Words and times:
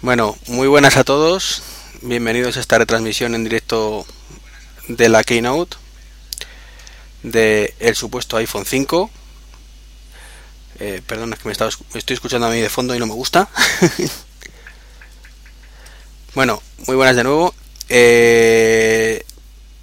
Bueno, 0.00 0.38
muy 0.46 0.68
buenas 0.68 0.96
a 0.96 1.02
todos. 1.02 1.60
Bienvenidos 2.02 2.56
a 2.56 2.60
esta 2.60 2.78
retransmisión 2.78 3.34
en 3.34 3.42
directo 3.42 4.06
de 4.86 5.08
la 5.08 5.24
Keynote 5.24 5.76
de 7.24 7.74
el 7.80 7.96
supuesto 7.96 8.36
iPhone 8.36 8.64
5. 8.64 9.10
Eh, 10.78 11.02
perdón, 11.04 11.32
es 11.32 11.40
que 11.40 11.48
me, 11.48 11.54
me 11.94 11.98
estoy 11.98 12.14
escuchando 12.14 12.46
a 12.46 12.50
mí 12.50 12.60
de 12.60 12.68
fondo 12.68 12.94
y 12.94 13.00
no 13.00 13.08
me 13.08 13.14
gusta. 13.14 13.48
bueno, 16.36 16.62
muy 16.86 16.94
buenas 16.94 17.16
de 17.16 17.24
nuevo. 17.24 17.52
Eh, 17.88 19.24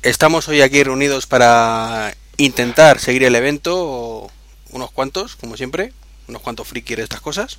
estamos 0.02 0.48
hoy 0.48 0.62
aquí 0.62 0.82
reunidos 0.82 1.28
para 1.28 2.16
intentar 2.38 3.02
seguir 3.02 3.26
el 3.26 3.36
evento, 3.36 4.32
unos 4.70 4.92
cuantos, 4.92 5.36
como 5.36 5.58
siempre, 5.58 5.92
unos 6.30 6.42
cuantos 6.42 6.70
frikis 6.70 7.00
estas 7.00 7.20
cosas. 7.20 7.58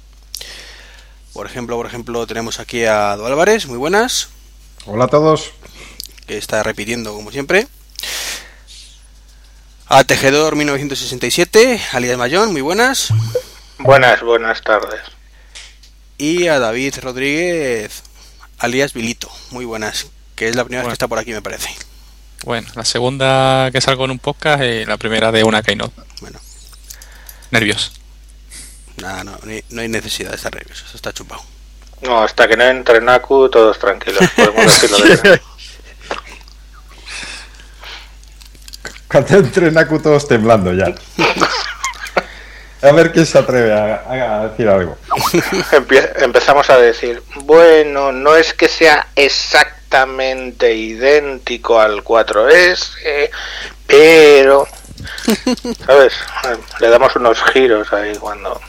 Por 1.36 1.44
ejemplo, 1.44 1.76
por 1.76 1.84
ejemplo, 1.84 2.26
tenemos 2.26 2.60
aquí 2.60 2.86
a 2.86 3.14
Do 3.14 3.26
Álvarez, 3.26 3.66
muy 3.66 3.76
buenas. 3.76 4.30
Hola 4.86 5.04
a 5.04 5.08
todos. 5.08 5.50
Que 6.26 6.38
está 6.38 6.62
repitiendo 6.62 7.12
como 7.12 7.30
siempre. 7.30 7.68
A 9.86 10.02
Tejedor 10.04 10.56
1967, 10.56 11.78
alias 11.92 12.16
Mayón, 12.16 12.52
muy 12.52 12.62
buenas. 12.62 13.08
Buenas, 13.76 14.22
buenas 14.22 14.62
tardes. 14.62 15.02
Y 16.16 16.46
a 16.46 16.58
David 16.58 16.94
Rodríguez, 17.02 18.02
alias 18.56 18.94
Vilito, 18.94 19.30
muy 19.50 19.66
buenas. 19.66 20.06
Que 20.36 20.48
es 20.48 20.56
la 20.56 20.64
primera 20.64 20.84
vez 20.84 20.88
que 20.88 20.94
está 20.94 21.06
por 21.06 21.18
aquí, 21.18 21.32
me 21.32 21.42
parece. 21.42 21.68
Bueno, 22.46 22.66
la 22.74 22.86
segunda 22.86 23.68
que 23.72 23.82
salgo 23.82 24.06
en 24.06 24.12
un 24.12 24.18
podcast 24.20 24.64
y 24.64 24.86
la 24.86 24.96
primera 24.96 25.30
de 25.32 25.44
una 25.44 25.62
keynote. 25.62 26.00
Bueno. 26.22 26.40
Nervios. 27.50 27.92
Nada, 29.02 29.24
no, 29.24 29.38
no 29.70 29.80
hay 29.80 29.88
necesidad 29.88 30.30
de 30.30 30.36
estar 30.36 30.54
nervioso, 30.54 30.84
eso 30.86 30.96
está 30.96 31.12
chupado. 31.12 31.42
No, 32.02 32.22
hasta 32.22 32.46
que 32.46 32.56
no 32.56 32.64
entre 32.64 33.00
Naku, 33.00 33.48
todos 33.48 33.78
tranquilos, 33.78 34.22
podemos 34.36 34.64
decirlo 34.64 34.98
de 34.98 35.40
Cuando 39.08 39.36
entre 39.36 39.70
Naku, 39.70 39.98
todos 40.00 40.26
temblando 40.26 40.72
ya. 40.72 40.94
A 42.82 42.92
ver 42.92 43.12
quién 43.12 43.24
se 43.24 43.38
atreve 43.38 43.72
a, 43.72 44.42
a 44.42 44.48
decir 44.48 44.68
algo. 44.68 44.98
empezamos 46.16 46.68
a 46.70 46.76
decir, 46.78 47.22
bueno, 47.36 48.12
no 48.12 48.36
es 48.36 48.52
que 48.52 48.68
sea 48.68 49.06
exactamente 49.14 50.74
idéntico 50.74 51.80
al 51.80 52.04
4S, 52.04 52.90
eh, 53.04 53.30
pero... 53.86 54.66
¿Sabes? 55.86 56.12
Le 56.80 56.88
damos 56.88 57.14
unos 57.16 57.42
giros 57.44 57.92
ahí 57.92 58.14
cuando... 58.16 58.60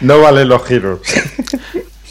No 0.00 0.20
vale 0.20 0.44
los 0.44 0.66
giros. 0.66 1.00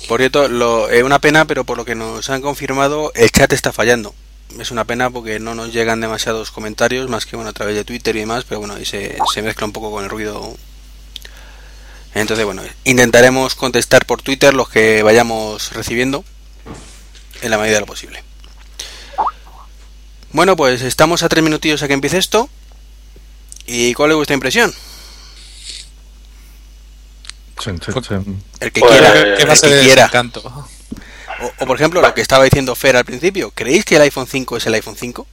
Por 0.08 0.20
cierto, 0.20 0.90
es 0.90 1.04
una 1.04 1.20
pena, 1.20 1.46
pero 1.46 1.64
por 1.64 1.78
lo 1.78 1.86
que 1.86 1.96
nos 1.96 2.30
han 2.30 2.42
confirmado, 2.42 3.12
el 3.16 3.32
chat 3.32 3.52
está 3.52 3.74
fallando. 3.74 4.14
Es 4.60 4.72
una 4.72 4.86
pena 4.86 5.10
porque 5.10 5.40
no 5.40 5.56
nos 5.56 5.74
llegan 5.74 6.00
demasiados 6.00 6.52
comentarios, 6.52 7.10
más 7.10 7.26
que 7.26 7.36
bueno 7.36 7.50
a 7.50 7.54
través 7.54 7.76
de 7.76 7.84
Twitter 7.84 8.16
y 8.16 8.20
demás, 8.20 8.46
pero 8.48 8.60
bueno, 8.60 8.76
ahí 8.76 8.86
se, 8.86 9.18
se 9.34 9.42
mezcla 9.42 9.66
un 9.66 9.74
poco 9.74 9.92
con 9.92 10.04
el 10.04 10.10
ruido. 10.10 10.56
Entonces, 12.14 12.46
bueno, 12.46 12.64
intentaremos 12.86 13.56
contestar 13.56 14.06
por 14.06 14.22
Twitter 14.22 14.54
los 14.54 14.70
que 14.70 15.04
vayamos 15.04 15.74
recibiendo 15.74 16.24
en 17.42 17.52
la 17.52 17.58
medida 17.58 17.76
de 17.76 17.82
lo 17.82 17.86
posible. 17.86 18.24
Bueno, 20.32 20.56
pues 20.56 20.82
estamos 20.82 21.24
a 21.24 21.30
tres 21.30 21.44
minutillos 21.44 21.84
a 21.84 21.88
que 21.88 21.94
empiece 21.94 22.18
esto. 22.18 22.50
¿Y 23.66 23.94
cuál 23.94 24.12
es 24.12 24.16
vuestra 24.16 24.34
impresión? 24.34 24.74
El 28.60 28.72
que 28.72 28.82
quiera, 28.82 29.14
que 29.14 29.44
el 29.44 29.50
que 29.50 29.80
quiera. 29.82 30.10
Canto. 30.10 30.42
O, 31.60 31.66
por 31.66 31.76
ejemplo, 31.76 32.02
lo 32.02 32.14
que 32.14 32.22
estaba 32.22 32.44
diciendo 32.44 32.76
Fer 32.76 32.96
al 32.96 33.06
principio, 33.06 33.52
¿creéis 33.54 33.86
que 33.86 33.96
el 33.96 34.02
iPhone 34.04 34.28
5 34.28 34.58
es 34.58 34.66
el 34.66 34.74
iPhone 34.74 34.96
5? 34.96 35.28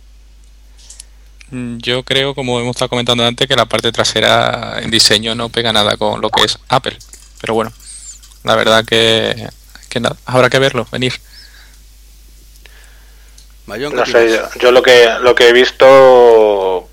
Mm, 1.50 1.78
yo 1.78 2.02
creo, 2.02 2.34
como 2.34 2.60
hemos 2.60 2.76
estado 2.76 2.90
comentando 2.90 3.24
antes, 3.24 3.46
que 3.46 3.56
la 3.56 3.66
parte 3.66 3.92
trasera 3.92 4.80
en 4.82 4.90
diseño 4.90 5.34
no 5.34 5.48
pega 5.48 5.72
nada 5.72 5.96
con 5.96 6.20
lo 6.20 6.30
que 6.30 6.44
es 6.44 6.58
Apple. 6.68 6.98
Pero 7.40 7.54
bueno, 7.54 7.72
la 8.42 8.54
verdad 8.56 8.84
que, 8.84 9.48
que 9.88 10.00
nada, 10.00 10.16
habrá 10.26 10.50
que 10.50 10.58
verlo, 10.58 10.86
venir. 10.90 11.14
no 13.66 14.06
sé, 14.06 14.30
yo, 14.30 14.58
yo, 14.60 14.72
lo 14.72 14.82
que 14.82 15.08
lo 15.20 15.34
que 15.34 15.48
he 15.48 15.52
visto 15.52 16.88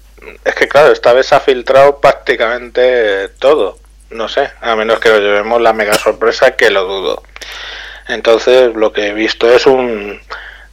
es 0.46 0.56
que 0.56 0.68
claro, 0.70 0.94
esta 0.94 1.12
vez 1.12 1.34
ha 1.34 1.42
filtrado 1.42 2.00
prácticamente 2.00 3.28
todo 3.40 3.81
no 4.12 4.28
sé, 4.28 4.52
a 4.62 4.76
menos 4.76 5.00
que 5.00 5.10
lo 5.10 5.20
llevemos 5.20 5.62
la 5.62 5.74
mega 5.74 5.96
sorpresa 5.96 6.56
que 6.56 6.70
lo 6.70 6.86
dudo. 6.86 7.24
Entonces 8.08 8.74
lo 8.76 8.92
que 8.92 9.08
he 9.08 9.14
visto 9.14 9.50
es 9.50 9.66
un 9.66 10.20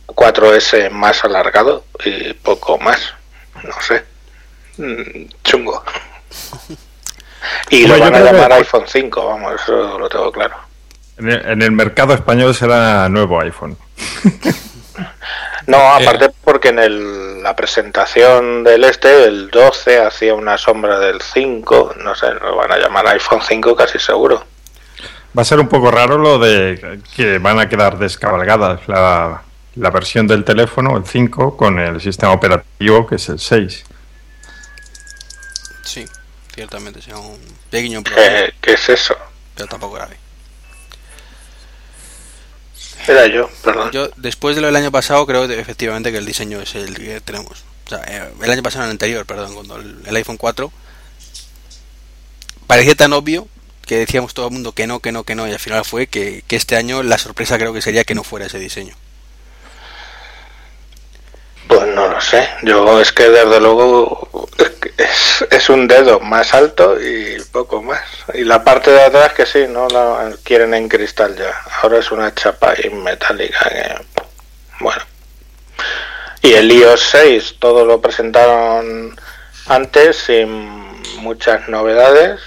4S 0.07 0.91
más 0.91 1.25
alargado 1.25 1.85
y 2.05 2.33
poco 2.35 2.79
más, 2.79 3.15
no 3.63 3.81
sé, 3.81 4.05
mm, 4.79 5.29
chungo. 5.45 5.85
Y 7.71 7.87
lo 7.87 7.99
van 7.99 8.15
a 8.15 8.21
llamar 8.21 8.53
iPhone 8.53 8.85
5, 8.87 9.27
vamos, 9.27 9.61
eso 9.63 9.99
lo 9.99 10.09
tengo 10.09 10.33
claro. 10.33 10.57
En 11.19 11.63
el, 11.63 11.73
mercado 11.73 12.15
español 12.15 12.55
será 12.55 13.09
nuevo 13.09 13.41
iPhone. 13.41 13.77
No, 15.67 15.79
aparte 15.79 16.31
porque 16.45 16.69
en 16.69 17.43
la 17.43 17.55
presentación 17.55 18.65
del 18.65 18.85
este, 18.85 19.25
el 19.25 19.51
12 19.51 20.01
hacía 20.01 20.35
una 20.35 20.57
sombra 20.57 20.99
del 20.99 21.21
5, 21.21 21.95
no 21.99 22.15
sé, 22.15 22.33
lo 22.35 22.57
van 22.57 22.73
a 22.73 22.79
llamar 22.79 23.07
iPhone 23.09 23.43
5 23.47 23.77
casi 23.77 23.99
seguro. 23.99 24.45
Va 25.37 25.43
a 25.43 25.45
ser 25.45 25.61
un 25.61 25.69
poco 25.69 25.91
raro 25.91 26.17
lo 26.17 26.39
de 26.39 27.01
que 27.15 27.39
van 27.39 27.59
a 27.59 27.69
quedar 27.69 27.99
descabalgadas 27.99 28.81
la, 28.89 29.43
versión 29.75 30.27
del 30.27 30.45
teléfono, 30.45 30.97
el 30.97 31.05
5, 31.05 31.57
con 31.57 31.79
el 31.79 32.01
sistema 32.01 32.33
operativo 32.33 33.07
que 33.07 33.17
es 33.17 33.29
el 33.29 33.39
6. 33.39 33.85
Sí, 35.85 36.07
ciertamente 36.55 37.03
sea 37.03 37.19
un 37.19 37.39
pequeño 37.71 38.03
problema. 38.03 38.49
¿Qué 38.61 38.73
es 38.73 38.89
eso? 38.89 39.15
Pero 39.55 39.69
tampoco 39.69 39.95
grave. 39.95 40.28
Era 43.09 43.27
yo, 43.27 43.49
perdón. 43.65 43.91
Yo, 43.91 44.11
después 44.17 44.55
de 44.55 44.61
lo 44.61 44.67
del 44.67 44.77
año 44.77 44.93
pasado, 44.93 45.27
creo 45.27 45.45
efectivamente 45.45 46.13
que 46.13 46.19
el 46.19 46.27
diseño 46.27 46.61
es 46.61 46.75
el 46.75 46.95
que 46.95 47.21
tenemos. 47.21 47.65
O 47.87 47.89
sea, 47.89 48.05
eh, 48.07 48.31
el 48.43 48.51
año 48.51 48.63
pasado, 48.63 48.85
el 48.85 48.91
anterior, 48.91 49.25
perdón, 49.25 49.55
cuando 49.55 49.77
el, 49.77 50.17
iPhone 50.17 50.37
4 50.37 50.71
parecía 52.67 52.95
tan 52.95 53.15
obvio 53.15 53.49
que 53.87 53.99
decíamos 53.99 54.35
todo 54.35 54.49
el 54.49 54.53
mundo 54.53 54.73
que 54.73 54.87
no, 54.87 55.01
que 55.01 55.11
no, 55.11 55.25
que 55.25 55.35
no, 55.35 55.49
y 55.49 55.53
al 55.53 55.59
final 55.59 55.85
fue 55.87 56.07
que, 56.07 56.45
que 56.47 56.57
este 56.57 56.77
año 56.77 57.03
la 57.03 57.17
sorpresa 57.17 57.57
creo 57.57 57.73
que 57.73 57.81
sería 57.81 58.05
que 58.05 58.15
no 58.15 58.25
fuera 58.25 58.47
ese 58.47 58.59
diseño. 58.59 58.95
Pues 61.69 61.87
no 61.89 62.09
lo 62.09 62.21
sé. 62.21 62.49
Yo 62.63 62.99
es 62.99 63.13
que 63.13 63.29
desde 63.29 63.61
luego 63.61 64.49
es, 64.97 65.47
es, 65.51 65.69
un 65.69 65.87
dedo 65.87 66.19
más 66.19 66.55
alto 66.55 66.99
y 66.99 67.37
poco 67.53 67.83
más. 67.83 68.01
Y 68.33 68.45
la 68.45 68.65
parte 68.65 68.91
de 68.91 69.03
atrás 69.03 69.35
que 69.35 69.45
sí, 69.45 69.67
no 69.69 69.87
la 69.89 70.31
quieren 70.43 70.73
en 70.73 70.89
cristal 70.89 71.37
ya. 71.37 71.53
Ahora 71.83 71.99
es 71.99 72.11
una 72.11 72.35
chapa 72.35 72.75
metálica 72.91 73.69
que, 73.69 74.23
bueno. 74.81 75.03
Y 76.41 76.55
el 76.55 76.73
iOS 76.73 77.03
6 77.11 77.57
todo 77.59 77.85
lo 77.85 78.01
presentaron 78.01 79.15
antes 79.67 80.17
sin 80.17 81.03
muchas 81.19 81.69
novedades 81.69 82.41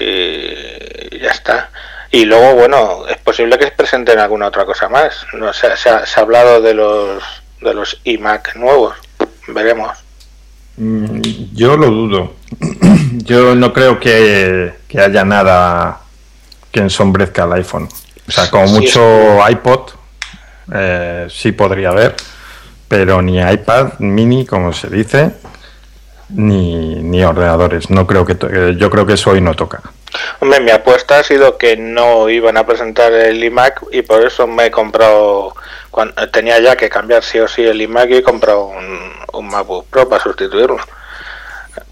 y 0.00 1.20
ya 1.20 1.30
está. 1.30 1.70
Y 2.10 2.24
luego, 2.24 2.54
bueno, 2.54 3.06
es 3.06 3.18
posible 3.18 3.56
que 3.58 3.66
se 3.66 3.70
presenten 3.70 4.18
alguna 4.18 4.48
otra 4.48 4.64
cosa 4.64 4.88
más. 4.88 5.26
No 5.34 5.52
se 5.52 5.68
ha 5.68 6.04
hablado 6.16 6.60
de 6.60 6.74
los 6.74 7.22
de 7.60 7.74
los 7.74 8.00
iMac 8.04 8.56
nuevos. 8.56 8.94
Veremos. 9.48 9.96
Mm, 10.76 11.20
yo 11.54 11.76
lo 11.76 11.90
dudo. 11.90 12.32
Yo 13.24 13.54
no 13.54 13.72
creo 13.72 14.00
que, 14.00 14.72
haya 14.98 15.24
nada 15.24 16.00
que 16.70 16.80
ensombrezca 16.80 17.44
el 17.44 17.52
iPhone. 17.54 17.88
O 18.26 18.30
sea, 18.30 18.50
como 18.50 18.66
mucho 18.68 19.38
iPod, 19.46 19.90
eh, 20.72 21.26
sí 21.28 21.52
podría 21.52 21.90
haber, 21.90 22.14
pero 22.86 23.20
ni 23.20 23.38
iPad 23.38 23.98
mini, 23.98 24.46
como 24.46 24.72
se 24.72 24.88
dice, 24.88 25.32
ni, 26.30 26.96
ni 26.96 27.22
ordenadores. 27.22 27.90
No 27.90 28.06
creo 28.06 28.24
que 28.24 28.36
eh, 28.50 28.76
yo 28.78 28.90
creo 28.90 29.04
que 29.04 29.14
eso 29.14 29.30
hoy 29.30 29.40
no 29.40 29.54
toca. 29.54 29.82
Hombre, 30.40 30.60
mi 30.60 30.70
apuesta 30.70 31.18
ha 31.18 31.24
sido 31.24 31.58
que 31.58 31.76
no 31.76 32.28
iban 32.28 32.56
a 32.56 32.66
presentar 32.66 33.12
el 33.12 33.42
iMac 33.42 33.82
y 33.92 34.02
por 34.02 34.24
eso 34.24 34.46
me 34.46 34.66
he 34.66 34.70
comprado 34.70 35.54
tenía 36.32 36.60
ya 36.60 36.76
que 36.76 36.88
cambiar 36.88 37.24
sí 37.24 37.38
o 37.38 37.48
sí 37.48 37.62
el 37.62 37.80
iMac 37.80 38.10
y 38.10 38.16
he 38.16 38.22
comprado 38.22 38.66
un, 38.66 39.12
un 39.32 39.48
MacBook 39.48 39.86
Pro 39.88 40.08
para 40.08 40.22
sustituirlo. 40.22 40.78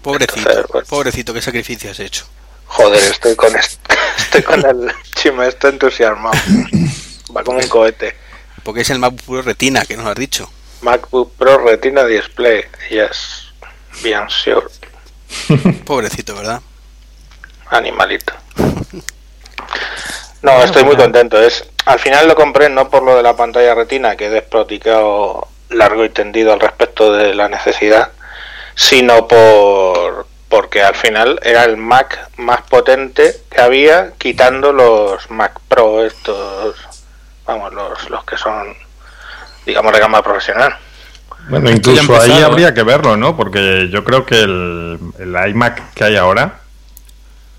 Pobrecito, 0.01 0.65
pues, 0.69 0.87
pobrecito, 0.87 1.33
qué 1.33 1.41
sacrificio 1.41 1.91
has 1.91 1.99
hecho. 1.99 2.25
Joder, 2.65 3.03
estoy 3.03 3.35
con 3.35 3.53
estoy 4.17 4.43
con 4.43 4.65
el 4.65 4.91
chima, 5.15 5.47
estoy 5.47 5.71
entusiasmado. 5.71 6.37
Va 7.35 7.43
como 7.43 7.59
un 7.59 7.67
cohete. 7.67 8.15
Porque 8.63 8.81
es 8.81 8.89
el 8.89 8.99
MacBook 8.99 9.23
Pro 9.25 9.41
Retina, 9.41 9.85
que 9.85 9.97
nos 9.97 10.07
has 10.07 10.15
dicho. 10.15 10.49
MacBook 10.81 11.33
Pro 11.37 11.57
Retina 11.59 12.03
Display, 12.03 12.65
yes, 12.89 13.51
bien 14.03 14.29
sure. 14.29 14.67
Pobrecito, 15.85 16.35
¿verdad? 16.35 16.61
Animalito. 17.69 18.33
No, 20.41 20.63
estoy 20.63 20.83
muy 20.83 20.95
contento. 20.95 21.41
Es 21.41 21.67
Al 21.85 21.99
final 21.99 22.27
lo 22.27 22.35
compré 22.35 22.69
no 22.69 22.89
por 22.89 23.03
lo 23.03 23.15
de 23.15 23.23
la 23.23 23.35
pantalla 23.35 23.73
retina, 23.75 24.15
que 24.15 24.25
he 24.25 24.29
desproticado 24.29 25.47
largo 25.69 26.05
y 26.05 26.09
tendido 26.09 26.53
al 26.53 26.59
respecto 26.59 27.13
de 27.13 27.33
la 27.33 27.49
necesidad, 27.49 28.11
sino 28.75 29.27
por 29.27 30.27
porque 30.49 30.81
al 30.81 30.95
final 30.95 31.39
era 31.43 31.65
el 31.65 31.77
Mac 31.77 32.29
más 32.37 32.61
potente 32.61 33.35
que 33.49 33.59
había, 33.59 34.11
quitando 34.17 34.71
los 34.71 35.29
Mac 35.29 35.59
Pro, 35.67 36.05
estos, 36.05 36.75
vamos, 37.45 37.73
los, 37.73 38.09
los 38.09 38.23
que 38.23 38.37
son, 38.37 38.73
digamos, 39.65 39.91
de 39.91 39.99
gama 39.99 40.23
profesional. 40.23 40.73
Bueno, 41.49 41.69
incluso 41.69 42.19
ahí 42.19 42.41
habría 42.41 42.73
que 42.73 42.83
verlo, 42.83 43.17
¿no? 43.17 43.35
Porque 43.35 43.89
yo 43.89 44.03
creo 44.03 44.25
que 44.25 44.41
el, 44.41 44.99
el 45.19 45.49
iMac 45.49 45.93
que 45.93 46.03
hay 46.05 46.15
ahora, 46.15 46.59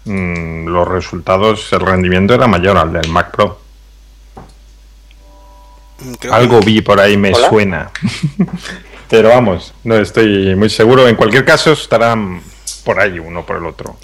mmm, 0.04 0.66
los 0.66 0.86
resultados, 0.88 1.72
el 1.72 1.80
rendimiento 1.80 2.34
era 2.34 2.46
mayor 2.46 2.76
al 2.76 2.92
del 2.92 3.08
Mac 3.08 3.30
Pro. 3.30 3.60
Mm, 6.00 6.12
creo 6.14 6.34
Algo 6.34 6.60
que... 6.60 6.66
vi 6.66 6.80
por 6.80 7.00
ahí, 7.00 7.16
me 7.16 7.32
¿Hola? 7.32 7.48
suena. 7.48 7.90
Pero 9.08 9.30
vamos, 9.30 9.72
no 9.84 9.96
estoy 9.96 10.54
muy 10.54 10.68
seguro. 10.68 11.08
En 11.08 11.16
cualquier 11.16 11.44
caso, 11.44 11.72
estarán 11.72 12.42
por 12.84 13.00
ahí 13.00 13.18
uno 13.18 13.44
por 13.44 13.56
el 13.56 13.66
otro. 13.66 13.96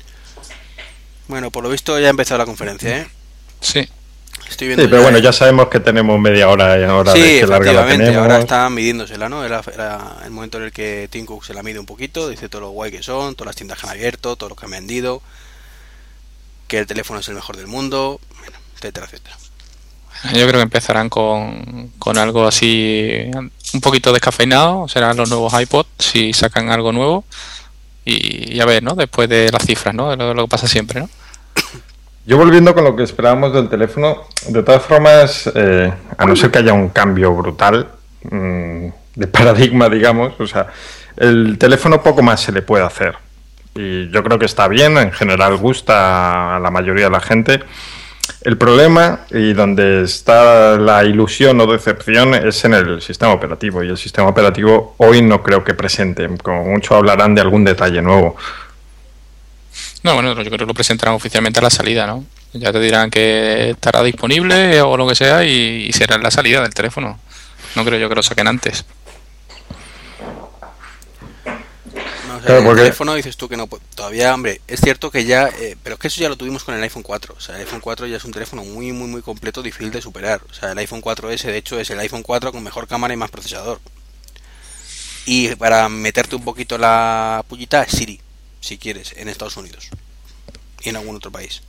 Bueno, 1.28 1.50
por 1.50 1.62
lo 1.62 1.70
visto 1.70 1.98
ya 1.98 2.06
ha 2.06 2.10
empezado 2.10 2.38
la 2.38 2.46
conferencia, 2.46 2.98
¿eh? 2.98 3.08
Sí. 3.60 3.88
Estoy 4.48 4.68
viendo 4.68 4.84
sí, 4.84 4.90
pero 4.90 5.02
bueno, 5.02 5.18
ya 5.18 5.32
sabemos 5.32 5.68
que 5.68 5.80
tenemos 5.80 6.20
media 6.20 6.48
hora 6.48 6.78
y 6.78 6.84
ahora 6.84 7.12
sí, 7.12 7.20
de 7.20 7.40
que 7.40 7.46
larga 7.46 7.72
la 7.72 7.86
tenemos. 7.86 8.16
ahora 8.16 8.38
está 8.40 8.68
midiéndosela, 8.68 9.28
¿no? 9.28 9.44
Era, 9.44 9.62
era, 9.72 10.18
el 10.24 10.30
momento 10.30 10.58
en 10.58 10.64
el 10.64 10.72
que 10.72 11.08
Tim 11.10 11.24
Cook 11.24 11.44
se 11.44 11.54
la 11.54 11.62
mide 11.62 11.78
un 11.78 11.86
poquito, 11.86 12.28
dice 12.28 12.48
todo 12.48 12.62
lo 12.62 12.70
guay 12.70 12.90
que 12.90 13.02
son, 13.02 13.34
todas 13.34 13.46
las 13.46 13.56
tiendas 13.56 13.78
que 13.78 13.86
han 13.86 13.92
abierto, 13.92 14.36
todo 14.36 14.50
lo 14.50 14.56
que 14.56 14.66
han 14.66 14.72
vendido, 14.72 15.22
que 16.66 16.78
el 16.78 16.86
teléfono 16.86 17.20
es 17.20 17.28
el 17.28 17.34
mejor 17.34 17.56
del 17.56 17.66
mundo, 17.66 18.20
bueno, 18.38 18.56
etcétera, 18.76 19.06
etcétera. 19.06 19.36
Yo 20.32 20.46
creo 20.46 20.52
que 20.52 20.62
empezarán 20.62 21.10
con, 21.10 21.90
con 21.98 22.16
algo 22.16 22.46
así 22.46 23.30
un 23.74 23.80
poquito 23.80 24.12
descafeinado, 24.12 24.88
serán 24.88 25.16
los 25.16 25.28
nuevos 25.28 25.52
iPods 25.60 25.88
si 25.98 26.32
sacan 26.32 26.70
algo 26.70 26.92
nuevo 26.92 27.24
y, 28.04 28.56
y 28.56 28.60
a 28.60 28.64
ver, 28.64 28.82
¿no? 28.82 28.94
Después 28.94 29.28
de 29.28 29.50
las 29.52 29.64
cifras, 29.66 29.94
¿no? 29.94 30.10
De 30.10 30.16
lo, 30.16 30.28
de 30.28 30.34
lo 30.34 30.44
que 30.44 30.50
pasa 30.50 30.66
siempre, 30.66 31.00
¿no? 31.00 31.10
Yo 32.26 32.38
volviendo 32.38 32.74
con 32.74 32.84
lo 32.84 32.96
que 32.96 33.02
esperábamos 33.02 33.52
del 33.52 33.68
teléfono, 33.68 34.22
de 34.48 34.62
todas 34.62 34.82
formas, 34.82 35.50
eh, 35.54 35.92
a 36.16 36.24
no 36.24 36.34
ser 36.36 36.50
que 36.50 36.58
haya 36.58 36.72
un 36.72 36.88
cambio 36.88 37.34
brutal 37.34 37.88
mmm, 38.22 38.88
de 39.14 39.26
paradigma, 39.26 39.88
digamos, 39.90 40.32
o 40.38 40.46
sea, 40.46 40.68
el 41.16 41.58
teléfono 41.58 42.02
poco 42.02 42.22
más 42.22 42.40
se 42.40 42.52
le 42.52 42.62
puede 42.62 42.84
hacer. 42.84 43.14
Y 43.74 44.10
yo 44.10 44.22
creo 44.22 44.38
que 44.38 44.46
está 44.46 44.68
bien, 44.68 44.96
en 44.98 45.12
general 45.12 45.56
gusta 45.56 46.56
a 46.56 46.60
la 46.60 46.70
mayoría 46.70 47.06
de 47.06 47.10
la 47.10 47.20
gente. 47.20 47.60
El 48.42 48.56
problema 48.56 49.20
y 49.30 49.52
donde 49.52 50.04
está 50.04 50.76
la 50.76 51.04
ilusión 51.04 51.60
o 51.60 51.66
decepción 51.66 52.34
es 52.34 52.64
en 52.64 52.74
el 52.74 53.02
sistema 53.02 53.32
operativo. 53.32 53.82
Y 53.82 53.88
el 53.88 53.98
sistema 53.98 54.28
operativo 54.28 54.94
hoy 54.98 55.22
no 55.22 55.42
creo 55.42 55.64
que 55.64 55.74
presente. 55.74 56.28
Como 56.42 56.64
mucho 56.64 56.94
hablarán 56.94 57.34
de 57.34 57.40
algún 57.40 57.64
detalle 57.64 58.00
nuevo. 58.00 58.36
No, 60.02 60.14
bueno, 60.14 60.34
yo 60.34 60.44
creo 60.44 60.58
que 60.58 60.66
lo 60.66 60.74
presentarán 60.74 61.14
oficialmente 61.14 61.60
a 61.60 61.62
la 61.62 61.70
salida, 61.70 62.06
¿no? 62.06 62.24
Ya 62.52 62.72
te 62.72 62.78
dirán 62.78 63.10
que 63.10 63.70
estará 63.70 64.02
disponible 64.02 64.80
o 64.82 64.96
lo 64.96 65.08
que 65.08 65.14
sea 65.14 65.44
y, 65.44 65.90
será 65.92 66.18
la 66.18 66.30
salida 66.30 66.62
del 66.62 66.72
teléfono. 66.72 67.18
No 67.74 67.84
creo 67.84 67.98
yo 67.98 68.08
que 68.08 68.14
lo 68.14 68.22
saquen 68.22 68.46
antes. 68.46 68.84
Claro, 72.44 72.60
el 72.60 72.64
porque... 72.64 72.82
teléfono 72.82 73.14
dices 73.14 73.36
tú 73.36 73.48
que 73.48 73.56
no 73.56 73.68
todavía, 73.94 74.34
hombre, 74.34 74.60
es 74.66 74.80
cierto 74.80 75.10
que 75.10 75.24
ya, 75.24 75.48
eh, 75.48 75.76
pero 75.82 75.94
es 75.94 76.00
que 76.00 76.08
eso 76.08 76.20
ya 76.20 76.28
lo 76.28 76.36
tuvimos 76.36 76.64
con 76.64 76.74
el 76.74 76.82
iPhone 76.82 77.02
4. 77.02 77.34
O 77.36 77.40
sea, 77.40 77.56
el 77.56 77.62
iPhone 77.62 77.80
4 77.80 78.06
ya 78.06 78.16
es 78.16 78.24
un 78.24 78.32
teléfono 78.32 78.64
muy, 78.64 78.92
muy, 78.92 79.08
muy 79.08 79.22
completo, 79.22 79.62
difícil 79.62 79.90
de 79.90 80.02
superar. 80.02 80.42
O 80.50 80.54
sea, 80.54 80.72
el 80.72 80.78
iPhone 80.78 81.02
4S 81.02 81.44
de 81.44 81.56
hecho 81.56 81.78
es 81.80 81.90
el 81.90 81.98
iPhone 82.00 82.22
4 82.22 82.52
con 82.52 82.62
mejor 82.62 82.86
cámara 82.86 83.14
y 83.14 83.16
más 83.16 83.30
procesador. 83.30 83.80
Y 85.26 85.54
para 85.56 85.88
meterte 85.88 86.36
un 86.36 86.44
poquito 86.44 86.76
la 86.76 87.44
pullita, 87.48 87.86
Siri 87.88 88.20
si 88.64 88.78
quieres, 88.78 89.12
en 89.16 89.28
Estados 89.28 89.58
Unidos 89.58 89.90
y 90.82 90.88
en 90.88 90.96
algún 90.96 91.16
otro 91.16 91.30
país. 91.30 91.62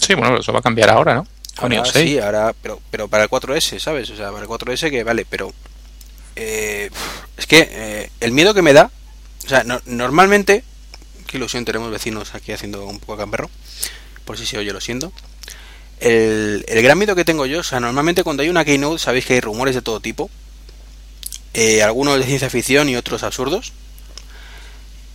Sí, 0.00 0.14
bueno, 0.14 0.38
eso 0.38 0.52
va 0.52 0.60
a 0.60 0.62
cambiar 0.62 0.90
ahora, 0.90 1.14
¿no? 1.14 1.26
Ahora, 1.56 1.84
sí, 1.86 2.18
ahora, 2.18 2.54
pero, 2.62 2.80
pero 2.90 3.08
para 3.08 3.24
el 3.24 3.30
4S, 3.30 3.80
¿sabes? 3.80 4.10
O 4.10 4.16
sea, 4.16 4.30
para 4.30 4.42
el 4.42 4.48
4S 4.48 4.90
que 4.90 5.02
vale, 5.02 5.26
pero 5.28 5.52
eh, 6.36 6.90
es 7.36 7.46
que 7.46 7.68
eh, 7.68 8.10
el 8.20 8.30
miedo 8.30 8.54
que 8.54 8.62
me 8.62 8.74
da, 8.74 8.90
o 9.46 9.48
sea, 9.48 9.62
no, 9.64 9.80
normalmente, 9.86 10.64
qué 11.26 11.36
ilusión 11.36 11.64
tenemos 11.64 11.90
vecinos 11.90 12.34
aquí 12.34 12.52
haciendo 12.52 12.84
un 12.84 12.98
poco 12.98 13.16
camperro, 13.16 13.48
por 14.24 14.36
si 14.36 14.44
se 14.44 14.58
oye, 14.58 14.72
lo 14.72 14.80
siento. 14.80 15.12
El, 16.00 16.64
gran 16.68 16.98
miedo 16.98 17.14
que 17.14 17.24
tengo 17.24 17.46
yo, 17.46 17.60
o 17.60 17.62
sea, 17.62 17.80
normalmente 17.80 18.24
cuando 18.24 18.42
hay 18.42 18.48
una 18.48 18.64
keynote, 18.64 18.98
sabéis 18.98 19.24
que 19.24 19.34
hay 19.34 19.40
rumores 19.40 19.74
de 19.74 19.82
todo 19.82 20.00
tipo, 20.00 20.28
eh, 21.54 21.82
algunos 21.82 22.18
de 22.18 22.24
ciencia 22.24 22.50
ficción 22.50 22.88
y 22.88 22.96
otros 22.96 23.22
absurdos, 23.22 23.72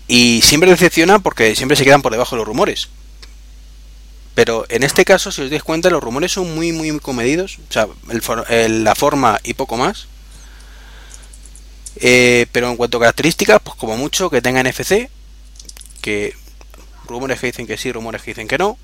y 0.08 0.42
siempre 0.44 0.72
decepciona 0.72 1.20
porque 1.20 1.56
siempre 1.56 1.78
se 1.78 1.84
quedan 1.84 2.02
por 2.02 2.12
debajo 2.12 2.36
de 2.36 2.40
los 2.40 2.48
rumores. 2.48 2.90
Pero 4.34 4.66
en 4.70 4.84
este 4.84 5.04
caso, 5.04 5.32
si 5.32 5.42
os 5.42 5.50
dais 5.50 5.64
cuenta, 5.64 5.90
los 5.90 6.02
rumores 6.02 6.32
son 6.32 6.56
muy, 6.56 6.72
muy, 6.72 6.92
muy 6.92 7.02
comedidos. 7.02 7.60
O 7.70 7.72
sea, 7.74 7.88
el, 8.10 8.22
el, 8.50 8.84
la 8.84 8.96
forma 8.96 9.40
y 9.44 9.54
poco 9.56 9.76
más. 9.78 10.08
Eh, 12.02 12.48
pero 12.52 12.70
en 12.70 12.78
cuanto 12.78 12.98
a 12.98 13.02
características, 13.02 13.62
pues 13.64 13.76
como 13.78 13.96
mucho 13.96 14.30
que 14.30 14.42
tenga 14.42 14.64
NFC. 14.64 15.10
Que 16.02 16.36
rumores 17.08 17.40
que 17.40 17.48
dicen 17.48 17.68
que 17.68 17.78
sí, 17.78 17.92
rumores 17.92 18.24
que 18.24 18.32
dicen 18.32 18.48
que 18.48 18.58
no. 18.58 18.78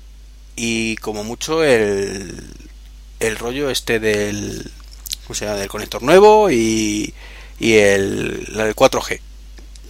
Y 0.56 0.96
como 0.96 1.24
mucho 1.24 1.64
el, 1.64 2.44
el 3.20 3.36
rollo 3.36 3.70
este 3.70 3.98
del, 3.98 4.70
o 5.28 5.34
sea, 5.34 5.54
del 5.54 5.68
conector 5.68 6.02
nuevo 6.02 6.50
y, 6.50 7.12
y 7.58 7.74
el, 7.74 8.48
el 8.56 8.76
4G. 8.76 9.20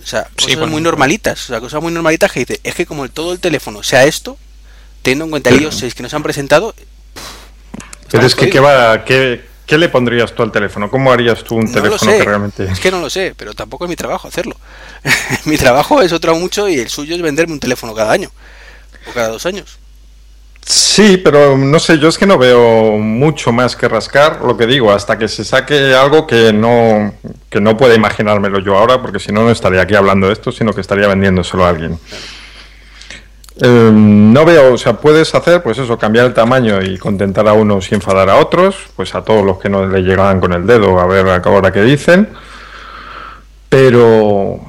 O 0.02 0.06
sea, 0.06 0.24
cosas 0.24 0.50
sí, 0.50 0.54
bueno, 0.56 0.72
muy 0.72 0.80
normalitas, 0.80 1.44
o 1.44 1.46
sea, 1.48 1.60
cosas 1.60 1.82
muy 1.82 1.92
normalitas 1.92 2.32
que 2.32 2.40
dice, 2.40 2.60
es 2.64 2.74
que 2.74 2.86
como 2.86 3.04
el, 3.04 3.10
todo 3.10 3.32
el 3.32 3.40
teléfono 3.40 3.82
sea 3.82 4.04
esto, 4.04 4.38
teniendo 5.02 5.24
en 5.24 5.30
cuenta 5.30 5.50
el 5.50 5.62
iOS 5.62 5.76
6 5.76 5.94
que 5.94 6.02
nos 6.02 6.14
han 6.14 6.22
presentado... 6.22 6.74
Pero 8.10 8.26
es 8.26 8.34
que, 8.34 8.48
¿qué, 8.48 8.58
va, 8.58 9.04
qué, 9.04 9.44
¿qué, 9.68 9.78
le 9.78 9.88
pondrías 9.88 10.34
tú 10.34 10.42
al 10.42 10.50
teléfono? 10.50 10.90
¿Cómo 10.90 11.12
harías 11.12 11.44
tú 11.44 11.56
un 11.56 11.66
no 11.66 11.72
teléfono 11.72 12.10
que 12.10 12.24
realmente...? 12.24 12.64
Es 12.64 12.80
que 12.80 12.90
no 12.90 13.00
lo 13.00 13.10
sé, 13.10 13.34
pero 13.36 13.54
tampoco 13.54 13.84
es 13.84 13.88
mi 13.88 13.96
trabajo 13.96 14.26
hacerlo. 14.26 14.56
mi 15.44 15.56
trabajo 15.56 16.02
es 16.02 16.12
otro 16.12 16.34
mucho 16.34 16.68
y 16.68 16.78
el 16.78 16.88
suyo 16.88 17.14
es 17.14 17.22
venderme 17.22 17.52
un 17.52 17.60
teléfono 17.60 17.94
cada 17.94 18.12
año, 18.12 18.30
o 19.08 19.12
cada 19.12 19.28
dos 19.28 19.46
años. 19.46 19.78
Sí, 20.68 21.16
pero 21.16 21.56
no 21.56 21.78
sé, 21.78 21.98
yo 21.98 22.08
es 22.08 22.18
que 22.18 22.26
no 22.26 22.36
veo 22.36 22.98
mucho 22.98 23.52
más 23.52 23.74
que 23.74 23.88
rascar, 23.88 24.42
lo 24.44 24.56
que 24.56 24.66
digo, 24.66 24.92
hasta 24.92 25.16
que 25.16 25.26
se 25.26 25.42
saque 25.42 25.94
algo 25.94 26.26
que 26.26 26.52
no, 26.52 27.14
que 27.48 27.58
no 27.58 27.76
pueda 27.78 27.94
imaginármelo 27.94 28.58
yo 28.58 28.76
ahora, 28.76 29.00
porque 29.00 29.18
si 29.18 29.32
no, 29.32 29.44
no 29.44 29.50
estaría 29.50 29.80
aquí 29.80 29.94
hablando 29.94 30.26
de 30.26 30.34
esto, 30.34 30.52
sino 30.52 30.74
que 30.74 30.82
estaría 30.82 31.08
vendiéndoselo 31.08 31.64
a 31.64 31.70
alguien. 31.70 31.98
Eh, 33.60 33.90
no 33.92 34.44
veo, 34.44 34.74
o 34.74 34.78
sea, 34.78 34.92
puedes 34.94 35.34
hacer, 35.34 35.62
pues 35.62 35.78
eso, 35.78 35.98
cambiar 35.98 36.26
el 36.26 36.34
tamaño 36.34 36.80
y 36.80 36.96
contentar 36.96 37.48
a 37.48 37.54
unos 37.54 37.90
y 37.90 37.94
enfadar 37.96 38.30
a 38.30 38.36
otros, 38.36 38.76
pues 38.94 39.14
a 39.14 39.22
todos 39.22 39.44
los 39.44 39.58
que 39.58 39.68
no 39.68 39.86
le 39.86 40.02
llegaban 40.02 40.40
con 40.40 40.52
el 40.52 40.66
dedo, 40.66 41.00
a 41.00 41.06
ver 41.06 41.26
ahora 41.28 41.72
qué 41.72 41.82
dicen, 41.82 42.28
pero 43.68 44.60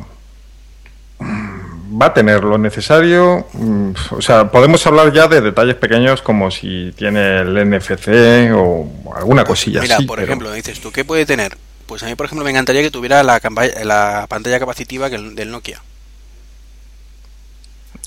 va 1.22 2.08
a 2.08 2.14
tener 2.14 2.44
lo 2.44 2.58
necesario. 2.58 3.46
Mm, 3.54 3.92
o 4.12 4.22
sea, 4.22 4.50
podemos 4.50 4.86
hablar 4.88 5.14
ya 5.14 5.28
de 5.28 5.42
detalles 5.42 5.76
pequeños 5.76 6.22
como 6.22 6.50
si 6.50 6.92
tiene 6.96 7.42
el 7.42 7.70
NFC 7.70 8.52
o 8.56 8.92
alguna 9.16 9.44
cosilla 9.44 9.82
Mira, 9.82 9.98
así. 9.98 10.06
por 10.06 10.18
pero... 10.18 10.28
ejemplo, 10.28 10.52
dices 10.52 10.80
tú, 10.80 10.92
¿qué 10.92 11.06
puede 11.06 11.26
tener? 11.26 11.58
Pues 11.86 12.04
a 12.04 12.06
mí, 12.08 12.16
por 12.16 12.26
ejemplo, 12.26 12.46
me 12.46 12.52
encantaría 12.52 12.82
que 12.82 12.92
tuviera 12.92 13.24
la, 13.24 13.40
la 13.84 14.26
pantalla 14.30 14.60
capacitiva 14.60 15.10
del 15.10 15.52
Nokia. 15.52 15.82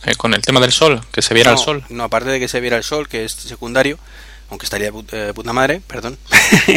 Eh, 0.05 0.15
con 0.17 0.35
el 0.35 0.43
tema 0.43 0.61
del 0.61 0.73
sol, 0.73 1.01
que 1.13 1.23
se 1.23 1.33
viera 1.35 1.53
no, 1.53 1.59
el 1.59 1.65
sol. 1.65 1.85
No, 1.89 2.05
aparte 2.05 2.31
de 2.31 2.41
que 2.41 2.49
se 2.49 2.61
viera 2.61 2.77
el 2.77 2.83
sol, 2.83 3.09
que 3.09 3.25
es 3.25 3.33
secundario, 3.33 3.99
aunque 4.51 4.67
estaría 4.67 4.91
eh, 5.13 5.33
puta 5.35 5.53
madre, 5.53 5.81
perdón, 5.87 6.19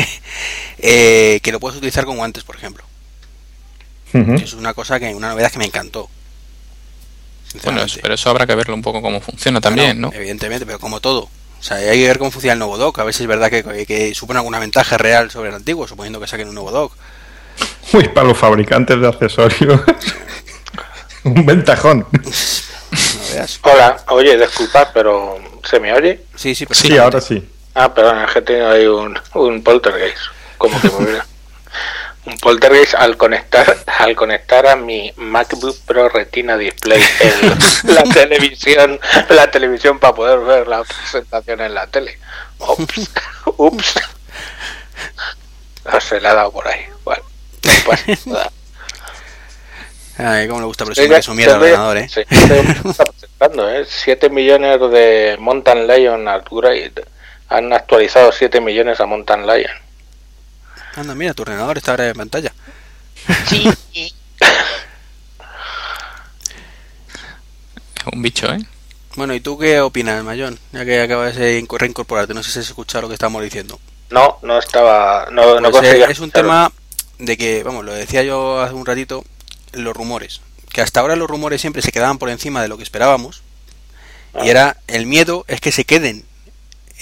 eh, 0.78 1.40
que 1.42 1.52
lo 1.52 1.60
puedes 1.60 1.78
utilizar 1.78 2.06
con 2.06 2.18
guantes, 2.18 2.44
por 2.44 2.56
ejemplo. 2.56 2.84
Uh 4.14 4.20
-huh. 4.20 4.44
Es 4.44 4.54
una 4.54 4.74
cosa 4.74 5.00
que, 5.00 5.14
una 5.16 5.30
novedad 5.30 5.52
que 5.52 5.60
me 5.60 5.66
encantó. 5.66 6.10
Bueno, 7.64 7.84
eso, 7.84 8.00
pero 8.02 8.14
eso 8.14 8.30
habrá 8.30 8.46
que 8.46 8.54
verlo 8.54 8.76
un 8.76 8.82
poco 8.82 9.02
cómo 9.02 9.22
funciona 9.22 9.62
también, 9.62 10.02
bueno, 10.02 10.10
¿no? 10.10 10.14
Evidentemente, 10.14 10.66
pero 10.66 10.80
como 10.80 11.00
todo. 11.00 11.30
O 11.60 11.64
sea, 11.64 11.78
hay 11.78 12.00
que 12.00 12.08
ver 12.08 12.20
cómo 12.20 12.30
funciona 12.30 12.54
el 12.54 12.60
nuevo 12.60 12.78
dock, 12.78 13.00
a 13.00 13.04
ver 13.04 13.14
si 13.14 13.24
es 13.24 13.28
verdad 13.28 13.50
que, 13.50 13.86
que 13.86 14.14
supone 14.14 14.40
alguna 14.40 14.60
ventaja 14.60 14.98
real 14.98 15.32
sobre 15.32 15.50
el 15.50 15.56
antiguo, 15.56 15.88
suponiendo 15.88 16.20
que 16.20 16.28
saquen 16.28 16.50
un 16.50 16.56
nuevo 16.56 16.72
dock. 16.72 16.94
Uy, 17.94 18.08
para 18.10 18.28
los 18.28 18.38
fabricantes 18.38 19.00
de 19.00 19.08
accesorios. 19.08 19.82
un 21.24 21.46
ventajón. 21.46 22.06
Hola, 23.62 23.98
oye, 24.10 24.38
disculpad, 24.38 24.90
pero 24.94 25.40
¿se 25.64 25.80
me 25.80 25.94
oye? 25.94 26.24
Sí, 26.36 26.56
sí, 26.56 26.66
pero 26.66 26.80
sí, 26.80 26.98
ahora 26.98 27.22
sí. 27.22 27.48
Ah, 27.74 27.94
perdón, 27.94 28.24
es 28.24 28.34
que 28.34 28.42
tengo 28.42 28.68
ahí 28.68 28.86
un, 28.86 29.20
un 29.34 29.64
poltergeist. 29.64 30.18
Como 30.58 30.80
que 30.80 30.88
me 30.90 30.96
hubiera... 30.96 31.26
un 32.26 32.38
poltergeist 32.38 32.96
al 32.96 33.18
conectar 33.18 33.78
al 34.00 34.16
conectar 34.16 34.66
a 34.66 34.76
mi 34.76 35.14
MacBook 35.16 35.78
Pro 35.86 36.10
Retina 36.10 36.58
Display 36.58 37.00
el, 37.20 37.54
la 37.94 38.02
televisión 38.02 39.00
la 39.30 39.52
televisión 39.52 40.00
para 40.00 40.16
poder 40.16 40.40
ver 40.40 40.68
la 40.68 40.84
presentación 40.84 41.62
en 41.62 41.76
la 41.76 41.86
tele 41.86 42.18
Ups. 42.60 43.10
Ups. 43.58 43.96
No 45.86 46.02
se 46.02 46.22
le 46.22 46.28
ha 46.28 46.34
dado 46.34 46.52
por 46.52 46.68
ahí. 46.68 46.86
Bueno. 47.04 47.24
no 47.64 47.74
pasa 47.86 48.20
nada. 48.26 48.52
Ay, 50.18 50.48
cómo 50.48 50.62
le 50.62 50.66
gusta 50.68 50.86
Sí, 50.86 50.92
presumir 50.92 51.10
ya- 51.12 51.16
de 51.18 51.22
su 51.24 51.34
mierda 51.34 51.56
ordenador, 51.58 51.98
¿eh? 51.98 52.08
sí, 52.10 52.22
está 52.30 53.04
presentando, 53.06 53.70
¿eh? 53.70 53.86
7 53.88 54.30
millones 54.30 54.80
de 54.92 55.36
Mountain 55.40 55.88
Lion 55.88 56.28
Upgrade. 56.28 57.06
Han 57.50 57.74
actualizado 57.74 58.32
7 58.32 58.62
millones 58.62 59.00
a 59.00 59.06
Mountain 59.06 59.46
Lion. 59.46 59.72
Anda, 60.96 61.14
mira, 61.16 61.34
tu 61.34 61.42
ordenador 61.44 61.78
está 61.78 61.92
ahora 61.92 62.08
en 62.08 62.16
pantalla. 62.16 62.54
Sí. 63.48 63.70
Es 67.96 68.14
un 68.14 68.22
bicho, 68.22 68.52
¿eh? 68.54 68.60
Bueno, 69.16 69.34
¿y 69.34 69.40
tú 69.40 69.58
qué 69.58 69.80
opinas, 69.80 70.24
Mayón? 70.24 70.60
Ya 70.72 70.86
que 70.86 71.02
acabas 71.02 71.36
de 71.36 71.60
inco- 71.62 71.78
reincorporarte, 71.78 72.34
no 72.34 72.44
sé 72.44 72.52
si 72.52 72.60
has 72.60 72.68
escuchado 72.68 73.04
lo 73.04 73.08
que 73.08 73.14
estamos 73.16 73.42
diciendo. 73.42 73.80
No, 74.10 74.38
no 74.44 74.60
estaba. 74.60 75.28
No, 75.32 75.60
no 75.60 75.72
Pues, 75.72 75.84
eh, 75.84 75.88
conseguía 75.88 76.06
es 76.08 76.20
un 76.20 76.32
tema 76.32 76.72
de 77.18 77.38
que, 77.38 77.64
vamos, 77.64 77.84
lo 77.86 77.94
decía 77.94 78.24
yo 78.24 78.62
hace 78.62 78.74
un 78.74 78.86
ratito, 78.86 79.24
los 79.76 79.96
rumores. 79.96 80.42
Que 80.74 80.82
hasta 80.82 81.00
ahora 81.00 81.16
los 81.16 81.30
rumores 81.30 81.62
siempre 81.62 81.82
se 81.82 81.92
quedaban 81.92 82.18
por 82.18 82.30
encima 82.30 82.62
de 82.62 82.68
lo 82.68 82.78
que 82.78 82.84
esperábamos. 82.84 83.44
Y 84.44 84.50
era, 84.50 84.78
el 84.88 85.06
miedo 85.06 85.46
es 85.48 85.62
que 85.62 85.72
se 85.72 85.86
queden, 85.86 86.26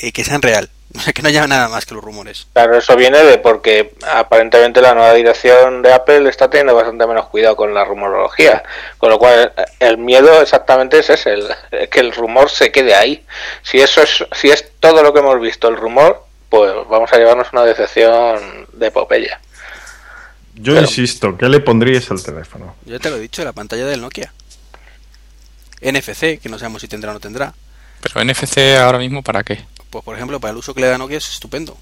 eh, 0.02 0.12
que 0.12 0.24
sean 0.24 0.42
real. 0.42 0.70
O 0.96 1.00
sea, 1.00 1.12
que 1.12 1.24
no 1.24 1.30
haya 1.30 1.48
nada 1.48 1.70
más 1.70 1.88
que 1.88 1.96
los 1.96 2.04
rumores. 2.04 2.46
Claro, 2.54 2.78
eso 2.78 2.96
viene 2.96 3.18
de 3.24 3.40
porque 3.40 3.96
aparentemente 4.08 4.80
la 4.80 4.94
nueva 4.94 5.14
dirección 5.16 5.82
de 5.82 5.92
Apple 5.92 6.30
está 6.30 6.52
teniendo 6.52 6.76
bastante 6.76 7.08
menos 7.08 7.26
cuidado 7.30 7.56
con 7.56 7.74
la 7.74 7.84
rumorología. 7.84 8.64
Con 9.00 9.10
lo 9.10 9.18
cual, 9.18 9.52
el 9.80 9.98
miedo 9.98 10.40
exactamente 10.40 11.00
es 11.00 11.10
ese, 11.10 11.34
el, 11.34 11.50
que 11.90 12.00
el 12.00 12.14
rumor 12.14 12.52
se 12.52 12.72
quede 12.72 12.94
ahí. 12.94 13.26
Si 13.64 13.82
eso 13.82 14.04
es, 14.04 14.24
si 14.34 14.52
es 14.52 14.72
todo 14.80 15.02
lo 15.02 15.14
que 15.14 15.20
hemos 15.22 15.42
visto, 15.42 15.68
el 15.68 15.78
rumor, 15.78 16.24
pues 16.50 16.72
vamos 16.88 17.12
a 17.12 17.18
llevarnos 17.18 17.52
una 17.52 17.64
decepción 17.64 18.68
de 18.74 18.88
epopeya. 18.88 19.42
Yo 20.56 20.74
Pero- 20.74 20.82
insisto, 20.86 21.38
¿qué 21.38 21.50
le 21.50 21.60
pondríais 21.60 22.10
al 22.12 22.22
teléfono? 22.22 22.76
Yo 22.86 23.00
te 23.00 23.10
lo 23.10 23.16
he 23.18 23.20
dicho, 23.20 23.44
la 23.44 23.54
pantalla 23.54 23.86
del 23.86 24.02
Nokia. 24.02 24.32
NFC, 25.82 26.40
que 26.40 26.50
no 26.50 26.58
sabemos 26.60 26.82
si 26.82 26.88
tendrá 26.88 27.12
o 27.12 27.14
no 27.16 27.20
tendrá. 27.20 27.54
Pero 28.02 28.22
NFC 28.24 28.78
ahora 28.78 28.98
mismo, 29.00 29.22
¿para 29.24 29.44
qué? 29.44 29.66
Pues 29.90 30.04
por 30.04 30.16
ejemplo, 30.16 30.40
para 30.40 30.52
el 30.52 30.58
uso 30.58 30.74
que 30.74 30.82
le 30.82 30.88
da 30.88 30.98
Nokia 30.98 31.18
es 31.18 31.30
estupendo. 31.30 31.78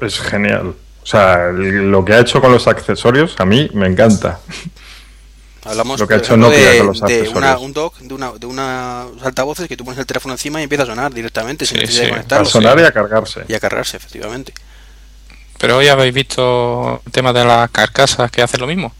Es 0.00 0.18
genial. 0.20 0.74
O 1.02 1.06
sea, 1.06 1.48
lo 1.52 2.04
que 2.04 2.12
ha 2.14 2.20
hecho 2.20 2.40
con 2.40 2.52
los 2.52 2.66
accesorios 2.66 3.34
a 3.38 3.44
mí 3.44 3.70
me 3.72 3.86
encanta. 3.86 4.40
Hablamos 5.64 5.98
Lo 6.00 6.06
que 6.06 6.14
ha 6.14 6.16
hecho 6.18 6.36
Nokia 6.36 6.70
de, 6.70 6.78
con 6.78 6.86
los 6.88 7.00
de 7.00 7.04
accesorios. 7.06 7.34
una, 7.36 7.58
un 7.58 7.72
dock, 7.72 7.98
de 7.98 8.14
una, 8.14 8.32
de 8.32 8.46
unos 8.46 9.22
altavoces 9.22 9.66
que 9.68 9.76
tú 9.76 9.84
pones 9.84 9.98
el 9.98 10.06
teléfono 10.06 10.34
encima 10.34 10.60
y 10.60 10.64
empieza 10.64 10.84
a 10.84 10.86
sonar 10.86 11.12
directamente 11.12 11.66
sin 11.66 11.76
Sí, 11.78 11.80
necesidad 11.82 12.02
de 12.02 12.06
sí, 12.08 12.10
A 12.12 12.16
conectarlo. 12.16 12.46
sonar 12.46 12.78
y 12.78 12.82
a 12.84 12.92
cargarse. 12.92 13.44
Y 13.48 13.54
a 13.54 13.60
cargarse, 13.60 13.96
efectivamente. 13.96 14.52
Pero 15.58 15.76
hoy 15.76 15.88
habéis 15.88 16.14
visto 16.14 17.02
el 17.04 17.12
tema 17.12 17.32
de 17.32 17.44
las 17.44 17.70
carcasas 17.70 18.30
que 18.30 18.42
hacen 18.42 18.60
lo 18.60 18.66
mismo. 18.66 18.92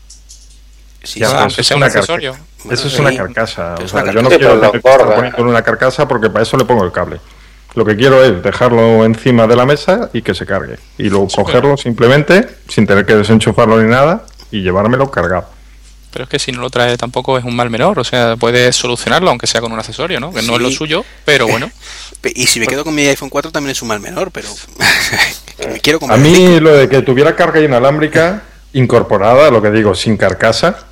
Sí, 1.03 1.21
Ya, 1.21 1.29
aunque 1.29 1.53
eso 1.53 1.61
es 1.61 1.67
sea 1.67 1.77
un 1.77 1.83
una 1.83 1.87
accesorio. 1.87 2.37
Eso 2.71 2.89
es 2.89 2.99
una 2.99 3.17
carcasa. 3.17 3.75
Es 3.77 3.85
O 3.85 3.89
sea, 3.89 4.03
una 4.03 4.13
yo 4.13 4.23
no 4.23 4.29
quiero 4.29 4.73
en 5.37 5.47
una 5.47 5.63
carcasa 5.63 6.09
porque 6.09 6.29
para 6.29 6.43
eso 6.43 6.57
le 6.57 6.65
pongo 6.65 6.85
el 6.85 6.93
cable. 6.93 7.21
Lo 7.75 7.85
que 7.85 7.97
quiero 7.97 8.25
es 8.25 8.43
dejarlo 8.43 9.05
encima 9.05 9.47
de 9.47 9.55
la 9.55 9.65
mesa 9.65 10.11
y 10.13 10.23
que 10.23 10.35
se 10.35 10.45
cargue. 10.45 10.79
Y 10.97 11.11
luego 11.11 11.29
cogerlo 11.29 11.77
simplemente, 11.77 12.49
sin 12.67 12.87
tener 12.87 13.07
que 13.07 13.15
desenchufarlo 13.15 13.81
ni 13.81 13.89
nada, 13.89 14.25
y 14.51 14.63
llevármelo 14.63 15.11
cargado. 15.11 15.58
Pero 16.11 16.25
es 16.25 16.31
que 16.31 16.39
si 16.39 16.53
no 16.53 16.61
lo 16.61 16.71
trae 16.71 16.97
tampoco 16.97 17.37
es 17.39 17.45
un 17.45 17.55
mal 17.55 17.71
menor. 17.71 17.99
O 17.99 18.05
sea, 18.05 18.37
puedes 18.37 18.75
solucionarlo 18.77 19.29
aunque 19.31 19.47
sea 19.47 19.61
con 19.61 19.73
un 19.73 19.79
accesorio, 19.79 20.21
¿no? 20.21 20.33
Que 20.33 20.43
no 20.43 20.55
es 20.57 20.61
lo 20.63 20.71
suyo, 20.71 21.05
pero 21.25 21.47
bueno. 21.47 21.71
Y 22.35 22.47
si 22.49 22.59
me 22.59 22.67
quedo 22.67 22.83
con 22.83 22.95
mi 22.97 23.07
iPhone 23.07 23.29
4 23.31 23.53
también 23.53 23.71
es 23.71 23.81
un 23.81 23.89
mal 23.89 24.01
menor, 24.01 24.33
pero 24.33 24.49
me 25.73 25.79
quiero 25.81 25.99
A 25.99 26.01
comprar 26.01 26.19
mí 26.21 26.59
lo 26.59 26.73
de 26.77 26.89
que 26.89 27.03
tuviera 27.03 27.37
carga 27.37 27.61
inalámbrica 27.61 28.43
incorporada, 28.73 29.51
lo 29.51 29.63
que 29.63 29.71
digo, 29.71 29.95
sin 29.95 30.17
carcasa, 30.17 30.85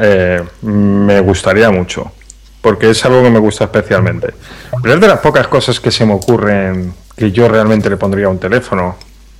eh, 0.00 0.42
me 0.62 1.20
gustaría 1.20 1.70
mucho. 1.70 2.12
Porque 2.60 2.90
es 2.90 3.04
algo 3.04 3.22
que 3.22 3.30
me 3.30 3.38
gusta 3.38 3.64
especialmente. 3.64 4.34
Pero 4.82 4.94
es 4.94 5.00
de 5.00 5.08
las 5.08 5.18
pocas 5.20 5.46
cosas 5.48 5.80
que 5.80 5.90
se 5.90 6.04
me 6.06 6.12
ocurren 6.14 6.92
que 7.16 7.30
yo 7.32 7.48
realmente 7.48 7.88
le 7.90 7.96
pondría 7.96 8.26
a 8.26 8.30
un 8.30 8.38
teléfono. 8.38 8.96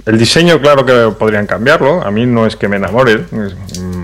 El 0.06 0.18
diseño, 0.18 0.61
claro 0.61 0.85
que 0.87 1.14
podrían 1.18 1.47
cambiarlo. 1.47 2.02
A 2.02 2.11
mí 2.11 2.26
no 2.26 2.47
es 2.47 2.56
que 2.56 2.68
me 2.68 2.76
enamore, 2.76 3.26
es- 3.32 3.78
mm, 3.80 3.98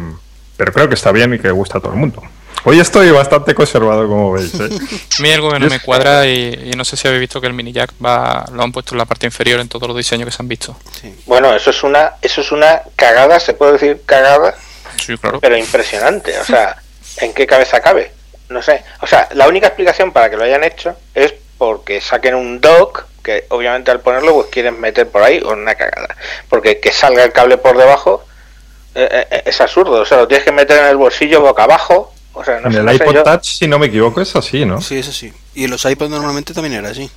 pero 0.56 0.72
creo 0.72 0.88
que 0.88 0.94
está 0.94 1.12
bien 1.12 1.34
y 1.34 1.38
que 1.38 1.50
gusta 1.50 1.78
a 1.78 1.80
todo 1.80 1.92
el 1.92 1.98
mundo. 1.98 2.22
Hoy 2.66 2.80
estoy 2.80 3.10
bastante 3.10 3.54
conservador, 3.54 4.08
como 4.08 4.32
veis. 4.32 4.54
¿eh? 4.54 4.68
A 5.18 5.22
mí 5.22 5.30
algo 5.32 5.50
que 5.50 5.58
no 5.58 5.66
me 5.68 5.80
cuadra 5.80 6.26
y, 6.26 6.70
y 6.72 6.76
no 6.76 6.84
sé 6.84 6.96
si 6.96 7.06
habéis 7.06 7.20
visto 7.20 7.38
que 7.40 7.46
el 7.46 7.52
mini 7.52 7.72
jack 7.72 7.92
va, 8.02 8.46
lo 8.52 8.62
han 8.62 8.72
puesto 8.72 8.94
en 8.94 8.98
la 8.98 9.04
parte 9.04 9.26
inferior 9.26 9.60
en 9.60 9.68
todos 9.68 9.86
los 9.86 9.96
diseños 9.96 10.26
que 10.26 10.32
se 10.32 10.42
han 10.42 10.48
visto. 10.48 10.74
Sí. 10.98 11.14
Bueno, 11.26 11.54
eso 11.54 11.68
es 11.70 11.82
una, 11.82 12.14
eso 12.22 12.40
es 12.40 12.50
una 12.52 12.80
cagada, 12.96 13.38
se 13.38 13.52
puede 13.52 13.72
decir 13.72 14.02
cagada, 14.06 14.54
Sí, 14.96 15.16
claro. 15.18 15.40
pero 15.40 15.58
impresionante. 15.58 16.38
O 16.38 16.44
sea, 16.44 16.76
¿en 17.18 17.34
qué 17.34 17.46
cabeza 17.46 17.80
cabe? 17.80 18.12
No 18.48 18.62
sé. 18.62 18.82
O 19.02 19.06
sea, 19.06 19.28
la 19.34 19.46
única 19.46 19.66
explicación 19.66 20.12
para 20.12 20.30
que 20.30 20.36
lo 20.38 20.44
hayan 20.44 20.64
hecho 20.64 20.96
es 21.14 21.34
porque 21.58 22.00
saquen 22.00 22.34
un 22.34 22.60
dock 22.62 23.04
que 23.22 23.44
obviamente 23.50 23.90
al 23.90 24.00
ponerlo 24.00 24.34
pues 24.34 24.46
quieren 24.48 24.80
meter 24.80 25.08
por 25.08 25.22
ahí 25.22 25.40
o 25.44 25.52
una 25.52 25.74
cagada. 25.74 26.14
Porque 26.48 26.80
que 26.80 26.92
salga 26.92 27.24
el 27.24 27.32
cable 27.32 27.58
por 27.58 27.76
debajo 27.76 28.24
eh, 28.94 29.26
eh, 29.30 29.42
es 29.46 29.60
absurdo. 29.60 30.00
O 30.02 30.04
sea, 30.04 30.18
lo 30.18 30.28
tienes 30.28 30.44
que 30.44 30.52
meter 30.52 30.78
en 30.78 30.86
el 30.86 30.96
bolsillo 30.96 31.40
boca 31.40 31.64
abajo. 31.64 32.12
O 32.32 32.44
sea, 32.44 32.60
no 32.60 32.66
en 32.68 32.72
sé, 32.72 32.78
el 32.80 32.84
no 32.86 32.90
sé 32.92 32.96
iPod 32.96 33.14
yo. 33.14 33.22
Touch, 33.22 33.44
si 33.44 33.68
no 33.68 33.78
me 33.78 33.86
equivoco, 33.86 34.20
es 34.20 34.34
así, 34.36 34.64
¿no? 34.64 34.80
Sí, 34.80 34.98
eso 34.98 35.12
sí. 35.12 35.32
Y 35.54 35.64
en 35.64 35.70
los 35.70 35.84
iPods 35.84 36.10
normalmente 36.10 36.52
también 36.52 36.74
era 36.74 36.88
así. 36.90 37.10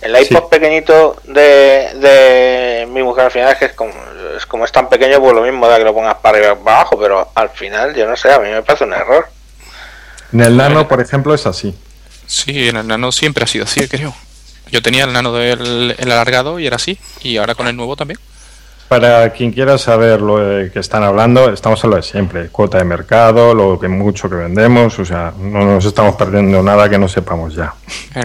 El 0.00 0.12
iPod 0.16 0.44
Sí. 0.44 0.46
pequeñito 0.50 1.16
de, 1.24 1.90
de 1.94 2.86
mi 2.90 3.02
mujer 3.02 3.26
al 3.26 3.30
final 3.30 3.52
es 3.52 3.58
que 3.58 3.64
es 3.66 3.72
como, 3.74 3.92
es 4.36 4.46
como 4.46 4.64
es 4.64 4.72
tan 4.72 4.88
pequeño, 4.88 5.20
pues 5.20 5.34
lo 5.34 5.42
mismo 5.42 5.68
da 5.68 5.76
que 5.76 5.84
lo 5.84 5.92
pongas 5.92 6.14
para 6.16 6.38
arriba 6.38 6.52
o 6.54 6.58
para 6.64 6.76
abajo, 6.80 6.98
pero 6.98 7.30
al 7.34 7.50
final, 7.50 7.94
yo 7.94 8.06
no 8.06 8.16
sé, 8.16 8.32
a 8.32 8.38
mí 8.38 8.48
me 8.48 8.62
parece 8.62 8.84
un 8.84 8.94
error. 8.94 9.26
En 10.32 10.40
el 10.40 10.56
Nano, 10.56 10.86
por 10.88 11.00
ejemplo, 11.00 11.34
es 11.34 11.44
así. 11.46 11.74
Sí, 12.26 12.68
en 12.68 12.76
el 12.76 12.86
nano 12.86 13.10
siempre 13.10 13.42
ha 13.42 13.46
sido 13.48 13.64
así, 13.64 13.88
creo. 13.88 14.14
Yo 14.70 14.80
tenía 14.80 15.02
el 15.04 15.12
nano 15.12 15.32
del 15.32 15.96
el 15.98 16.12
alargado 16.12 16.60
y 16.60 16.66
era 16.68 16.76
así. 16.76 16.96
Y 17.22 17.36
ahora 17.38 17.56
con 17.56 17.66
el 17.66 17.74
nuevo 17.76 17.96
también. 17.96 18.20
Para 18.90 19.30
quien 19.32 19.52
quiera 19.52 19.78
saber 19.78 20.20
lo 20.20 20.38
de 20.38 20.72
que 20.72 20.80
están 20.80 21.04
hablando, 21.04 21.52
estamos 21.52 21.84
en 21.84 21.90
lo 21.90 21.96
de 21.96 22.02
siempre. 22.02 22.48
Cuota 22.48 22.78
de 22.78 22.82
mercado, 22.82 23.54
lo 23.54 23.78
que 23.78 23.86
mucho 23.86 24.28
que 24.28 24.34
vendemos, 24.34 24.98
o 24.98 25.04
sea, 25.04 25.32
no 25.38 25.64
nos 25.64 25.84
estamos 25.84 26.16
perdiendo 26.16 26.60
nada 26.60 26.88
que 26.88 26.98
no 26.98 27.06
sepamos 27.06 27.54
ya. 27.54 27.72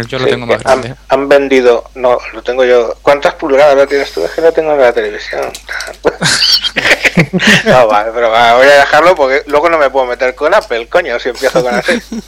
Yo 0.07 0.17
lo 0.17 0.25
Sí, 0.25 0.31
tengo 0.31 0.47
más 0.47 0.65
han, 0.65 0.81
grande. 0.81 0.95
han 1.09 1.29
vendido, 1.29 1.83
no, 1.93 2.17
lo 2.33 2.41
tengo 2.41 2.65
yo. 2.65 2.95
¿Cuántas 3.03 3.35
pulgadas 3.35 3.75
lo 3.75 3.85
tienes 3.85 4.11
tú? 4.11 4.25
Es 4.25 4.31
que 4.31 4.41
lo 4.41 4.51
tengo 4.51 4.71
en 4.73 4.81
la 4.81 4.91
televisión. 4.91 5.43
no, 7.65 7.87
vale, 7.87 8.09
pero 8.11 8.31
va, 8.31 8.55
voy 8.55 8.65
a 8.65 8.79
dejarlo 8.79 9.13
porque 9.13 9.43
luego 9.45 9.69
no 9.69 9.77
me 9.77 9.91
puedo 9.91 10.07
meter 10.07 10.33
con 10.33 10.51
Apple, 10.51 10.87
coño, 10.87 11.19
si 11.19 11.29
empiezo 11.29 11.63
con 11.63 11.75
así. 11.75 12.01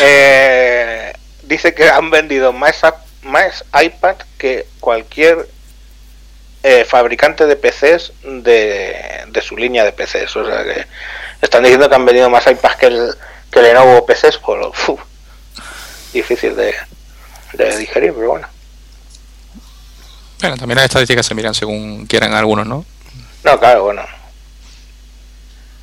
Eh, 0.00 1.12
dice 1.42 1.74
que 1.74 1.90
han 1.90 2.10
vendido 2.10 2.54
más, 2.54 2.80
más 3.22 3.62
iPad 3.78 4.16
que 4.38 4.64
cualquier 4.80 5.46
eh, 6.66 6.86
fabricante 6.86 7.44
de 7.44 7.56
PCs 7.56 8.12
de, 8.22 9.24
de 9.28 9.42
su 9.42 9.54
línea 9.54 9.84
de 9.84 9.92
PCs. 9.92 10.34
O 10.34 10.46
sea 10.46 10.64
que 10.64 10.86
están 11.42 11.62
diciendo 11.62 11.90
que 11.90 11.94
han 11.94 12.06
vendido 12.06 12.30
más 12.30 12.46
iPads 12.46 12.76
que 12.76 12.86
el, 12.86 13.14
que 13.50 13.58
el 13.58 13.66
Lenovo 13.66 14.06
PCs, 14.06 14.38
pues 14.38 14.66
uf, 14.88 15.00
difícil 16.14 16.56
de, 16.56 16.74
de 17.52 17.76
digerir, 17.76 18.14
pero 18.14 18.30
bueno. 18.30 18.48
Bueno, 20.40 20.56
también 20.56 20.76
las 20.76 20.86
estadísticas 20.86 21.26
se 21.26 21.34
miran 21.34 21.52
según 21.54 22.06
quieran 22.06 22.32
algunos, 22.32 22.66
¿no? 22.66 22.86
No, 23.44 23.60
claro, 23.60 23.84
bueno. 23.84 24.02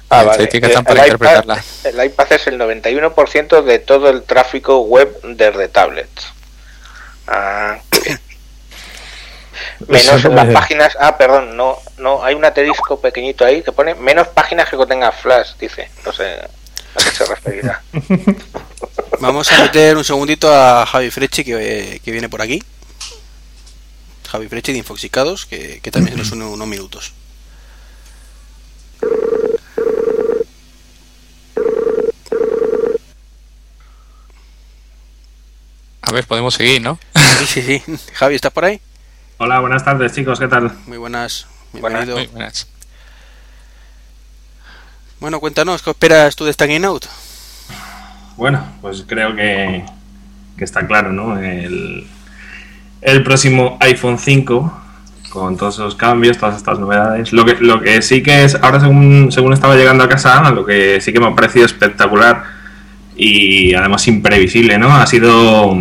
Las 0.09 0.25
estadísticas 0.31 0.69
están 0.71 0.83
para 0.83 1.01
el, 1.01 1.11
interpretarlas. 1.11 1.65
iPad, 1.79 1.99
el 1.99 2.05
iPad 2.07 2.33
es 2.33 2.47
el 2.47 2.59
91% 2.59 3.61
de 3.61 3.77
todo 3.77 4.09
el 4.09 4.23
tráfico 4.23 4.79
web 4.81 5.15
desde 5.23 5.67
tablets. 5.67 6.33
Ah, 7.27 7.77
qué 7.91 7.99
bien. 7.99 8.19
Menos 9.87 10.23
las 10.23 10.53
páginas. 10.53 10.97
Ah, 10.99 11.17
perdón, 11.17 11.55
no, 11.55 11.77
no, 11.97 12.23
hay 12.23 12.35
un 12.35 12.45
aterisco 12.45 12.99
pequeñito 12.99 13.45
ahí 13.45 13.61
que 13.61 13.71
pone 13.71 13.95
menos 13.95 14.27
páginas 14.29 14.69
que 14.69 14.77
contengan 14.77 15.13
flash, 15.13 15.53
dice. 15.59 15.89
No 16.05 16.11
sé 16.13 16.23
a 16.33 17.03
qué 17.03 17.11
se 17.11 17.25
referirá. 17.25 17.81
Vamos 19.19 19.51
a 19.51 19.61
meter 19.61 19.97
un 19.97 20.03
segundito 20.03 20.53
a 20.53 20.85
Javi 20.85 21.11
Freche 21.11 21.43
que, 21.43 22.01
que 22.03 22.11
viene 22.11 22.29
por 22.29 22.41
aquí. 22.41 22.61
Javi 24.29 24.47
Freche 24.47 24.71
de 24.71 24.79
Infoxicados, 24.79 25.45
que, 25.45 25.79
que 25.81 25.91
también 25.91 26.15
se 26.15 26.23
nos 26.23 26.31
une 26.31 26.45
unos 26.45 26.67
minutos. 26.67 27.13
A 36.01 36.11
ver, 36.13 36.25
podemos 36.25 36.53
seguir, 36.53 36.81
¿no? 36.81 36.99
Sí, 37.39 37.45
sí, 37.45 37.61
sí. 37.61 37.97
Javi, 38.13 38.35
¿estás 38.35 38.51
por 38.51 38.65
ahí? 38.65 38.81
Hola, 39.43 39.59
buenas 39.59 39.83
tardes 39.83 40.13
chicos, 40.13 40.39
¿qué 40.39 40.47
tal? 40.47 40.71
Muy 40.85 40.99
buenas. 40.99 41.47
Muy 41.73 41.81
buenas. 41.81 42.67
Bueno, 45.19 45.39
cuéntanos, 45.39 45.81
¿qué 45.81 45.89
esperas 45.89 46.35
tú 46.35 46.45
de 46.45 46.51
esta 46.51 46.67
Game 46.67 46.85
Out? 46.85 47.05
Bueno, 48.37 48.63
pues 48.81 49.03
creo 49.07 49.35
que, 49.35 49.83
que 50.55 50.63
está 50.63 50.85
claro, 50.85 51.11
¿no? 51.11 51.39
El, 51.39 52.05
el 53.01 53.23
próximo 53.23 53.79
iPhone 53.79 54.19
5 54.19 54.79
con 55.31 55.57
todos 55.57 55.73
esos 55.73 55.95
cambios, 55.95 56.37
todas 56.37 56.57
estas 56.57 56.77
novedades. 56.77 57.33
Lo 57.33 57.43
que, 57.43 57.55
lo 57.55 57.81
que 57.81 58.03
sí 58.03 58.21
que 58.21 58.43
es, 58.43 58.53
ahora 58.53 58.79
según, 58.79 59.31
según 59.31 59.53
estaba 59.53 59.75
llegando 59.75 60.03
a 60.03 60.09
casa, 60.09 60.51
lo 60.51 60.63
que 60.63 61.01
sí 61.01 61.11
que 61.11 61.19
me 61.19 61.25
ha 61.25 61.33
parecido 61.35 61.65
espectacular 61.65 62.43
y 63.17 63.73
además 63.73 64.07
imprevisible, 64.07 64.77
¿no? 64.77 64.95
Ha 64.95 65.07
sido 65.07 65.75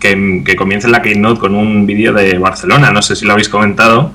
que, 0.00 0.42
que 0.44 0.56
comience 0.56 0.88
la 0.88 1.02
Keynote 1.02 1.38
con 1.38 1.54
un 1.54 1.86
vídeo 1.86 2.12
de 2.12 2.38
Barcelona. 2.38 2.90
No 2.90 3.02
sé 3.02 3.14
si 3.14 3.24
lo 3.24 3.32
habéis 3.34 3.48
comentado, 3.48 4.10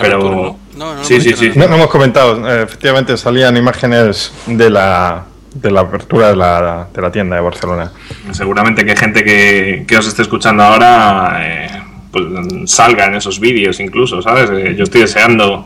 pero... 0.00 0.56
No, 0.76 0.94
no, 0.94 1.04
sí, 1.04 1.20
sí, 1.22 1.32
sí. 1.34 1.52
No, 1.54 1.68
no 1.68 1.76
hemos 1.76 1.88
comentado, 1.88 2.46
eh, 2.46 2.64
efectivamente 2.64 3.16
salían 3.16 3.56
imágenes 3.56 4.30
de 4.46 4.68
la, 4.68 5.24
de 5.54 5.70
la 5.70 5.80
apertura 5.80 6.28
de 6.28 6.36
la, 6.36 6.88
de 6.92 7.00
la 7.00 7.10
tienda 7.10 7.36
de 7.36 7.40
Barcelona. 7.40 7.92
Seguramente 8.32 8.84
que 8.84 8.94
gente 8.94 9.24
que, 9.24 9.84
que 9.88 9.96
os 9.96 10.06
esté 10.06 10.20
escuchando 10.20 10.62
ahora 10.62 11.38
eh, 11.40 11.70
pues, 12.10 12.26
salga 12.66 13.06
en 13.06 13.14
esos 13.14 13.40
vídeos 13.40 13.80
incluso, 13.80 14.20
¿sabes? 14.20 14.50
Eh, 14.50 14.74
yo 14.76 14.84
estoy 14.84 15.00
deseando 15.00 15.64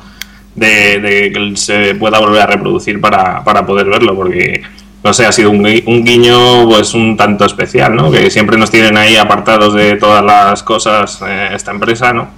de, 0.55 1.01
de 1.01 1.33
que 1.33 1.57
se 1.57 1.97
pueda 1.97 2.21
volver 2.21 2.43
a 2.43 2.47
reproducir 2.47 3.01
para, 3.01 3.43
para 3.43 3.67
poder 3.67 3.87
verlo, 3.87 4.15
porque 4.15 4.63
no 5.03 5.13
sé, 5.15 5.27
ha 5.27 5.33
sido 5.33 5.51
un, 5.51 5.59
un 5.87 6.05
guiño 6.05 6.69
pues 6.69 6.95
un 6.95 7.17
tanto 7.17 7.45
especial, 7.47 7.95
¿no? 7.97 8.11
Que 8.11 8.31
siempre 8.31 8.57
nos 8.59 8.71
tienen 8.71 8.97
ahí 8.97 9.17
apartados 9.17 9.75
de 9.75 9.97
todas 9.97 10.25
las 10.25 10.63
cosas 10.63 11.21
eh, 11.27 11.51
esta 11.55 11.71
empresa, 11.71 12.13
¿no? 12.13 12.29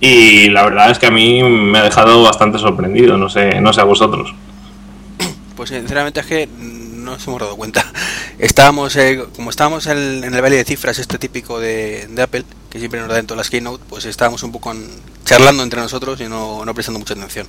Y 0.00 0.50
la 0.50 0.64
verdad 0.64 0.90
es 0.90 0.98
que 0.98 1.06
a 1.06 1.10
mí 1.10 1.42
me 1.42 1.78
ha 1.78 1.82
dejado 1.84 2.22
bastante 2.22 2.58
sorprendido, 2.58 3.16
no 3.16 3.28
sé, 3.28 3.60
no 3.60 3.72
sé 3.72 3.80
a 3.80 3.84
vosotros. 3.84 4.34
Pues 5.56 5.70
sinceramente 5.70 6.20
es 6.20 6.26
que 6.26 6.48
no 6.58 7.12
nos 7.12 7.26
hemos 7.26 7.40
dado 7.40 7.56
cuenta. 7.56 7.84
Estábamos, 8.38 8.96
eh, 8.96 9.22
como 9.36 9.50
estábamos 9.50 9.86
en, 9.86 10.24
en 10.24 10.34
el 10.34 10.40
baile 10.42 10.56
de 10.56 10.64
cifras, 10.64 10.98
este 10.98 11.18
típico 11.18 11.60
de, 11.60 12.08
de 12.10 12.22
Apple, 12.22 12.44
que 12.70 12.78
siempre 12.80 12.98
nos 13.00 13.08
da 13.08 13.18
en 13.18 13.26
todas 13.26 13.38
las 13.38 13.50
keynote, 13.50 13.84
pues 13.88 14.04
estábamos 14.04 14.42
un 14.42 14.50
poco 14.52 14.72
en- 14.72 14.88
charlando 15.24 15.62
entre 15.62 15.80
nosotros 15.80 16.20
y 16.20 16.24
no, 16.24 16.64
no 16.64 16.74
prestando 16.74 16.98
mucha 16.98 17.14
atención. 17.14 17.46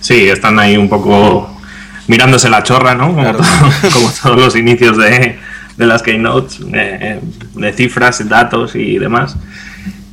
Sí, 0.00 0.28
están 0.28 0.58
ahí 0.58 0.76
un 0.76 0.88
poco 0.88 1.59
mirándose 2.10 2.50
la 2.50 2.62
chorra, 2.64 2.94
¿no? 2.94 3.08
Como, 3.14 3.22
Claro. 3.22 3.38
todo- 3.38 3.90
como 3.92 4.10
todos 4.10 4.36
los 4.36 4.56
inicios 4.56 4.96
de, 4.98 5.38
de 5.76 5.86
las 5.86 6.02
keynotes, 6.02 6.60
eh, 6.74 7.20
de 7.54 7.72
cifras, 7.72 8.28
datos 8.28 8.74
y 8.74 8.98
demás. 8.98 9.36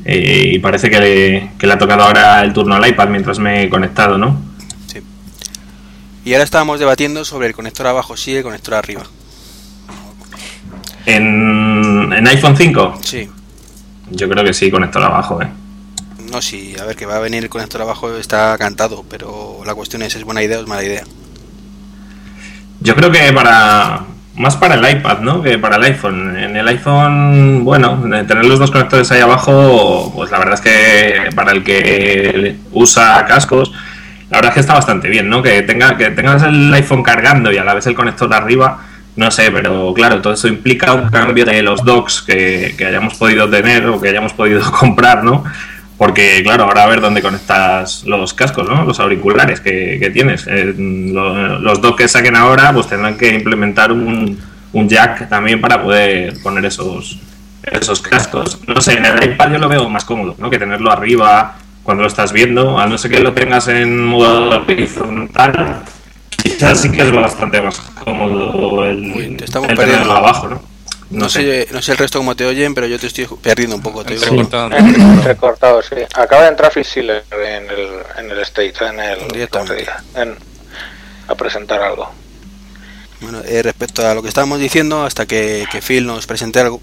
Eh, 0.05 0.51
y 0.53 0.59
parece 0.59 0.89
que 0.89 0.99
le, 0.99 1.51
que 1.57 1.67
le 1.67 1.73
ha 1.73 1.77
tocado 1.77 2.03
ahora 2.03 2.41
el 2.43 2.53
turno 2.53 2.75
al 2.75 2.87
iPad 2.87 3.09
mientras 3.09 3.39
me 3.39 3.63
he 3.63 3.69
conectado, 3.69 4.17
¿no? 4.17 4.39
Sí. 4.85 4.99
Y 6.23 6.33
ahora 6.33 6.43
estábamos 6.45 6.79
debatiendo 6.79 7.25
sobre 7.25 7.47
el 7.47 7.53
conector 7.53 7.87
abajo 7.87 8.15
sí 8.15 8.31
y 8.31 8.35
el 8.37 8.43
conector 8.43 8.75
arriba. 8.75 9.03
En, 11.05 12.13
en 12.13 12.27
iPhone 12.27 12.55
5, 12.57 12.99
Sí. 13.01 13.29
yo 14.11 14.29
creo 14.29 14.43
que 14.43 14.53
sí, 14.53 14.69
conector 14.69 15.01
abajo, 15.03 15.41
¿eh? 15.41 15.47
No, 16.31 16.41
sí, 16.41 16.75
a 16.79 16.83
ver, 16.85 16.95
que 16.95 17.05
va 17.05 17.15
a 17.15 17.19
venir 17.19 17.43
el 17.43 17.49
conector 17.49 17.81
abajo 17.81 18.15
está 18.17 18.57
cantado, 18.57 19.05
pero 19.09 19.61
la 19.65 19.73
cuestión 19.73 20.01
es, 20.01 20.15
¿es 20.15 20.23
buena 20.25 20.43
idea 20.43 20.57
o 20.59 20.61
es 20.61 20.67
mala 20.67 20.83
idea? 20.83 21.03
Yo 22.79 22.95
creo 22.95 23.11
que 23.11 23.33
para 23.33 24.01
más 24.37 24.55
para 24.55 24.75
el 24.75 24.97
iPad, 24.97 25.19
¿no? 25.19 25.41
Que 25.41 25.57
para 25.57 25.77
el 25.77 25.83
iPhone. 25.83 26.37
En 26.37 26.55
el 26.55 26.67
iPhone, 26.67 27.63
bueno, 27.63 27.99
tener 28.27 28.45
los 28.45 28.59
dos 28.59 28.71
conectores 28.71 29.11
ahí 29.11 29.21
abajo, 29.21 30.11
pues 30.15 30.31
la 30.31 30.39
verdad 30.39 30.53
es 30.53 30.61
que 30.61 31.35
para 31.35 31.51
el 31.51 31.63
que 31.63 32.55
usa 32.71 33.25
cascos, 33.27 33.71
la 34.29 34.37
verdad 34.37 34.49
es 34.51 34.53
que 34.53 34.59
está 34.59 34.73
bastante 34.75 35.09
bien, 35.09 35.29
¿no? 35.29 35.41
Que 35.41 35.63
tenga 35.63 35.97
que 35.97 36.11
tengas 36.11 36.43
el 36.43 36.71
iPhone 36.73 37.01
cargando 37.01 37.51
y 37.51 37.57
a 37.57 37.63
la 37.63 37.73
vez 37.73 37.87
el 37.87 37.95
conector 37.95 38.31
arriba, 38.33 38.79
no 39.15 39.31
sé, 39.31 39.49
pero 39.51 39.91
claro, 39.95 40.21
todo 40.21 40.33
eso 40.33 40.47
implica 40.47 40.93
un 40.93 41.09
cambio 41.09 41.43
de 41.43 41.63
los 41.63 41.83
docks 41.83 42.21
que, 42.21 42.75
que 42.77 42.85
hayamos 42.85 43.15
podido 43.15 43.49
tener 43.49 43.87
o 43.87 43.99
que 43.99 44.09
hayamos 44.09 44.33
podido 44.33 44.71
comprar, 44.79 45.23
¿no? 45.23 45.43
Porque, 45.97 46.41
claro, 46.43 46.65
ahora 46.65 46.83
a 46.83 46.87
ver 46.87 47.01
dónde 47.01 47.21
conectas 47.23 48.03
los 48.05 48.33
cascos, 48.35 48.69
¿no? 48.69 48.83
Los 48.85 48.99
auriculares 48.99 49.59
que, 49.61 49.97
que 49.99 50.09
tienes. 50.11 50.45
Eh, 50.47 50.73
lo- 50.77 51.57
los 51.59 51.81
dos 51.81 51.95
que 51.95 52.07
saquen 52.07 52.35
ahora, 52.35 52.71
pues 52.71 52.87
tendrán 52.87 53.17
que 53.17 53.33
implementar 53.33 53.91
un, 53.91 54.39
un 54.73 54.87
jack 54.89 55.27
también 55.27 55.59
para 55.59 55.81
poder 55.81 56.35
poner 56.43 56.65
esos, 56.65 57.17
esos 57.63 57.99
cascos. 58.01 58.59
No 58.67 58.79
sé, 58.79 58.93
en 58.93 59.05
el 59.05 59.23
iPad 59.31 59.53
yo 59.53 59.57
lo 59.57 59.67
veo 59.69 59.89
más 59.89 60.05
cómodo, 60.05 60.35
¿no? 60.37 60.51
Que 60.51 60.59
tenerlo 60.59 60.91
arriba 60.91 61.55
cuando 61.81 62.03
lo 62.03 62.07
estás 62.09 62.31
viendo, 62.31 62.77
a 62.77 62.85
no 62.85 62.97
ser 62.99 63.09
que 63.11 63.19
lo 63.19 63.33
tengas 63.33 63.67
en 63.69 64.05
modo 64.05 64.49
horizontal, 64.61 65.81
quizás 66.43 66.79
sí 66.81 66.91
que 66.91 67.01
es 67.01 67.11
bastante 67.11 67.61
más 67.61 67.79
cómodo 68.03 68.85
el, 68.85 68.99
Uy, 69.15 69.35
te 69.37 69.45
estamos 69.45 69.69
el 69.69 69.75
perdiendo. 69.75 70.03
tenerlo 70.03 70.17
abajo, 70.27 70.47
¿no? 70.49 70.61
No, 71.09 71.29
sé. 71.29 71.67
no 71.71 71.81
sé 71.81 71.93
el 71.93 71.97
resto 71.97 72.19
cómo 72.19 72.35
te 72.35 72.45
oyen, 72.45 72.73
pero 72.75 72.85
yo 72.87 72.99
te 72.99 73.07
estoy 73.07 73.25
perdiendo 73.41 73.75
un 73.77 73.81
poco. 73.81 74.03
Te. 74.03 74.17
Recortado, 75.23 75.81
sí. 75.81 75.95
Acaba 76.15 76.43
de 76.43 76.49
entrar 76.49 76.71
Phil 76.73 76.83
Schiller 76.83 77.23
en 77.31 77.69
el, 77.69 77.89
en 78.17 78.31
el 78.31 78.39
stage, 78.41 78.85
en 78.85 78.99
el. 78.99 79.19
En- 80.15 80.35
a 81.29 81.35
presentar 81.35 81.81
algo. 81.81 82.09
Bueno, 83.19 83.41
eh, 83.45 83.61
respecto 83.63 84.05
a 84.07 84.13
lo 84.13 84.21
que 84.21 84.29
estábamos 84.29 84.59
diciendo, 84.59 85.03
hasta 85.03 85.25
que, 85.25 85.65
que 85.71 85.81
Phil 85.81 86.05
nos 86.05 86.25
presente 86.27 86.59
algo, 86.59 86.79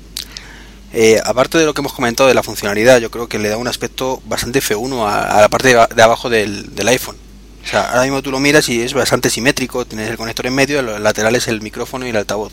eh, 0.92 1.20
aparte 1.24 1.58
de 1.58 1.64
lo 1.64 1.72
que 1.74 1.80
hemos 1.80 1.92
comentado 1.92 2.28
de 2.28 2.34
la 2.34 2.42
funcionalidad, 2.42 2.98
yo 3.00 3.10
creo 3.10 3.26
que 3.28 3.38
le 3.38 3.48
da 3.48 3.56
un 3.56 3.68
aspecto 3.68 4.20
bastante 4.26 4.60
feuno 4.60 5.08
a, 5.08 5.22
a 5.38 5.40
la 5.40 5.48
parte 5.48 5.68
de, 5.74 6.02
abajo 6.02 6.28
del, 6.28 6.74
del 6.74 6.88
iPhone. 6.88 7.16
O 7.64 7.66
sea, 7.66 7.88
ahora 7.88 8.02
mismo 8.02 8.20
tú 8.20 8.30
lo 8.30 8.38
miras 8.40 8.68
y 8.68 8.82
es 8.82 8.92
bastante 8.92 9.30
simétrico, 9.30 9.86
tienes 9.86 10.10
el 10.10 10.16
conector 10.18 10.46
en 10.46 10.54
medio, 10.54 10.82
los 10.82 11.00
laterales 11.00 11.48
el 11.48 11.62
micrófono 11.62 12.06
y 12.06 12.10
el 12.10 12.16
altavoz. 12.16 12.52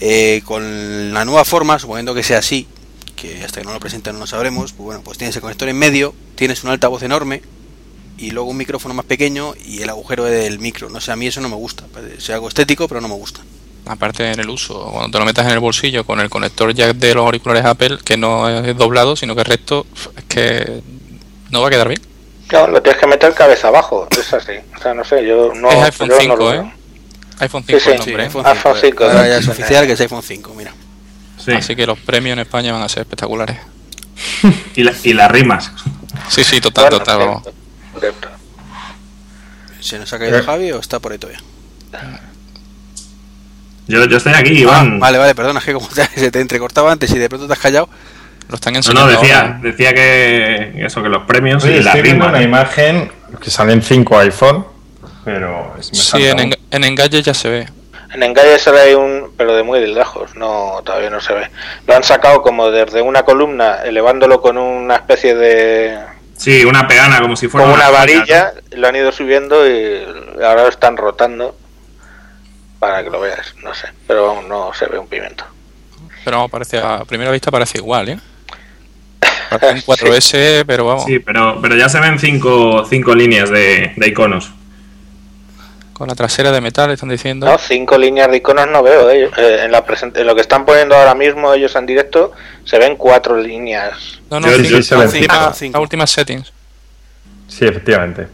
Eh, 0.00 0.42
con 0.44 1.14
la 1.14 1.24
nueva 1.24 1.44
forma, 1.44 1.78
suponiendo 1.78 2.14
que 2.14 2.22
sea 2.22 2.38
así, 2.38 2.66
que 3.14 3.44
hasta 3.44 3.60
que 3.60 3.66
no 3.66 3.72
lo 3.72 3.80
presenten 3.80 4.14
no 4.14 4.20
lo 4.20 4.26
sabremos, 4.26 4.72
pues 4.72 4.84
bueno, 4.84 5.02
pues 5.02 5.18
tienes 5.18 5.36
el 5.36 5.42
conector 5.42 5.68
en 5.68 5.78
medio, 5.78 6.14
tienes 6.34 6.64
un 6.64 6.70
altavoz 6.70 7.02
enorme 7.02 7.42
y 8.18 8.30
luego 8.30 8.50
un 8.50 8.56
micrófono 8.56 8.94
más 8.94 9.04
pequeño 9.04 9.54
y 9.64 9.82
el 9.82 9.88
agujero 9.88 10.24
del 10.24 10.58
micro. 10.58 10.88
No 10.90 11.00
sé, 11.00 11.12
a 11.12 11.16
mí 11.16 11.26
eso 11.26 11.40
no 11.40 11.48
me 11.48 11.56
gusta. 11.56 11.84
Es 12.16 12.30
algo 12.30 12.48
estético, 12.48 12.88
pero 12.88 13.00
no 13.00 13.08
me 13.08 13.14
gusta. 13.14 13.40
Aparte 13.86 14.30
en 14.30 14.40
el 14.40 14.48
uso, 14.48 14.88
cuando 14.90 15.10
te 15.10 15.18
lo 15.18 15.26
metas 15.26 15.44
en 15.46 15.52
el 15.52 15.58
bolsillo 15.58 16.04
con 16.04 16.18
el 16.20 16.30
conector 16.30 16.72
jack 16.72 16.96
de 16.96 17.14
los 17.14 17.24
auriculares 17.24 17.64
Apple, 17.66 17.98
que 18.02 18.16
no 18.16 18.48
es 18.48 18.76
doblado, 18.76 19.14
sino 19.14 19.34
que 19.34 19.42
es 19.42 19.48
recto, 19.48 19.86
es 20.16 20.24
que 20.24 20.80
no 21.50 21.60
va 21.60 21.68
a 21.68 21.70
quedar 21.70 21.88
bien. 21.88 22.00
No, 22.52 22.66
lo 22.66 22.82
tienes 22.82 23.00
que 23.00 23.06
meter 23.06 23.34
cabeza 23.34 23.68
abajo, 23.68 24.08
es 24.10 24.32
así. 24.32 24.52
O 24.76 24.80
sea, 24.80 24.94
no 24.94 25.04
sé, 25.04 25.26
yo 25.26 25.52
no. 25.54 25.70
es 25.70 25.82
iPhone 25.82 26.08
yo 26.08 26.14
no 26.14 26.20
5, 26.20 26.36
lo 26.36 26.52
¿eh? 26.52 26.72
iPhone 27.40 27.64
5 27.66 27.80
Sí, 27.80 27.90
el 27.90 27.96
nombre. 27.98 28.22
¿eh? 28.22 28.26
iPhone 28.26 28.46
iPhone 28.46 28.74
5, 28.80 28.86
5, 28.98 29.04
ahora 29.04 29.28
ya 29.28 29.36
es 29.38 29.46
¿eh? 29.46 29.50
oficial 29.50 29.86
que 29.86 29.92
es 29.92 30.00
iPhone 30.00 30.22
5, 30.22 30.54
mira. 30.56 30.72
Sí. 31.44 31.52
Así 31.52 31.74
que 31.76 31.86
los 31.86 31.98
premios 31.98 32.34
en 32.34 32.38
España 32.40 32.72
van 32.72 32.82
a 32.82 32.88
ser 32.88 33.02
espectaculares. 33.02 33.56
Y, 34.76 34.82
la- 34.84 34.94
y 35.02 35.12
las 35.12 35.30
rimas. 35.30 35.70
Sí, 36.28 36.42
sí, 36.44 36.60
total, 36.60 36.84
Bueno, 36.90 36.98
total. 36.98 37.18
vamos. 37.18 37.42
cierto, 37.42 38.00
cierto. 38.00 38.28
¿Se 39.80 39.98
nos 39.98 40.12
ha 40.12 40.18
caído 40.18 40.38
Eh. 40.38 40.42
Javi 40.42 40.72
o 40.72 40.78
está 40.80 40.98
por 41.00 41.12
ahí 41.12 41.18
todavía? 41.18 41.40
Yo, 43.86 44.04
yo 44.06 44.16
estoy 44.16 44.32
aquí, 44.32 44.50
Ah, 44.56 44.60
Iván. 44.60 44.98
vale, 44.98 45.18
vale, 45.18 45.34
perdona, 45.34 45.58
es 45.58 45.64
que 45.66 45.74
como 45.74 45.86
te- 45.88 46.06
se 46.16 46.30
te 46.30 46.40
entrecortaba 46.40 46.90
antes 46.92 47.10
y 47.12 47.18
de 47.18 47.28
pronto 47.28 47.46
te 47.46 47.52
has 47.52 47.58
callado. 47.58 47.88
Lo 48.48 48.56
están 48.56 48.72
No, 48.74 48.78
enseñando 48.78 49.10
no, 49.12 49.20
decía, 49.20 49.40
ahora. 49.40 49.58
decía 49.62 49.94
que 49.94 50.84
eso, 50.84 51.02
que 51.02 51.08
los 51.08 51.24
premios 51.24 51.64
Oye, 51.64 51.74
y 51.78 51.82
las 51.82 51.86
estoy 51.94 52.02
viendo 52.02 52.24
rimas. 52.26 52.38
una 52.40 52.42
imagen 52.44 53.12
que 53.42 53.50
salen 53.50 53.82
5 53.82 54.18
iPhone, 54.18 54.66
pero 55.24 55.74
es- 55.78 55.92
me 55.92 55.98
Sí, 55.98 56.26
en, 56.26 56.54
en 56.70 56.84
Engadget 56.84 57.24
ya 57.24 57.34
se 57.34 57.48
ve. 57.48 57.68
En 58.12 58.22
Engadget 58.22 58.58
se 58.60 58.70
ve 58.70 58.94
un, 58.94 59.32
pero 59.36 59.54
de 59.56 59.62
muy 59.62 59.80
de 59.80 59.88
lejos, 59.88 60.36
no, 60.36 60.80
todavía 60.84 61.10
no 61.10 61.20
se 61.20 61.32
ve. 61.34 61.48
Lo 61.86 61.96
han 61.96 62.04
sacado 62.04 62.42
como 62.42 62.70
desde 62.70 63.02
una 63.02 63.24
columna, 63.24 63.82
elevándolo 63.84 64.40
con 64.40 64.56
una 64.58 64.96
especie 64.96 65.34
de, 65.34 65.98
Sí, 66.36 66.64
una 66.64 66.86
peana, 66.88 67.20
como 67.20 67.36
si 67.36 67.48
fuera 67.48 67.64
como 67.64 67.74
una 67.76 67.90
varilla, 67.90 68.52
lo 68.72 68.88
han 68.88 68.96
ido 68.96 69.12
subiendo 69.12 69.68
y 69.68 70.04
ahora 70.44 70.62
lo 70.62 70.68
están 70.68 70.96
rotando 70.96 71.56
para 72.78 73.02
que 73.02 73.10
lo 73.10 73.20
veas, 73.20 73.54
no 73.62 73.72
sé, 73.74 73.88
pero 74.06 74.30
aún 74.30 74.48
no 74.48 74.72
se 74.74 74.86
ve 74.86 74.98
un 74.98 75.06
pimiento. 75.08 75.44
Pero 76.24 76.38
vamos, 76.38 76.50
parece, 76.50 76.78
a 76.78 77.04
primera 77.04 77.30
vista 77.30 77.50
parece 77.50 77.78
igual, 77.78 78.08
¿eh? 78.10 78.18
Parece 79.50 79.72
un 79.72 79.80
4S, 79.82 80.64
pero 80.66 80.86
vamos, 80.86 81.04
Sí, 81.04 81.18
pero, 81.18 81.58
pero 81.62 81.76
ya 81.76 81.88
se 81.88 82.00
ven 82.00 82.18
cinco, 82.18 82.84
cinco 82.88 83.14
líneas 83.14 83.50
de, 83.50 83.92
de 83.96 84.08
iconos. 84.08 84.50
Con 86.04 86.10
la 86.10 86.14
trasera 86.16 86.52
de 86.52 86.60
metal, 86.60 86.90
están 86.90 87.08
diciendo. 87.08 87.46
No, 87.46 87.56
cinco 87.56 87.96
líneas 87.96 88.30
de 88.30 88.36
iconos 88.36 88.68
no 88.68 88.82
veo. 88.82 89.08
eh. 89.10 89.30
Eh, 89.38 89.60
en, 89.64 89.72
la 89.72 89.82
en 90.14 90.26
lo 90.26 90.34
que 90.34 90.42
están 90.42 90.66
poniendo 90.66 90.94
ahora 90.94 91.14
mismo 91.14 91.54
ellos 91.54 91.74
en 91.76 91.86
directo 91.86 92.32
se 92.66 92.78
ven 92.78 92.96
cuatro 92.96 93.38
líneas. 93.38 94.20
No, 94.30 94.38
no, 94.38 94.48
Yo- 94.48 94.56
cinco- 94.58 94.68
yo 94.68 94.82
se 94.82 94.94
la, 94.96 95.00
ven 95.00 95.08
última, 95.08 95.34
cinco, 95.34 95.52
cinco. 95.54 95.78
la 95.78 95.80
última 95.80 96.06
settings. 96.06 96.52
Sí, 97.48 97.64
efectivamente. 97.64 98.28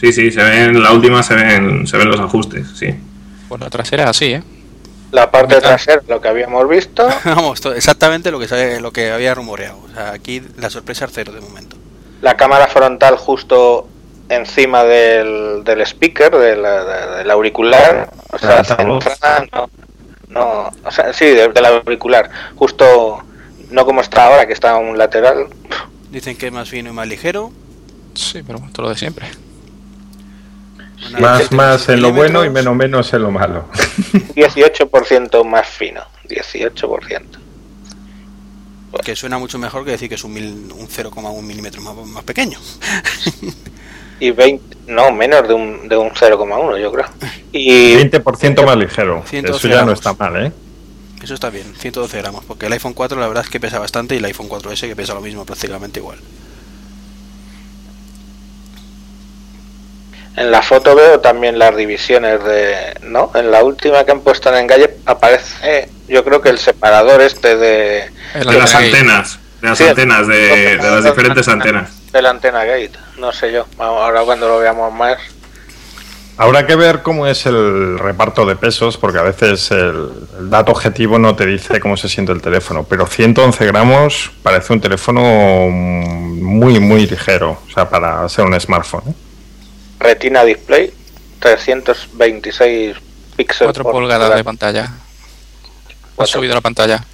Sí, 0.00 0.12
sí, 0.12 0.30
se 0.30 0.40
ven, 0.40 0.80
la 0.80 0.92
última 0.92 1.20
se 1.24 1.34
ven, 1.34 1.84
se 1.88 1.96
ven 1.96 2.08
los 2.10 2.20
ajustes, 2.20 2.68
sí. 2.76 2.94
Pues 3.48 3.60
la 3.60 3.70
trasera 3.70 4.04
es 4.04 4.10
así, 4.10 4.26
¿eh? 4.34 4.42
La 5.10 5.32
parte 5.32 5.56
Metal. 5.56 5.70
trasera, 5.70 6.02
lo 6.06 6.20
que 6.20 6.28
habíamos 6.28 6.68
visto. 6.68 7.08
Vamos, 7.24 7.60
exactamente 7.74 8.30
lo 8.30 8.38
que 8.38 8.46
sabe, 8.46 8.80
lo 8.80 8.92
que 8.92 9.10
había 9.10 9.34
rumoreado. 9.34 9.80
O 9.84 9.92
sea, 9.92 10.12
aquí 10.12 10.40
la 10.58 10.70
sorpresa 10.70 11.06
es 11.06 11.10
cero 11.12 11.32
de 11.32 11.40
momento. 11.40 11.76
la 12.22 12.36
cámara 12.36 12.68
frontal 12.68 13.16
justo 13.16 13.88
encima 14.30 14.84
del, 14.84 15.62
del 15.64 15.80
speaker, 15.82 16.30
del 16.34 17.30
auricular, 17.30 18.10
o 18.32 18.38
sea, 18.38 18.64
centrada, 18.64 19.44
no, 19.52 19.70
no, 20.28 20.70
o 20.84 20.90
sea, 20.90 21.12
sí, 21.12 21.26
del, 21.26 21.52
del 21.52 21.66
auricular, 21.66 22.30
justo 22.56 23.22
no 23.70 23.84
como 23.84 24.00
está 24.00 24.26
ahora, 24.26 24.46
que 24.46 24.52
está 24.54 24.76
un 24.76 24.96
lateral. 24.96 25.48
Dicen 26.10 26.36
que 26.36 26.46
es 26.46 26.52
más 26.52 26.68
fino 26.68 26.90
y 26.90 26.92
más 26.92 27.06
ligero. 27.06 27.52
Sí, 28.14 28.42
pero 28.44 28.60
todo 28.72 28.84
lo 28.84 28.88
de 28.90 28.96
siempre. 28.96 29.26
Una 31.08 31.18
Más, 31.20 31.38
16 31.38 31.52
más 31.52 31.88
en 31.88 32.02
lo 32.02 32.12
bueno 32.12 32.44
y 32.44 32.50
menos 32.50 32.74
menos 32.76 33.12
en 33.14 33.22
lo 33.22 33.30
malo. 33.30 33.64
18% 34.34 35.44
más 35.44 35.66
fino. 35.68 36.02
18%. 36.28 37.22
Que 39.04 39.14
suena 39.16 39.38
mucho 39.38 39.56
mejor 39.58 39.84
que 39.84 39.92
decir 39.92 40.08
que 40.08 40.16
es 40.16 40.24
un, 40.24 40.32
mil- 40.34 40.72
un 40.72 40.88
0,1 40.88 41.42
milímetro 41.42 41.80
más, 41.80 41.94
más 42.06 42.24
pequeño. 42.24 42.58
Y 44.20 44.30
20, 44.30 44.76
no, 44.86 45.10
menos 45.10 45.48
de 45.48 45.54
un, 45.54 45.88
de 45.88 45.96
un 45.96 46.10
0,1 46.10 46.80
yo 46.80 46.92
creo. 46.92 47.06
Y 47.52 47.94
20% 47.94 48.64
más 48.64 48.76
ligero. 48.76 49.24
112 49.26 49.66
Eso 49.66 49.74
ya 49.74 49.84
no 49.84 49.92
está 49.92 50.12
mal, 50.14 50.46
¿eh? 50.46 50.52
Eso 51.22 51.34
está 51.34 51.50
bien, 51.50 51.74
112 51.76 52.18
gramos. 52.18 52.44
Porque 52.44 52.66
el 52.66 52.72
iPhone 52.72 52.94
4 52.94 53.18
la 53.18 53.26
verdad 53.26 53.44
es 53.44 53.50
que 53.50 53.58
pesa 53.58 53.78
bastante 53.78 54.14
y 54.14 54.18
el 54.18 54.24
iPhone 54.26 54.48
4S 54.48 54.88
que 54.88 54.96
pesa 54.96 55.14
lo 55.14 55.20
mismo, 55.20 55.44
prácticamente 55.44 56.00
igual. 56.00 56.18
en 60.36 60.50
la 60.50 60.62
foto 60.62 60.94
veo 60.94 61.20
también 61.20 61.58
las 61.58 61.76
divisiones 61.76 62.42
de... 62.44 62.96
¿No? 63.02 63.30
En 63.34 63.50
la 63.50 63.64
última 63.64 64.04
que 64.04 64.12
han 64.12 64.20
puesto 64.20 64.48
en 64.48 64.56
Engalle 64.56 64.96
aparece, 65.04 65.88
yo 66.08 66.24
creo 66.24 66.40
que 66.40 66.50
el 66.50 66.58
separador 66.58 67.20
este 67.20 67.56
de... 67.56 68.10
El 68.34 68.46
De 68.46 68.58
las 68.58 68.74
antenas, 68.74 69.38
de 69.60 69.68
las 69.68 69.78
Sí, 69.78 69.84
antenas, 69.84 70.26
de, 70.26 70.36
de 70.36 70.90
las 70.90 71.04
diferentes 71.04 71.48
antenas. 71.48 71.90
de 72.12 72.22
la 72.22 72.30
antena 72.30 72.64
gate. 72.64 72.92
No 73.18 73.32
sé 73.32 73.52
yo. 73.52 73.66
Ahora 73.78 74.22
cuando 74.22 74.48
lo 74.48 74.58
veamos 74.58 74.92
más... 74.92 75.18
Habrá 76.36 76.66
que 76.66 76.74
ver 76.74 77.02
cómo 77.02 77.26
es 77.26 77.44
el 77.44 77.98
reparto 77.98 78.46
de 78.46 78.56
pesos, 78.56 78.96
porque 78.96 79.18
a 79.18 79.22
veces 79.22 79.70
el, 79.72 80.08
el 80.38 80.48
dato 80.48 80.72
objetivo 80.72 81.18
no 81.18 81.36
te 81.36 81.44
dice 81.44 81.78
cómo 81.80 81.98
se 81.98 82.08
siente 82.08 82.32
el 82.32 82.40
teléfono, 82.40 82.84
pero 82.84 83.06
111 83.06 83.66
gramos 83.66 84.30
parece 84.42 84.72
un 84.72 84.80
teléfono 84.80 85.20
muy, 85.68 86.80
muy 86.80 87.06
ligero, 87.06 87.60
o 87.68 87.70
sea, 87.74 87.90
para 87.90 88.26
ser 88.30 88.46
un 88.46 88.58
smartphone. 88.58 89.02
¿eh? 89.10 89.14
Retina 89.98 90.42
Display, 90.42 90.94
326 91.40 92.96
píxeles 93.36 93.66
4 93.74 93.82
por 93.82 93.92
pulgadas 93.92 94.34
de 94.34 94.42
pantalla. 94.44 94.90
Ha 96.16 96.26
subido 96.26 96.54
la 96.54 96.62
pantalla. 96.62 97.04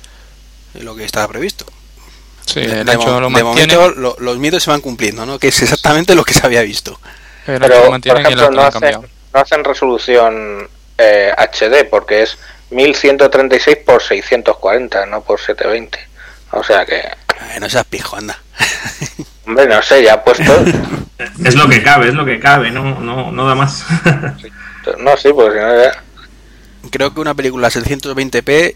Lo 0.83 0.95
que 0.95 1.05
estaba 1.05 1.27
previsto. 1.27 1.65
Sí, 2.47 2.61
de, 2.61 2.81
el 2.81 2.87
de 2.87 2.97
mo- 2.97 3.21
lo 3.21 3.29
de 3.29 3.43
momento 3.45 3.91
lo- 3.91 4.17
los 4.19 4.39
miedos 4.39 4.63
se 4.63 4.71
van 4.71 4.81
cumpliendo, 4.81 5.27
¿no? 5.27 5.39
Que 5.39 5.49
es 5.49 5.63
exactamente 5.63 6.15
lo 6.15 6.25
que 6.25 6.33
se 6.33 6.47
había 6.47 6.63
visto. 6.63 6.99
Pero, 7.45 7.69
lo 7.69 8.01
por 8.01 8.19
ejemplo, 8.21 8.51
no 8.51 8.63
hacen, 8.63 9.01
no 9.35 9.41
hacen 9.41 9.65
resolución 9.65 10.69
eh, 10.99 11.33
HD 11.37 11.85
porque 11.91 12.23
es 12.23 12.39
1136 12.71 13.77
por 13.85 14.03
640, 14.03 15.07
no 15.07 15.21
por 15.23 15.39
720. 15.39 15.99
O 16.53 16.63
sea 16.65 16.85
que, 16.87 17.03
Ay, 17.41 17.61
no 17.61 17.69
seas 17.69 17.85
pijo, 17.85 18.17
anda. 18.17 18.39
hombre, 19.47 19.67
no 19.67 19.83
sé, 19.83 20.03
ya 20.03 20.15
ha 20.15 20.25
puesto. 20.25 20.53
Es 21.45 21.55
lo 21.55 21.69
que 21.69 21.83
cabe, 21.83 22.09
es 22.09 22.15
lo 22.15 22.25
que 22.25 22.39
cabe, 22.41 22.71
no, 22.71 23.01
no, 23.01 23.31
no 23.31 23.47
da 23.47 23.55
más. 23.55 23.85
no, 24.99 25.17
sí, 25.17 25.29
pues 25.33 25.53
si 25.53 25.59
no, 25.61 25.83
ya- 25.83 26.03
Creo 26.91 27.13
que 27.13 27.21
una 27.21 27.35
película 27.35 27.67
a 27.67 27.71
720p 27.71 28.75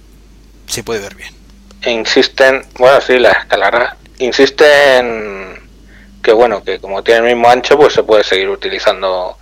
se 0.66 0.82
puede 0.84 1.00
ver 1.00 1.14
bien. 1.14 1.32
Insisten, 1.86 2.64
bueno, 2.78 3.00
sí, 3.00 3.18
la 3.18 3.30
escalará. 3.30 3.96
Insisten 4.18 5.68
que, 6.22 6.32
bueno, 6.32 6.62
que 6.62 6.78
como 6.78 7.02
tiene 7.02 7.20
el 7.28 7.34
mismo 7.36 7.48
ancho, 7.50 7.76
pues 7.78 7.94
se 7.94 8.02
puede 8.02 8.24
seguir 8.24 8.48
utilizando 8.48 9.36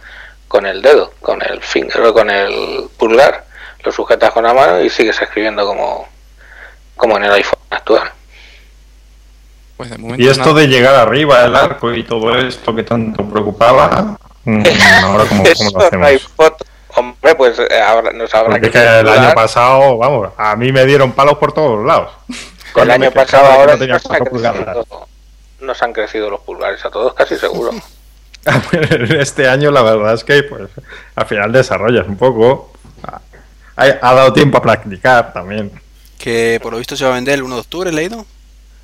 con 0.46 0.64
el 0.66 0.80
dedo, 0.80 1.12
con 1.20 1.42
el 1.42 1.60
finger 1.62 2.00
o 2.02 2.14
con 2.14 2.30
el 2.30 2.88
pulgar. 2.96 3.44
Lo 3.84 3.92
sujetas 3.92 4.32
con 4.32 4.44
la 4.44 4.54
mano 4.54 4.80
y 4.80 4.90
sigues 4.90 5.20
escribiendo 5.20 5.66
como, 5.66 6.08
como 6.96 7.16
en 7.16 7.24
el 7.24 7.32
iPhone 7.32 7.60
actual. 7.70 8.10
Pues 9.76 9.90
de 9.90 9.98
momento 9.98 10.22
Y 10.22 10.28
esto 10.28 10.50
nada. 10.50 10.60
de 10.60 10.66
llegar 10.68 10.94
arriba, 10.96 11.44
el 11.44 11.54
arco 11.54 11.92
y 11.94 12.02
todo 12.04 12.36
esto 12.36 12.74
que 12.74 12.82
tanto 12.82 13.24
preocupaba, 13.28 14.18
mm, 14.44 14.62
ahora 15.04 15.24
cómo, 15.28 15.42
cómo 15.56 15.70
Eso 15.70 15.70
lo 15.70 15.90
no 15.98 16.06
hay 16.06 16.16
hacemos. 16.16 16.32
foto. 16.36 16.64
Hombre, 16.98 17.34
pues 17.34 17.58
eh, 17.58 17.80
ahora 17.80 18.12
nos 18.12 18.34
habrá 18.34 18.50
Porque 18.52 18.70
que 18.70 18.78
es 18.78 18.84
que 18.84 19.00
el 19.00 19.08
año 19.08 19.34
pasado, 19.34 19.96
vamos, 19.98 20.30
a 20.36 20.56
mí 20.56 20.72
me 20.72 20.84
dieron 20.86 21.12
palos 21.12 21.38
por 21.38 21.52
todos 21.52 21.84
lados. 21.86 22.10
el 22.28 22.36
Cuando 22.72 22.94
año 22.94 23.00
me 23.00 23.08
quejaba 23.10 23.24
pasado 23.26 23.46
ahora 23.60 23.76
no 23.76 23.86
nos, 23.86 24.06
han 24.10 24.24
crecido, 24.24 25.08
nos 25.60 25.82
han 25.82 25.92
crecido 25.92 26.30
los 26.30 26.40
pulgares 26.40 26.84
a 26.84 26.90
todos, 26.90 27.14
casi 27.14 27.36
seguro. 27.36 27.70
Este 29.18 29.48
año 29.48 29.70
la 29.70 29.82
verdad 29.82 30.14
es 30.14 30.24
que 30.24 30.42
pues 30.42 30.70
al 31.16 31.26
final 31.26 31.52
desarrollas 31.52 32.06
un 32.06 32.16
poco. 32.16 32.72
Ha, 33.76 33.84
ha 33.84 34.14
dado 34.14 34.32
tiempo 34.32 34.58
a 34.58 34.62
practicar 34.62 35.32
también. 35.32 35.70
Que 36.18 36.58
por 36.62 36.72
lo 36.72 36.78
visto 36.78 36.96
se 36.96 37.04
va 37.04 37.10
a 37.12 37.14
vender 37.14 37.34
el 37.34 37.42
1 37.42 37.54
de 37.54 37.60
octubre, 37.60 37.90
¿he 37.90 37.92
leído? 37.92 38.24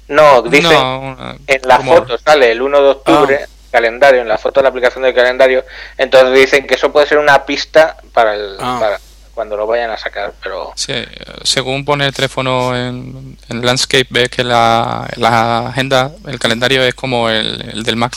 No, 0.08 0.42
dice 0.42 0.62
No, 0.72 1.00
una- 1.00 1.36
en 1.46 1.60
la 1.64 1.76
como- 1.78 1.94
foto 1.96 2.18
sale 2.18 2.52
el 2.52 2.60
1 2.62 2.80
de 2.82 2.88
octubre, 2.90 3.40
Ah. 3.42 3.48
Calendario, 3.74 4.20
en 4.22 4.28
la 4.28 4.38
foto 4.38 4.60
de 4.60 4.62
la 4.64 4.68
aplicación 4.70 5.02
del 5.02 5.12
calendario, 5.14 5.64
entonces 5.98 6.32
dicen 6.38 6.66
que 6.66 6.74
eso 6.74 6.92
puede 6.92 7.06
ser 7.06 7.18
una 7.18 7.44
pista 7.44 7.96
para 8.12 8.34
el 8.34 8.56
Ah. 8.60 8.76
para 8.80 9.00
cuando 9.34 9.56
lo 9.56 9.66
vayan 9.66 9.90
a 9.90 9.96
sacar, 9.98 10.32
pero 10.40 10.72
Sí, 10.76 10.92
eh, 10.92 11.08
según 11.42 11.84
pone 11.84 12.06
el 12.06 12.14
teléfono 12.14 12.76
en, 12.76 13.36
en 13.48 13.66
Landscape, 13.66 14.06
ves 14.08 14.28
que 14.28 14.44
la, 14.44 15.10
la 15.16 15.66
agenda, 15.70 16.12
el 16.28 16.38
calendario 16.38 16.84
es 16.84 16.94
como 16.94 17.28
el, 17.28 17.60
el 17.74 17.82
del 17.82 17.96
Mac, 17.96 18.16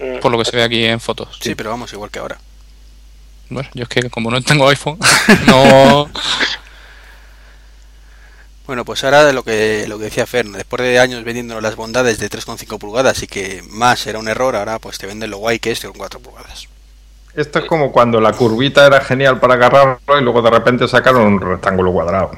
mm, 0.00 0.18
por 0.18 0.32
lo 0.32 0.38
que 0.38 0.46
se 0.46 0.56
ve 0.56 0.64
aquí 0.64 0.84
en 0.84 0.98
fotos. 0.98 1.38
Sí, 1.40 1.54
pero 1.54 1.70
vamos, 1.70 1.92
igual 1.92 2.10
que 2.10 2.18
ahora. 2.18 2.38
Bueno, 3.50 3.68
yo 3.74 3.84
es 3.84 3.88
que 3.88 4.10
como 4.10 4.32
no 4.32 4.42
tengo 4.42 4.68
iPhone, 4.68 4.98
no. 5.46 6.10
Bueno, 8.66 8.84
pues 8.84 9.04
ahora 9.04 9.24
de 9.24 9.32
lo 9.34 9.42
que 9.42 9.84
lo 9.88 9.98
que 9.98 10.04
decía 10.04 10.26
Fern, 10.26 10.52
después 10.52 10.80
de 10.82 10.98
años 10.98 11.22
vendiéndonos 11.22 11.62
las 11.62 11.76
bondades 11.76 12.18
de 12.18 12.30
3,5 12.30 12.78
pulgadas 12.78 13.22
y 13.22 13.26
que 13.26 13.62
más 13.68 14.06
era 14.06 14.18
un 14.18 14.26
error, 14.28 14.56
ahora 14.56 14.78
pues 14.78 14.96
te 14.98 15.06
venden 15.06 15.30
lo 15.30 15.36
guay 15.38 15.58
que 15.58 15.70
es 15.72 15.80
con 15.80 15.92
4 15.92 16.18
pulgadas. 16.20 16.66
Esto 17.34 17.58
es 17.58 17.64
como 17.66 17.92
cuando 17.92 18.20
la 18.20 18.32
curvita 18.32 18.86
era 18.86 19.00
genial 19.02 19.38
para 19.40 19.54
agarrarlo 19.54 19.98
y 20.18 20.22
luego 20.22 20.40
de 20.40 20.50
repente 20.50 20.88
sacaron 20.88 21.22
un 21.22 21.40
rectángulo 21.40 21.92
cuadrado. 21.92 22.30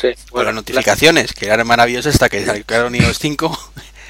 sí, 0.00 0.08
O 0.08 0.32
bueno, 0.32 0.46
las 0.46 0.54
notificaciones, 0.56 1.32
que 1.32 1.46
eran 1.46 1.66
maravillosas 1.66 2.14
hasta 2.14 2.28
que 2.28 2.44
sacaron 2.44 2.94
iOS 2.94 3.18
5. 3.18 3.58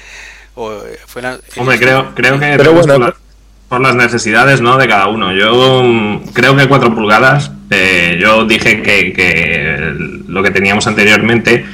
o 0.55 0.73
eh, 0.73 0.99
fue 1.05 1.21
la- 1.21 1.39
Hombre, 1.57 1.77
creo, 1.79 2.13
creo 2.15 2.39
que 2.39 2.55
Pero 2.57 2.73
bueno, 2.73 2.97
la- 2.97 3.15
por 3.69 3.81
las 3.81 3.95
necesidades 3.95 4.61
¿no? 4.61 4.77
de 4.77 4.87
cada 4.87 5.07
uno. 5.07 5.31
Yo 5.31 5.83
mm, 5.83 6.31
creo 6.33 6.55
que 6.55 6.67
4 6.67 6.93
pulgadas, 6.93 7.51
eh, 7.69 8.17
yo 8.21 8.45
dije 8.45 8.81
que, 8.81 9.13
que 9.13 9.93
lo 10.27 10.41
que 10.43 10.51
teníamos 10.51 10.87
anteriormente 10.87 11.65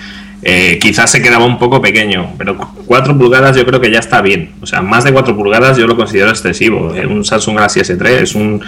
eh, 0.43 0.77
quizás 0.79 1.09
se 1.09 1.21
quedaba 1.23 1.45
un 1.45 1.57
poco 1.57 1.81
pequeño, 1.81 2.33
pero 2.37 2.57
4 2.85 3.17
pulgadas 3.17 3.55
yo 3.57 3.65
creo 3.65 3.79
que 3.81 3.89
ya 3.89 3.99
está 3.99 4.21
bien. 4.21 4.51
O 4.61 4.67
sea, 4.67 4.81
más 4.81 5.03
de 5.05 5.11
4 5.13 5.35
pulgadas 5.35 5.77
yo 5.77 5.87
lo 5.87 5.95
considero 5.95 6.29
excesivo. 6.29 6.93
Eh, 6.93 7.07
un 7.07 7.23
Samsung 7.25 7.55
Galaxy 7.55 7.79
S3, 7.79 8.35
un, 8.35 8.61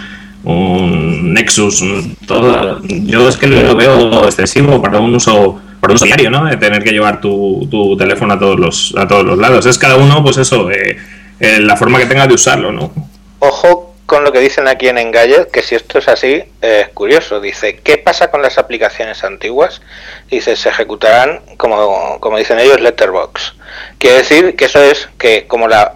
un 0.44 1.34
Nexus, 1.34 1.82
un- 1.82 2.16
todo, 2.26 2.80
yo 2.82 3.28
es 3.28 3.36
que 3.36 3.46
lo 3.46 3.76
veo 3.76 4.24
excesivo 4.24 4.80
para 4.82 4.98
un 4.98 5.14
uso 5.14 5.60
un 5.80 5.92
uso 5.92 6.04
diario, 6.06 6.30
¿no? 6.30 6.44
De 6.46 6.56
tener 6.56 6.82
que 6.82 6.90
llevar 6.90 7.20
tu, 7.20 7.66
tu 7.70 7.96
teléfono 7.96 8.34
a 8.34 8.38
todos 8.38 8.58
los 8.58 8.94
a 8.96 9.06
todos 9.06 9.24
los 9.24 9.38
lados. 9.38 9.64
Es 9.64 9.78
cada 9.78 9.96
uno, 9.96 10.22
pues 10.24 10.36
eso, 10.38 10.68
eh, 10.70 10.96
eh, 11.38 11.60
la 11.60 11.76
forma 11.76 11.98
que 11.98 12.06
tenga 12.06 12.26
de 12.26 12.34
usarlo, 12.34 12.72
¿no? 12.72 12.90
Ojo 13.40 13.94
con 14.06 14.24
lo 14.24 14.32
que 14.32 14.40
dicen 14.40 14.66
aquí 14.68 14.88
en 14.88 14.96
Engadget, 14.96 15.50
que 15.50 15.62
si 15.62 15.74
esto 15.74 15.98
es 15.98 16.08
así, 16.08 16.28
eh, 16.62 16.84
es 16.86 16.88
curioso. 16.94 17.40
Dice, 17.40 17.76
¿qué 17.80 17.98
pasa 17.98 18.30
con 18.30 18.40
las 18.40 18.56
aplicaciones 18.56 19.22
antiguas? 19.22 19.82
Dice, 20.30 20.56
se 20.56 20.70
ejecutarán, 20.70 21.40
como, 21.58 22.18
como 22.20 22.38
dicen 22.38 22.58
ellos, 22.58 22.80
letterbox. 22.80 23.54
Quiere 23.98 24.18
decir 24.18 24.56
que 24.56 24.64
eso 24.64 24.82
es 24.82 25.08
que 25.18 25.46
como 25.46 25.68
las 25.68 25.90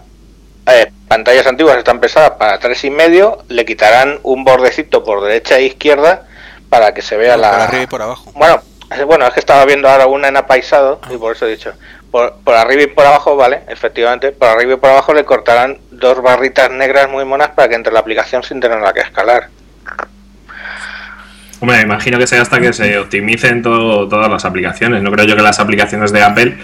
pantallas 1.08 1.46
antiguas 1.46 1.76
están 1.78 2.00
pesadas 2.00 2.32
para 2.32 2.58
tres 2.58 2.84
y 2.84 2.90
medio, 2.90 3.42
le 3.48 3.64
quitarán 3.64 4.20
un 4.22 4.44
bordecito 4.44 5.02
por 5.04 5.22
derecha 5.22 5.56
e 5.58 5.64
izquierda 5.64 6.26
para 6.68 6.94
que 6.94 7.02
se 7.02 7.16
vea 7.16 7.32
por 7.34 7.40
la... 7.42 7.64
arriba 7.64 7.82
y 7.82 7.86
por 7.86 8.02
abajo. 8.02 8.30
Bueno, 8.34 8.62
es- 8.90 9.04
bueno, 9.04 9.26
es 9.26 9.32
que 9.34 9.40
estaba 9.40 9.64
viendo 9.64 9.88
ahora 9.88 10.06
una 10.06 10.28
en 10.28 10.36
apaisado 10.36 11.00
y 11.10 11.16
por 11.16 11.34
eso 11.34 11.46
he 11.46 11.50
dicho. 11.50 11.72
Por, 12.12 12.34
por 12.44 12.54
arriba 12.54 12.82
y 12.82 12.86
por 12.88 13.04
abajo, 13.06 13.34
vale, 13.36 13.60
efectivamente, 13.68 14.30
por 14.32 14.48
arriba 14.48 14.74
y 14.74 14.76
por 14.76 14.90
abajo 14.90 15.14
le 15.14 15.24
cortarán 15.24 15.78
dos 15.90 16.22
barritas 16.22 16.70
negras 16.70 17.08
muy 17.10 17.24
monas 17.24 17.48
para 17.56 17.68
que 17.70 17.74
entre 17.74 17.92
la 17.92 18.00
aplicación 18.00 18.42
sin 18.44 18.60
tenerla 18.60 18.92
que 18.92 19.00
escalar. 19.00 19.48
Hombre, 21.60 21.76
me 21.78 21.82
imagino 21.84 22.18
que 22.18 22.26
sea 22.26 22.42
hasta 22.42 22.60
que 22.60 22.72
se 22.72 22.98
optimicen 22.98 23.62
todo- 23.62 24.08
todas 24.08 24.28
las 24.30 24.44
aplicaciones. 24.44 25.02
No 25.02 25.10
creo 25.12 25.26
yo 25.26 25.36
que 25.36 25.42
las 25.42 25.60
aplicaciones 25.60 26.12
de 26.12 26.22
Apple, 26.22 26.58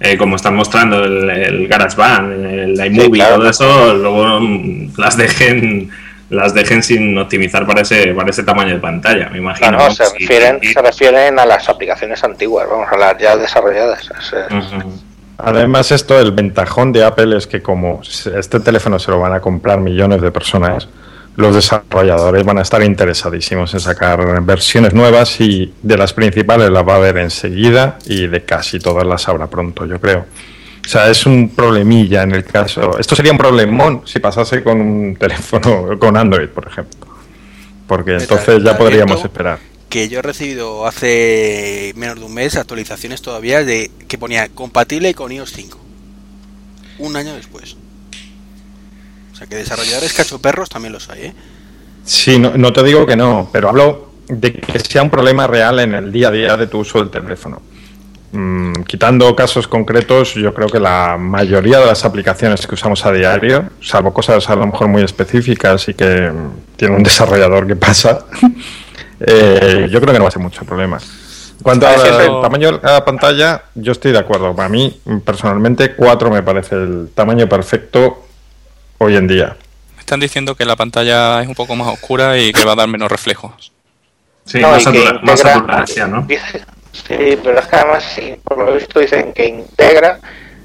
eh, 0.00 0.16
como 0.18 0.36
están 0.36 0.54
mostrando 0.56 1.04
el, 1.04 1.30
el 1.30 1.68
GarageBand, 1.68 2.44
el 2.44 2.84
iMovie, 2.86 3.20
claro. 3.20 3.36
todo 3.36 3.48
eso, 3.48 3.94
luego 3.94 4.40
mm, 4.40 4.92
las 4.98 5.16
dejen 5.16 5.90
las 6.30 6.54
dejen 6.54 6.82
sin 6.82 7.18
optimizar 7.18 7.66
para 7.66 7.82
ese 7.82 8.14
para 8.14 8.30
ese 8.30 8.42
tamaño 8.44 8.74
de 8.74 8.80
pantalla, 8.80 9.28
me 9.28 9.38
imagino. 9.38 9.72
No, 9.72 9.78
no, 9.78 9.88
¿no? 9.88 9.90
se 9.90 10.06
Sí, 10.06 10.18
refieren, 10.20 10.58
sí. 10.62 10.72
se 10.72 10.80
refieren 10.80 11.38
a 11.38 11.44
las 11.44 11.68
aplicaciones 11.68 12.22
antiguas, 12.24 12.68
vamos 12.70 12.88
a 12.90 12.96
las 12.96 13.18
ya 13.18 13.36
desarrolladas. 13.36 14.10
Es. 14.10 14.34
Además, 15.42 15.90
esto, 15.90 16.20
el 16.20 16.32
ventajón 16.32 16.92
de 16.92 17.04
Apple 17.04 17.36
es 17.36 17.46
que 17.46 17.62
como 17.62 18.00
este 18.02 18.60
teléfono 18.60 18.98
se 18.98 19.10
lo 19.10 19.20
van 19.20 19.32
a 19.32 19.40
comprar 19.40 19.80
millones 19.80 20.20
de 20.20 20.30
personas, 20.30 20.88
los 21.36 21.54
desarrolladores 21.54 22.44
van 22.44 22.58
a 22.58 22.62
estar 22.62 22.82
interesadísimos 22.82 23.72
en 23.74 23.80
sacar 23.80 24.42
versiones 24.42 24.92
nuevas 24.92 25.40
y 25.40 25.72
de 25.82 25.96
las 25.96 26.12
principales 26.12 26.70
las 26.70 26.86
va 26.86 26.94
a 26.94 26.96
haber 26.96 27.16
enseguida 27.18 27.98
y 28.04 28.26
de 28.26 28.44
casi 28.44 28.78
todas 28.78 29.06
las 29.06 29.28
habrá 29.28 29.46
pronto, 29.46 29.86
yo 29.86 29.98
creo. 30.00 30.26
O 30.90 30.92
sea, 30.92 31.08
es 31.08 31.24
un 31.24 31.50
problemilla 31.50 32.24
en 32.24 32.32
el 32.32 32.42
caso. 32.42 32.98
Esto 32.98 33.14
sería 33.14 33.30
un 33.30 33.38
problemón 33.38 34.02
si 34.06 34.18
pasase 34.18 34.60
con 34.64 34.80
un 34.80 35.14
teléfono 35.14 35.96
con 36.00 36.16
Android, 36.16 36.48
por 36.48 36.66
ejemplo. 36.66 37.06
Porque 37.86 38.16
entonces 38.16 38.60
ya 38.64 38.76
podríamos 38.76 39.22
esperar. 39.24 39.60
Que 39.88 40.08
yo 40.08 40.18
he 40.18 40.22
recibido 40.22 40.88
hace 40.88 41.92
menos 41.94 42.18
de 42.18 42.24
un 42.24 42.34
mes 42.34 42.56
actualizaciones 42.56 43.22
todavía 43.22 43.62
de 43.64 43.88
que 44.08 44.18
ponía 44.18 44.48
compatible 44.48 45.14
con 45.14 45.30
iOS 45.30 45.52
5. 45.52 45.78
Un 46.98 47.14
año 47.14 47.34
después. 47.34 47.76
O 49.32 49.36
sea 49.36 49.46
que 49.46 49.54
desarrolladores 49.54 50.12
cachoperros 50.12 50.68
también 50.70 50.92
los 50.92 51.08
hay, 51.08 51.26
¿eh? 51.26 51.34
Sí, 52.04 52.40
no, 52.40 52.56
no 52.56 52.72
te 52.72 52.82
digo 52.82 53.06
que 53.06 53.14
no, 53.14 53.48
pero 53.52 53.68
hablo 53.68 54.10
de 54.26 54.54
que 54.54 54.80
sea 54.80 55.04
un 55.04 55.10
problema 55.10 55.46
real 55.46 55.78
en 55.78 55.94
el 55.94 56.10
día 56.10 56.28
a 56.28 56.32
día 56.32 56.56
de 56.56 56.66
tu 56.66 56.80
uso 56.80 56.98
del 56.98 57.10
teléfono. 57.10 57.62
Mm, 58.32 58.82
quitando 58.84 59.34
casos 59.34 59.66
concretos, 59.66 60.34
yo 60.34 60.54
creo 60.54 60.68
que 60.68 60.78
la 60.78 61.16
mayoría 61.18 61.80
de 61.80 61.86
las 61.86 62.04
aplicaciones 62.04 62.64
que 62.66 62.74
usamos 62.74 63.04
a 63.04 63.10
diario, 63.12 63.70
salvo 63.82 64.12
cosas 64.14 64.48
a 64.48 64.54
lo 64.54 64.66
mejor 64.66 64.86
muy 64.86 65.02
específicas 65.02 65.88
y 65.88 65.94
que 65.94 66.30
mm, 66.30 66.76
tiene 66.76 66.94
un 66.96 67.02
desarrollador 67.02 67.66
que 67.66 67.74
pasa, 67.76 68.26
eh, 69.20 69.88
yo 69.90 70.00
creo 70.00 70.12
que 70.12 70.18
no 70.18 70.24
va 70.24 70.28
a 70.28 70.32
ser 70.32 70.42
mucho 70.42 70.64
problema. 70.64 70.98
En 70.98 71.62
cuanto 71.62 71.86
al 71.86 72.40
tamaño 72.40 72.78
de 72.78 72.80
la 72.82 73.04
pantalla, 73.04 73.64
yo 73.74 73.92
estoy 73.92 74.12
de 74.12 74.18
acuerdo. 74.18 74.54
Para 74.56 74.68
mí, 74.70 74.98
personalmente, 75.24 75.94
4 75.94 76.30
me 76.30 76.42
parece 76.42 76.74
el 76.76 77.10
tamaño 77.14 77.48
perfecto 77.48 78.24
hoy 78.98 79.16
en 79.16 79.26
día. 79.26 79.56
Me 79.96 80.00
están 80.00 80.20
diciendo 80.20 80.54
que 80.54 80.64
la 80.64 80.76
pantalla 80.76 81.42
es 81.42 81.48
un 81.48 81.54
poco 81.54 81.76
más 81.76 81.88
oscura 81.88 82.38
y 82.38 82.52
que 82.52 82.64
va 82.64 82.72
a 82.72 82.76
dar 82.76 82.88
menos 82.88 83.10
reflejos. 83.10 83.72
Sí, 84.46 84.58
No, 84.60 84.70
más, 84.70 84.82
satura- 84.84 85.36
saturación, 85.36 86.10
¿no? 86.12 86.26
Sí, 86.92 87.38
pero 87.42 87.58
es 87.58 87.66
que 87.66 87.76
además, 87.76 88.04
sí, 88.14 88.34
por 88.44 88.58
lo 88.58 88.74
visto 88.74 88.98
dicen 89.00 89.32
que 89.32 89.46
integra 89.46 90.18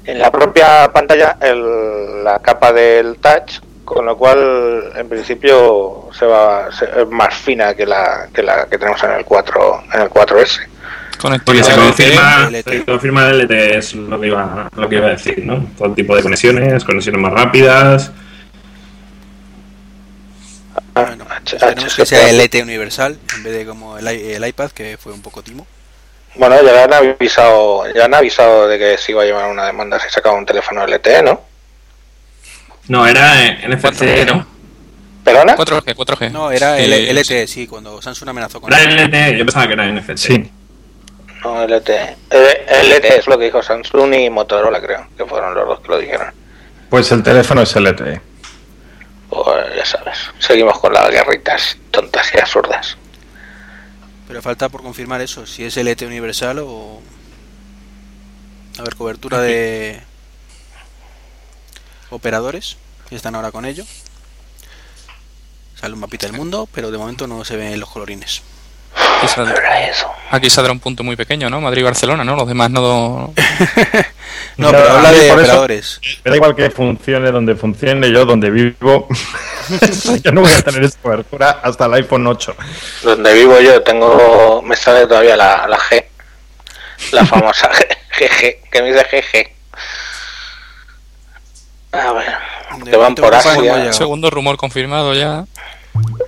en 0.04 0.18
la 0.18 0.30
propia 0.30 0.90
pantalla 0.92 1.36
el- 1.40 2.24
la 2.24 2.40
capa 2.40 2.72
del 2.72 3.16
touch, 3.18 3.60
con 3.84 4.04
lo 4.06 4.16
cual 4.16 4.92
en 4.96 5.08
principio 5.08 6.08
se 6.12 6.26
va 6.26 6.70
se- 6.72 6.86
es 7.02 7.08
más 7.08 7.34
fina 7.34 7.74
que 7.74 7.86
la 7.86 8.28
que 8.34 8.42
la 8.42 8.66
que 8.66 8.76
tenemos 8.78 9.02
en 9.04 9.12
el 9.12 9.24
4 9.24 9.82
en 9.94 10.00
el 10.02 10.08
4S. 10.08 10.60
Porque 11.44 11.62
se 11.64 11.70
confirma, 11.74 12.50
se 12.62 12.84
confirma 12.84 13.30
el 13.30 13.40
LTE, 13.42 13.78
es 13.78 13.94
lo 13.94 14.20
que, 14.20 14.26
iba, 14.26 14.68
lo 14.76 14.88
que 14.88 14.96
iba 14.96 15.06
a 15.06 15.10
decir, 15.10 15.44
¿no? 15.46 15.64
Todo 15.78 15.92
tipo 15.94 16.14
de 16.14 16.22
conexiones, 16.22 16.84
conexiones 16.84 17.20
más 17.20 17.32
rápidas. 17.32 18.10
Bueno, 20.94 21.24
H- 21.28 21.56
HSP. 21.56 21.96
que 21.96 22.06
sea 22.06 22.28
el 22.30 22.40
ET 22.40 22.54
universal 22.62 23.18
en 23.36 23.42
vez 23.42 23.52
de 23.54 23.66
como 23.66 23.98
el, 23.98 24.06
i- 24.06 24.32
el 24.32 24.46
iPad, 24.46 24.70
que 24.72 24.96
fue 24.98 25.12
un 25.12 25.22
poco 25.22 25.42
timo. 25.42 25.66
Bueno, 26.38 26.62
ya 26.62 26.84
han 26.84 26.92
avisado, 26.92 27.84
ya 27.94 28.04
han 28.04 28.14
avisado 28.14 28.68
de 28.68 28.78
que 28.78 28.98
se 28.98 29.12
iba 29.12 29.22
a 29.22 29.24
llevar 29.24 29.50
una 29.50 29.66
demanda 29.66 29.98
si 29.98 30.08
sacaba 30.10 30.36
un 30.36 30.44
teléfono 30.46 30.86
LTE, 30.86 31.22
¿no? 31.22 31.40
No, 32.88 33.06
era 33.06 33.44
eh, 33.46 33.66
NFC, 33.68 33.84
4G, 33.84 34.26
¿no? 34.26 34.34
¿no? 34.36 34.46
¿Perdona? 35.24 35.56
4G, 35.56 35.94
4G. 35.94 36.30
No, 36.30 36.50
era 36.52 36.78
es- 36.78 37.12
LTE, 37.12 37.46
sí, 37.46 37.66
cuando 37.66 38.00
Samsung 38.00 38.28
amenazó 38.28 38.60
con 38.60 38.72
Era 38.72 38.82
él. 38.82 38.96
LTE, 39.10 39.38
yo 39.38 39.44
pensaba 39.44 39.66
que 39.66 39.72
era 39.72 39.86
NFC. 39.86 40.16
Sí, 40.18 40.50
No, 41.42 41.64
LTE. 41.66 42.16
Eh, 42.30 42.66
LTE 42.84 43.18
es 43.18 43.26
lo 43.26 43.38
que 43.38 43.46
dijo 43.46 43.62
Samsung 43.62 44.14
y 44.14 44.30
Motorola, 44.30 44.80
creo, 44.80 45.06
que 45.16 45.24
fueron 45.24 45.54
los 45.54 45.66
dos 45.66 45.80
que 45.80 45.88
lo 45.88 45.98
dijeron. 45.98 46.32
pues 46.90 47.10
el 47.12 47.22
teléfono 47.22 47.62
es 47.62 47.74
LTE. 47.74 48.20
Pues 49.28 49.74
ya 49.76 49.84
sabes, 49.84 50.18
seguimos 50.38 50.78
con 50.78 50.92
las 50.92 51.10
guerritas 51.10 51.76
tontas 51.90 52.32
y 52.34 52.38
absurdas. 52.38 52.96
Pero 54.26 54.42
falta 54.42 54.68
por 54.68 54.82
confirmar 54.82 55.20
eso, 55.20 55.46
si 55.46 55.64
es 55.64 55.76
LTE 55.76 56.06
universal 56.06 56.58
o... 56.60 57.00
A 58.78 58.82
ver, 58.82 58.94
cobertura 58.96 59.40
de 59.40 60.02
operadores, 62.10 62.76
que 63.08 63.16
están 63.16 63.34
ahora 63.34 63.52
con 63.52 63.64
ello. 63.64 63.84
Sale 65.76 65.94
un 65.94 66.00
mapita 66.00 66.26
del 66.26 66.36
mundo, 66.36 66.68
pero 66.72 66.90
de 66.90 66.98
momento 66.98 67.26
no 67.26 67.44
se 67.44 67.56
ven 67.56 67.78
los 67.78 67.88
colorines. 67.88 68.42
Aquí 69.18 69.28
saldrá, 69.28 69.88
eso. 69.88 70.10
aquí 70.30 70.50
saldrá 70.50 70.72
un 70.72 70.80
punto 70.80 71.02
muy 71.02 71.16
pequeño, 71.16 71.50
¿no? 71.50 71.60
Madrid 71.60 71.80
y 71.80 71.84
Barcelona, 71.84 72.24
¿no? 72.24 72.36
Los 72.36 72.48
demás 72.48 72.70
no. 72.70 72.80
No, 72.80 73.34
No, 74.56 74.70
pero 74.70 74.90
habla 74.90 75.12
de 75.12 75.32
operadores. 75.32 76.00
Me 76.24 76.30
da 76.30 76.36
igual 76.36 76.56
que 76.56 76.70
funcione 76.70 77.30
donde 77.30 77.54
funcione, 77.56 78.10
yo 78.10 78.24
donde 78.24 78.50
vivo. 78.50 79.06
yo 80.22 80.32
no 80.32 80.40
voy 80.40 80.52
a 80.52 80.62
tener 80.62 80.84
esa 80.84 80.98
cobertura 81.00 81.60
hasta 81.62 81.86
el 81.86 81.94
iPhone 81.94 82.26
8. 82.26 82.56
Donde 83.02 83.34
vivo 83.34 83.60
yo 83.60 83.82
tengo, 83.82 84.62
me 84.62 84.76
sale 84.76 85.06
todavía 85.06 85.36
la, 85.36 85.66
la 85.66 85.78
G, 85.78 86.04
la 87.12 87.24
famosa 87.26 87.70
GG, 88.18 88.70
que 88.70 88.82
me 88.82 88.92
dice 88.92 89.06
GG. 89.10 89.56
A 91.92 92.12
ver, 92.12 92.34
que 92.84 92.96
van 92.96 93.14
por 93.14 93.34
Asia. 93.34 93.92
Segundo 93.92 94.30
rumor 94.30 94.56
confirmado 94.56 95.14
ya. 95.14 95.44
Australia, 95.94 95.94
LTE. 95.94 96.26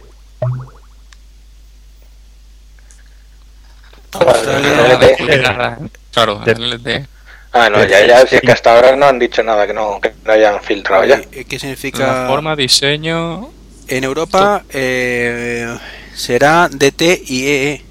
Claro, 6.13 6.43
LTE. 6.45 7.07
Ah, 7.53 7.69
no, 7.71 7.83
ya, 7.85 8.07
ya, 8.07 8.27
si 8.27 8.37
es 8.37 8.41
que 8.43 8.53
hasta 8.53 8.75
ahora 8.75 8.95
no 8.95 9.07
han 9.07 9.19
dicho 9.19 9.43
nada 9.43 9.67
que 9.67 9.73
no, 9.73 10.01
que 10.01 10.13
no 10.25 10.33
hayan 10.33 10.61
filtrado 10.63 11.05
ya. 11.05 11.21
eh, 11.33 11.45
¿Qué 11.49 11.59
significa? 11.59 12.27
forma, 12.29 12.55
diseño. 12.57 13.51
En 13.89 14.05
Europa 14.05 14.65
eh, 14.71 15.67
será 16.15 16.69
DT 16.71 17.23
y 17.27 17.47
E 17.47 17.71
EE. 17.73 17.85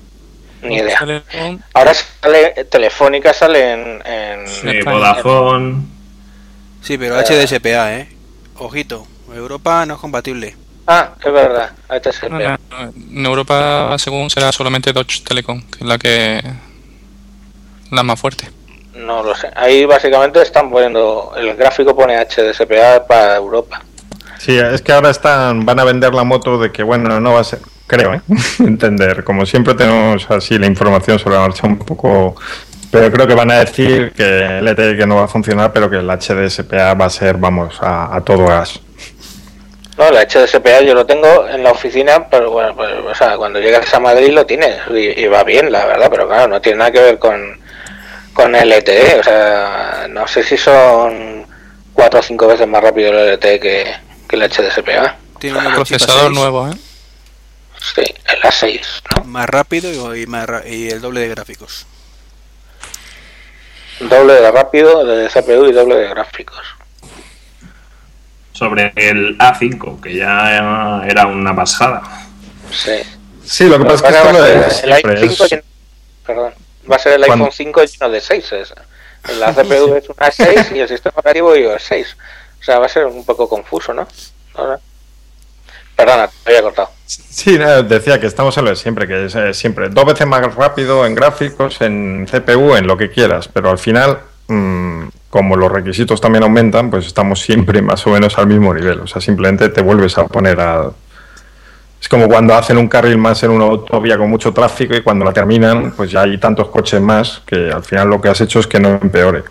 Ni 0.61 0.75
idea. 0.77 1.23
Ahora 1.73 1.93
sale, 1.93 2.65
Telefónica 2.69 3.33
sale 3.33 3.71
en, 3.73 4.01
en- 4.05 4.47
Sí, 4.47 4.67
España. 4.69 4.97
Vodafone. 4.97 5.75
Sí, 6.83 6.97
pero 6.99 7.15
HDSPA, 7.19 7.95
¿eh? 7.95 8.09
Ojito, 8.57 9.07
Europa 9.33 9.85
no 9.87 9.95
es 9.95 9.99
compatible. 9.99 10.55
Ah, 10.87 11.09
es 11.19 11.33
verdad, 11.33 11.71
no, 12.29 12.39
no. 12.39 12.57
En 13.11 13.25
Europa, 13.25 13.93
según 13.97 14.29
será 14.29 14.53
solamente 14.53 14.93
Deutsche 14.93 15.21
Telekom, 15.21 15.61
que 15.61 15.79
es 15.79 15.85
la 15.85 15.97
que. 15.97 16.41
La 17.91 18.03
más 18.03 18.19
fuerte. 18.19 18.49
No 18.95 19.21
lo 19.21 19.35
sé. 19.35 19.49
Ahí 19.55 19.85
básicamente 19.85 20.41
están 20.41 20.69
poniendo, 20.71 21.33
el 21.37 21.55
gráfico 21.55 21.95
pone 21.95 22.17
HDSPA 22.17 23.05
para 23.05 23.35
Europa. 23.35 23.81
Sí, 24.39 24.57
es 24.57 24.81
que 24.81 24.91
ahora 24.91 25.09
están, 25.09 25.65
van 25.65 25.79
a 25.79 25.83
vender 25.83 26.13
la 26.13 26.23
moto 26.23 26.57
de 26.57 26.71
que, 26.71 26.83
bueno, 26.83 27.19
no 27.19 27.33
va 27.33 27.41
a 27.41 27.43
ser, 27.43 27.59
creo, 27.85 28.13
¿eh? 28.13 28.21
entender. 28.59 29.23
Como 29.23 29.45
siempre 29.45 29.73
tenemos 29.73 30.29
así 30.29 30.57
la 30.57 30.67
información 30.67 31.19
sobre 31.19 31.35
la 31.35 31.41
marcha 31.41 31.67
un 31.67 31.77
poco... 31.79 32.35
Pero 32.89 33.11
creo 33.11 33.27
que 33.27 33.35
van 33.35 33.51
a 33.51 33.59
decir 33.59 34.13
que 34.15 34.59
el 34.59 34.65
LTE 34.65 34.95
que 34.95 35.05
no 35.05 35.17
va 35.17 35.25
a 35.25 35.27
funcionar, 35.27 35.73
pero 35.73 35.89
que 35.89 35.97
el 35.97 36.07
HDSPA 36.07 36.93
va 36.93 37.05
a 37.05 37.09
ser, 37.09 37.35
vamos, 37.35 37.77
a, 37.81 38.15
a 38.15 38.21
todo 38.21 38.45
gas. 38.45 38.79
No, 39.97 40.07
el 40.09 40.27
HDSPA 40.27 40.81
yo 40.81 40.93
lo 40.93 41.05
tengo 41.07 41.47
en 41.47 41.63
la 41.63 41.71
oficina, 41.71 42.29
pero 42.29 42.51
bueno, 42.51 42.75
pues, 42.75 42.91
o 43.03 43.15
sea, 43.15 43.35
cuando 43.35 43.59
llegas 43.59 43.91
a 43.93 43.99
Madrid 43.99 44.29
lo 44.29 44.45
tienes 44.45 44.79
y, 44.91 45.19
y 45.21 45.27
va 45.27 45.43
bien, 45.43 45.71
la 45.71 45.85
verdad, 45.87 46.07
pero 46.11 46.27
claro, 46.27 46.47
no 46.47 46.61
tiene 46.61 46.77
nada 46.77 46.91
que 46.91 46.99
ver 47.01 47.17
con, 47.19 47.59
con 48.33 48.55
el 48.55 48.69
LTE, 48.69 49.19
o 49.19 49.23
sea, 49.23 50.05
no 50.09 50.27
sé 50.27 50.43
si 50.43 50.55
son 50.55 51.47
cuatro 51.93 52.19
o 52.19 52.23
cinco 52.23 52.45
veces 52.45 52.67
más 52.67 52.83
rápido 52.83 53.09
el 53.11 53.33
LTE 53.33 53.59
que, 53.59 53.95
que 54.29 54.35
el 54.35 54.43
HDSPA. 54.43 55.15
Tiene 55.39 55.57
un 55.57 55.73
Procesador 55.73 56.27
chip 56.29 56.31
A6, 56.31 56.33
nuevo, 56.35 56.67
¿eh? 56.67 56.73
Sí, 57.95 58.03
el 58.33 58.41
A6, 58.41 58.81
¿no? 59.17 59.23
Más 59.23 59.47
rápido 59.49 60.15
y, 60.15 60.27
más 60.27 60.45
ra- 60.45 60.63
y 60.67 60.89
el 60.89 61.01
doble 61.01 61.21
de 61.21 61.29
gráficos. 61.29 61.87
Doble 63.99 64.33
de 64.33 64.51
rápido 64.51 65.03
de 65.05 65.27
CPU 65.27 65.65
y 65.65 65.71
doble 65.71 65.95
de 65.95 66.09
gráficos. 66.09 66.61
Sobre 68.57 68.91
el 68.95 69.37
A5, 69.37 70.01
que 70.01 70.15
ya 70.15 71.03
era 71.05 71.27
una 71.27 71.55
pasada. 71.55 72.01
Sí. 72.71 72.91
Sí, 73.45 73.65
lo 73.69 73.77
que 73.77 73.85
pasa 73.85 73.95
es 73.95 74.01
que 74.01 74.11
va 74.11 74.17
esto 74.17 74.29
a 74.29 74.33
lo 74.33 74.45
ser 74.45 74.57
es 74.57 74.83
el 74.83 74.89
siempre, 74.93 75.11
iPhone 75.13 75.29
5 75.29 75.43
es- 75.45 75.51
lleno- 75.51 75.63
perdón, 76.25 76.53
va 76.91 76.95
a 76.95 76.99
ser 76.99 77.13
el 77.13 77.23
iPhone 77.23 77.49
5 77.51 77.83
lleno 77.83 78.09
de 78.09 78.21
6. 78.21 78.53
La 79.39 79.53
CPU 79.53 79.93
es 79.95 80.09
una 80.09 80.31
6 80.31 80.71
y 80.75 80.79
el 80.79 80.87
sistema 80.89 81.13
operativo 81.15 81.55
iOS 81.55 81.83
6. 81.83 82.17
O 82.59 82.63
sea, 82.63 82.79
va 82.79 82.87
a 82.87 82.89
ser 82.89 83.05
un 83.05 83.23
poco 83.25 83.47
confuso, 83.47 83.93
¿no? 83.93 84.07
Ahora. 84.55 84.79
Perdona, 85.95 86.27
te 86.43 86.49
había 86.51 86.61
cortado. 86.61 86.89
Sí, 87.05 87.57
no, 87.57 87.81
decía 87.83 88.19
que 88.19 88.27
estamos 88.27 88.55
en 88.57 88.65
lo 88.65 88.69
de 88.71 88.75
siempre, 88.75 89.07
que 89.07 89.25
es 89.25 89.35
eh, 89.35 89.53
siempre 89.53 89.89
dos 89.89 90.05
veces 90.05 90.27
más 90.27 90.53
rápido 90.53 91.05
en 91.05 91.15
gráficos, 91.15 91.81
en 91.81 92.27
CPU, 92.29 92.75
en 92.75 92.85
lo 92.85 92.97
que 92.97 93.09
quieras, 93.09 93.47
pero 93.47 93.69
al 93.71 93.79
final, 93.79 94.19
mm, 94.47 95.07
como 95.29 95.55
los 95.55 95.71
requisitos 95.71 96.21
también 96.21 96.43
aumentan, 96.43 96.89
pues 96.89 97.05
estamos 97.07 97.41
siempre 97.41 97.81
más 97.81 98.05
o 98.07 98.11
menos 98.11 98.37
al 98.37 98.47
mismo 98.47 98.73
nivel. 98.73 99.01
O 99.01 99.07
sea, 99.07 99.21
simplemente 99.21 99.69
te 99.69 99.81
vuelves 99.81 100.17
a 100.17 100.25
poner 100.27 100.59
a... 100.59 100.89
Es 101.99 102.07
como 102.07 102.27
cuando 102.27 102.53
hacen 102.55 102.77
un 102.77 102.87
carril 102.87 103.17
más 103.17 103.41
en 103.43 103.51
una 103.51 103.65
autovía 103.65 104.17
con 104.17 104.29
mucho 104.29 104.53
tráfico 104.53 104.95
y 104.95 105.01
cuando 105.01 105.25
la 105.25 105.33
terminan, 105.33 105.91
pues 105.91 106.11
ya 106.11 106.21
hay 106.21 106.37
tantos 106.37 106.69
coches 106.69 107.01
más 107.01 107.41
que 107.45 107.71
al 107.71 107.83
final 107.83 108.07
lo 108.09 108.21
que 108.21 108.29
has 108.29 108.39
hecho 108.39 108.59
es 108.59 108.67
que 108.67 108.79
no 108.79 108.99
empeore. 109.01 109.43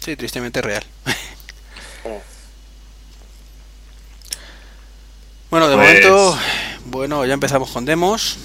Sí, 0.00 0.16
tristemente 0.16 0.60
real. 0.62 0.82
Bueno, 5.50 5.68
de 5.68 5.74
Pues- 5.76 5.88
momento, 5.88 6.38
bueno, 6.86 7.26
ya 7.26 7.34
empezamos 7.34 7.70
con 7.72 7.84
demos. 7.84 8.38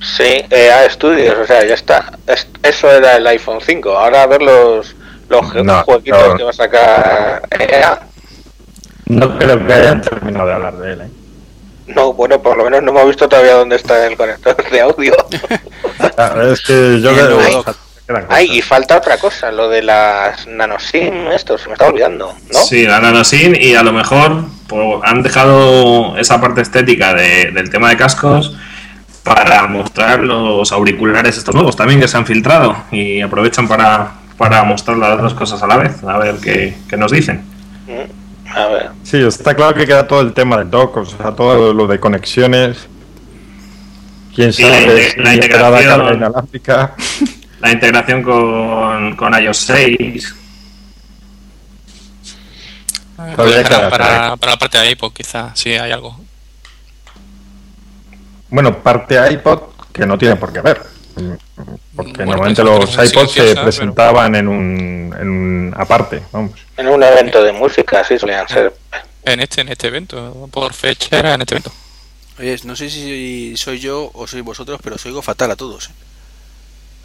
Sí, 0.00 0.44
EA 0.50 0.88
Studios, 0.90 1.36
o 1.42 1.46
sea, 1.46 1.64
ya 1.64 1.74
está. 1.74 2.12
Es- 2.26 2.46
eso 2.62 2.90
era 2.90 3.16
el 3.16 3.26
iPhone 3.26 3.60
5. 3.64 3.96
Ahora 3.96 4.22
a 4.22 4.26
ver 4.26 4.42
los, 4.42 4.94
los 5.28 5.54
No, 5.64 5.82
jueguitos 5.84 6.28
no. 6.28 6.36
que 6.36 6.42
va 6.44 6.50
a 6.50 6.52
sacar 6.52 7.42
EA. 7.58 8.00
No 9.06 9.38
creo 9.38 9.66
que 9.66 9.72
hayan 9.72 10.00
terminado 10.00 10.46
de 10.48 10.52
hablar 10.54 10.76
de 10.78 10.92
él. 10.92 11.00
¿eh? 11.02 11.08
No, 11.88 12.12
bueno, 12.12 12.42
por 12.42 12.56
lo 12.56 12.64
menos 12.64 12.82
no 12.82 12.90
hemos 12.90 13.06
visto 13.06 13.28
todavía 13.28 13.54
dónde 13.54 13.76
está 13.76 14.06
el 14.06 14.16
conector 14.16 14.56
de 14.70 14.80
audio. 14.80 15.14
Ah, 16.18 16.34
Es 16.50 16.60
que 16.62 17.00
yo 17.00 17.10
Y 17.12 17.14
creo 17.14 17.28
luego- 17.30 17.64
que 17.64 17.72
quedan 18.06 18.26
Ay, 18.30 18.58
y 18.58 18.62
falta 18.62 18.96
otra 18.96 19.18
cosa, 19.18 19.50
lo 19.52 19.68
de 19.68 19.82
las 19.82 20.46
nanosim, 20.46 21.26
esto 21.28 21.58
se 21.58 21.66
me 21.68 21.72
está 21.74 21.86
olvidando, 21.88 22.34
¿no? 22.52 22.58
Sí, 22.60 22.86
la 22.86 23.00
nanosin 23.00 23.54
y 23.58 23.74
a 23.74 23.82
lo 23.82 23.92
mejor 23.92 24.44
pues, 24.66 24.82
han 25.04 25.22
dejado 25.22 26.16
esa 26.16 26.40
parte 26.40 26.60
estética 26.62 27.12
de- 27.14 27.50
del 27.52 27.68
tema 27.70 27.90
de 27.90 27.96
cascos 27.96 28.54
para 29.26 29.66
mostrar 29.66 30.20
los 30.20 30.70
auriculares 30.70 31.36
estos 31.36 31.54
nuevos 31.54 31.74
también 31.74 31.98
que 32.00 32.06
se 32.08 32.16
han 32.16 32.24
filtrado 32.24 32.76
y 32.92 33.20
aprovechan 33.20 33.66
para, 33.66 34.12
para 34.38 34.62
mostrar 34.62 34.96
las 34.98 35.20
dos 35.20 35.34
cosas 35.34 35.60
a 35.62 35.66
la 35.66 35.76
vez, 35.76 36.02
a 36.04 36.16
ver 36.18 36.36
qué, 36.36 36.76
qué 36.88 36.96
nos 36.96 37.10
dicen. 37.10 37.42
A 38.54 38.66
ver. 38.68 38.90
Sí, 39.02 39.18
está 39.18 39.54
claro 39.54 39.74
que 39.74 39.84
queda 39.84 40.06
todo 40.06 40.20
el 40.20 40.32
tema 40.32 40.58
de 40.58 40.64
dock, 40.66 40.96
o 40.98 41.04
sea, 41.04 41.32
todo 41.32 41.74
lo 41.74 41.86
de 41.88 41.98
conexiones. 41.98 42.86
Quién 44.34 44.48
la 44.48 44.52
sabe 44.52 45.14
la 45.16 45.34
entrada 45.34 45.80
integración- 45.82 46.16
inalámbrica. 46.16 46.94
La 47.58 47.72
integración 47.72 48.22
con, 48.22 49.16
con 49.16 49.32
iOS 49.42 49.56
6. 49.56 50.34
Eh, 53.18 53.32
Todavía 53.34 53.36
lo 53.36 53.44
dejarán 53.46 53.64
queda 53.80 53.90
para, 53.90 54.36
para 54.36 54.52
la 54.52 54.58
parte 54.58 54.78
de 54.78 54.90
iPod, 54.90 55.12
quizás, 55.12 55.58
si 55.58 55.70
hay 55.72 55.90
algo. 55.90 56.20
Bueno, 58.56 58.82
parte 58.82 59.18
iPod 59.32 59.64
que 59.92 60.06
no 60.06 60.16
tiene 60.16 60.34
por 60.36 60.50
qué 60.50 60.62
ver. 60.62 60.80
Porque 61.94 62.24
Bueno, 62.24 62.30
normalmente 62.32 62.62
pues, 62.62 62.96
los 62.96 63.10
iPods 63.12 63.32
se 63.32 63.54
presentaban 63.54 64.34
en 64.34 64.48
un, 64.48 65.14
en 65.20 65.28
un 65.28 65.74
aparte, 65.76 66.22
vamos. 66.32 66.52
En 66.74 66.88
un 66.88 67.02
evento 67.02 67.44
de 67.44 67.52
música, 67.52 68.02
sí, 68.02 68.18
solían 68.18 68.48
ser. 68.48 68.72
En 69.24 69.40
este, 69.40 69.60
en 69.60 69.68
este 69.68 69.88
evento, 69.88 70.48
por 70.50 70.72
fecha 70.72 71.18
era 71.18 71.34
en 71.34 71.42
este 71.42 71.56
evento. 71.56 71.70
Oye, 72.38 72.56
no 72.64 72.74
sé 72.74 72.88
si 72.88 73.54
soy 73.58 73.78
yo 73.78 74.10
o 74.14 74.26
sois 74.26 74.42
vosotros, 74.42 74.80
pero 74.82 74.96
os 74.96 75.04
oigo 75.04 75.20
fatal 75.20 75.50
a 75.50 75.56
todos. 75.56 75.90
¿eh? 75.90 75.92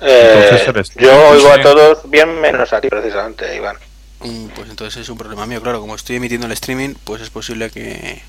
Eh, 0.03 0.83
yo 0.95 1.31
oigo 1.31 1.51
a 1.51 1.61
todos 1.61 2.09
bien 2.09 2.39
menos 2.39 2.71
a 2.71 2.79
ti, 2.79 2.87
precisamente, 2.87 3.53
Iván. 3.53 3.75
Mm, 4.21 4.47
Pues 4.55 4.69
entonces 4.69 5.01
es 5.01 5.09
un 5.09 5.17
problema 5.17 5.45
mío, 5.45 5.61
claro. 5.61 5.81
Como 5.81 5.95
estoy 5.95 6.15
emitiendo 6.15 6.47
el 6.47 6.53
streaming, 6.53 6.93
pues 7.03 7.21
es 7.21 7.29
posible 7.29 7.69
que. 7.69 8.21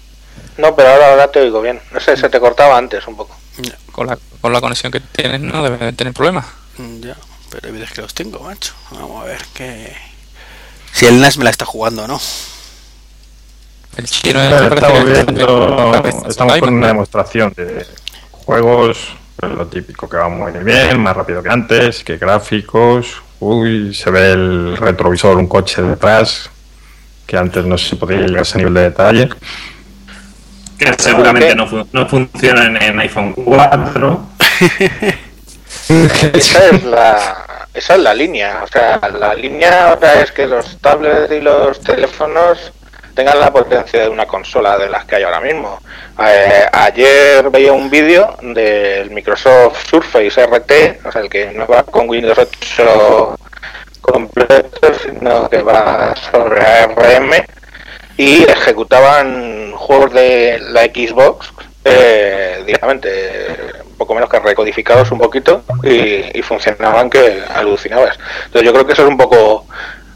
No, 0.58 0.74
pero 0.76 0.90
ahora, 0.90 1.10
ahora 1.10 1.30
te 1.30 1.40
oigo 1.40 1.60
bien. 1.62 1.80
No 1.92 2.00
sé, 2.00 2.16
se 2.16 2.28
te 2.28 2.38
cortaba 2.40 2.76
antes 2.76 3.06
un 3.06 3.16
poco. 3.16 3.36
Ya, 3.58 3.74
Con 3.90 4.06
la, 4.06 4.18
con 4.40 4.52
la 4.52 4.60
conexión 4.60 4.92
que 4.92 5.00
tienes 5.00 5.40
no 5.40 5.62
debe 5.62 5.78
de 5.78 5.92
tener 5.92 6.12
problemas. 6.12 6.46
ya, 7.00 7.16
pero 7.50 7.66
hay 7.68 7.72
veces 7.72 7.92
que 7.92 8.02
los 8.02 8.14
tengo, 8.14 8.40
macho. 8.40 8.72
Vamos 8.90 9.22
a 9.22 9.26
ver 9.26 9.42
que. 9.54 9.92
Si 10.92 11.06
el 11.06 11.20
NAS 11.20 11.38
me 11.38 11.44
la 11.44 11.50
está 11.50 11.64
jugando 11.64 12.04
o 12.04 12.06
no. 12.06 12.20
El 13.96 14.06
chino 14.06 14.38
parece 14.38 14.74
estamos 14.74 15.04
viendo, 15.04 16.02
estamos 16.28 16.58
con 16.58 16.74
una 16.74 16.86
demostración 16.86 17.52
de 17.54 17.86
juegos, 18.30 19.14
lo 19.42 19.66
típico 19.66 20.08
que 20.08 20.16
va 20.16 20.28
muy 20.30 20.50
bien, 20.64 20.98
más 21.00 21.14
rápido 21.14 21.42
que 21.42 21.50
antes, 21.50 22.02
que 22.02 22.16
gráficos. 22.16 23.22
Uy, 23.40 23.92
se 23.94 24.10
ve 24.10 24.32
el 24.32 24.76
retrovisor, 24.78 25.36
un 25.36 25.46
coche 25.46 25.82
detrás, 25.82 26.48
que 27.26 27.36
antes 27.36 27.64
no 27.66 27.76
se 27.76 27.96
podía 27.96 28.18
llegar 28.18 28.38
a 28.38 28.42
ese 28.42 28.58
nivel 28.58 28.74
de 28.74 28.80
detalle. 28.82 29.28
Que 30.84 31.02
seguramente 31.02 31.54
no, 31.54 31.66
fu- 31.66 31.86
no 31.92 32.06
funcionan 32.08 32.76
en 32.82 32.98
iPhone 33.00 33.32
4. 33.32 34.26
Esa 36.34 36.68
es 36.68 36.84
la, 36.84 37.66
esa 37.74 37.94
es 37.94 38.00
la 38.00 38.14
línea. 38.14 38.60
O 38.62 38.66
sea, 38.66 39.00
la 39.18 39.34
línea 39.34 39.88
ahora 39.90 40.20
es 40.22 40.32
que 40.32 40.46
los 40.46 40.78
tablets 40.80 41.32
y 41.32 41.40
los 41.40 41.80
teléfonos 41.80 42.72
tengan 43.14 43.38
la 43.40 43.52
potencia 43.52 44.02
de 44.02 44.08
una 44.08 44.26
consola 44.26 44.78
de 44.78 44.88
las 44.88 45.04
que 45.04 45.16
hay 45.16 45.22
ahora 45.24 45.40
mismo. 45.40 45.80
Eh, 46.24 46.66
ayer 46.72 47.50
veía 47.50 47.72
un 47.72 47.90
vídeo 47.90 48.36
del 48.40 49.10
Microsoft 49.10 49.86
Surface 49.88 50.46
RT, 50.46 51.06
o 51.06 51.12
sea, 51.12 51.20
el 51.22 51.28
que 51.28 51.52
no 51.52 51.66
va 51.66 51.82
con 51.82 52.08
Windows 52.08 52.38
8 52.38 53.36
completo, 54.00 54.92
sino 55.02 55.48
que 55.48 55.62
va 55.62 56.14
sobre 56.30 56.60
ARM 56.60 57.30
y 58.16 58.42
ejecutaban 58.42 59.72
juegos 59.72 60.12
de 60.12 60.58
la 60.70 60.82
Xbox 60.84 61.52
eh, 61.84 62.62
directamente, 62.64 63.56
un 63.84 63.96
poco 63.96 64.14
menos 64.14 64.30
que 64.30 64.38
recodificados 64.38 65.10
un 65.10 65.18
poquito 65.18 65.64
y, 65.82 66.38
y 66.38 66.42
funcionaban 66.42 67.10
que 67.10 67.42
alucinabas. 67.54 68.18
Entonces 68.46 68.62
yo 68.62 68.72
creo 68.72 68.86
que 68.86 68.92
eso 68.92 69.02
es 69.02 69.08
un 69.08 69.16
poco 69.16 69.66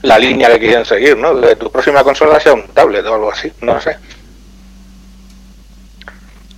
la 0.02 0.18
línea 0.18 0.48
que 0.52 0.58
quieren 0.60 0.84
seguir, 0.84 1.16
¿no? 1.16 1.34
De 1.34 1.56
tu 1.56 1.70
próxima 1.70 2.04
consola 2.04 2.38
sea 2.38 2.54
un 2.54 2.66
tablet 2.68 3.04
o 3.06 3.14
algo 3.14 3.32
así, 3.32 3.52
no 3.60 3.80
sé. 3.80 3.96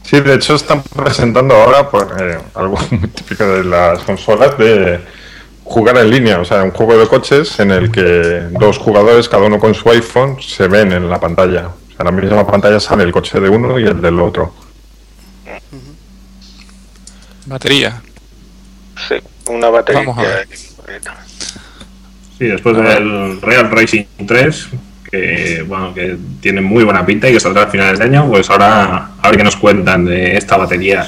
Sí, 0.02 0.20
de 0.20 0.34
hecho 0.34 0.54
están 0.54 0.82
presentando 0.82 1.54
ahora 1.54 1.90
pues, 1.90 2.04
eh, 2.18 2.38
algo 2.54 2.78
muy 2.90 3.08
típico 3.08 3.46
de 3.46 3.64
las 3.64 4.00
consolas 4.00 4.56
de 4.58 5.00
jugar 5.68 5.98
en 5.98 6.10
línea, 6.10 6.40
o 6.40 6.44
sea, 6.44 6.64
un 6.64 6.70
juego 6.70 6.98
de 6.98 7.06
coches 7.06 7.60
en 7.60 7.70
el 7.70 7.90
que 7.90 8.48
dos 8.52 8.78
jugadores, 8.78 9.28
cada 9.28 9.44
uno 9.44 9.58
con 9.58 9.74
su 9.74 9.88
iPhone, 9.90 10.38
se 10.40 10.66
ven 10.66 10.92
en 10.92 11.08
la 11.08 11.20
pantalla. 11.20 11.68
O 11.68 11.90
sea, 11.90 11.98
en 12.00 12.04
la 12.06 12.12
misma 12.12 12.46
pantalla 12.46 12.80
sale 12.80 13.04
el 13.04 13.12
coche 13.12 13.38
de 13.38 13.48
uno 13.48 13.78
y 13.78 13.84
el 13.84 14.00
del 14.00 14.18
otro. 14.18 14.54
Batería. 17.46 18.00
Sí, 19.08 19.14
una 19.48 19.68
batería. 19.70 20.00
Vamos 20.00 20.18
a 20.18 20.22
ver. 20.22 20.48
Sí, 22.38 22.46
después 22.46 22.76
del 22.76 23.40
Real 23.42 23.70
Racing 23.70 24.04
3, 24.26 24.68
que 25.10 25.64
bueno, 25.66 25.92
que 25.92 26.16
tiene 26.40 26.60
muy 26.60 26.84
buena 26.84 27.04
pinta 27.04 27.28
y 27.28 27.32
que 27.32 27.40
saldrá 27.40 27.64
a 27.64 27.66
finales 27.66 27.98
de 27.98 28.04
año, 28.04 28.28
pues 28.28 28.48
ahora 28.50 29.10
a 29.20 29.28
ver 29.28 29.38
qué 29.38 29.44
nos 29.44 29.56
cuentan 29.56 30.04
de 30.04 30.36
esta 30.36 30.56
batería. 30.56 31.06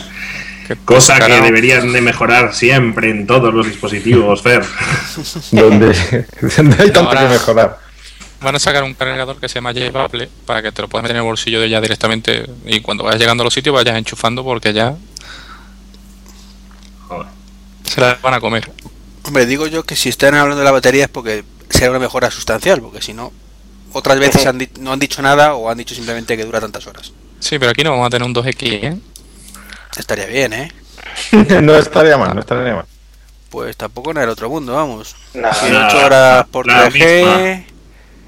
Cosa 0.84 1.18
que 1.18 1.40
deberían 1.40 1.92
de 1.92 2.00
mejorar 2.00 2.54
siempre 2.54 3.10
en 3.10 3.26
todos 3.26 3.52
los 3.52 3.66
dispositivos, 3.66 4.42
Fer. 4.42 4.64
Donde, 5.52 5.88
hay 6.78 6.90
tanto 6.90 7.00
Ahora- 7.00 7.22
que 7.22 7.28
mejorar. 7.28 7.78
Van 8.42 8.54
a 8.54 8.58
sacar 8.58 8.82
un 8.84 8.94
cargador 8.94 9.38
que 9.38 9.48
se 9.48 9.56
llama 9.56 9.72
llevable 9.72 10.30
para 10.46 10.62
que 10.62 10.72
te 10.72 10.80
lo 10.80 10.88
puedas 10.88 11.02
meter 11.02 11.16
en 11.16 11.20
el 11.20 11.26
bolsillo 11.26 11.60
de 11.60 11.68
ya 11.68 11.78
directamente 11.78 12.46
y 12.64 12.80
cuando 12.80 13.04
vayas 13.04 13.20
llegando 13.20 13.42
a 13.42 13.44
los 13.44 13.52
sitios 13.52 13.74
vayas 13.74 13.98
enchufando 13.98 14.42
porque 14.42 14.72
ya 14.72 14.94
Joder. 17.08 17.26
se 17.84 18.00
la 18.00 18.18
van 18.22 18.34
a 18.34 18.40
comer. 18.40 18.70
Hombre, 19.24 19.44
digo 19.44 19.66
yo 19.66 19.82
que 19.82 19.94
si 19.94 20.08
están 20.08 20.34
hablando 20.34 20.60
de 20.60 20.64
la 20.64 20.70
batería 20.70 21.04
es 21.04 21.10
porque 21.10 21.44
será 21.68 21.90
una 21.90 21.98
mejora 21.98 22.30
sustancial, 22.30 22.80
porque 22.80 23.02
si 23.02 23.12
no, 23.12 23.30
otras 23.92 24.18
veces 24.18 24.46
han 24.46 24.66
no 24.80 24.92
han 24.92 24.98
dicho 24.98 25.20
nada 25.20 25.54
o 25.54 25.68
han 25.70 25.76
dicho 25.76 25.94
simplemente 25.94 26.34
que 26.36 26.44
dura 26.46 26.60
tantas 26.60 26.86
horas. 26.86 27.12
Sí, 27.40 27.58
pero 27.58 27.72
aquí 27.72 27.84
no 27.84 27.90
vamos 27.90 28.06
a 28.06 28.10
tener 28.10 28.26
un 28.26 28.34
2X, 28.34 28.54
¿eh? 28.62 28.98
Estaría 29.98 30.26
bien, 30.26 30.52
¿eh? 30.52 30.72
No 31.62 31.76
estaría 31.76 32.16
mal, 32.16 32.34
no 32.34 32.40
estaría 32.40 32.74
mal. 32.74 32.84
Pues 33.50 33.76
tampoco 33.76 34.12
en 34.12 34.18
el 34.18 34.28
otro 34.28 34.48
mundo, 34.48 34.74
vamos. 34.74 35.16
Nada, 35.34 35.54
Si 35.54 35.70
nada, 35.70 35.88
8 35.88 36.06
horas 36.06 36.46
por 36.52 36.66
la 36.66 36.88
3G, 36.88 37.64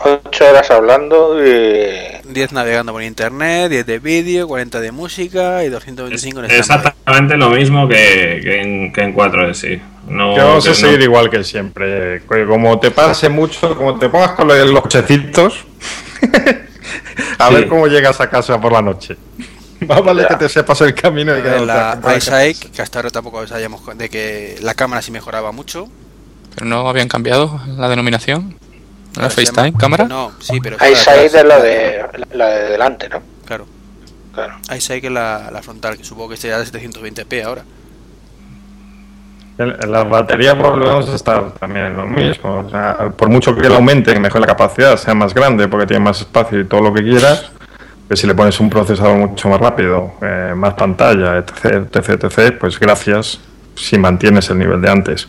Ocho 0.04 0.48
horas 0.50 0.68
hablando 0.72 1.36
y 1.46 1.92
10 2.24 2.50
navegando 2.52 2.90
por 2.92 3.04
internet, 3.04 3.70
10 3.70 3.86
de 3.86 3.98
vídeo, 4.00 4.48
40 4.48 4.80
de 4.80 4.90
música 4.90 5.62
y 5.62 5.68
225 5.68 6.40
en 6.40 6.50
Es 6.50 6.64
standby. 6.64 6.88
exactamente 6.88 7.36
lo 7.36 7.50
mismo 7.50 7.86
que, 7.86 8.40
que 8.42 8.60
en, 8.62 8.92
que 8.92 9.00
en 9.02 9.14
4S, 9.14 9.54
sí. 9.54 9.80
No, 10.08 10.34
a 10.56 10.60
que 10.60 10.74
seguir 10.74 10.98
no- 10.98 11.04
igual 11.04 11.30
que 11.30 11.44
siempre. 11.44 12.20
Como 12.48 12.80
te 12.80 12.90
pase 12.90 13.28
mucho, 13.28 13.76
como 13.76 13.96
te 13.96 14.08
pongas 14.08 14.32
con 14.32 14.48
los 14.48 14.80
cochecitos, 14.80 15.64
a 17.38 17.48
Sí. 17.48 17.54
ver 17.54 17.68
cómo 17.68 17.86
llegas 17.86 18.20
a 18.20 18.28
casa 18.28 18.60
por 18.60 18.72
la 18.72 18.82
noche. 18.82 19.16
Más 19.88 20.02
vale 20.04 20.26
que 20.26 20.36
te 20.36 20.48
sepas 20.48 20.80
el 20.82 20.94
camino 20.94 21.36
y 21.38 21.42
que 21.42 21.48
no 21.50 21.56
te 21.58 21.66
la 21.66 21.90
acompañes. 21.92 22.26
iSight, 22.26 22.58
que 22.72 22.82
hasta 22.82 22.98
ahora 22.98 23.10
tampoco 23.10 23.46
sabíamos 23.46 23.82
de 23.96 24.08
que 24.08 24.58
la 24.62 24.74
cámara 24.74 25.02
sí 25.02 25.10
mejoraba 25.10 25.52
mucho. 25.52 25.88
Pero 26.54 26.66
no 26.66 26.88
habían 26.88 27.08
cambiado 27.08 27.60
la 27.76 27.88
denominación. 27.88 28.50
¿No 28.50 28.54
era 29.14 29.22
Ahora 29.24 29.30
se 29.30 29.36
FaceTime? 29.46 29.66
llama- 29.68 29.78
¿Cámara? 29.78 30.04
No, 30.04 30.32
sí, 30.40 30.58
pero... 30.60 30.76
de 30.76 30.86
atrás. 30.86 31.06
la 31.44 31.58
de, 31.60 32.04
la 32.32 32.46
de 32.48 32.70
delante, 32.70 33.08
¿no? 33.08 33.22
Claro. 33.44 33.66
Claro. 34.34 34.54
iSight 34.74 35.00
que 35.02 35.08
es 35.08 35.12
la, 35.12 35.50
la 35.52 35.62
frontal, 35.62 35.98
que 35.98 36.04
supongo 36.04 36.30
que 36.30 36.36
sería 36.38 36.58
de 36.58 36.64
720p 36.64 37.44
ahora. 37.44 37.64
En 39.58 39.92
las 39.92 40.08
baterías 40.08 40.56
volvemos 40.56 41.08
a 41.10 41.14
estar 41.14 41.52
también 41.52 41.86
en 41.86 41.96
lo 41.96 42.06
mismo. 42.06 42.60
O 42.66 42.70
sea, 42.70 43.10
por 43.16 43.28
mucho 43.28 43.54
que 43.54 43.68
lo 43.68 43.74
aumente, 43.76 44.12
que 44.14 44.18
mejor 44.18 44.40
la 44.40 44.46
capacidad, 44.46 44.96
sea 44.96 45.14
más 45.14 45.34
grande 45.34 45.68
porque 45.68 45.86
tiene 45.86 46.02
más 46.02 46.20
espacio 46.20 46.60
y 46.60 46.64
todo 46.64 46.80
lo 46.80 46.94
que 46.94 47.02
quieras, 47.02 47.52
que 48.08 48.16
si 48.16 48.26
le 48.26 48.34
pones 48.34 48.58
un 48.60 48.68
procesador 48.70 49.16
mucho 49.16 49.48
más 49.48 49.60
rápido, 49.60 50.14
eh, 50.20 50.52
más 50.54 50.74
pantalla, 50.74 51.38
etc, 51.38 51.86
etc, 51.94 52.24
etc, 52.24 52.56
pues 52.58 52.78
gracias 52.78 53.40
si 53.74 53.98
mantienes 53.98 54.50
el 54.50 54.58
nivel 54.58 54.80
de 54.80 54.90
antes. 54.90 55.28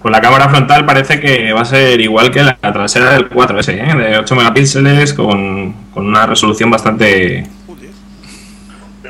Pues 0.00 0.12
la 0.12 0.20
cámara 0.20 0.48
frontal 0.48 0.84
parece 0.84 1.20
que 1.20 1.52
va 1.52 1.60
a 1.60 1.64
ser 1.64 2.00
igual 2.00 2.30
que 2.30 2.42
la 2.42 2.56
trasera 2.56 3.12
del 3.12 3.30
4S, 3.30 3.68
¿eh? 3.68 3.96
de 3.96 4.18
8 4.18 4.34
megapíxeles 4.34 5.14
con, 5.14 5.72
con 5.94 6.06
una 6.06 6.26
resolución 6.26 6.70
bastante 6.70 7.48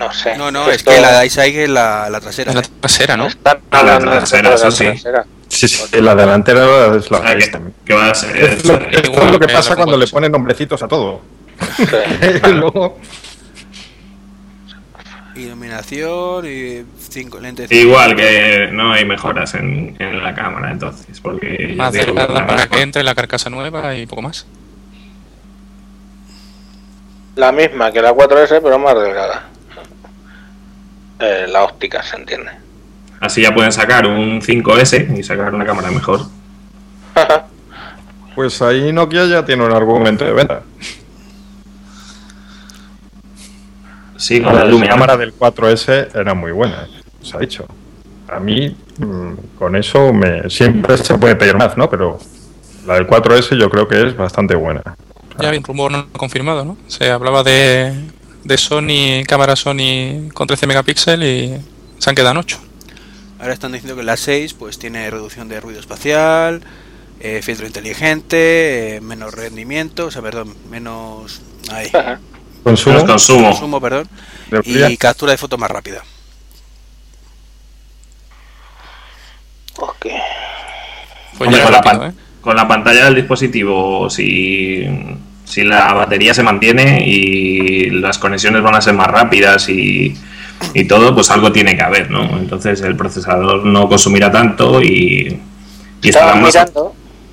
no 0.03 0.13
sé. 0.13 0.37
No, 0.37 0.51
no, 0.51 0.69
es 0.69 0.79
Esto- 0.79 0.91
que 0.91 1.01
la 1.01 1.21
de 1.21 1.27
iSight 1.27 1.57
es 1.57 1.69
la, 1.69 2.11
la 2.11 2.21
trasera. 2.21 2.51
Es 2.51 2.55
la 2.57 2.63
¿eh? 2.63 2.69
trasera, 2.81 3.17
¿no? 3.17 3.29
Ah, 3.71 3.83
la 3.83 3.99
trasera, 3.99 4.49
la 4.51 4.55
eso 4.57 4.71
sí. 4.71 4.85
trasera. 4.85 5.25
Sí, 5.49 5.69
sí, 5.69 6.01
la 6.01 6.15
delantera 6.15 6.97
es 6.97 7.11
la 7.11 7.19
O 7.19 7.23
sea, 7.23 7.37
que, 7.85 7.95
va 7.95 8.11
a 8.11 8.15
ser. 8.15 8.37
Es 8.37 8.65
lo, 8.65 8.75
esto 8.75 8.99
es 8.99 9.05
igual 9.05 9.33
lo 9.33 9.39
que 9.39 9.47
que 9.47 9.53
pasa 9.53 9.77
cuando 9.77 9.97
le 9.99 10.07
ponen 10.07 10.33
nombrecitos 10.33 10.83
a 10.83 10.89
todo. 10.89 11.21
Luego, 12.55 12.99
Iluminación 15.35 16.45
y 16.47 16.85
cinco 17.09 17.41
lentes. 17.41 17.73
Igual 17.73 18.15
que 18.15 18.69
no 18.71 18.93
hay 18.93 19.07
mejoras 19.07 19.55
en, 19.55 19.97
en 19.99 20.23
la 20.23 20.35
cámara, 20.35 20.71
entonces. 20.71 21.21
Porque. 21.21 21.75
Más 21.77 21.95
la- 21.95 22.47
para 22.47 22.67
que 22.67 22.83
entre 22.83 23.03
la 23.03 23.15
carcasa 23.15 23.49
nueva 23.49 23.95
y 23.95 24.07
poco 24.07 24.21
más. 24.23 24.47
La 27.37 27.51
misma 27.51 27.91
que 27.91 28.03
la 28.03 28.13
4S, 28.13 28.61
pero 28.63 28.79
más 28.79 28.95
delgada. 28.95 29.45
Eh, 31.19 31.47
la 31.49 31.63
óptica, 31.65 32.03
se 32.03 32.17
entiende. 32.17 32.51
Así 33.21 33.41
ya 33.41 33.55
pueden 33.55 33.73
sacar 33.73 34.07
un 34.07 34.43
5S 34.43 35.17
y 35.19 35.23
sacar 35.23 35.55
una 35.55 35.65
cámara 35.65 35.91
mejor. 35.91 36.21
pues 38.35 38.61
ahí 38.61 38.93
Nokia 38.93 39.25
ya 39.27 39.45
tiene 39.47 39.65
un 39.65 39.73
argumento 39.73 40.25
de 40.27 40.33
venta. 40.33 40.63
Sí, 44.23 44.41
con 44.41 44.55
la 44.55 44.65
La 44.65 44.87
cámara 44.87 45.17
del 45.17 45.37
4S 45.37 46.11
era 46.15 46.33
muy 46.33 46.53
buena, 46.53 46.87
se 47.23 47.37
ha 47.37 47.41
dicho. 47.41 47.67
A 48.29 48.39
mí, 48.39 48.73
mm, 48.99 49.59
con 49.59 49.75
eso, 49.75 50.13
me, 50.13 50.49
siempre 50.49 50.97
se 50.97 51.19
puede 51.19 51.35
pedir 51.35 51.57
más, 51.57 51.77
¿no? 51.77 51.91
Pero 51.91 52.21
la 52.87 52.95
del 52.95 53.09
4S 53.09 53.59
yo 53.59 53.69
creo 53.69 53.89
que 53.89 54.07
es 54.07 54.17
bastante 54.17 54.55
buena. 54.55 54.83
Ya 55.41 55.49
había 55.49 55.59
un 55.59 55.65
rumor 55.65 55.91
no 55.91 56.09
confirmado, 56.13 56.65
¿no? 56.65 56.77
Se 56.87 57.11
hablaba 57.11 57.43
de, 57.43 57.95
de 58.45 58.59
Sony, 58.59 59.25
cámara 59.27 59.57
Sony 59.57 60.29
con 60.33 60.47
13 60.47 60.69
megapíxeles 60.69 61.29
y 61.29 62.01
se 62.01 62.09
han 62.09 62.15
quedado 62.15 62.31
en 62.31 62.39
8. 62.39 62.59
Ahora 63.41 63.53
están 63.53 63.73
diciendo 63.73 63.97
que 63.97 64.05
la 64.05 64.17
6 64.17 64.55
pues 64.55 64.79
tiene 64.79 65.11
reducción 65.11 65.49
de 65.49 65.59
ruido 65.59 65.81
espacial, 65.81 66.63
eh, 67.19 67.41
filtro 67.43 67.67
inteligente, 67.67 68.99
eh, 68.99 69.01
menos 69.01 69.35
rendimiento, 69.35 70.07
o 70.07 70.11
sea, 70.13 70.23
perdón, 70.23 70.55
menos 70.71 71.43
ahí, 71.73 71.91
Consumo, 72.63 72.95
Menos 72.97 73.11
consumo. 73.11 73.51
consumo, 73.51 73.81
perdón, 73.81 74.09
y 74.65 74.97
captura 74.97 75.33
de 75.33 75.39
foto 75.39 75.59
más 75.59 75.71
rápida. 75.71 76.03
Ok. 79.79 80.07
Pues 81.39 81.49
Hombre, 81.49 81.63
con, 81.63 81.73
rápido, 81.73 82.07
¿eh? 82.07 82.13
con 82.41 82.57
la 82.57 82.69
pantalla 82.69 83.05
del 83.07 83.15
dispositivo, 83.17 84.09
si, 84.11 84.85
si 85.45 85.65
la 85.65 85.93
batería 85.93 86.35
se 86.35 86.43
mantiene 86.43 87.03
y 87.07 87.91
las 87.91 88.19
conexiones 88.19 88.63
van 88.63 88.75
a 88.77 88.81
ser 88.81 88.95
más 88.95 89.09
rápidas 89.09 89.69
y, 89.69 90.15
y 90.75 90.85
todo, 90.85 91.15
pues 91.15 91.31
algo 91.31 91.51
tiene 91.51 91.75
que 91.75 91.83
haber, 91.83 92.11
¿no? 92.11 92.23
Entonces 92.39 92.81
el 92.83 92.97
procesador 92.97 93.65
no 93.65 93.89
consumirá 93.89 94.31
tanto 94.31 94.81
y, 94.83 95.41
y 96.03 96.09
estará 96.09 96.35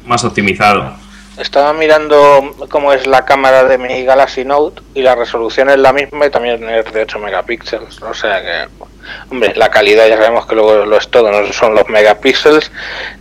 más 0.06 0.24
optimizado. 0.24 0.94
Estaba 1.40 1.74
mirando 1.74 2.56
cómo 2.70 2.94
es 2.94 3.08
la 3.08 3.26
cámara 3.26 3.64
de 3.64 3.78
mi 3.78 4.04
Galaxy 4.04 4.46
Note 4.46 4.82
y 4.94 5.02
la 5.02 5.16
resolución 5.16 5.70
es 5.70 5.78
la 5.78 5.94
misma 5.94 6.26
y 6.26 6.30
también 6.30 6.68
es 6.70 6.92
de 6.94 7.02
8 7.04 7.20
megapíxeles. 7.20 8.02
O 8.02 8.14
sea 8.14 8.42
que, 8.42 8.68
hombre, 9.32 9.54
la 9.56 9.70
calidad 9.70 10.08
ya 10.08 10.18
sabemos 10.18 10.46
que 10.46 10.56
luego 10.56 10.86
lo 10.86 10.98
es 10.98 11.10
todo, 11.10 11.32
no 11.32 11.52
son 11.54 11.76
los 11.76 11.88
megapíxeles 11.90 12.72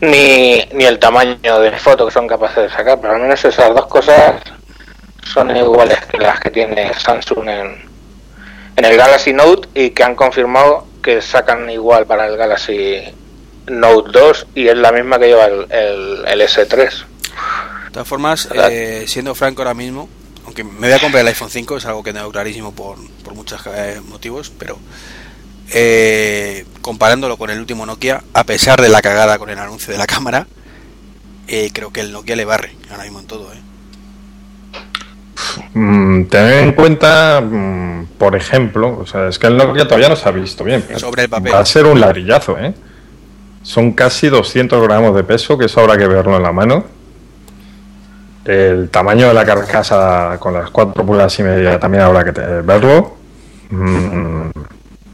ni, 0.00 0.62
ni 0.72 0.84
el 0.84 0.98
tamaño 0.98 1.60
de 1.60 1.72
foto 1.72 2.06
que 2.06 2.12
son 2.12 2.26
capaces 2.26 2.64
de 2.64 2.70
sacar, 2.70 3.00
pero 3.00 3.14
al 3.14 3.20
menos 3.20 3.44
esas 3.44 3.74
dos 3.74 3.86
cosas 3.86 4.34
son 5.24 5.54
iguales 5.56 5.98
que 6.06 6.18
las 6.18 6.40
que 6.40 6.50
tiene 6.50 6.92
Samsung 6.94 7.48
en, 7.48 7.88
en 8.76 8.84
el 8.84 8.96
Galaxy 8.96 9.32
Note 9.32 9.68
y 9.74 9.90
que 9.90 10.02
han 10.04 10.14
confirmado 10.14 10.86
que 11.02 11.20
sacan 11.22 11.68
igual 11.70 12.06
para 12.06 12.26
el 12.26 12.36
Galaxy 12.36 13.02
Note 13.66 14.10
2 14.12 14.46
y 14.54 14.68
es 14.68 14.76
la 14.76 14.90
misma 14.92 15.18
que 15.18 15.26
lleva 15.26 15.44
el, 15.44 15.66
el- 15.70 16.24
el 16.26 16.40
S3. 16.40 17.04
De 17.98 18.02
todas 18.02 18.10
formas, 18.10 18.48
eh, 18.70 19.06
siendo 19.08 19.34
franco 19.34 19.62
ahora 19.62 19.74
mismo, 19.74 20.08
aunque 20.44 20.62
me 20.62 20.86
voy 20.86 20.92
a 20.92 21.00
comprar 21.00 21.22
el 21.22 21.26
iPhone 21.26 21.50
5, 21.50 21.78
es 21.78 21.84
algo 21.84 22.04
que 22.04 22.12
tengo 22.12 22.30
clarísimo 22.30 22.70
por, 22.70 22.96
por 23.24 23.34
muchos 23.34 23.60
eh, 23.74 24.00
motivos, 24.08 24.52
pero 24.56 24.78
eh, 25.72 26.64
comparándolo 26.80 27.36
con 27.36 27.50
el 27.50 27.58
último 27.58 27.86
Nokia, 27.86 28.22
a 28.34 28.44
pesar 28.44 28.80
de 28.80 28.88
la 28.88 29.02
cagada 29.02 29.36
con 29.36 29.50
el 29.50 29.58
anuncio 29.58 29.92
de 29.92 29.98
la 29.98 30.06
cámara, 30.06 30.46
eh, 31.48 31.70
creo 31.72 31.92
que 31.92 31.98
el 32.02 32.12
Nokia 32.12 32.36
le 32.36 32.44
barre 32.44 32.76
ahora 32.88 33.02
mismo 33.02 33.18
en 33.18 33.26
todo. 33.26 33.52
¿eh? 33.52 33.58
Mm, 35.74 36.26
tener 36.26 36.62
en 36.62 36.72
cuenta, 36.74 37.40
mm, 37.40 38.10
por 38.16 38.36
ejemplo, 38.36 38.96
o 38.96 39.06
sea, 39.06 39.26
es 39.26 39.40
que 39.40 39.48
el 39.48 39.56
Nokia 39.56 39.88
todavía 39.88 40.08
no 40.08 40.14
se 40.14 40.28
ha 40.28 40.30
visto 40.30 40.62
bien. 40.62 40.84
pero 40.86 41.00
Sobre 41.00 41.24
el 41.24 41.28
papel. 41.28 41.52
Va 41.52 41.58
a 41.58 41.66
ser 41.66 41.84
un 41.84 41.98
ladrillazo, 41.98 42.60
¿eh? 42.60 42.74
Son 43.64 43.90
casi 43.90 44.28
200 44.28 44.80
gramos 44.84 45.16
de 45.16 45.24
peso, 45.24 45.58
que 45.58 45.64
eso 45.64 45.80
habrá 45.80 45.98
que 45.98 46.06
verlo 46.06 46.36
en 46.36 46.44
la 46.44 46.52
mano. 46.52 46.97
El 48.48 48.88
tamaño 48.88 49.28
de 49.28 49.34
la 49.34 49.44
carcasa 49.44 50.38
con 50.40 50.54
las 50.54 50.70
4 50.70 51.04
pulgadas 51.04 51.38
y 51.38 51.42
media 51.42 51.78
también 51.78 52.02
habrá 52.04 52.24
que 52.24 52.30
verlo. 52.30 53.16
Mm, 53.70 54.48
mm. 54.48 54.52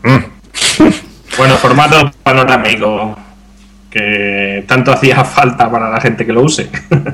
Bueno, 1.36 1.56
formato 1.56 2.12
panorámico, 2.22 3.16
que 3.90 4.64
tanto 4.68 4.92
hacía 4.92 5.24
falta 5.24 5.68
para 5.68 5.90
la 5.90 6.00
gente 6.00 6.24
que 6.24 6.32
lo 6.32 6.42
use. 6.42 6.70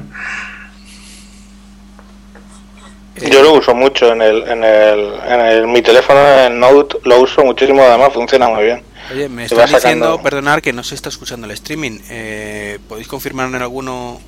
Yo 3.17 3.43
lo 3.43 3.55
uso 3.55 3.75
mucho 3.75 4.13
en 4.13 4.21
el, 4.23 4.43
en 4.49 4.63
el, 4.65 5.13
en 5.27 5.41
el 5.41 5.67
mi 5.69 5.81
teléfono 5.83 6.21
en 6.21 6.59
Note, 6.61 6.99
lo 7.05 7.21
uso 7.21 7.43
muchísimo, 7.45 7.83
además 7.83 8.13
funciona 8.15 8.49
muy 8.49 8.65
bien. 8.65 8.83
Oye, 9.13 9.29
me 9.29 9.45
están 9.45 9.59
va 9.59 9.67
sacando- 9.67 9.79
diciendo, 10.07 10.23
perdonar, 10.23 10.63
que 10.63 10.73
no 10.73 10.83
se 10.83 10.95
está 10.95 11.09
escuchando 11.11 11.47
el 11.47 11.53
streaming. 11.53 11.99
Eh, 12.11 12.79
¿Podéis 12.89 13.09
confirmar 13.09 13.49
en 13.49 13.57
alguno? 13.57 14.21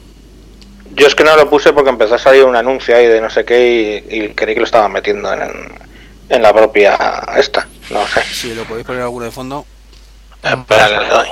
Yo 0.95 1.07
es 1.07 1.15
que 1.15 1.25
no 1.25 1.35
lo 1.37 1.49
puse 1.49 1.73
porque 1.73 1.91
empezó 1.91 2.17
a 2.17 2.19
salir 2.19 2.45
un 2.45 2.55
anuncio 2.55 2.95
ahí 2.95 3.07
de 3.07 3.21
no 3.21 3.31
sé 3.31 3.45
qué 3.45 4.05
y, 4.11 4.17
y 4.17 4.29
creí 4.31 4.55
que 4.55 4.61
lo 4.61 4.67
estaban 4.67 4.93
metiendo 4.93 5.33
en, 5.33 5.73
en 6.29 6.43
la 6.43 6.53
propia 6.53 6.97
esta, 7.37 7.67
no 7.91 8.07
sé. 8.07 8.23
Si 8.25 8.55
lo 8.55 8.65
podéis 8.65 8.87
poner 8.87 9.03
alguno 9.03 9.25
de 9.25 9.31
fondo. 9.31 9.67
Espera 10.43 10.89
que 10.89 10.99
le 10.99 11.09
doy. 11.09 11.29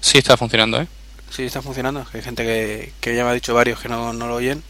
Sí 0.00 0.18
está 0.18 0.36
funcionando, 0.36 0.80
¿eh? 0.80 0.86
Sí, 1.30 1.44
está 1.44 1.62
funcionando. 1.62 2.04
Hay 2.12 2.22
gente 2.22 2.44
que, 2.44 2.92
que 3.00 3.14
ya 3.14 3.24
me 3.24 3.30
ha 3.30 3.34
dicho 3.34 3.54
varios 3.54 3.80
que 3.80 3.88
no, 3.88 4.12
no 4.12 4.28
lo 4.28 4.34
oyen. 4.34 4.62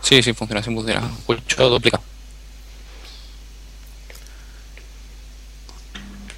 Sí, 0.00 0.22
sí 0.22 0.32
funciona, 0.32 0.62
sí 0.62 0.74
funciona. 0.74 1.08
Escucho 1.18 1.68
duplicado. 1.68 2.02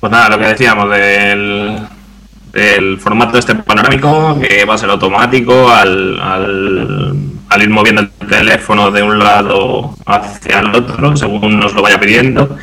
Pues 0.00 0.10
nada, 0.10 0.30
lo 0.30 0.38
que 0.38 0.46
decíamos 0.46 0.90
del, 0.90 1.88
del 2.52 2.98
formato 3.00 3.38
este 3.38 3.54
panorámico, 3.54 4.38
que 4.40 4.64
va 4.64 4.74
a 4.74 4.78
ser 4.78 4.90
automático 4.90 5.70
al, 5.70 6.20
al, 6.20 7.16
al 7.48 7.62
ir 7.62 7.70
moviendo 7.70 8.02
el 8.02 8.10
teléfono 8.28 8.90
de 8.90 9.02
un 9.02 9.18
lado 9.18 9.96
hacia 10.06 10.60
el 10.60 10.74
otro, 10.74 11.16
según 11.16 11.58
nos 11.58 11.72
lo 11.74 11.82
vaya 11.82 11.98
pidiendo. 11.98 12.56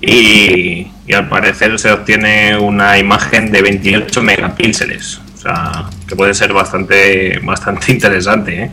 Y, 0.00 0.88
y 1.06 1.14
al 1.14 1.28
parecer 1.28 1.78
se 1.78 1.90
obtiene 1.92 2.56
una 2.58 2.98
imagen 2.98 3.50
de 3.50 3.62
28 3.62 4.22
megapíxeles. 4.22 5.20
O 5.34 5.38
sea, 5.38 5.86
que 6.06 6.16
puede 6.16 6.34
ser 6.34 6.52
bastante, 6.52 7.38
bastante 7.42 7.92
interesante, 7.92 8.64
¿eh? 8.64 8.70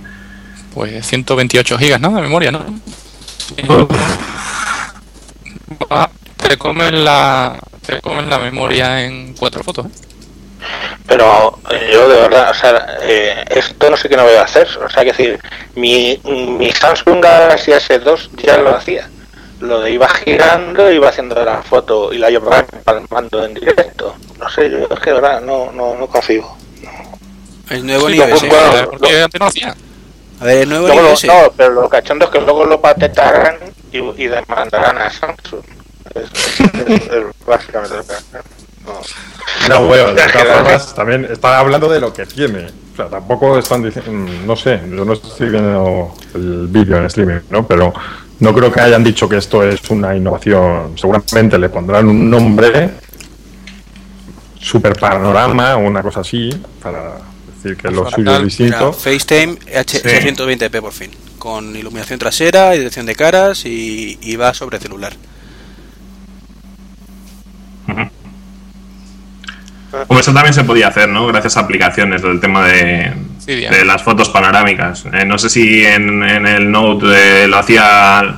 Pues 0.74 1.06
128 1.06 1.78
gigas, 1.78 2.02
¿no? 2.02 2.16
De 2.16 2.22
memoria, 2.22 2.52
¿no? 2.52 2.66
Ah, 5.90 6.10
Te 6.38 6.58
comen 6.58 7.04
la, 7.04 7.60
te 7.86 8.02
comen 8.02 8.30
la 8.30 8.40
memoria 8.40 9.06
en 9.06 9.34
cuatro 9.34 9.64
fotos. 9.64 9.86
¿eh? 9.88 9.90
Pero 11.08 11.60
eh, 11.70 11.90
yo 11.94 12.08
de 12.08 12.22
verdad, 12.22 12.52
o 12.52 12.54
sea, 12.54 12.98
eh, 13.02 13.44
esto 13.50 13.90
no 13.90 13.98
sé 13.98 14.08
qué 14.10 14.16
no 14.18 14.24
voy 14.24 14.36
a 14.36 14.44
hacer. 14.44 14.68
O 14.84 14.90
sea, 14.90 15.04
que 15.04 15.12
decir, 15.12 15.40
mi, 15.76 16.20
mi 16.24 16.72
Samsung 16.72 17.22
Galaxy 17.22 17.72
S2 17.72 18.30
ya 18.44 18.58
lo 18.58 18.76
hacía. 18.76 19.10
Lo 19.60 19.80
de 19.82 19.92
iba 19.92 20.10
girando, 20.10 20.92
iba 20.92 21.10
haciendo 21.10 21.36
la 21.44 21.62
foto 21.64 22.12
y 22.14 22.18
la 22.18 22.30
iba 22.30 22.60
empalmando 22.72 23.46
en 23.46 23.54
directo. 23.54 24.16
No 24.40 24.50
sé, 24.50 24.70
yo 24.70 24.80
es 24.90 25.00
que 25.00 25.12
de 25.12 25.14
verdad 25.22 25.42
no, 25.42 25.72
no, 25.72 25.96
no 25.96 26.08
concibo. 26.08 26.58
Es 27.70 27.82
nuevo 27.84 28.10
Sí, 28.10 28.16
iOS. 28.18 28.30
pues, 28.30 28.44
¿eh? 28.44 28.48
bueno, 28.50 28.90
Porque 28.92 29.22
antes 29.22 29.40
no 29.40 29.46
hacía. 29.48 29.76
A 30.42 30.44
ver, 30.46 30.58
es 30.64 30.68
nuevo 30.68 30.88
lo- 30.88 30.94
iOS. 31.10 31.24
no, 31.26 31.54
pero 31.56 31.70
lo 31.74 31.88
cachondo 31.90 32.26
es 32.26 32.32
que 32.32 32.42
luego 32.42 32.66
lo 32.66 32.82
patentarán 32.82 33.56
y, 33.92 34.00
y 34.00 34.28
demandarán 34.28 34.98
a 34.98 35.10
Samsung. 35.10 35.64
Es, 36.14 36.60
es- 36.60 37.08
es 37.08 37.24
básicamente 37.46 37.96
lo 37.96 38.04
que 38.06 38.14
no. 38.34 38.40
No, 39.70 39.86
bueno, 39.86 40.14
de 40.14 40.22
todas 40.28 40.48
formas, 40.58 40.96
también 40.96 41.26
está 41.30 41.60
hablando 41.60 41.88
de 41.90 42.00
lo 42.00 42.14
que 42.14 42.26
tiene. 42.26 42.68
O 42.94 42.96
sea, 42.96 43.08
tampoco 43.08 43.58
están 43.58 43.82
diciendo, 43.84 44.32
no 44.46 44.56
sé, 44.56 44.80
yo 44.90 45.06
no 45.06 45.14
estoy 45.14 45.50
viendo 45.50 46.14
el 46.36 46.68
vídeo 46.68 46.98
en 46.98 47.06
streaming, 47.06 47.40
¿no? 47.50 47.66
Pero 47.66 47.94
no 48.40 48.54
creo 48.54 48.72
que 48.72 48.82
hayan 48.82 49.04
dicho 49.04 49.28
que 49.30 49.38
esto 49.38 49.64
es 49.64 49.90
una 49.90 50.16
innovación. 50.16 50.98
Seguramente 50.98 51.58
le 51.58 51.70
pondrán 51.70 52.08
un 52.08 52.30
nombre, 52.30 52.92
super 54.60 54.94
panorama 55.00 55.76
o 55.76 55.80
una 55.80 56.02
cosa 56.02 56.22
así, 56.22 56.50
para 56.82 57.16
decir, 57.56 57.78
que 57.78 57.90
lo 57.90 58.10
suyo 58.10 58.32
es 58.32 58.40
Mira, 58.40 58.40
distinto. 58.40 58.94
FaceTime 58.94 59.58
H 59.76 60.00
Sí. 60.00 60.08
120p 60.28 60.82
por 60.82 60.92
fin, 60.92 61.12
con 61.40 61.76
iluminación 61.76 62.20
trasera 62.20 62.76
y 62.76 62.80
dirección 62.80 63.06
de 63.06 63.16
caras 63.16 63.66
y, 63.66 64.20
y 64.22 64.36
va 64.36 64.54
sobre 64.54 64.80
celular. 64.80 65.14
Como 70.08 70.20
eso 70.20 70.34
también 70.34 70.54
se 70.54 70.64
podía 70.64 70.88
hacer, 70.88 71.08
¿no? 71.10 71.28
Gracias 71.28 71.58
a 71.58 71.62
aplicaciones 71.62 72.22
del 72.22 72.40
tema 72.40 72.66
de, 72.66 73.14
Sí, 73.40 73.56
bien. 73.56 73.72
de 73.72 73.86
las 73.86 74.02
fotos 74.02 74.30
panorámicas. 74.30 75.06
Eh, 75.14 75.26
no 75.26 75.38
sé 75.38 75.50
si 75.50 75.86
en, 75.86 76.24
en 76.24 76.48
el 76.48 76.72
Note 76.72 77.06
eh, 77.44 77.48
lo 77.48 77.58
hacía 77.58 78.36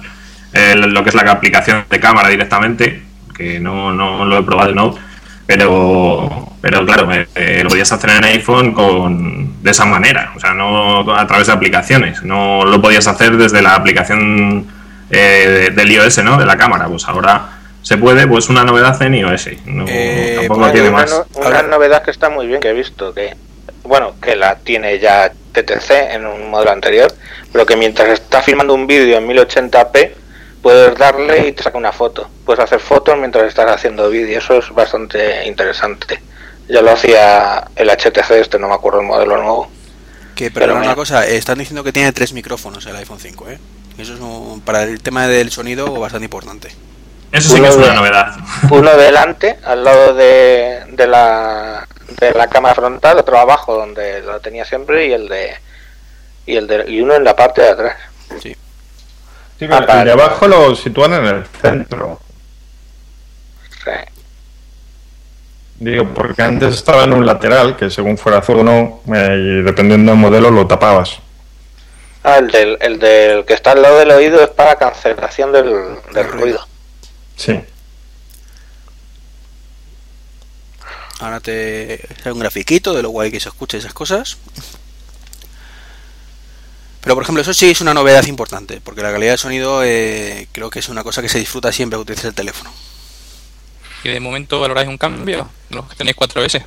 eh, 0.53 0.75
lo 0.75 1.03
que 1.03 1.09
es 1.09 1.15
la 1.15 1.31
aplicación 1.31 1.85
de 1.89 1.99
cámara 1.99 2.29
directamente, 2.29 3.03
que 3.35 3.59
no, 3.59 3.93
no 3.93 4.25
lo 4.25 4.37
he 4.39 4.43
probado 4.43 4.69
el 4.69 4.75
Note, 4.75 4.99
pero, 5.47 6.53
pero 6.61 6.85
claro, 6.85 7.11
eh, 7.13 7.27
eh, 7.35 7.59
lo 7.63 7.69
podías 7.69 7.91
hacer 7.91 8.09
en 8.11 8.23
iPhone 8.25 8.73
con, 8.73 9.61
de 9.63 9.71
esa 9.71 9.85
manera, 9.85 10.31
o 10.35 10.39
sea, 10.39 10.53
no 10.53 11.09
a 11.15 11.27
través 11.27 11.47
de 11.47 11.53
aplicaciones, 11.53 12.23
no 12.23 12.65
lo 12.65 12.81
podías 12.81 13.07
hacer 13.07 13.37
desde 13.37 13.61
la 13.61 13.75
aplicación 13.75 14.65
eh, 15.09 15.69
de- 15.69 15.69
del 15.69 15.91
iOS, 15.91 16.23
¿no? 16.23 16.37
De 16.37 16.45
la 16.45 16.57
cámara, 16.57 16.87
pues 16.87 17.05
ahora 17.07 17.49
se 17.85 17.97
puede, 17.97 18.25
pues 18.27 18.49
una 18.49 18.63
novedad 18.63 18.99
en 19.03 19.13
iOS, 19.13 19.47
no, 19.65 19.85
Eh, 19.87 20.33
tampoco 20.39 20.59
bueno, 20.61 20.73
tiene 20.73 20.89
una, 20.89 20.97
más. 20.97 21.11
no- 21.11 21.25
una 21.47 21.61
novedad 21.61 22.01
que 22.03 22.09
está 22.09 22.29
muy 22.31 22.47
bien 22.47 22.59
que 22.59 22.69
he 22.69 22.73
visto 22.73 23.13
que 23.13 23.35
bueno 23.83 24.15
que 24.19 24.35
la 24.35 24.55
tiene 24.55 24.97
ya 24.99 25.31
TTC 25.53 25.91
en 26.15 26.25
un 26.25 26.49
modelo 26.49 26.71
anterior 26.71 27.13
pero 27.51 27.65
que 27.67 27.75
mientras 27.77 28.09
estás 28.09 28.43
filmando 28.43 28.73
un 28.73 28.87
vídeo 28.87 29.17
en 29.19 29.27
1080p 29.27 30.11
puedes 30.63 30.95
darle 30.97 31.47
y 31.47 31.51
te 31.51 31.61
saca 31.61 31.77
una 31.77 31.91
foto 31.91 32.27
puedes 32.43 32.63
hacer 32.63 32.79
fotos 32.79 33.15
mientras 33.19 33.45
estás 33.47 33.69
haciendo 33.69 34.09
vídeo 34.09 34.39
eso 34.39 34.57
es 34.57 34.69
bastante 34.71 35.45
interesante 35.45 36.19
ya 36.67 36.81
lo 36.81 36.91
hacía 36.91 37.67
el 37.75 37.87
HTC 37.91 38.31
este 38.31 38.57
no 38.57 38.67
me 38.67 38.73
acuerdo 38.73 39.01
el 39.01 39.05
modelo 39.05 39.37
nuevo 39.37 39.69
Que, 40.33 40.49
Pero 40.49 40.65
pero 40.65 40.71
una 40.73 40.81
mira. 40.81 40.95
cosa, 40.95 41.25
eh, 41.27 41.37
están 41.37 41.59
diciendo 41.59 41.83
que 41.83 41.93
tiene 41.93 42.11
tres 42.11 42.33
micrófonos 42.33 42.85
el 42.87 42.95
iPhone 42.97 43.19
5, 43.21 43.49
¿eh? 43.51 43.57
Eso 43.97 44.15
es 44.15 44.19
un- 44.19 44.59
para 44.59 44.83
el 44.83 44.99
tema 45.01 45.27
del 45.29 45.49
sonido 45.49 45.93
bastante 45.97 46.25
importante. 46.25 46.69
Eso 47.37 47.55
sí 47.55 47.61
que 47.61 47.67
es 47.67 47.75
Uno 47.75 47.83
una 47.85 47.93
de- 47.93 47.99
novedad. 47.99 48.35
uno 48.71 48.95
delante 48.97 49.57
al 49.63 49.83
lado 49.83 50.13
de, 50.13 50.83
de 50.89 51.07
la 51.07 51.87
de 52.19 52.31
la 52.31 52.47
cámara 52.47 52.75
frontal 52.75 53.17
otro 53.17 53.37
abajo 53.37 53.75
donde 53.75 54.21
lo 54.21 54.39
tenía 54.39 54.63
siempre 54.65 55.07
y 55.07 55.13
el 55.13 55.27
de 55.27 55.53
y 56.45 56.55
el 56.55 56.67
de 56.67 56.85
y 56.89 57.01
uno 57.01 57.15
en 57.15 57.23
la 57.23 57.35
parte 57.35 57.61
de 57.61 57.69
atrás 57.69 57.95
Sí. 58.41 58.55
Ah, 59.69 59.85
el 59.99 60.05
de 60.05 60.11
abajo 60.11 60.47
lo 60.47 60.75
sitúan 60.75 61.13
en 61.13 61.25
el 61.25 61.45
centro. 61.61 62.19
Sí. 63.83 63.91
Digo, 65.79 66.05
porque 66.13 66.41
antes 66.41 66.73
estaba 66.75 67.03
en 67.03 67.13
un 67.13 67.25
lateral, 67.25 67.75
que 67.75 67.89
según 67.89 68.17
fuera 68.17 68.39
azul 68.39 68.59
o 68.59 68.63
no, 68.63 69.01
eh, 69.13 69.35
y 69.37 69.61
dependiendo 69.63 70.11
del 70.11 70.19
modelo 70.19 70.49
lo 70.51 70.65
tapabas. 70.67 71.19
Ah, 72.23 72.37
el 72.37 72.47
del, 72.49 72.77
el 72.81 72.99
del 72.99 73.45
que 73.45 73.53
está 73.53 73.71
al 73.71 73.81
lado 73.81 73.99
del 73.99 74.11
oído 74.11 74.41
es 74.41 74.49
para 74.49 74.75
cancelación 74.75 75.51
del, 75.51 75.65
del 75.69 76.13
Del 76.13 76.27
ruido. 76.31 76.67
Sí. 77.35 77.59
Ahora 81.19 81.39
te 81.39 82.01
sale 82.17 82.33
un 82.33 82.39
grafiquito 82.39 82.93
de 82.93 83.01
lo 83.01 83.09
guay 83.09 83.31
que 83.31 83.39
se 83.39 83.49
escucha 83.49 83.77
esas 83.77 83.93
cosas. 83.93 84.37
Pero 87.01 87.15
por 87.15 87.23
ejemplo, 87.23 87.41
eso 87.41 87.53
sí 87.53 87.69
es 87.69 87.81
una 87.81 87.93
novedad 87.93 88.25
importante, 88.25 88.81
porque 88.81 89.03
la 89.03 89.11
calidad 89.11 89.33
de 89.33 89.37
sonido 89.37 89.83
eh, 89.83 90.47
creo 90.51 90.69
que 90.69 90.79
es 90.79 90.89
una 90.89 91.03
cosa 91.03 91.21
que 91.21 91.29
se 91.29 91.37
disfruta 91.37 91.71
siempre 91.71 91.97
que 91.97 92.01
utilizas 92.01 92.25
el 92.25 92.33
teléfono. 92.33 92.73
Y 94.03 94.09
de 94.09 94.19
momento 94.19 94.59
valoráis 94.59 94.87
un 94.87 94.97
cambio, 94.97 95.49
los 95.69 95.87
que 95.87 95.95
tenéis 95.95 96.17
4S. 96.17 96.63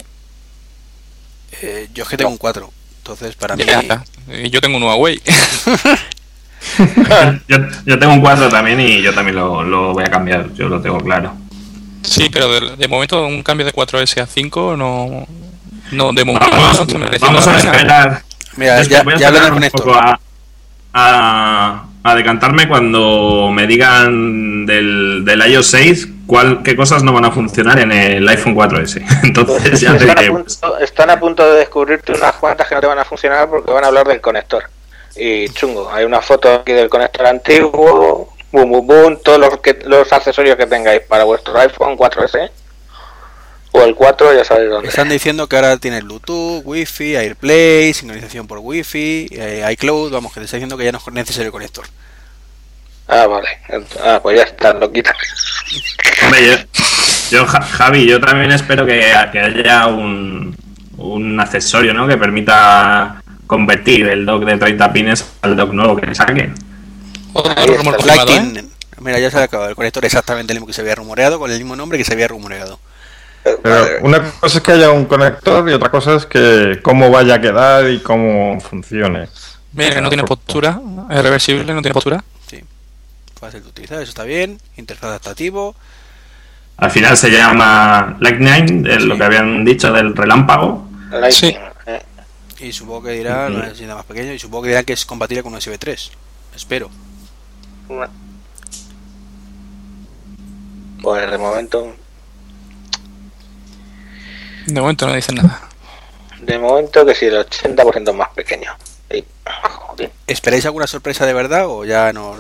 Eh, 1.61 1.89
yo 1.93 2.05
es 2.05 2.09
que 2.09 2.17
tengo 2.17 2.31
un 2.31 2.39
4, 2.39 2.73
entonces 2.99 3.35
para 3.35 3.57
mí... 3.57 3.65
Ya, 3.65 3.83
ya. 3.83 4.05
Y 4.29 4.49
yo 4.51 4.61
tengo 4.61 4.77
un 4.77 4.85
Huawei. 4.85 5.21
Yo, 7.49 7.57
yo 7.87 7.99
tengo 7.99 8.13
un 8.15 8.21
4 8.21 8.49
también 8.49 8.81
y 8.81 9.01
yo 9.03 9.13
también 9.15 9.37
lo, 9.37 9.63
lo 9.63 9.93
voy 9.93 10.05
a 10.05 10.11
cambiar, 10.11 10.53
yo 10.55 10.69
lo 10.69 10.81
tengo 10.81 10.99
claro. 11.01 11.33
sí, 12.03 12.29
pero 12.33 12.49
de, 12.53 12.77
de 12.77 12.89
momento 12.89 13.25
un 13.27 13.43
cambio 13.43 13.65
de 13.67 13.73
4S 13.73 14.23
a 14.23 14.27
5 14.27 14.77
no. 14.77 15.27
No, 15.93 16.13
de 16.13 16.25
momento 16.25 16.47
Vamos, 17.21 17.47
no 17.47 17.53
a 17.53 17.57
esperar. 17.59 18.23
Mira, 18.57 18.83
ya, 18.83 19.03
voy 19.03 19.15
a 19.15 19.17
ya 19.17 19.29
esperar 19.29 19.49
con 19.49 19.59
un 19.59 19.65
esto. 19.65 19.79
poco 19.79 19.95
a, 19.95 20.21
a, 20.93 21.85
a 22.03 22.15
decantarme 22.15 22.69
cuando 22.69 23.51
me 23.53 23.67
digan 23.67 24.67
del, 24.67 25.23
del 25.25 25.51
iOS 25.51 25.67
6 25.69 26.09
cuál, 26.27 26.63
qué 26.63 26.77
cosas 26.77 27.03
no 27.03 27.13
van 27.13 27.25
a 27.25 27.31
funcionar 27.31 27.79
en 27.81 27.91
el 27.91 28.29
iPhone 28.29 28.55
4S. 28.55 29.03
Entonces 29.25 29.81
ya 29.81 29.97
te 29.97 30.11
a 30.11 30.31
punto, 30.31 30.79
están 30.79 31.11
a 31.11 31.19
punto 31.19 31.51
de 31.51 31.61
descubrirte 31.61 32.13
unas 32.13 32.35
cuantas 32.35 32.69
que 32.69 32.75
no 32.75 32.81
te 32.81 32.87
van 32.87 32.99
a 32.99 33.05
funcionar 33.05 33.49
porque 33.49 33.73
van 33.73 33.85
a 33.85 33.87
hablar 33.89 34.07
del 34.07 34.21
conector. 34.21 34.65
Y 35.19 35.49
chungo, 35.51 35.91
hay 35.93 36.05
una 36.05 36.21
foto 36.23 36.53
aquí 36.53 36.73
del 36.73 36.89
conector 36.89 37.27
antiguo, 37.27 38.33
boom, 38.53 38.71
boom, 38.71 38.87
boom, 38.87 39.19
todos 39.23 39.39
los, 39.39 39.59
que, 39.61 39.79
los 39.85 40.13
accesorios 40.13 40.57
que 40.57 40.67
tengáis 40.67 41.01
para 41.03 41.25
vuestro 41.25 41.59
iPhone 41.59 41.97
4S 41.97 42.51
o 43.73 43.83
el 43.83 43.95
4, 43.95 44.35
ya 44.35 44.45
sabéis 44.45 44.71
dónde. 44.71 44.89
Están 44.89 45.09
diciendo 45.09 45.47
que 45.49 45.57
ahora 45.57 45.77
tienes 45.77 46.05
Bluetooth, 46.05 46.63
Wi-Fi, 46.65 47.17
AirPlay, 47.17 47.93
sincronización 47.93 48.47
por 48.47 48.59
Wi-Fi, 48.59 49.29
eh, 49.33 49.69
iCloud, 49.73 50.13
vamos, 50.13 50.33
que 50.33 50.41
te 50.41 50.45
está 50.47 50.57
diciendo 50.57 50.77
que 50.79 50.85
ya 50.85 50.93
no 50.93 50.99
es 50.99 51.13
necesario 51.13 51.47
el 51.47 51.53
conector. 51.53 51.85
Ah, 53.09 53.27
vale. 53.27 53.49
Ah, 54.05 54.21
pues 54.23 54.37
ya 54.39 54.45
está, 54.45 54.73
lo 54.75 54.91
quitas. 54.93 55.17
Hombre, 56.25 56.47
yo, 56.47 56.55
yo, 57.31 57.47
Ja- 57.47 57.63
Javi, 57.63 58.07
yo 58.07 58.21
también 58.21 58.53
espero 58.53 58.87
que, 58.87 59.01
que 59.33 59.41
haya 59.41 59.87
un, 59.87 60.57
un 60.97 61.41
accesorio 61.41 61.93
¿no? 61.95 62.07
que 62.07 62.17
permita 62.17 63.23
convertir 63.49 64.07
el 64.07 64.25
dock 64.25 64.45
de 64.45 64.57
30 64.57 64.93
pines 64.93 65.25
al 65.43 65.57
dock 65.57 65.73
nuevo 65.73 65.97
que 65.97 66.15
saquen. 66.15 66.55
Otro 67.33 67.53
Ahí 67.57 67.67
rumor 67.67 67.97
está. 67.99 68.15
confirmado, 68.17 68.59
¿eh? 68.61 68.65
Mira, 69.01 69.19
ya 69.19 69.31
se 69.31 69.39
ha 69.39 69.43
acabado 69.45 69.71
el 69.71 69.77
conector 69.77 70.05
exactamente 70.05 70.53
el 70.53 70.59
mismo 70.59 70.67
que 70.69 70.73
se 70.73 70.81
había 70.83 70.95
rumoreado, 70.95 71.39
con 71.41 71.51
el 71.51 71.59
mismo 71.59 71.75
nombre 71.75 71.99
que 71.99 72.05
se 72.05 72.13
había 72.13 72.29
rumoreado. 72.29 72.79
Pero 73.63 73.87
una 74.03 74.21
cosa 74.33 74.59
es 74.59 74.65
que 74.65 74.73
haya 74.73 74.91
un 74.91 75.07
conector 75.07 75.69
y 75.69 75.73
otra 75.73 75.91
cosa 75.91 76.15
es 76.17 76.27
que 76.27 76.81
cómo 76.83 77.11
vaya 77.11 77.35
a 77.35 77.41
quedar 77.41 77.89
y 77.91 78.01
cómo 78.01 78.61
funcione. 78.61 79.29
Mira, 79.73 79.95
que 79.95 80.01
no 80.01 80.09
tiene 80.09 80.25
postura, 80.25 80.81
es 81.11 81.23
reversible, 81.23 81.73
no 81.73 81.81
tiene 81.81 81.95
postura. 81.95 82.23
Sí. 82.47 82.63
Fácil 83.39 83.63
de 83.63 83.69
utilizar, 83.69 83.99
eso 84.03 84.11
está 84.11 84.25
bien. 84.25 84.59
Interfaz 84.77 85.11
adaptativo. 85.11 85.75
Al 86.79 86.91
final 86.91 87.17
se 87.17 87.31
llama 87.31 88.17
Lightning, 88.21 88.83
de 88.83 89.01
lo 89.01 89.15
Sí. 89.15 89.19
que 89.19 89.25
habían 89.25 89.65
dicho 89.65 89.93
del 89.93 90.15
relámpago. 90.15 90.89
Lightning, 91.11 91.53
Sí. 91.53 91.57
Eh. 92.61 92.67
Y 92.67 92.73
supongo 92.73 93.05
que 93.05 93.13
dirán, 93.13 93.55
una 93.55 93.67
necesita 93.67 93.95
más 93.95 94.05
pequeño, 94.05 94.33
y 94.33 94.39
supongo 94.39 94.63
que 94.65 94.69
dirán 94.71 94.85
que 94.85 94.93
es 94.93 95.05
compatible 95.07 95.43
con 95.43 95.55
USB 95.55 95.79
3. 95.79 96.11
Espero. 96.57 96.91
Pues 101.03 101.31
de 101.31 101.39
momento, 101.39 101.95
De 104.67 104.81
momento 104.81 105.07
no 105.07 105.15
dicen 105.15 105.37
nada. 105.37 105.61
de 106.41 106.59
momento 106.59 107.07
que 107.07 107.15
sí, 107.15 107.27
el 107.27 107.37
80% 107.37 108.13
más 108.13 108.29
pequeño. 108.31 108.73
Sí. 109.11 109.25
Joder. 109.63 110.11
¿Esperáis 110.27 110.67
alguna 110.67 110.87
sorpresa 110.87 111.25
de 111.25 111.33
verdad 111.33 111.67
o 111.67 111.85
ya 111.85 112.13
no? 112.13 112.35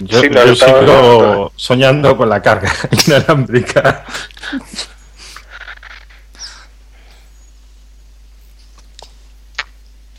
Yo, 0.00 0.20
Sí, 0.20 0.28
lo 0.28 0.46
yo 0.46 0.54
sigo 0.54 1.52
soñando 1.56 2.16
con 2.16 2.28
la 2.28 2.40
carga 2.40 2.72
inalámbrica. 3.06 4.04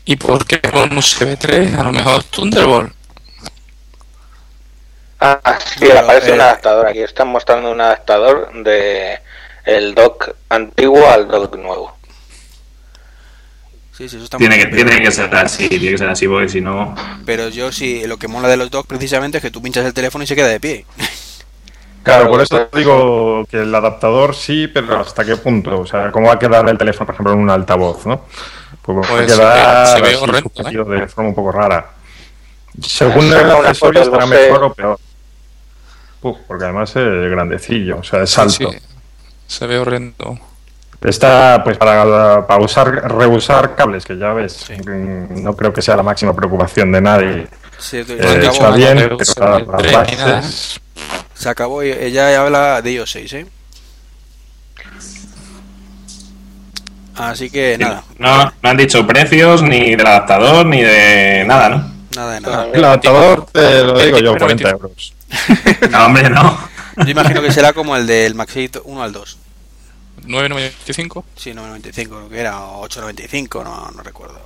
¿Y 0.08 0.16
por 0.16 0.46
qué 0.46 0.58
con 0.62 0.96
USB 0.96 1.36
3? 1.36 1.74
A 1.74 1.82
lo 1.82 1.92
mejor 1.92 2.24
Thunderbolt. 2.24 2.94
Ah, 5.20 5.58
sí, 5.62 5.90
aparece 5.90 6.32
un 6.32 6.40
eh, 6.40 6.44
adaptador 6.44 6.86
aquí. 6.86 7.00
Están 7.00 7.28
mostrando 7.28 7.70
un 7.70 7.78
adaptador 7.78 8.50
de 8.64 9.20
el 9.66 9.94
dock 9.94 10.34
antiguo 10.48 11.06
al 11.10 11.28
dock 11.28 11.54
nuevo. 11.56 11.94
Sí, 13.92 14.08
sí, 14.08 14.16
eso 14.16 14.24
está 14.24 14.38
Tiene 14.38 14.56
muy 14.56 14.64
que, 14.64 14.70
bien, 14.70 14.86
tiene 14.86 15.04
que 15.04 15.10
ser 15.10 15.34
así, 15.34 15.68
tiene 15.68 15.90
que 15.90 15.98
ser 15.98 16.08
así, 16.08 16.26
porque 16.26 16.48
si 16.48 16.62
no. 16.62 16.94
Pero 17.26 17.50
yo 17.50 17.70
sí, 17.70 18.06
lo 18.06 18.16
que 18.16 18.28
mola 18.28 18.48
de 18.48 18.56
los 18.56 18.70
docks 18.70 18.88
precisamente 18.88 19.36
es 19.36 19.42
que 19.42 19.50
tú 19.50 19.60
pinchas 19.60 19.84
el 19.84 19.92
teléfono 19.92 20.24
y 20.24 20.26
se 20.26 20.34
queda 20.34 20.48
de 20.48 20.58
pie. 20.58 20.86
Claro, 22.04 22.30
por 22.30 22.40
eso 22.40 22.70
digo 22.72 23.44
que 23.50 23.58
el 23.58 23.74
adaptador 23.74 24.34
sí, 24.34 24.66
pero 24.66 25.00
¿hasta 25.00 25.26
qué 25.26 25.36
punto? 25.36 25.80
O 25.80 25.86
sea, 25.86 26.10
¿cómo 26.10 26.28
va 26.28 26.34
a 26.34 26.38
quedar 26.38 26.66
el 26.66 26.78
teléfono, 26.78 27.04
por 27.04 27.14
ejemplo, 27.14 27.34
en 27.34 27.40
un 27.40 27.50
altavoz, 27.50 28.06
no? 28.06 28.24
Pues 28.94 29.06
a 29.06 29.10
Pues 29.10 29.32
quedar 29.34 29.86
se 29.86 29.92
ve- 29.94 29.96
se 29.96 30.00
ve 30.02 30.08
así, 30.14 30.22
horrendo, 30.24 30.50
subjetivo 30.54 30.84
de 30.84 31.08
forma 31.08 31.28
un 31.30 31.34
poco 31.34 31.52
rara. 31.52 31.90
Según 32.82 33.30
foto 33.74 33.92
del 33.92 34.02
estará 34.02 34.26
mejor 34.26 34.64
o 34.64 34.72
peor. 34.74 34.98
Uf, 36.22 36.38
porque 36.46 36.64
además 36.64 36.90
es 36.96 37.30
grandecillo, 37.30 37.98
o 37.98 38.02
sea, 38.02 38.22
es 38.22 38.38
alto. 38.38 38.70
Sí, 38.72 38.78
se 39.46 39.66
ve 39.66 39.78
horrendo. 39.78 40.38
Está 41.00 41.62
pues 41.62 41.76
para, 41.78 42.44
para 42.46 42.60
usar, 42.64 42.90
reusar 43.12 43.76
cables, 43.76 44.04
que 44.04 44.18
ya 44.18 44.32
ves, 44.32 44.66
no 44.86 45.54
creo 45.54 45.72
que 45.72 45.80
sea 45.80 45.94
la 45.94 46.02
máxima 46.02 46.34
preocupación 46.34 46.90
de 46.90 47.00
nadie. 47.00 47.46
Se, 47.78 48.04
se 48.04 48.14
Eh, 48.14 48.46
está 48.50 48.70
bien, 48.72 48.96
pero 48.96 49.18
se 49.24 49.38
nada. 49.38 49.60
bases, 49.60 50.80
se 51.34 51.48
acabó 51.48 51.84
y 51.84 51.92
ella 51.92 52.40
habla 52.40 52.82
de 52.82 52.92
iOS 52.92 53.10
6, 53.12 53.32
¿eh? 53.34 53.46
Así 57.18 57.50
que 57.50 57.76
nada, 57.78 58.04
No, 58.18 58.44
no 58.62 58.68
han 58.70 58.76
dicho 58.76 59.06
precios 59.06 59.62
ni 59.62 59.96
del 59.96 60.06
adaptador 60.06 60.64
ni 60.66 60.82
de 60.82 61.44
nada, 61.46 61.68
¿no? 61.68 61.92
nada 62.16 62.34
de 62.34 62.40
nada. 62.40 62.66
El 62.72 62.84
adaptador, 62.84 63.46
te 63.52 63.84
lo 63.84 63.98
digo 63.98 64.18
yo, 64.18 64.36
40 64.36 64.70
euros. 64.70 65.14
No, 65.90 66.06
hombre, 66.06 66.30
no. 66.30 66.58
Yo 66.96 67.10
imagino 67.10 67.40
que 67.42 67.52
será 67.52 67.72
como 67.72 67.94
el 67.96 68.06
del 68.06 68.34
Maxito 68.34 68.82
1 68.84 69.02
al 69.02 69.12
2. 69.12 69.38
9.95. 70.26 71.24
Sí, 71.36 71.52
9.95 71.52 71.92
creo 72.08 72.28
que 72.28 72.38
era, 72.40 72.60
o 72.60 72.88
8.95, 72.88 73.62
no, 73.64 73.90
no 73.94 74.02
recuerdo. 74.02 74.40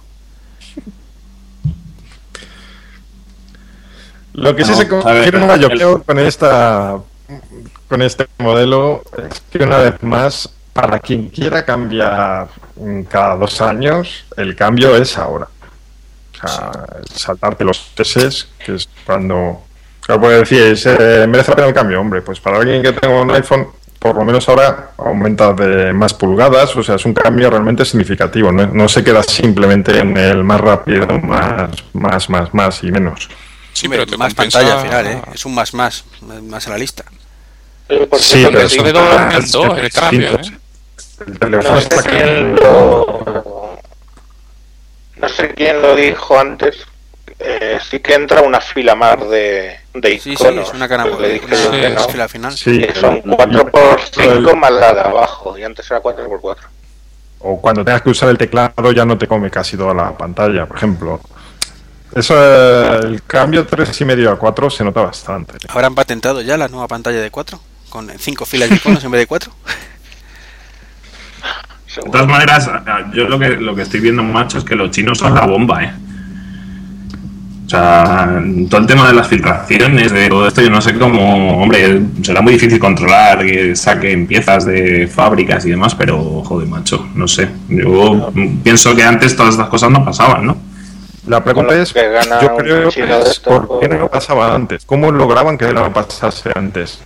Lo 4.35 4.57
que 4.57 4.65
sí 4.65 4.71
No, 4.71 4.77
se 4.77 4.85
ver, 4.85 5.03
confirma, 5.03 5.57
yo 5.57 5.69
el- 5.69 5.77
creo, 5.79 6.03
con 6.03 6.19
esta 6.19 6.99
con 7.89 8.03
este 8.03 8.27
modelo 8.39 9.03
es 9.31 9.41
que 9.51 9.65
una 9.65 9.79
vez 9.79 10.03
más, 10.03 10.49
para 10.73 10.99
quien 11.01 11.29
quiera 11.29 11.65
cambiar 11.65 12.49
mm, 12.77 13.03
cada 13.03 13.37
dos 13.37 13.61
años, 13.61 14.25
el 14.37 14.55
cambio 14.57 14.97
es 14.97 15.17
ahora. 15.19 15.47
O 16.45 16.49
sea, 16.49 16.71
saltarte 17.15 17.65
los 17.65 17.95
tests, 17.95 18.49
que 18.65 18.75
es 18.75 18.89
cuando... 19.07 19.63
Claro, 20.01 20.21
puede 20.23 20.39
decir, 20.41 20.77
¿se 20.77 21.27
merece 21.29 21.51
la 21.53 21.57
pena 21.57 21.69
el 21.69 21.75
cambio? 21.75 22.01
Hombre, 22.01 22.23
pues 22.23 22.41
para 22.41 22.59
alguien 22.59 22.83
que 22.83 22.93
tenga 22.93 23.21
un 23.21 23.31
iPhone, 23.31 23.69
por 24.01 24.17
lo 24.17 24.25
menos 24.25 24.49
ahora 24.49 24.91
aumenta 24.99 25.53
de 25.53 25.93
más 25.93 26.13
pulgadas, 26.15 26.75
o 26.75 26.83
sea, 26.83 26.97
es 26.97 27.05
un 27.05 27.15
cambio 27.15 27.49
realmente 27.51 27.85
significativo. 27.85 28.51
No, 28.51 28.67
no 28.67 28.89
se 28.89 29.05
queda 29.05 29.23
simplemente 29.23 29.97
en 29.99 30.17
el 30.17 30.43
más 30.43 30.61
rápido, 30.61 31.07
más, 31.21 31.71
más, 31.93 32.29
más, 32.29 32.53
más 32.53 32.83
y 32.83 32.91
menos. 32.91 33.29
Sí, 33.73 33.89
pero 33.89 34.05
te 34.05 34.17
más 34.17 34.35
compensa- 34.35 34.59
pantalla 34.59 34.81
al 34.81 34.87
final, 34.87 35.07
¿eh? 35.07 35.23
Es 35.35 35.47
un 35.47 35.55
más 35.55 35.73
más, 35.75 36.05
más 36.43 36.67
a 36.67 36.71
la 36.71 36.79
lista. 36.79 37.05
Por 38.11 38.19
Sí, 38.19 38.45
pero 38.51 39.31
en 39.31 39.51
dos, 39.51 39.79
el 39.79 39.93
cambio. 39.93 40.31
¿eh? 40.33 40.59
El 41.27 41.39
teléfono 41.39 41.71
No 41.75 41.79
está 41.79 42.03
sé 42.03 42.09
quién 42.11 42.55
lo, 42.57 43.79
no 45.17 45.29
sé 45.29 45.55
quién 45.55 45.83
lo 45.83 45.95
dijo 45.95 46.39
antes. 46.39 46.77
eh, 47.39 47.79
sí 47.91 48.01
que 48.01 48.15
entra 48.15 48.41
una 48.43 48.61
fila 48.61 48.95
más 48.95 49.19
de, 49.29 49.77
de 49.95 50.11
Sí, 50.13 50.21
sí, 50.21 50.33
iconos. 50.33 50.69
es 50.69 50.75
una 50.75 50.89
cara 50.89 51.05
Le 51.07 51.35
dije 51.35 51.47
yo 51.51 51.57
Sí, 51.57 51.81
que 51.81 51.89
no, 51.91 52.09
fila 52.09 52.25
al 52.25 52.29
final. 52.31 52.53
Sí, 52.57 52.79
que 52.81 52.95
son 52.95 53.15
el- 53.17 53.23
4x5 53.25 54.51
el- 54.51 54.57
más 54.57 54.71
la 54.73 54.93
de 54.95 55.01
abajo. 55.01 55.57
Y 55.59 55.65
antes 55.65 55.91
era 55.91 56.01
4x4. 56.01 56.57
O 57.41 57.61
cuando 57.61 57.85
tengas 57.85 58.03
que 58.03 58.11
usar 58.11 58.29
el 58.29 58.39
teclado 58.39 58.93
ya 58.93 59.05
no 59.05 59.19
te 59.19 59.27
come 59.27 59.51
casi 59.51 59.77
toda 59.77 59.93
la 59.95 60.17
pantalla, 60.17 60.67
por 60.67 60.77
ejemplo. 60.77 61.21
Eso, 62.15 62.35
eh, 62.39 63.01
el 63.05 63.23
cambio 63.25 63.67
3,5 63.67 64.31
a 64.31 64.37
4 64.39 64.71
se 64.71 64.85
nota 64.85 65.01
bastante. 65.03 65.55
¿Habrán 65.69 65.95
patentado 65.95 66.43
ya 66.43 66.57
la 66.57 66.69
nueva 66.69 66.87
pantalla 66.87 67.21
de 67.21 67.31
4? 67.31 67.59
Con 67.89 68.11
5 68.17 68.45
filas 68.47 68.69
de 68.71 68.77
iconos 68.77 69.03
en 69.03 69.11
vez 69.11 69.21
de 69.23 69.27
4. 69.27 69.53
De 71.97 72.11
todas 72.11 72.27
maneras, 72.27 72.71
yo 73.13 73.29
lo 73.29 73.39
que, 73.39 73.51
lo 73.51 73.75
que 73.75 73.83
estoy 73.83 74.01
viendo, 74.01 74.23
macho, 74.23 74.59
es 74.59 74.65
que 74.65 74.75
los 74.75 74.91
chinos 74.91 75.19
son 75.19 75.35
la 75.35 75.47
bomba, 75.47 75.85
¿eh? 75.85 75.93
O 77.67 77.69
sea, 77.69 78.43
todo 78.69 78.81
el 78.83 78.87
tema 78.87 79.09
de 79.09 79.15
las 79.15 79.29
filtraciones, 79.29 80.13
de 80.13 80.29
todo 80.29 80.47
esto, 80.47 80.61
yo 80.61 80.69
no 80.69 80.81
sé 80.83 80.99
cómo, 80.99 81.63
hombre, 81.63 82.03
será 82.23 82.43
muy 82.43 82.55
difícil 82.55 82.79
controlar 82.79 83.47
que 83.47 83.75
saquen 83.75 84.27
piezas 84.27 84.67
de 84.67 85.07
fábricas 85.07 85.65
y 85.65 85.71
demás, 85.71 85.95
pero 85.95 86.43
joder, 86.45 86.69
macho, 86.69 87.09
no 87.15 87.27
sé. 87.27 87.49
Yo 87.69 88.31
pienso 88.63 88.95
que 88.95 89.03
antes 89.03 89.35
todas 89.35 89.55
estas 89.55 89.69
cosas 89.69 89.91
no 89.91 90.05
pasaban, 90.05 90.47
¿no? 90.47 90.57
La 91.27 91.43
pregunta 91.43 91.75
es, 91.81 91.95
yo 91.95 92.57
creo 92.57 92.91
que 92.91 93.05
es 93.31 93.41
por 93.41 93.81
qué 93.81 93.89
no 93.89 94.09
pasaba 94.09 94.55
antes. 94.55 94.85
¿Cómo 94.85 95.11
lograban 95.11 95.57
que 95.57 95.73
no 95.73 95.93
pasase 95.93 96.51
antes? 96.55 97.01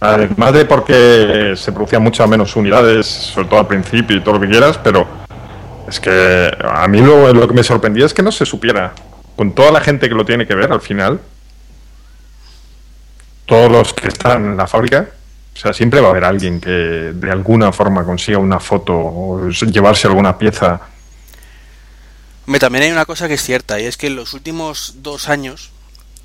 Además 0.00 0.52
de 0.52 0.64
porque 0.64 1.54
se 1.56 1.72
producían 1.72 2.02
muchas 2.02 2.28
menos 2.28 2.54
unidades, 2.54 3.06
sobre 3.06 3.48
todo 3.48 3.60
al 3.60 3.66
principio 3.66 4.16
y 4.16 4.20
todo 4.20 4.34
lo 4.34 4.40
que 4.40 4.48
quieras, 4.48 4.78
pero 4.78 5.06
es 5.88 5.98
que 5.98 6.56
a 6.62 6.86
mí 6.86 7.00
lo, 7.00 7.48
que 7.48 7.54
me 7.54 7.64
sorprendía 7.64 8.06
es 8.06 8.14
que 8.14 8.22
no 8.22 8.30
se 8.30 8.46
supiera. 8.46 8.92
Con 9.36 9.52
toda 9.52 9.72
la 9.72 9.80
gente 9.80 10.08
que 10.08 10.14
lo 10.14 10.24
tiene 10.24 10.46
que 10.46 10.54
ver 10.54 10.72
al 10.72 10.80
final, 10.80 11.20
todos 13.46 13.70
los 13.70 13.92
que 13.92 14.08
están 14.08 14.44
en 14.44 14.56
la 14.56 14.66
fábrica, 14.66 15.08
o 15.54 15.56
sea, 15.56 15.72
siempre 15.72 16.00
va 16.00 16.08
a 16.08 16.10
haber 16.10 16.24
alguien 16.24 16.60
que 16.60 16.70
de 16.70 17.30
alguna 17.32 17.72
forma 17.72 18.04
consiga 18.04 18.38
una 18.38 18.60
foto 18.60 18.94
o 18.94 19.48
llevarse 19.48 20.06
alguna 20.06 20.38
pieza. 20.38 20.80
Hombre, 22.46 22.60
también 22.60 22.84
hay 22.84 22.92
una 22.92 23.04
cosa 23.04 23.26
que 23.26 23.34
es 23.34 23.42
cierta, 23.42 23.80
y 23.80 23.86
es 23.86 23.96
que 23.96 24.06
en 24.06 24.16
los 24.16 24.32
últimos 24.32 24.96
dos 25.02 25.28
años 25.28 25.72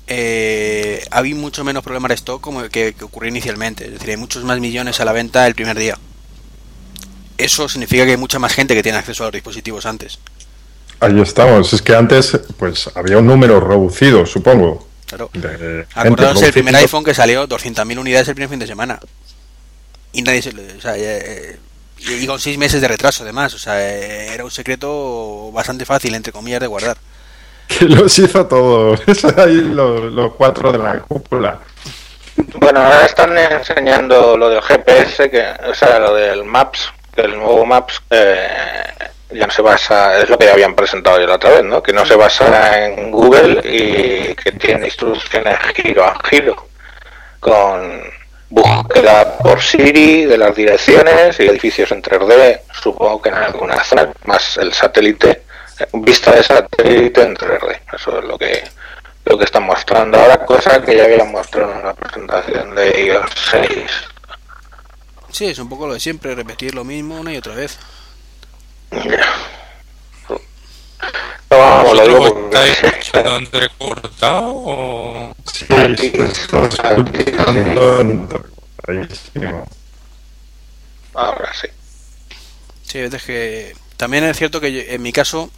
eh, 0.06 1.04
ha 1.10 1.18
habido 1.18 1.38
mucho 1.38 1.64
menos 1.64 1.82
problemas 1.82 2.10
de 2.10 2.14
stock 2.16 2.40
como 2.40 2.62
que, 2.68 2.94
que 2.94 3.04
ocurrió 3.04 3.30
inicialmente. 3.30 3.86
Es 3.86 3.92
decir, 3.92 4.10
hay 4.10 4.16
muchos 4.16 4.44
más 4.44 4.60
millones 4.60 5.00
a 5.00 5.04
la 5.04 5.12
venta 5.12 5.46
el 5.46 5.54
primer 5.54 5.78
día. 5.78 5.98
Eso 7.38 7.68
significa 7.68 8.04
que 8.04 8.12
hay 8.12 8.16
mucha 8.16 8.38
más 8.38 8.52
gente 8.52 8.74
que 8.74 8.82
tiene 8.82 8.98
acceso 8.98 9.24
a 9.24 9.26
los 9.26 9.32
dispositivos 9.32 9.86
antes. 9.86 10.18
Ahí 11.00 11.20
estamos. 11.20 11.72
Es 11.72 11.82
que 11.82 11.94
antes, 11.94 12.38
pues, 12.58 12.90
había 12.94 13.18
un 13.18 13.26
número 13.26 13.60
reducido, 13.60 14.24
supongo. 14.26 14.88
Claro. 15.06 15.30
de 15.34 15.86
el 16.42 16.52
primer 16.52 16.74
iPhone 16.76 17.04
que 17.04 17.14
salió 17.14 17.46
200.000 17.46 17.98
unidades 17.98 18.28
el 18.28 18.34
primer 18.34 18.50
fin 18.50 18.58
de 18.58 18.66
semana. 18.66 18.98
Y 20.12 20.22
nadie 20.22 20.42
se 20.42 20.50
o 20.50 20.80
sea, 20.80 20.94
eh, 20.96 21.58
y 21.98 22.12
y 22.12 22.26
con 22.26 22.38
seis 22.38 22.56
meses 22.56 22.80
de 22.80 22.88
retraso 22.88 23.22
además. 23.22 23.54
O 23.54 23.58
sea, 23.58 23.80
eh, 23.80 24.32
era 24.32 24.44
un 24.44 24.50
secreto 24.50 25.50
bastante 25.52 25.84
fácil, 25.84 26.14
entre 26.14 26.32
comillas, 26.32 26.60
de 26.60 26.66
guardar. 26.66 26.96
Que 27.78 27.86
los 27.86 28.18
hizo 28.18 28.46
todos. 28.46 29.00
Ahí 29.36 29.56
los, 29.56 30.12
los 30.12 30.34
cuatro 30.34 30.70
de 30.70 30.78
la 30.78 31.00
cúpula. 31.00 31.58
Bueno, 32.56 32.80
ahora 32.80 33.06
están 33.06 33.36
enseñando 33.36 34.36
lo 34.36 34.48
del 34.48 34.62
GPS, 34.62 35.30
que, 35.30 35.44
o 35.68 35.74
sea, 35.74 35.98
lo 35.98 36.14
del 36.14 36.44
Maps, 36.44 36.92
que 37.14 37.22
el 37.22 37.36
nuevo 37.36 37.64
Maps 37.64 38.02
eh, 38.10 38.48
ya 39.30 39.46
no 39.46 39.52
se 39.52 39.62
basa, 39.62 40.18
es 40.18 40.28
lo 40.28 40.38
que 40.38 40.46
ya 40.46 40.52
habían 40.52 40.74
presentado 40.74 41.20
ya 41.20 41.26
la 41.26 41.34
otra 41.36 41.50
vez, 41.50 41.64
¿no? 41.64 41.82
Que 41.82 41.92
no 41.92 42.04
se 42.04 42.16
basa 42.16 42.84
en 42.84 43.10
Google 43.10 43.60
y 43.64 44.34
que 44.34 44.52
tiene 44.52 44.86
instrucciones 44.86 45.58
giro 45.74 46.04
a 46.04 46.18
giro, 46.28 46.68
con 47.40 48.02
búsqueda 48.50 49.38
por 49.38 49.60
Siri 49.60 50.24
de 50.24 50.38
las 50.38 50.54
direcciones 50.54 51.38
y 51.40 51.46
edificios 51.46 51.90
en 51.92 52.02
3D, 52.02 52.60
supongo 52.72 53.22
que 53.22 53.28
en 53.30 53.36
alguna 53.36 53.82
zona, 53.82 54.12
más 54.24 54.56
el 54.58 54.72
satélite, 54.72 55.43
vista 55.94 56.32
de 56.32 56.42
satélite 56.42 57.22
en 57.22 57.34
3D, 57.36 57.80
eso 57.94 58.18
es 58.18 58.24
lo 58.24 58.38
que 58.38 58.64
lo 59.26 59.38
que 59.38 59.44
están 59.44 59.62
mostrando 59.64 60.18
ahora, 60.18 60.44
cosa 60.44 60.82
que 60.82 60.96
ya 60.96 61.04
habían 61.04 61.32
mostrado 61.32 61.72
en 61.74 61.82
la 61.84 61.94
presentación 61.94 62.74
de 62.74 63.06
iOS 63.06 63.30
6. 63.50 63.70
Sí, 65.30 65.46
es 65.46 65.58
un 65.58 65.68
poco 65.70 65.86
lo 65.86 65.94
de 65.94 66.00
siempre, 66.00 66.34
repetir 66.34 66.74
lo 66.74 66.84
mismo 66.84 67.18
una 67.18 67.32
y 67.32 67.38
otra 67.38 67.54
vez. 67.54 67.78
Ya. 68.90 69.24
No, 70.28 71.58
vamos, 71.58 71.96
lo 71.96 72.02
digo 72.06 72.18
¿Vosotros 72.18 72.42
porque- 72.42 72.70
estáis 72.70 72.94
escuchando 72.94 73.36
entrecortado 73.36 74.52
o...? 74.54 75.34
Sí, 75.52 75.66
está. 75.70 76.96
Ahora 81.14 81.52
sí. 81.54 81.68
Sí, 82.82 82.98
es 82.98 83.22
que 83.24 83.74
también 83.96 84.24
es 84.24 84.36
cierto 84.36 84.60
que 84.60 84.72
yo- 84.72 84.80
en 84.80 85.02
mi 85.02 85.12
caso 85.12 85.50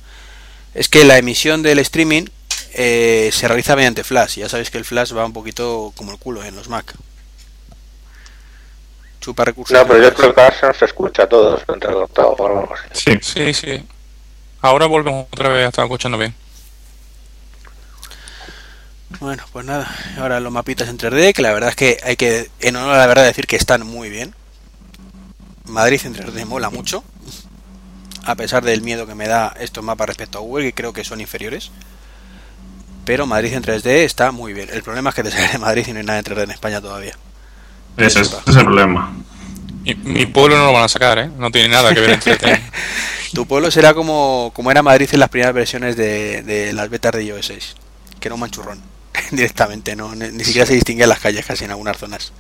es 0.76 0.88
que 0.88 1.04
la 1.04 1.16
emisión 1.18 1.62
del 1.62 1.78
streaming 1.78 2.26
eh, 2.74 3.30
se 3.32 3.48
realiza 3.48 3.74
mediante 3.74 4.04
flash. 4.04 4.38
y 4.38 4.40
Ya 4.40 4.48
sabéis 4.48 4.70
que 4.70 4.78
el 4.78 4.84
flash 4.84 5.12
va 5.16 5.24
un 5.24 5.32
poquito 5.32 5.92
como 5.96 6.12
el 6.12 6.18
culo 6.18 6.44
en 6.44 6.54
los 6.54 6.68
Mac. 6.68 6.94
Chupa 9.20 9.44
recursos. 9.44 9.76
No, 9.76 9.86
pero 9.86 10.02
yo 10.02 10.14
creo 10.14 10.34
que 10.34 10.40
ahora 10.40 10.58
se 10.60 10.66
nos 10.66 10.82
escucha 10.82 11.26
todo 11.26 11.60
entrecortado 11.68 12.28
o 12.28 12.46
algo 12.46 12.74
así. 12.92 13.18
Sí, 13.18 13.18
Sí, 13.22 13.54
sí. 13.54 13.84
Ahora 14.60 14.86
volvemos 14.86 15.26
otra 15.32 15.48
vez 15.48 15.64
a 15.64 15.68
estar 15.68 15.84
escuchando 15.84 16.18
bien. 16.18 16.34
Bueno, 19.20 19.44
pues 19.52 19.64
nada, 19.64 19.88
ahora 20.18 20.40
los 20.40 20.52
mapitas 20.52 20.88
en 20.88 20.98
3D, 20.98 21.32
que 21.32 21.40
la 21.42 21.52
verdad 21.52 21.70
es 21.70 21.76
que 21.76 21.98
hay 22.02 22.16
que, 22.16 22.50
en 22.60 22.76
honor 22.76 22.94
a 22.94 22.98
la 22.98 23.06
verdad, 23.06 23.24
decir 23.24 23.46
que 23.46 23.56
están 23.56 23.86
muy 23.86 24.10
bien. 24.10 24.34
Madrid 25.64 26.00
en 26.04 26.14
3D 26.14 26.44
mola 26.44 26.70
mucho, 26.70 27.02
a 28.26 28.34
pesar 28.34 28.64
del 28.64 28.82
miedo 28.82 29.06
que 29.06 29.14
me 29.14 29.28
da 29.28 29.54
estos 29.60 29.82
mapas 29.84 30.08
respecto 30.08 30.38
a 30.38 30.40
Google, 30.42 30.66
que 30.66 30.72
creo 30.74 30.92
que 30.92 31.04
son 31.04 31.20
inferiores. 31.20 31.70
Pero 33.04 33.26
Madrid 33.26 33.52
en 33.54 33.62
3D 33.62 33.86
está 34.04 34.32
muy 34.32 34.52
bien. 34.52 34.68
El 34.72 34.82
problema 34.82 35.10
es 35.10 35.16
que 35.16 35.22
te 35.22 35.30
sale 35.32 35.48
de 35.48 35.58
Madrid 35.58 35.86
y 35.86 35.92
no 35.92 36.00
hay 36.00 36.04
nada 36.06 36.18
en 36.18 36.24
3D 36.24 36.42
en 36.42 36.50
España 36.50 36.80
todavía. 36.80 37.14
Ese, 37.96 38.20
es- 38.20 38.28
ese 38.32 38.50
es 38.50 38.56
el 38.56 38.64
problema. 38.64 39.12
Mi, 39.84 39.94
mi 39.94 40.26
pueblo 40.26 40.56
no 40.58 40.66
lo 40.66 40.72
van 40.72 40.82
a 40.84 40.88
sacar, 40.88 41.18
¿eh? 41.20 41.30
No 41.38 41.50
tiene 41.50 41.68
nada 41.68 41.94
que 41.94 42.00
ver 42.00 42.10
entre 42.10 42.32
este. 42.32 42.60
Tu 43.32 43.46
pueblo 43.46 43.70
será 43.70 43.92
como, 43.92 44.50
como 44.54 44.70
era 44.70 44.82
Madrid 44.82 45.08
en 45.12 45.20
las 45.20 45.28
primeras 45.28 45.52
versiones 45.54 45.96
de, 45.96 46.42
de 46.42 46.72
las 46.72 46.88
betas 46.88 47.12
de 47.12 47.24
iOS 47.24 47.46
6, 47.46 47.74
que 48.18 48.28
era 48.28 48.34
un 48.34 48.40
manchurrón 48.40 48.80
directamente, 49.30 49.94
no 49.94 50.14
ni, 50.14 50.28
ni 50.30 50.44
siquiera 50.44 50.64
se 50.66 50.74
distinguían 50.74 51.08
las 51.08 51.18
calles 51.18 51.44
casi 51.44 51.64
en 51.64 51.70
algunas 51.72 51.98
zonas. 51.98 52.32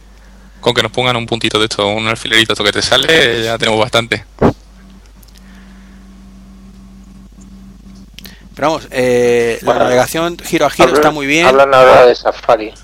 Con 0.60 0.74
que 0.74 0.82
nos 0.82 0.92
pongan 0.92 1.16
un 1.16 1.26
puntito 1.26 1.58
de 1.58 1.64
esto, 1.66 1.86
un 1.86 2.06
alfilerito 2.08 2.54
esto 2.54 2.64
que 2.64 2.72
te 2.72 2.82
sale, 2.82 3.44
ya 3.44 3.58
tenemos 3.58 3.78
bastante. 3.80 4.24
Pero 8.56 8.68
vamos, 8.68 8.88
eh, 8.90 9.58
la 9.62 9.74
navegación 9.74 10.36
giro 10.38 10.66
a 10.66 10.70
giro 10.70 10.88
Hablan- 10.88 10.94
está 10.96 11.10
muy 11.12 11.26
bien. 11.26 11.46
Hablan 11.46 11.72
ahora 11.74 12.06
de 12.06 12.14
Safari. 12.16 12.74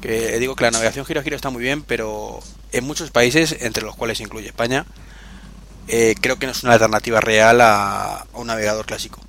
Que 0.00 0.38
digo 0.38 0.54
que 0.54 0.64
la 0.64 0.70
navegación 0.70 1.04
giro 1.06 1.20
a 1.20 1.22
giro 1.24 1.34
está 1.36 1.50
muy 1.50 1.62
bien, 1.62 1.82
pero 1.82 2.38
en 2.72 2.84
muchos 2.84 3.10
países, 3.10 3.56
entre 3.60 3.82
los 3.82 3.96
cuales 3.96 4.20
incluye 4.20 4.46
España, 4.46 4.84
eh, 5.88 6.14
creo 6.20 6.38
que 6.38 6.46
no 6.46 6.52
es 6.52 6.62
una 6.62 6.74
alternativa 6.74 7.20
real 7.20 7.60
a, 7.60 8.18
a 8.18 8.26
un 8.34 8.46
navegador 8.46 8.86
clásico. 8.86 9.20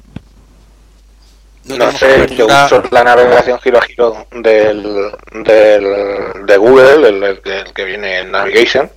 No, 1.64 1.92
sé, 1.92 2.28
yo 2.36 2.48
uso 2.48 2.84
la 2.92 3.04
navegación 3.04 3.60
giro 3.62 3.78
a 3.78 3.82
giro 3.84 4.26
del, 4.32 5.12
del, 5.32 6.46
de 6.46 6.58
Google, 6.58 7.08
el, 7.08 7.24
el 7.24 7.42
que- 7.42 7.60
el 7.60 7.74
que 7.74 7.84
viene 7.86 8.20
en 8.20 8.32
Navigation, 8.32 8.92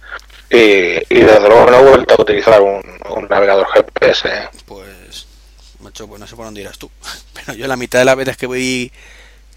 y, 0.50 0.56
y 0.56 1.20
desde 1.20 1.40
luego 1.48 1.70
no 1.70 1.78
he 1.78 1.88
vuelto 1.90 2.14
a 2.18 2.22
utilizar 2.22 2.60
un, 2.62 2.82
un 3.10 3.28
navegador 3.28 3.66
GPS. 3.68 4.48
Pues, 4.66 4.88
macho, 5.84 6.08
pues 6.08 6.18
no 6.20 6.26
sé 6.26 6.34
por 6.34 6.44
dónde 6.46 6.60
irás 6.62 6.78
tú. 6.78 6.90
Pero 7.34 7.54
yo 7.56 7.66
la 7.68 7.76
mitad 7.76 7.98
de 8.00 8.04
las 8.06 8.16
veces 8.16 8.36
que 8.36 8.46
voy 8.46 8.90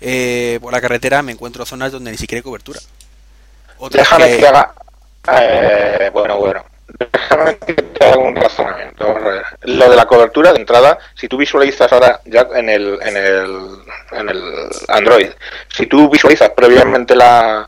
eh, 0.01 0.59
por 0.61 0.71
la 0.71 0.81
carretera 0.81 1.23
me 1.23 1.31
encuentro 1.31 1.65
zonas 1.65 1.91
donde 1.91 2.11
ni 2.11 2.17
siquiera 2.17 2.39
hay 2.39 2.43
cobertura. 2.43 2.79
Otras 3.79 4.03
Déjame 4.03 4.31
que- 4.31 4.37
que 4.37 4.47
haga. 4.47 4.73
eh, 5.39 6.09
bueno, 6.13 6.37
bueno. 6.37 6.63
Déjame 7.11 7.57
que 7.57 7.73
te 7.73 8.05
haga 8.05 8.17
un 8.17 8.35
razonamiento. 8.35 9.15
Lo 9.63 9.89
de 9.89 9.95
la 9.95 10.05
cobertura 10.05 10.53
de 10.53 10.59
entrada, 10.59 10.97
si 11.15 11.27
tú 11.27 11.35
visualizas 11.37 11.91
ahora 11.91 12.21
ya 12.25 12.47
en 12.55 12.69
el, 12.69 12.97
en 13.01 13.17
el, 13.17 13.77
en 14.13 14.29
el 14.29 14.69
Android, 14.87 15.29
si 15.67 15.85
tú 15.87 16.09
visualizas 16.09 16.49
previamente 16.51 17.13
la 17.15 17.67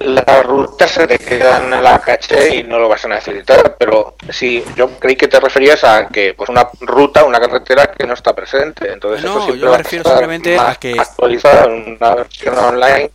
la 0.00 0.42
ruta 0.42 0.86
se 0.88 1.06
te 1.06 1.18
queda 1.18 1.58
en 1.58 1.70
la 1.82 1.98
caché 2.00 2.56
y 2.56 2.62
no 2.62 2.78
lo 2.78 2.88
vas 2.88 3.04
a 3.04 3.08
necesitar, 3.08 3.76
pero 3.78 4.14
si 4.30 4.64
yo 4.76 4.90
creí 4.98 5.16
que 5.16 5.28
te 5.28 5.38
referías 5.40 5.82
a 5.84 6.08
que 6.08 6.34
pues 6.34 6.48
una 6.48 6.68
ruta, 6.80 7.24
una 7.24 7.40
carretera 7.40 7.90
que 7.92 8.06
no 8.06 8.14
está 8.14 8.34
presente, 8.34 8.90
entonces 8.92 9.24
No, 9.24 9.30
eso 9.32 9.40
siempre 9.44 9.60
yo 9.60 9.64
me 9.66 9.70
va 9.70 9.74
a 9.76 9.78
refiero 9.82 10.04
simplemente 10.08 10.58
a 10.58 10.74
que- 10.76 10.98
actualizado 10.98 11.70
en 11.70 11.96
una 12.00 12.14
versión 12.14 12.58
online 12.58 13.10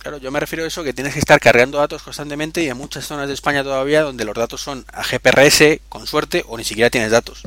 Claro, 0.00 0.18
yo 0.18 0.30
me 0.30 0.38
refiero 0.40 0.64
a 0.64 0.68
eso 0.68 0.84
que 0.84 0.92
tienes 0.92 1.12
que 1.12 1.18
estar 1.18 1.40
cargando 1.40 1.78
datos 1.78 2.02
constantemente 2.02 2.62
y 2.62 2.68
en 2.68 2.76
muchas 2.76 3.04
zonas 3.04 3.26
de 3.28 3.34
España 3.34 3.62
todavía 3.64 4.02
donde 4.02 4.24
los 4.24 4.34
datos 4.34 4.60
son 4.60 4.84
a 4.92 5.02
GPRS 5.02 5.80
con 5.88 6.06
suerte 6.06 6.44
o 6.48 6.56
ni 6.56 6.64
siquiera 6.64 6.88
tienes 6.88 7.10
datos. 7.10 7.42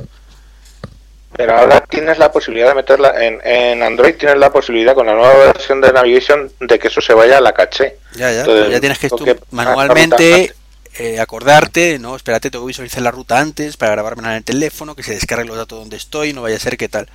Pero 1.36 1.58
ahora 1.58 1.82
tienes 1.82 2.18
la 2.18 2.32
posibilidad 2.32 2.70
de 2.70 2.76
meterla 2.76 3.14
en, 3.26 3.40
en 3.46 3.82
Android, 3.84 4.16
tienes 4.16 4.38
la 4.38 4.52
posibilidad 4.52 4.94
con 4.94 5.06
la 5.08 5.14
nueva 5.14 5.34
versión 5.46 5.80
de 5.82 5.92
Navigation 5.94 6.52
de 6.60 6.78
que 6.78 6.90
eso 6.90 7.00
se 7.02 7.14
vaya 7.14 7.38
a 7.38 7.42
la 7.42 7.54
caché. 7.54 7.98
Ya, 8.16 8.32
ya, 8.32 8.42
Entonces, 8.42 8.70
ya 8.72 8.80
tienes 8.80 9.00
que 9.00 9.10
tú 9.10 9.24
que- 9.24 9.40
manualmente 9.52 10.54
eh, 10.96 11.20
acordarte, 11.22 12.00
no, 12.00 12.16
espérate, 12.18 12.52
tengo 12.52 12.66
que 12.66 12.70
visualizar 12.72 13.02
la 13.02 13.12
ruta 13.12 13.40
antes 13.40 13.78
para 13.78 13.94
grabarme 13.94 14.24
en 14.28 14.34
el 14.36 14.44
teléfono, 14.44 14.94
que 14.94 15.04
se 15.04 15.14
descargue 15.14 15.46
los 15.46 15.56
datos 15.56 15.80
donde 15.80 15.96
estoy, 15.96 16.34
no 16.34 16.42
vaya 16.42 16.58
a 16.58 16.60
ser 16.60 16.76
que 16.78 16.90
tal. 16.90 17.08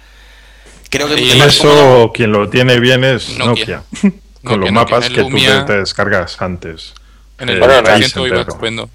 Creo 0.88 1.08
que 1.08 1.20
Y 1.20 1.32
En 1.32 1.42
eso 1.42 2.10
quien 2.14 2.32
lo 2.32 2.48
tiene 2.48 2.80
bien 2.80 3.04
es 3.04 3.36
Nokia. 3.38 3.82
Nokia. 4.02 4.12
Con 4.44 4.60
los 4.60 4.72
mapas 4.72 5.10
Nokia. 5.10 5.14
que 5.14 5.20
El 5.20 5.26
tú 5.26 5.30
Lumia- 5.36 5.66
te, 5.66 5.76
descargas 5.78 6.40
antes. 6.40 6.94
En 7.38 7.50
el 7.50 7.56
Eh, 7.56 7.58
Bueno, 7.58 7.74
Lumia 7.76 7.92
ahí 7.92 7.98
100 7.98 8.10
se 8.10 8.18
iba 8.20 8.26
enteró. 8.28 8.40
estupendo. 8.48 8.90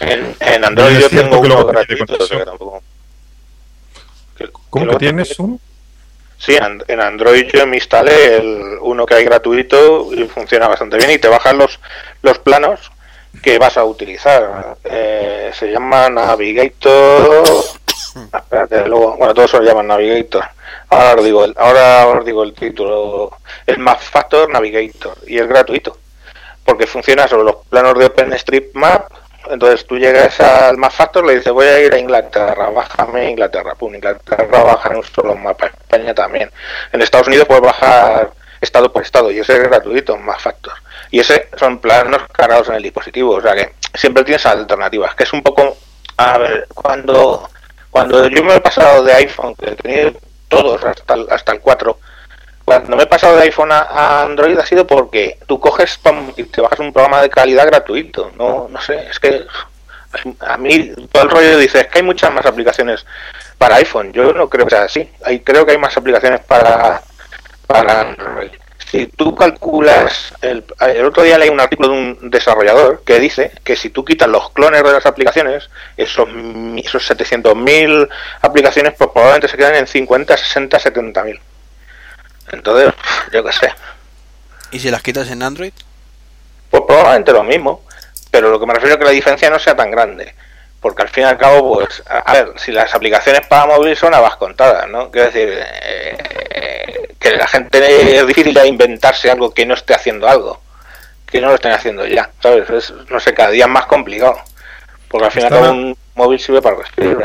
En, 0.00 0.36
en 0.38 0.64
Android 0.64 0.98
yo 1.00 1.08
tengo 1.10 1.40
que 1.40 1.46
uno 1.48 1.66
gratuito, 1.66 2.16
que 2.28 2.36
tampoco- 2.44 2.82
que- 4.38 4.48
¿Cómo 4.70 4.84
que 4.84 4.88
que 4.88 4.92
lo- 4.92 4.98
tienes 4.98 5.38
un? 5.38 5.60
Sí, 6.38 6.54
en 6.54 6.82
en 6.86 7.00
Android 7.00 7.48
yo 7.52 7.66
me 7.66 7.76
instalé 7.76 8.36
el 8.36 8.78
uno 8.80 9.04
que 9.04 9.14
hay 9.14 9.24
gratuito 9.24 10.12
y 10.14 10.24
funciona 10.28 10.68
bastante 10.68 10.96
bien 10.96 11.10
y 11.10 11.18
te 11.18 11.26
bajan 11.28 11.58
los, 11.58 11.80
los 12.22 12.38
planos 12.38 12.92
que 13.42 13.58
vas 13.58 13.76
a 13.76 13.84
utilizar. 13.84 14.76
Eh, 14.84 15.50
se 15.58 15.70
llama 15.72 16.08
Navigator. 16.08 17.44
Espérate, 18.34 18.86
luego, 18.86 19.16
bueno, 19.16 19.34
todos 19.34 19.50
se 19.50 19.58
lo 19.58 19.64
llaman 19.64 19.88
Navigator. 19.88 20.44
Ahora 20.90 21.14
os 21.16 21.24
digo 21.24 21.44
el, 21.44 21.54
ahora 21.58 22.06
os 22.06 22.24
digo 22.24 22.42
el 22.44 22.54
título. 22.54 23.36
El 23.66 23.78
Map 23.78 24.00
Factor 24.00 24.48
Navigator 24.50 25.16
y 25.26 25.38
es 25.38 25.46
gratuito 25.48 25.98
porque 26.64 26.86
funciona 26.86 27.26
sobre 27.26 27.44
los 27.44 27.56
planos 27.68 27.98
de 27.98 28.06
OpenStreetMap. 28.06 29.10
Entonces 29.50 29.86
tú 29.86 29.98
llegas 29.98 30.40
al 30.40 30.76
Map 30.76 30.92
Factor, 30.92 31.24
le 31.24 31.36
dices 31.36 31.52
voy 31.52 31.66
a 31.66 31.80
ir 31.80 31.94
a 31.94 31.98
Inglaterra, 31.98 32.70
bájame 32.70 33.30
Inglaterra, 33.30 33.74
pum, 33.74 33.94
Inglaterra 33.94 34.62
baja 34.62 34.90
en 34.90 34.96
un 34.96 35.04
solo 35.04 35.34
mapa, 35.34 35.66
España 35.66 36.14
también. 36.14 36.50
En 36.92 37.02
Estados 37.02 37.28
Unidos 37.28 37.46
puedes 37.46 37.62
bajar 37.62 38.30
estado 38.60 38.92
por 38.92 39.02
estado 39.02 39.30
y 39.30 39.38
ese 39.38 39.54
es 39.54 39.62
gratuito, 39.62 40.16
Map 40.16 40.38
Factor. 40.38 40.74
Y 41.10 41.20
ese 41.20 41.48
son 41.56 41.78
planos 41.78 42.22
cargados 42.32 42.68
en 42.68 42.74
el 42.74 42.82
dispositivo, 42.82 43.34
o 43.34 43.40
sea 43.40 43.54
que 43.54 43.72
siempre 43.94 44.24
tienes 44.24 44.44
alternativas, 44.46 45.14
que 45.14 45.24
es 45.24 45.32
un 45.32 45.42
poco, 45.42 45.76
a 46.16 46.38
ver, 46.38 46.66
cuando, 46.74 47.48
cuando 47.90 48.28
yo 48.28 48.44
me 48.44 48.56
he 48.56 48.60
pasado 48.60 49.02
de 49.04 49.12
iPhone, 49.14 49.54
que 49.54 49.70
tenido 49.72 50.12
todos 50.48 50.82
hasta 50.84 51.14
el, 51.14 51.26
hasta 51.30 51.52
el 51.52 51.60
4, 51.60 51.98
cuando 52.68 52.96
me 52.96 53.04
he 53.04 53.06
pasado 53.06 53.36
de 53.36 53.44
iPhone 53.44 53.72
a, 53.72 54.22
Android 54.22 54.58
ha 54.58 54.66
sido 54.66 54.86
porque 54.86 55.38
tú 55.46 55.58
coges 55.58 55.98
y 56.36 56.44
te 56.44 56.60
bajas 56.60 56.78
un 56.80 56.92
programa 56.92 57.22
de 57.22 57.30
calidad 57.30 57.66
gratuito. 57.66 58.30
No, 58.36 58.68
no 58.68 58.80
sé, 58.80 59.08
es 59.10 59.18
que 59.18 59.46
a 60.40 60.56
mí 60.58 60.92
todo 61.10 61.22
el 61.22 61.30
rollo 61.30 61.58
dice 61.58 61.86
que 61.86 61.98
hay 61.98 62.04
muchas 62.04 62.32
más 62.32 62.44
aplicaciones 62.44 63.06
para 63.56 63.76
iPhone. 63.76 64.12
Yo 64.12 64.32
no 64.32 64.48
creo 64.48 64.66
que 64.66 64.74
sea 64.74 64.84
así. 64.84 65.08
Hay, 65.24 65.40
creo 65.40 65.64
que 65.64 65.72
hay 65.72 65.78
más 65.78 65.96
aplicaciones 65.96 66.40
para, 66.40 67.00
para 67.66 68.00
Android. 68.00 68.50
Si 68.90 69.06
tú 69.06 69.34
calculas, 69.34 70.34
el, 70.40 70.64
el 70.80 71.04
otro 71.04 71.22
día 71.22 71.36
leí 71.38 71.50
un 71.50 71.60
artículo 71.60 71.88
de 71.88 71.94
un 71.94 72.30
desarrollador 72.30 73.02
que 73.04 73.18
dice 73.18 73.52
que 73.64 73.76
si 73.76 73.90
tú 73.90 74.04
quitas 74.04 74.28
los 74.28 74.50
clones 74.50 74.82
de 74.82 74.92
las 74.92 75.04
aplicaciones, 75.04 75.68
esos, 75.96 76.28
esos 76.76 77.10
700.000 77.10 78.08
aplicaciones, 78.40 78.94
pues 78.96 79.10
probablemente 79.10 79.48
se 79.48 79.58
quedan 79.58 79.74
en 79.74 79.86
50, 79.86 80.36
60, 80.36 80.78
70.000. 80.78 81.40
Entonces, 82.52 82.94
yo 83.32 83.44
qué 83.44 83.52
sé. 83.52 83.72
¿Y 84.70 84.78
si 84.78 84.90
las 84.90 85.02
quitas 85.02 85.30
en 85.30 85.42
Android? 85.42 85.72
Pues 86.70 86.82
probablemente 86.86 87.32
lo 87.32 87.42
mismo. 87.42 87.82
Pero 88.30 88.50
lo 88.50 88.60
que 88.60 88.66
me 88.66 88.74
refiero 88.74 88.94
es 88.94 88.98
que 88.98 89.04
la 89.04 89.10
diferencia 89.10 89.50
no 89.50 89.58
sea 89.58 89.74
tan 89.74 89.90
grande. 89.90 90.34
Porque 90.80 91.02
al 91.02 91.08
fin 91.08 91.24
y 91.24 91.26
al 91.26 91.38
cabo, 91.38 91.74
pues, 91.74 92.02
a, 92.08 92.18
a 92.18 92.32
ver, 92.34 92.52
si 92.56 92.70
las 92.70 92.94
aplicaciones 92.94 93.46
para 93.46 93.66
móvil 93.66 93.96
son 93.96 94.14
a 94.14 94.20
contadas, 94.36 94.88
¿no? 94.88 95.10
Quiero 95.10 95.30
decir, 95.30 95.58
eh, 95.82 97.14
que 97.18 97.32
la 97.32 97.48
gente 97.48 98.16
es 98.16 98.26
difícil 98.26 98.54
ya 98.54 98.64
inventarse 98.66 99.30
algo 99.30 99.52
que 99.52 99.66
no 99.66 99.74
esté 99.74 99.94
haciendo 99.94 100.28
algo. 100.28 100.60
Que 101.26 101.40
no 101.40 101.48
lo 101.48 101.56
estén 101.56 101.72
haciendo 101.72 102.06
ya, 102.06 102.30
¿sabes? 102.40 102.70
Es, 102.70 102.92
no 103.10 103.18
sé, 103.18 103.34
cada 103.34 103.50
día 103.50 103.64
es 103.64 103.70
más 103.70 103.86
complicado. 103.86 104.38
Porque 105.08 105.26
al 105.26 105.32
fin 105.32 105.42
y 105.42 105.44
al 105.46 105.50
cabo 105.50 105.70
un 105.70 105.96
móvil 106.14 106.38
sirve 106.38 106.62
para 106.62 106.80
escribir. 106.80 107.18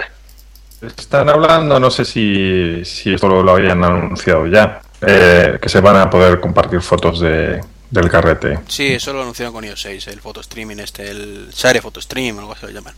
Están 0.82 1.30
hablando, 1.30 1.80
no 1.80 1.90
sé 1.92 2.04
si, 2.04 2.84
si 2.84 3.14
esto 3.14 3.28
lo, 3.28 3.44
lo 3.44 3.52
habían 3.52 3.84
anunciado 3.84 4.48
ya, 4.48 4.82
eh, 5.08 5.60
que 5.62 5.70
se 5.70 5.80
van 5.82 5.96
a 5.98 6.10
poder 6.10 6.40
compartir 6.40 6.82
fotos 6.82 7.20
de, 7.20 7.62
del 7.90 8.10
carrete. 8.10 8.60
Sí, 8.68 8.94
eso 8.94 9.14
lo 9.14 9.22
anunciaron 9.22 9.54
con 9.54 9.64
iOS 9.66 9.82
6, 9.82 10.08
el 10.08 10.22
photo 10.22 10.42
streaming 10.42 10.78
este, 10.78 11.10
el 11.10 11.50
Share 11.54 11.82
Photo 11.82 12.02
Stream, 12.02 12.40
algo 12.40 12.54
así 12.54 12.66
lo 12.66 12.72
llaman. 12.72 12.94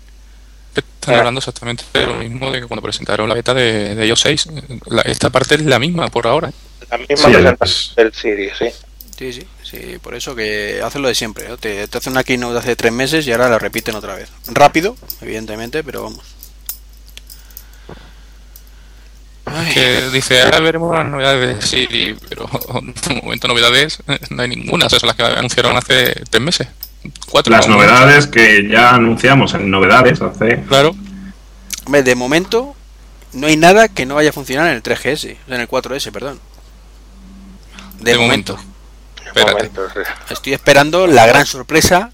Están 0.75 1.15
Ah. 1.15 1.19
hablando 1.19 1.37
exactamente 1.39 1.83
de 1.93 2.05
lo 2.05 2.15
mismo 2.15 2.51
de 2.51 2.61
que 2.61 2.67
cuando 2.67 2.81
presentaron 2.81 3.29
la 3.29 3.35
beta 3.35 3.53
de, 3.53 3.93
de 3.95 4.07
iOS 4.07 4.19
6. 4.21 4.47
La- 4.87 5.03
esta 5.03 5.29
parte 5.29 5.55
es 5.55 5.61
la 5.65 5.79
misma 5.79 6.07
por 6.09 6.25
ahora. 6.27 6.51
La 6.91 6.97
misma 6.97 7.57
Sí, 7.65 7.93
del 7.95 8.13
Siri, 8.13 8.49
sí. 8.57 8.65
Sí, 9.17 9.31
sí, 9.31 9.47
sí, 9.63 9.97
por 10.01 10.13
eso 10.15 10.35
que 10.35 10.81
hacen 10.83 11.01
lo 11.01 11.07
de 11.07 11.15
siempre. 11.15 11.47
¿no? 11.47 11.57
Te, 11.57 11.87
te 11.87 11.97
hacen 11.97 12.11
una 12.11 12.23
keynote 12.25 12.53
de 12.53 12.59
hace 12.59 12.75
tres 12.75 12.91
meses 12.91 13.25
y 13.25 13.31
ahora 13.31 13.47
la 13.47 13.57
repiten 13.59 13.95
otra 13.95 14.15
vez. 14.15 14.29
Rápido, 14.47 14.97
evidentemente, 15.21 15.83
pero 15.85 16.03
vamos. 16.03 16.25
Ay, 17.87 17.95
Que 19.73 20.09
dice, 20.11 20.41
ahora 20.41 20.59
veremos 20.59 20.95
las 20.95 21.05
novedades 21.05 21.57
de 21.57 21.61
Siri, 21.61 22.17
pero 22.27 22.49
de 23.07 23.21
momento 23.21 23.47
novedades 23.47 23.99
eh, 24.07 24.19
no 24.31 24.41
hay 24.41 24.49
ninguna. 24.49 24.87
Esas 24.87 24.99
son 24.99 25.07
las 25.07 25.15
que 25.15 25.23
anunciaron 25.23 25.77
hace 25.77 26.23
tres 26.29 26.41
meses. 26.41 26.67
Cuatro. 27.29 27.51
Las 27.51 27.67
novedades 27.67 28.27
que 28.27 28.67
ya 28.67 28.95
anunciamos 28.95 29.53
en 29.53 29.69
novedades 29.69 30.21
hace. 30.21 30.63
Claro. 30.67 30.95
hombre, 31.85 32.01
de 32.01 32.15
momento 32.15 32.75
no 33.33 33.47
hay 33.47 33.57
nada 33.57 33.87
que 33.87 34.05
no 34.05 34.15
vaya 34.15 34.29
a 34.29 34.33
funcionar 34.33 34.67
en 34.67 34.75
el 34.75 34.83
3GS, 34.83 35.37
o 35.43 35.47
sea, 35.47 35.55
en 35.55 35.61
el 35.61 35.67
4S, 35.67 36.11
perdón. 36.11 36.39
De, 37.99 38.13
De 38.13 38.17
momento. 38.17 38.55
momento. 38.55 38.75
Espérate. 39.25 39.71
Estoy 40.29 40.53
esperando 40.53 41.05
la 41.05 41.27
gran 41.27 41.45
sorpresa 41.45 42.11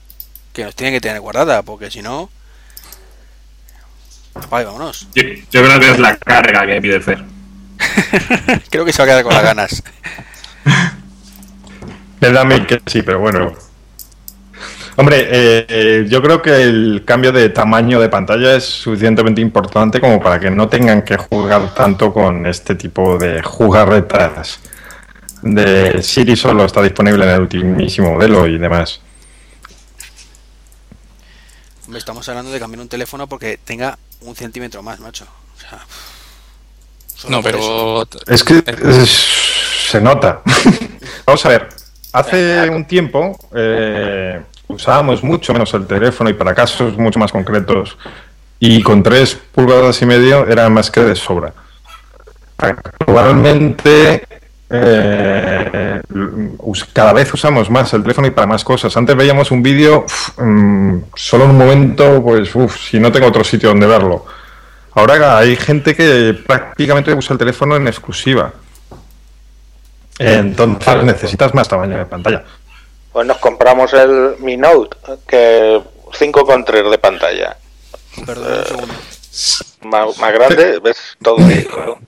que 0.54 0.64
nos 0.64 0.76
tienen 0.76 0.94
que 0.94 1.02
tener 1.02 1.22
guardada, 1.22 1.62
porque 1.62 1.92
si 1.92 2.02
no... 2.02 2.30
Vámonos. 4.50 5.08
Yo, 5.14 5.24
yo 5.52 5.64
creo 5.64 5.80
que 5.80 5.92
es 5.92 6.00
la 6.00 6.18
carga 6.18 6.66
que 6.66 6.82
pide 6.82 7.00
Fer. 7.00 7.24
Creo 8.70 8.86
que 8.86 8.94
se 8.94 9.02
va 9.02 9.06
a 9.06 9.08
quedar 9.08 9.24
con 9.24 9.34
las 9.34 9.44
ganas. 9.44 9.84
Le 12.20 12.32
da 12.32 12.46
mil 12.46 12.66
que 12.66 12.82
sí, 12.86 13.02
pero 13.02 13.20
bueno. 13.20 13.54
Hombre, 14.98 15.28
eh, 15.30 16.06
yo 16.08 16.22
creo 16.22 16.42
que 16.42 16.62
el 16.62 17.04
cambio 17.06 17.32
de 17.32 17.50
tamaño 17.50 18.00
de 18.00 18.10
pantalla 18.10 18.56
es 18.56 18.66
suficientemente 18.66 19.42
importante 19.42 20.00
como 20.00 20.22
para 20.22 20.40
que 20.40 20.52
no 20.52 20.68
tengan 20.68 21.02
que 21.02 21.18
jugar 21.18 21.74
tanto 21.74 22.14
con 22.14 22.46
este 22.46 22.76
tipo 22.76 23.18
de 23.18 23.42
jugarretas. 23.42 24.60
De 25.42 26.04
Siri 26.04 26.36
solo 26.36 26.66
está 26.66 26.84
disponible 26.84 27.24
en 27.24 27.32
el 27.32 27.42
ultimísimo 27.42 28.14
modelo 28.14 28.46
y 28.46 28.58
demás. 28.58 29.02
Estamos 31.98 32.28
hablando 32.30 32.52
de 32.52 32.60
cambiar 32.60 32.82
un 32.82 32.88
teléfono 32.90 33.28
porque 33.28 33.60
tenga 33.64 33.98
un 34.22 34.36
centímetro 34.36 34.82
más, 34.84 35.00
macho. 35.00 35.26
O 35.58 35.60
sea, 35.60 35.80
No, 37.30 37.40
eso. 37.40 37.44
pero 37.44 38.08
Es 38.28 38.44
que 38.44 38.64
es- 38.66 39.28
se 39.92 40.02
nota. 40.02 40.42
Vamos 41.26 41.46
a 41.46 41.50
ver. 41.50 41.70
Hace 42.14 42.70
un 42.70 42.86
tiempo, 42.86 43.38
eh, 43.56 44.42
usábamos 44.68 45.24
mucho 45.24 45.54
menos 45.54 45.74
el 45.74 45.88
teléfono 45.88 46.30
y 46.30 46.34
para 46.34 46.54
casos 46.54 46.98
mucho 46.98 47.20
más 47.20 47.32
concretos. 47.32 47.98
Y 48.60 48.82
con 48.84 49.02
tres 49.02 49.38
pulgadas 49.54 50.02
y 50.02 50.06
medio 50.06 50.46
era 50.48 50.70
más 50.70 50.92
que 50.92 51.02
de 51.02 51.16
sobra. 51.16 51.54
Actualmente 52.58 54.28
eh, 54.72 56.02
cada 56.94 57.14
vez 57.14 57.34
usamos 57.34 57.70
más 57.70 57.94
el 57.94 58.02
teléfono 58.02 58.28
y 58.28 58.32
para 58.32 58.48
más 58.48 58.64
cosas. 58.64 58.96
Antes 58.96 59.16
veíamos 59.16 59.52
un 59.52 59.62
vídeo 59.62 60.06
uf, 60.06 60.40
mm, 60.40 61.04
solo 61.16 61.46
en 61.46 61.50
un 61.52 61.58
momento, 61.58 62.22
pues 62.24 62.56
uf, 62.56 62.78
si 62.90 63.00
no 63.00 63.12
tengo 63.12 63.28
otro 63.28 63.44
sitio 63.44 63.70
donde 63.70 63.88
verlo. 63.88 64.26
Ahora 64.94 65.38
hay 65.38 65.56
gente 65.56 65.96
que 65.96 66.38
prácticamente 66.46 67.14
usa 67.14 67.34
el 67.34 67.40
teléfono 67.40 67.76
en 67.76 67.88
exclusiva. 67.88 68.54
Entonces 70.20 71.04
necesitas 71.04 71.54
más 71.54 71.68
tamaño 71.68 71.98
de 71.98 72.06
pantalla. 72.06 72.44
Pues 73.12 73.26
nos 73.28 73.38
compramos 73.38 73.94
el 73.94 74.36
Mi 74.40 74.58
Note, 74.58 74.98
que 75.28 75.82
5,3 76.12 76.90
de 76.90 76.98
pantalla. 76.98 77.58
Perdón 78.26 78.60
un 78.60 78.66
segundo. 78.66 78.94
Más, 79.84 80.18
más 80.20 80.34
grande, 80.34 80.80
ves 80.80 81.18
todo 81.22 81.38
ahí, 81.46 81.66
claro. 81.66 82.00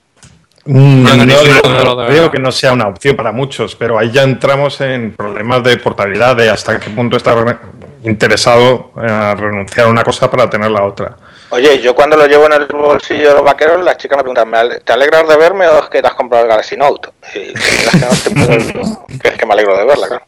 Mm, 0.66 1.02
No, 1.04 1.16
no 1.16 1.24
digo- 1.24 1.96
verdad. 2.06 2.30
que 2.30 2.38
no 2.38 2.50
sea 2.50 2.72
una 2.72 2.88
opción 2.88 3.16
para 3.16 3.32
muchos, 3.32 3.74
pero 3.76 3.98
ahí 3.98 4.10
ya 4.10 4.22
entramos 4.22 4.80
en 4.80 5.12
problemas 5.12 5.62
de 5.62 5.76
portabilidad, 5.76 6.34
de 6.36 6.48
hasta 6.48 6.80
qué 6.80 6.88
punto 6.90 7.16
estás 7.18 7.36
re- 7.36 7.56
interesado 8.04 8.92
a 8.96 9.34
renunciar 9.34 9.86
a 9.86 9.90
una 9.90 10.02
cosa 10.02 10.30
para 10.30 10.48
tener 10.48 10.70
la 10.70 10.84
otra. 10.84 11.16
Oye, 11.50 11.80
yo 11.82 11.94
cuando 11.94 12.16
lo 12.16 12.26
llevo 12.26 12.46
en 12.46 12.54
el 12.54 12.66
bolsillo 12.66 13.28
de 13.28 13.34
los 13.34 13.44
vaqueros, 13.44 13.84
las 13.84 13.96
chicas 13.98 14.16
me 14.16 14.22
preguntan, 14.22 14.48
¿me 14.50 14.56
ale- 14.58 14.80
¿te 14.80 14.92
alegras 14.92 15.28
de 15.28 15.36
verme 15.36 15.66
o 15.68 15.80
es 15.84 15.88
que 15.90 16.00
te 16.00 16.08
has 16.08 16.14
comprado 16.14 16.44
el 16.44 16.50
Galaxy 16.50 16.76
Note? 16.76 17.10
Y 17.34 17.38
es 17.52 17.90
que, 17.90 17.98
no 17.98 18.08
te 18.08 18.30
puedo- 18.72 19.06
que 19.20 19.28
es 19.28 19.34
que 19.36 19.46
me 19.46 19.52
alegro 19.52 19.76
de 19.78 19.84
verla, 19.84 20.08
claro. 20.08 20.24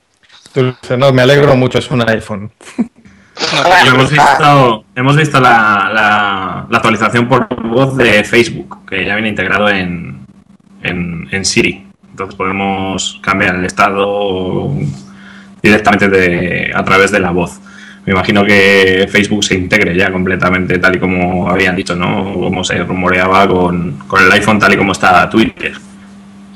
No, 0.99 1.13
me 1.13 1.23
alegro 1.23 1.55
mucho, 1.57 1.79
es 1.79 1.91
un 1.91 2.09
iPhone. 2.09 2.51
Y 3.85 3.89
hemos 3.89 4.11
visto, 4.11 4.85
hemos 4.95 5.17
visto 5.17 5.41
la, 5.41 5.91
la- 5.93 6.67
la 6.71 6.77
actualización 6.79 7.29
por 7.29 7.47
voz 7.63 7.97
de 7.97 8.23
Facebook, 8.25 8.87
que 8.89 9.05
ya 9.05 9.15
viene 9.15 9.29
integrado 9.29 9.69
en, 9.69 10.16
en, 10.83 11.29
en 11.31 11.45
Siri. 11.45 11.87
Entonces 12.11 12.35
podemos 12.35 13.21
cambiar 13.23 13.57
el 13.57 13.65
estado 13.65 14.73
directamente 15.63 16.09
de, 16.09 16.73
a 16.75 16.85
través 16.85 17.11
de 17.11 17.21
la 17.21 17.31
voz. 17.31 17.61
Me 18.07 18.13
imagino 18.13 18.45
que 18.45 19.09
Facebook 19.11 19.45
se 19.45 19.57
integre 19.57 19.97
ya 19.97 20.13
completamente 20.13 20.79
tal 20.79 20.97
y 20.97 21.01
como 21.01 21.51
habían 21.51 21.75
dicho, 21.75 21.97
¿no? 21.97 22.33
Como 22.35 22.63
se 22.63 22.79
rumoreaba 22.85 23.49
con, 23.49 23.99
con 24.07 24.23
el 24.23 24.31
iPhone 24.33 24.61
tal 24.61 24.73
y 24.73 24.77
como 24.77 24.93
está 24.93 25.29
Twitter. 25.29 25.75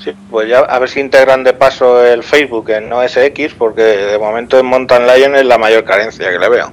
Sí, 0.03 0.13
pues 0.31 0.49
ya 0.49 0.61
a 0.61 0.79
ver 0.79 0.89
si 0.89 1.01
integran 1.01 1.45
de 1.45 1.53
paso 1.53 2.03
el 2.03 2.23
Facebook 2.23 2.71
en 2.71 2.91
OS 2.93 3.17
X, 3.19 3.55
porque 3.59 3.83
de 3.83 4.19
momento 4.19 4.59
en 4.59 4.67
Mountain 4.67 5.07
Lion 5.07 5.35
es 5.35 5.45
la 5.45 5.59
mayor 5.59 5.85
carencia 5.85 6.31
que 6.31 6.39
le 6.39 6.49
veo. 6.49 6.73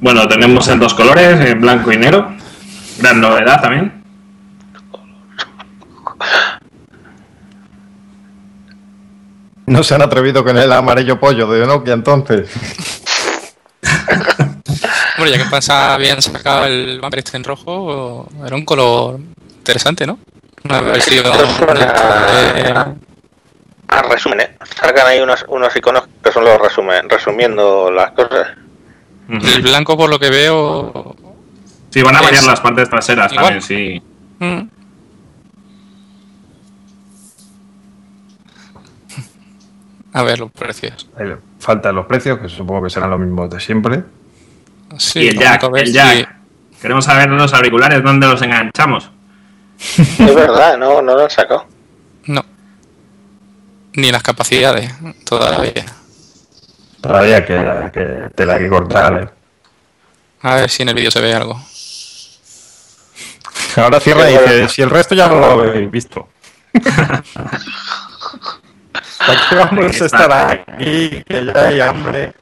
Bueno, 0.00 0.28
tenemos 0.28 0.68
en 0.68 0.78
dos 0.78 0.94
colores, 0.94 1.40
en 1.40 1.60
blanco 1.60 1.92
y 1.92 1.96
negro. 1.96 2.32
Gran 2.98 3.20
novedad 3.20 3.60
también. 3.60 4.02
No 9.66 9.82
se 9.82 9.94
han 9.94 10.02
atrevido 10.02 10.44
con 10.44 10.56
el 10.56 10.72
amarillo 10.72 11.18
pollo 11.18 11.46
de 11.48 11.66
Nokia 11.66 11.94
entonces. 11.94 12.48
Hombre, 15.18 15.30
ya 15.32 15.38
que 15.42 15.50
pasa, 15.50 15.94
habían 15.94 16.22
sacado 16.22 16.66
el 16.66 17.00
bumper 17.00 17.18
este 17.20 17.36
en 17.36 17.44
rojo, 17.44 18.28
era 18.46 18.54
un 18.54 18.64
color 18.64 19.18
interesante, 19.58 20.06
¿no? 20.06 20.18
Una 20.64 20.80
versión 20.80 21.26
Esto 21.26 21.46
suena- 21.56 21.94
eh, 22.56 22.74
Ah, 23.88 24.02
resumen, 24.02 24.40
¿eh? 24.40 24.56
Sacan 24.80 25.06
ahí 25.06 25.20
unos, 25.20 25.44
unos 25.48 25.74
iconos 25.76 26.04
que 26.22 26.32
son 26.32 26.44
los 26.44 26.60
resumen, 26.60 27.08
resumiendo 27.08 27.90
las 27.90 28.10
cosas. 28.12 28.48
el 29.28 29.62
blanco, 29.62 29.96
por 29.96 30.10
lo 30.10 30.18
que 30.18 30.28
veo. 30.30 31.16
Sí, 31.96 32.02
van 32.02 32.14
a 32.14 32.20
variar 32.20 32.44
las 32.44 32.60
partes 32.60 32.90
traseras 32.90 33.32
Igual. 33.32 33.58
también, 33.58 33.62
sí. 33.62 34.02
mm. 34.38 34.60
A 40.12 40.22
ver 40.22 40.38
los 40.40 40.50
precios. 40.50 41.08
Ahí 41.18 41.26
Faltan 41.58 41.94
los 41.94 42.06
precios, 42.06 42.38
que 42.38 42.48
supongo 42.48 42.84
que 42.84 42.90
serán 42.90 43.10
los 43.10 43.18
mismos 43.20 43.48
de 43.50 43.58
siempre. 43.60 44.04
Sí, 44.98 45.20
y 45.20 45.28
el 45.28 45.38
jack, 45.38 45.62
vamos 45.62 45.64
a 45.64 45.80
ver 45.80 45.82
el 45.82 45.88
si- 45.88 45.92
jack. 45.94 46.36
Queremos 46.80 47.04
saber 47.06 47.28
los 47.30 47.52
auriculares, 47.54 48.02
¿dónde 48.02 48.26
los 48.26 48.40
enganchamos? 48.42 49.10
Es 49.78 50.18
verdad, 50.34 50.76
no, 50.76 51.00
no 51.02 51.14
lo 51.16 51.24
han 51.24 51.30
sacado. 51.30 51.66
No. 52.26 52.44
Ni 53.94 54.12
las 54.12 54.22
capacidades, 54.22 54.92
todavía. 55.24 55.86
Todavía 57.00 57.44
que, 57.44 57.90
que 57.92 58.30
te 58.34 58.44
la 58.46 58.54
hay 58.54 58.60
que 58.64 58.68
cortar. 58.68 59.22
¿eh? 59.22 59.28
A 60.42 60.54
ver 60.56 60.70
si 60.70 60.82
en 60.82 60.90
el 60.90 60.94
vídeo 60.94 61.10
se 61.10 61.20
ve 61.20 61.34
algo. 61.34 61.58
Ahora 63.76 64.00
cierra 64.00 64.30
y 64.30 64.32
dice, 64.32 64.68
si 64.68 64.82
el 64.82 64.90
resto 64.90 65.14
ya 65.14 65.28
no 65.28 65.38
lo 65.38 65.46
habéis 65.46 65.90
visto. 65.90 66.28
¿Para 69.26 69.48
qué 69.48 69.54
vamos 69.54 70.00
a 70.00 70.06
estar 70.06 70.32
aquí? 70.32 71.22
Que 71.26 71.44
ya 71.44 71.68
hay 71.68 71.80
hambre. 71.80 72.32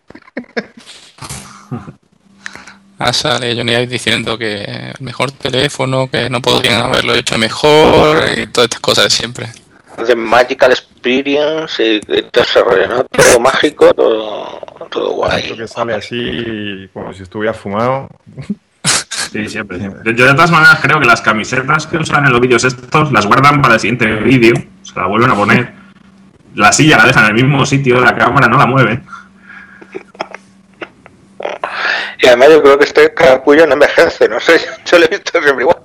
Ah, 2.99 3.13
sale 3.13 3.57
Johnny 3.57 3.73
Ive 3.73 3.87
diciendo 3.87 4.39
que 4.39 4.63
el 4.63 4.95
mejor 5.01 5.33
teléfono, 5.33 6.09
que 6.09 6.31
no 6.31 6.41
podrían 6.41 6.83
haberlo 6.83 7.15
hecho 7.15 7.37
mejor 7.39 8.25
y 8.37 8.47
todas 8.47 8.67
estas 8.67 8.81
cosas 8.81 9.05
de 9.05 9.11
siempre. 9.11 9.49
The 10.07 10.15
Magical 10.15 10.73
Experience 10.73 11.85
y, 11.85 12.01
todo 12.01 12.45
ese 12.45 12.61
rollo, 12.61 12.89
¿no? 12.89 13.05
Todo 13.05 13.41
mágico, 13.41 13.93
todo, 13.95 14.61
todo 14.91 15.09
Esto 15.09 15.11
guay. 15.11 15.57
que 15.57 15.69
sale 15.69 15.95
así 15.95 16.89
como 16.93 17.13
si 17.13 17.23
estuviera 17.23 17.55
fumado. 17.55 18.09
Sí, 19.35 19.49
siempre. 19.49 19.81
Yo, 19.81 20.13
yo 20.13 20.27
de 20.27 20.35
todas 20.35 20.53
maneras 20.53 20.79
creo 20.81 21.01
que 21.01 21.07
las 21.07 21.21
camisetas 21.21 21.89
que 21.89 21.97
usan 21.97 22.25
en 22.25 22.31
los 22.31 22.41
vídeos 22.41 22.63
estos 22.63 23.11
las 23.11 23.27
guardan 23.27 23.61
para 23.61 23.75
el 23.75 23.81
siguiente 23.81 24.07
vídeo, 24.07 24.55
se 24.83 24.95
la 24.95 25.09
vuelven 25.09 25.29
a 25.33 25.35
poner. 25.35 25.73
La 26.55 26.73
silla 26.73 26.99
la 26.99 27.07
dejan 27.07 27.25
en 27.25 27.37
el 27.37 27.43
mismo 27.43 27.67
sitio, 27.67 28.01
la 28.01 28.15
cámara 28.15 28.47
no 28.47 28.57
la 28.57 28.67
mueven. 28.67 29.05
Y 32.23 32.27
además 32.29 32.49
yo 32.51 32.63
creo 32.63 32.79
que 32.79 32.85
este 32.85 33.13
capullo 33.13 33.67
no 33.67 33.73
envejece, 33.73 34.29
no 34.29 34.39
sé, 34.39 34.61
yo 34.85 35.01
lo 35.01 35.05
he 35.07 35.09
visto 35.09 35.43
siempre 35.43 35.63
igual. 35.63 35.79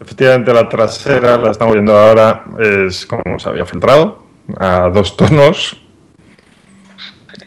Efectivamente, 0.00 0.54
la 0.54 0.66
trasera, 0.66 1.36
la 1.36 1.50
estamos 1.50 1.74
viendo 1.74 1.94
ahora, 1.94 2.42
es 2.58 3.04
como 3.04 3.38
se 3.38 3.50
había 3.50 3.66
filtrado, 3.66 4.24
a 4.58 4.88
dos 4.88 5.14
tonos. 5.14 5.78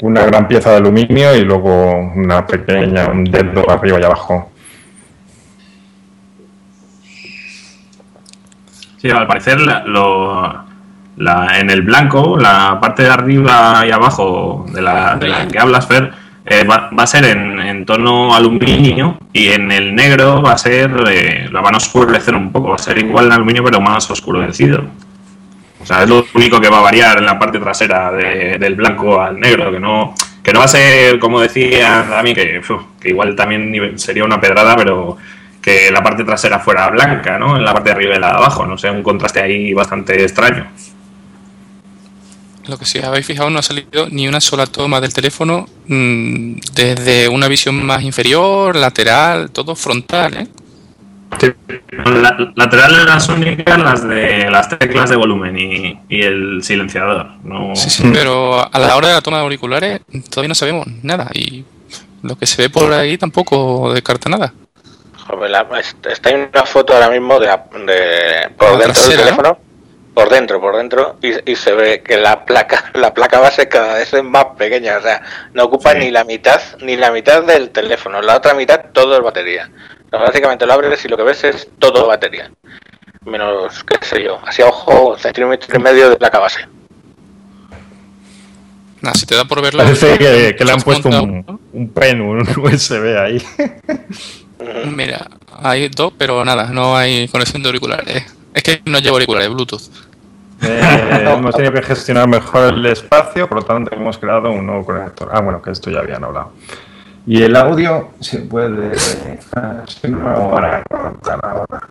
Una 0.01 0.23
gran 0.25 0.47
pieza 0.47 0.71
de 0.71 0.77
aluminio 0.77 1.35
y 1.35 1.41
luego 1.45 1.91
una 2.15 2.45
pequeña, 2.45 3.05
un 3.07 3.23
dedo 3.25 3.69
arriba 3.69 3.99
y 3.99 4.03
abajo. 4.03 4.49
Sí, 8.97 9.09
al 9.09 9.27
parecer 9.27 9.59
la- 9.61 9.83
lo- 9.85 10.63
la- 11.17 11.59
en 11.59 11.69
el 11.69 11.81
blanco, 11.81 12.37
la 12.37 12.79
parte 12.81 13.03
de 13.03 13.09
arriba 13.09 13.83
y 13.87 13.91
abajo 13.91 14.65
de 14.73 14.81
la, 14.81 15.15
de 15.15 15.27
la 15.27 15.47
que 15.47 15.59
hablas, 15.59 15.85
Fer, 15.87 16.11
eh, 16.45 16.63
va, 16.65 16.89
a 16.97 17.07
ser 17.07 17.25
en, 17.25 17.59
en 17.59 17.85
tono 17.85 18.33
aluminio 18.33 19.17
y 19.31 19.47
en 19.49 19.71
el 19.71 19.93
negro 19.95 20.41
va 20.41 20.53
a 20.53 20.57
ser, 20.57 20.91
eh, 21.09 21.49
la 21.51 21.61
van 21.61 21.73
a 21.75 21.77
oscurecer 21.77 22.35
un 22.35 22.51
poco, 22.51 22.69
va 22.69 22.75
a 22.75 22.79
ser 22.79 22.97
igual 22.97 23.25
en 23.27 23.31
aluminio 23.33 23.63
pero 23.63 23.79
más 23.81 24.09
oscurecido. 24.09 24.83
O 25.83 25.85
sea, 25.85 26.03
es 26.03 26.09
lo 26.09 26.25
único 26.33 26.59
que 26.61 26.69
va 26.69 26.79
a 26.79 26.81
variar 26.81 27.17
en 27.17 27.25
la 27.25 27.37
parte 27.37 27.59
trasera 27.59 28.11
de- 28.11 28.57
del 28.57 28.75
blanco 28.75 29.21
al 29.21 29.39
negro, 29.39 29.71
que 29.71 29.79
no, 29.79 30.15
que 30.41 30.53
no 30.53 30.59
va 30.59 30.65
a 30.65 30.69
ser, 30.69 31.19
como 31.19 31.39
decía 31.41 32.03
Dami, 32.09 32.33
que, 32.33 32.61
igual 33.03 33.35
también 33.35 33.99
sería 33.99 34.23
una 34.23 34.39
pedrada, 34.39 34.75
pero 34.75 35.17
que 35.61 35.91
la 35.91 36.01
parte 36.03 36.23
trasera 36.23 36.59
fuera 36.59 36.89
blanca, 36.89 37.37
¿no? 37.37 37.55
En 37.57 37.63
la 37.63 37.73
parte 37.73 37.89
de 37.89 37.95
arriba 37.95 38.15
y 38.15 38.19
la 38.19 38.27
de 38.27 38.33
abajo, 38.37 38.65
no 38.65 38.77
sé, 38.77 38.89
un 38.89 39.03
contraste 39.03 39.41
ahí 39.41 39.73
bastante 39.73 40.21
extraño. 40.21 40.67
Lo 42.67 42.77
que 42.77 42.85
si 42.85 42.99
habéis 42.99 43.25
fijado, 43.25 43.49
no 43.49 43.59
ha 43.59 43.61
salido 43.61 44.07
ni 44.09 44.25
una 44.27 44.39
sola 44.39 44.65
toma 44.65 45.01
del 45.01 45.13
teléfono 45.13 45.67
mm, 45.87 46.55
desde 46.73 47.27
una 47.27 47.49
visión 47.49 47.85
más 47.85 48.03
inferior, 48.03 48.75
lateral, 48.77 49.51
todo 49.51 49.75
frontal, 49.75 50.33
¿eh? 50.37 50.47
La, 51.91 52.37
laterales 52.55 53.05
las 53.05 53.29
únicas, 53.29 53.79
las 53.79 54.07
de 54.07 54.49
las 54.49 54.69
teclas 54.69 55.09
de 55.09 55.15
volumen 55.15 55.57
y, 55.57 55.99
y 56.09 56.21
el 56.23 56.63
silenciador. 56.63 57.27
No, 57.43 57.75
Sí, 57.75 57.89
sí, 57.89 58.03
pero 58.13 58.59
a 58.73 58.79
la 58.79 58.95
hora 58.95 59.09
de 59.09 59.13
la 59.15 59.21
toma 59.21 59.37
de 59.37 59.43
auriculares 59.43 60.01
todavía 60.29 60.49
no 60.49 60.55
sabemos 60.55 60.87
nada 61.03 61.29
y 61.33 61.63
lo 62.21 62.35
que 62.37 62.45
se 62.45 62.61
ve 62.61 62.69
por 62.69 62.91
ahí 62.93 63.17
tampoco 63.17 63.93
descarta 63.93 64.29
nada. 64.29 64.53
Joder, 65.27 65.49
la- 65.51 65.67
est- 65.79 66.05
está 66.07 66.31
en 66.31 66.49
una 66.53 66.65
foto 66.65 66.93
ahora 66.93 67.09
mismo 67.09 67.39
de, 67.39 67.47
la- 67.47 67.65
de- 67.85 68.49
por 68.57 68.71
La 68.73 68.85
dentro 68.85 69.07
del 69.07 69.17
teléfono, 69.17 69.57
por 70.13 70.29
dentro, 70.29 70.59
por 70.61 70.75
dentro, 70.77 71.15
y, 71.21 71.51
y 71.51 71.55
se 71.55 71.71
ve 71.73 72.01
que 72.03 72.17
la 72.17 72.43
placa, 72.45 72.85
la 72.93 73.13
placa 73.13 73.39
base 73.39 73.67
cada 73.69 73.95
vez 73.95 74.13
es 74.13 74.23
más 74.23 74.45
pequeña, 74.57 74.97
o 74.97 75.01
sea, 75.01 75.21
no 75.53 75.63
ocupa 75.65 75.93
Sí. 75.93 75.99
ni 75.99 76.11
la 76.11 76.23
mitad, 76.23 76.59
ni 76.81 76.97
la 76.97 77.11
mitad 77.11 77.43
del 77.43 77.69
teléfono, 77.69 78.21
la 78.21 78.35
otra 78.37 78.53
mitad 78.53 78.81
todo 78.93 79.15
es 79.17 79.23
batería. 79.23 79.69
Sea, 80.13 80.21
básicamente 80.21 80.67
lo 80.67 80.73
abres 80.73 81.03
y 81.03 81.07
lo 81.07 81.17
que 81.17 81.23
ves 81.23 81.43
es 81.43 81.67
todo 81.79 82.05
batería. 82.05 82.51
Menos, 83.25 83.83
qué 83.83 83.97
sé 84.05 84.23
yo, 84.23 84.39
así 84.45 84.61
a 84.61 84.67
ojo, 84.67 85.17
centímetro 85.17 85.75
y 85.75 85.81
medio 85.81 86.11
de 86.11 86.17
placa 86.17 86.37
base. 86.37 86.59
Nada, 89.01 89.15
si 89.15 89.25
te 89.25 89.33
da 89.33 89.45
por 89.45 89.63
verlo. 89.63 89.83
Parece 89.83 90.19
que, 90.19 90.55
que 90.55 90.63
le 90.63 90.71
han 90.71 90.81
puesto 90.81 91.09
un 91.09 91.91
pen, 91.95 92.21
un 92.21 92.41
USB 92.41 93.17
ahí. 93.17 93.43
Mira, 94.85 95.25
hay 95.63 95.89
dos, 95.89 96.13
pero 96.15 96.45
nada, 96.45 96.67
no 96.67 96.95
hay 96.95 97.27
conexión 97.29 97.63
de 97.63 97.69
auriculares. 97.69 98.35
Es 98.53 98.61
que 98.61 98.83
no 98.85 98.99
llevo 98.99 99.15
auriculares, 99.15 99.49
Bluetooth. 99.49 99.89
Eh, 100.61 101.25
hemos 101.35 101.55
tenido 101.55 101.73
que 101.73 101.81
gestionar 101.81 102.27
mejor 102.27 102.71
el 102.71 102.85
espacio, 102.85 103.49
por 103.49 103.61
lo 103.61 103.65
tanto 103.65 103.95
hemos 103.95 104.19
creado 104.19 104.51
un 104.51 104.67
nuevo 104.67 104.85
conector. 104.85 105.31
Ah, 105.33 105.41
bueno, 105.41 105.59
que 105.59 105.71
esto 105.71 105.89
ya 105.89 106.01
habían 106.01 106.23
hablado. 106.23 106.51
Y 107.25 107.41
el 107.41 107.55
audio 107.55 108.11
se 108.19 108.39
puede... 108.39 108.91
ah, 109.55 109.83
sí, 109.87 110.09
no, 110.09 110.27
ahora, 110.27 110.83
ahora. 111.41 111.89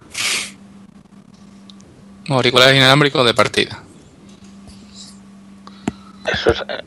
Auriculares 2.29 2.77
inalámbricos 2.77 3.25
de 3.25 3.35
partida. 3.35 3.79
Eso 6.31 6.51
es. 6.51 6.61
eh, 6.69 6.83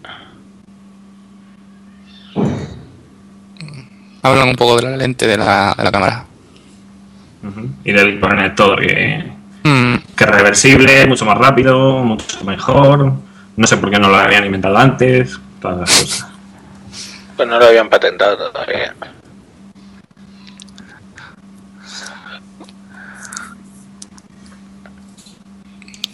Hablan 4.22 4.50
un 4.50 4.56
poco 4.56 4.78
de 4.78 4.84
la 4.84 4.98
lente 4.98 5.28
de 5.28 5.38
la, 5.38 5.74
de 5.78 5.84
la 5.84 5.92
cámara. 5.92 6.26
Y 7.84 7.92
del 7.92 8.20
conector, 8.20 8.80
que, 8.80 9.34
Mm, 9.64 9.96
que 10.16 10.24
es 10.24 10.30
reversible, 10.30 11.08
mucho 11.08 11.26
más 11.26 11.38
rápido, 11.40 12.04
mucho 12.04 12.44
mejor. 12.46 13.14
No 13.58 13.66
sé 13.68 13.78
por 13.78 13.90
qué 13.90 13.98
no 14.00 14.10
lo 14.10 14.16
habían 14.18 14.46
inventado 14.46 14.78
antes. 14.78 15.40
Todas 15.60 15.80
las 15.80 15.90
cosas. 15.90 16.28
Pues 17.36 17.50
no 17.50 17.60
lo 17.60 17.66
habían 17.66 17.90
patentado 17.90 18.52
todavía. 18.52 18.96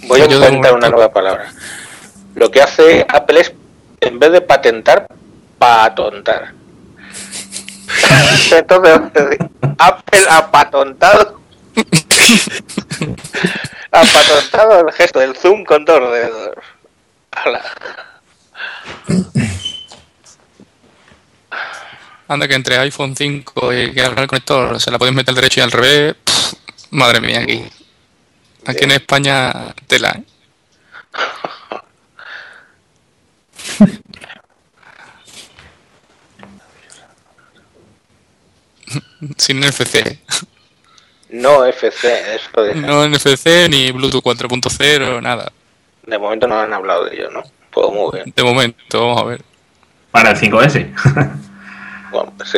Voy 0.07 0.21
a 0.21 0.25
inventar 0.25 0.73
una 0.73 0.89
nueva 0.89 1.11
palabra. 1.11 1.51
Lo 2.35 2.49
que 2.49 2.61
hace 2.61 3.05
Apple 3.07 3.41
es, 3.41 3.53
en 3.99 4.19
vez 4.19 4.31
de 4.31 4.41
patentar, 4.41 5.07
patontar. 5.59 6.53
Entonces, 8.51 8.99
Apple 9.77 10.23
ha 10.29 10.49
patontado. 10.49 11.39
ha 13.91 14.01
patontado 14.01 14.87
el 14.87 14.93
gesto 14.93 15.19
del 15.19 15.35
zoom 15.35 15.65
con 15.65 15.85
dos 15.85 16.11
dedos. 16.11 16.55
Ala. 17.31 17.61
anda 22.31 22.47
que 22.47 22.55
entre 22.55 22.77
iPhone 22.77 23.13
5 23.15 23.73
y 23.73 23.91
que 23.91 24.01
el 24.01 24.15
conector 24.15 24.79
se 24.79 24.89
la 24.89 24.97
podéis 24.97 25.15
meter 25.15 25.31
al 25.31 25.35
derecho 25.35 25.59
y 25.59 25.63
al 25.63 25.71
revés. 25.71 26.15
pff, 26.23 26.53
madre 26.91 27.19
mía, 27.19 27.41
aquí. 27.41 27.61
Aquí 28.65 28.83
en 28.85 28.91
España, 28.91 29.75
tela. 29.87 30.17
¿eh? 30.17 30.23
Sin 39.37 39.59
NFC. 39.59 40.19
No 41.29 41.63
FC, 41.65 42.35
eso 42.35 42.61
de, 42.61 42.75
No 42.75 43.07
NFC 43.07 43.69
ni 43.69 43.91
Bluetooth 43.91 44.23
4.0, 44.23 45.21
nada. 45.21 45.51
de 46.05 46.17
momento 46.17 46.47
no 46.47 46.59
han 46.59 46.73
hablado 46.73 47.05
de 47.05 47.15
ello, 47.15 47.29
¿no? 47.31 47.43
Pues 47.71 47.87
muy 47.91 48.11
bien. 48.13 48.33
De 48.35 48.43
momento, 48.43 48.99
vamos 48.99 49.21
a 49.21 49.25
ver. 49.25 49.41
Para 50.11 50.31
el 50.31 50.37
5S. 50.37 51.41
Bueno, 52.11 52.33
pues. 52.37 52.53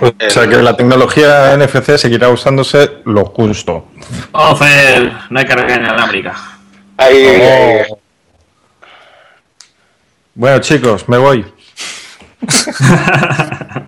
O 0.00 0.30
sea 0.30 0.48
que 0.48 0.56
la 0.56 0.76
tecnología 0.76 1.56
NFC 1.56 1.96
seguirá 1.96 2.28
usándose 2.28 2.98
lo 3.04 3.24
justo. 3.26 3.88
Offer, 4.32 5.12
no 5.30 5.38
hay 5.38 5.44
carga 5.46 5.76
inalámbrica. 5.76 6.34
Ahí, 6.96 7.16
ahí- 7.16 7.82
Oh. 7.90 7.98
Bueno 10.34 10.58
chicos, 10.58 11.08
me 11.08 11.16
voy. 11.18 11.44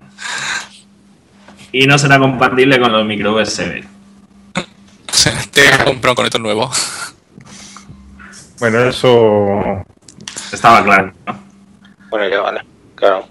Y 1.73 1.85
no 1.85 1.97
será 1.99 2.17
compatible 2.17 2.79
con 2.79 2.91
los 2.91 3.05
micro 3.05 3.35
USB. 3.35 3.83
Te 5.51 5.65
he 5.67 5.69
comprado 5.83 6.11
un 6.11 6.15
conector 6.15 6.41
nuevo. 6.41 6.71
Bueno, 8.59 8.79
eso... 8.85 9.83
Estaba 10.51 10.83
claro. 10.83 11.13
¿no? 11.27 11.39
Bueno, 12.09 12.29
ya 12.29 12.41
vale, 12.41 12.61
claro. 12.95 13.27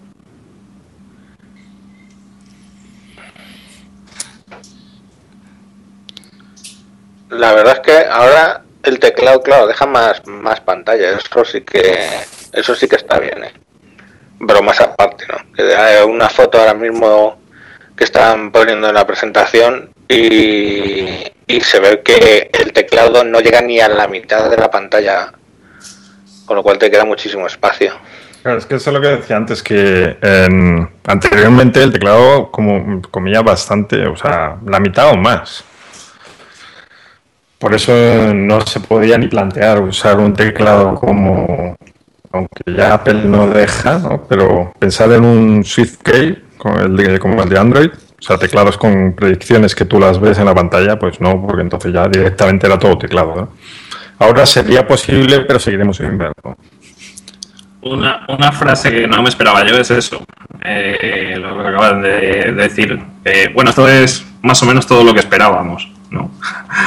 La 7.31 7.53
verdad 7.55 7.75
es 7.75 7.81
que 7.81 8.07
ahora 8.09 8.63
el 8.83 8.99
teclado, 9.01 9.43
claro, 9.43 9.67
deja 9.67 9.87
más, 9.87 10.25
más 10.27 10.61
pantalla. 10.61 11.11
Eso 11.19 11.45
sí 11.45 11.61
que 11.63 12.07
eso 12.53 12.75
sí 12.75 12.89
que 12.89 12.97
está 12.97 13.19
bien, 13.19 13.45
¿eh? 13.45 13.53
Pero 14.47 14.63
más 14.63 14.81
aparte, 14.81 15.25
¿no? 15.29 15.37
Hay 15.79 16.05
una 16.09 16.29
foto 16.29 16.59
ahora 16.59 16.75
mismo 16.75 17.39
que 17.97 18.05
están 18.05 18.53
poniendo 18.53 18.89
en 18.89 18.95
la 18.95 19.07
presentación 19.07 19.91
y, 20.09 21.25
y 21.47 21.61
se 21.63 21.81
ve 21.81 22.03
que 22.03 22.51
el 22.53 22.73
teclado 22.73 23.25
no 23.25 23.41
llega 23.41 23.61
ni 23.63 23.81
a 23.81 23.89
la 23.89 24.07
mitad 24.07 24.49
de 24.51 24.57
la 24.59 24.71
pantalla, 24.71 25.33
con 26.45 26.57
lo 26.57 26.63
cual 26.63 26.79
te 26.79 26.91
queda 26.91 27.05
muchísimo 27.05 27.47
espacio. 27.47 27.93
Claro, 28.43 28.59
es 28.59 28.67
que 28.67 28.77
eso 28.77 28.91
es 28.91 28.95
lo 28.95 29.01
que 29.01 29.09
decía 29.09 29.37
antes, 29.37 29.63
que 29.63 30.17
en- 30.23 30.89
anteriormente 31.07 31.83
el 31.83 31.93
teclado 31.93 32.51
como, 32.53 33.03
comía 33.11 33.41
bastante, 33.43 34.07
o 34.07 34.17
sea, 34.17 34.57
la 34.67 34.79
mitad 34.79 35.11
o 35.11 35.17
más. 35.17 35.65
Por 37.59 37.75
eso 37.75 37.93
no 38.35 38.61
se 38.63 38.81
podía 38.81 39.17
ni 39.19 39.29
plantear 39.29 39.81
usar 39.81 40.19
un 40.19 40.35
teclado 40.35 40.95
como, 40.95 41.75
aunque 42.33 42.63
ya 42.77 42.95
Apple 42.95 43.23
no 43.25 43.49
deja, 43.49 43.99
¿no? 43.99 44.25
pero 44.29 44.73
pensar 44.79 45.11
en 45.13 45.25
un 45.25 45.65
SwiftKey 45.65 46.45
como 46.59 46.79
el 46.81 46.97
de, 46.97 47.19
como 47.19 47.43
el 47.43 47.49
de 47.49 47.59
Android, 47.59 47.91
o 48.19 48.23
sea, 48.23 48.37
teclados 48.39 48.77
con 48.77 49.15
predicciones 49.15 49.75
que 49.75 49.85
tú 49.87 49.99
las 49.99 50.21
ves 50.21 50.39
en 50.39 50.45
la 50.47 50.55
pantalla, 50.55 50.99
pues 50.99 51.21
no, 51.21 51.41
porque 51.47 51.63
entonces 51.63 51.93
ya 51.93 52.07
directamente 52.09 52.67
era 52.67 52.79
todo 52.79 52.99
teclado. 52.99 53.35
¿no? 53.35 53.49
Ahora 54.19 54.45
sería 54.47 54.87
posible, 54.87 55.41
pero 55.41 55.59
seguiremos 55.59 55.97
sin 55.97 56.17
verlo. 56.19 56.57
Una, 57.83 58.25
una 58.29 58.53
frase 58.53 58.91
que 58.91 59.07
no 59.07 59.23
me 59.23 59.29
esperaba 59.29 59.65
yo 59.65 59.77
es 59.77 59.91
eso. 59.91 60.25
eh, 60.65 61.37
lo 61.39 61.63
que 61.63 61.69
acaban 61.69 62.03
de 62.03 62.53
decir. 62.53 62.99
Eh, 63.25 63.51
bueno, 63.55 63.71
esto 63.71 63.89
es 63.89 64.27
más 64.43 64.61
o 64.63 64.67
menos 64.67 64.87
todo 64.87 65.05
lo 65.05 65.13
que 65.15 65.21
esperábamos. 65.21 65.89
¿No? 66.11 66.31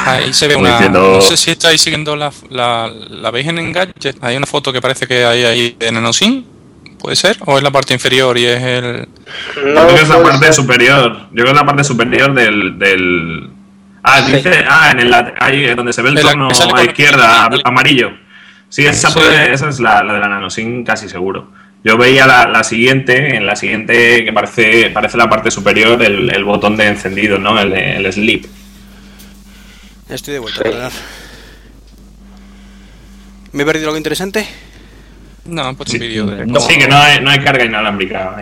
Ahí 0.06 0.34
se 0.34 0.48
ve 0.48 0.54
Como 0.56 0.66
una. 0.66 0.76
diciendo- 0.78 1.14
No 1.16 1.22
sé 1.22 1.38
si 1.38 1.52
estáis 1.52 1.82
siguiendo 1.82 2.16
la, 2.16 2.32
la, 2.50 2.90
la 3.10 3.32
veis 3.32 3.48
en 3.48 3.60
Engadget. 3.60 4.18
Hay 4.22 4.38
una 4.38 4.46
foto 4.46 4.72
que 4.74 4.82
parece 4.82 5.08
que 5.08 5.26
hay 5.26 5.44
ahí 5.44 5.76
de 5.78 5.92
NanoSync. 5.92 6.46
¿Puede 7.00 7.16
ser? 7.16 7.38
¿O 7.46 7.58
es 7.58 7.64
la 7.64 7.72
parte 7.72 7.94
inferior 7.94 8.38
y 8.38 8.46
es 8.46 8.62
el. 8.62 9.08
Yo 9.56 9.62
creo 9.64 9.88
que 9.96 10.02
es 10.02 10.10
la 10.10 10.22
parte 10.22 10.46
ser. 10.46 10.54
superior. 10.54 11.12
Yo 11.32 11.44
creo 11.44 11.46
que 11.46 11.52
es 11.52 11.56
la 11.58 11.66
parte 11.66 11.84
superior 11.86 12.34
del. 12.34 12.78
del... 12.78 13.50
Ah, 14.04 14.22
Sí. 14.26 14.34
dice. 14.34 14.66
Ah, 14.68 14.92
en 14.92 15.00
el 15.00 15.14
ahí 15.40 15.74
donde 15.76 15.94
se 15.94 16.02
ve 16.02 16.10
el 16.10 16.18
En 16.18 16.24
sale 16.54 16.74
a 16.76 16.84
izquierda, 16.84 17.46
am- 17.46 17.60
amarillo. 17.64 18.12
Sí, 18.68 18.86
esa, 18.86 19.10
Sí. 19.10 19.20
puede- 19.20 19.54
esa 19.54 19.70
es 19.70 19.80
la, 19.80 20.04
la 20.04 20.14
de 20.14 20.20
la 20.20 20.28
NanoSync, 20.28 20.86
casi 20.86 21.08
seguro. 21.10 21.52
Yo 21.86 21.98
veía 21.98 22.28
la, 22.28 22.48
la 22.50 22.64
siguiente, 22.66 23.36
en 23.38 23.46
la 23.46 23.56
siguiente 23.56 24.26
que 24.26 24.34
parece, 24.34 24.90
parece 24.94 25.18
la 25.18 25.30
parte 25.30 25.50
superior, 25.52 26.02
el, 26.04 26.30
el 26.36 26.44
botón 26.44 26.76
de 26.76 26.88
encendido, 26.88 27.38
¿no? 27.40 27.58
El, 27.60 27.72
el 27.74 28.12
sleep. 28.12 28.46
Estoy 30.10 30.34
de 30.34 30.40
vuelta, 30.40 30.58
Sí. 30.58 30.64
perdonad. 30.64 30.92
¿Me 33.52 33.64
he 33.64 33.66
perdido 33.66 33.88
algo 33.88 33.98
interesante? 33.98 34.48
No, 35.46 35.64
han 35.64 35.76
puesto 35.76 35.92
Sí, 35.94 35.98
un 35.98 36.02
vídeo 36.08 36.26
de. 36.28 36.46
no, 36.46 36.60
sí, 36.60 36.78
que 36.78 36.88
no 36.88 36.96
hay, 36.98 37.20
no 37.22 37.30
hay 37.30 37.40
carga 37.44 37.64
inalámbrica. 37.66 38.36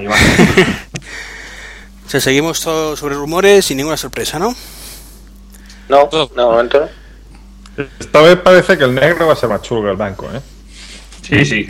O 2.06 2.10
sea, 2.10 2.20
seguimos 2.20 2.62
todo 2.62 2.96
sobre 2.98 3.16
rumores 3.16 3.66
sin 3.66 3.78
ninguna 3.78 3.98
sorpresa, 3.98 4.40
¿no? 4.40 4.56
No, 5.90 6.10
de 6.12 6.42
momento 6.42 6.80
no. 7.78 7.86
Esta 8.00 8.22
vez 8.22 8.38
parece 8.38 8.78
que 8.78 8.84
el 8.86 8.96
negro 8.96 9.28
va 9.28 9.34
a 9.34 9.36
ser 9.36 9.50
más 9.50 9.62
chulo 9.62 9.84
que 9.84 9.90
el 9.92 9.96
blanco, 9.98 10.28
¿eh? 10.34 10.42
Sí, 11.22 11.46
sí. 11.46 11.70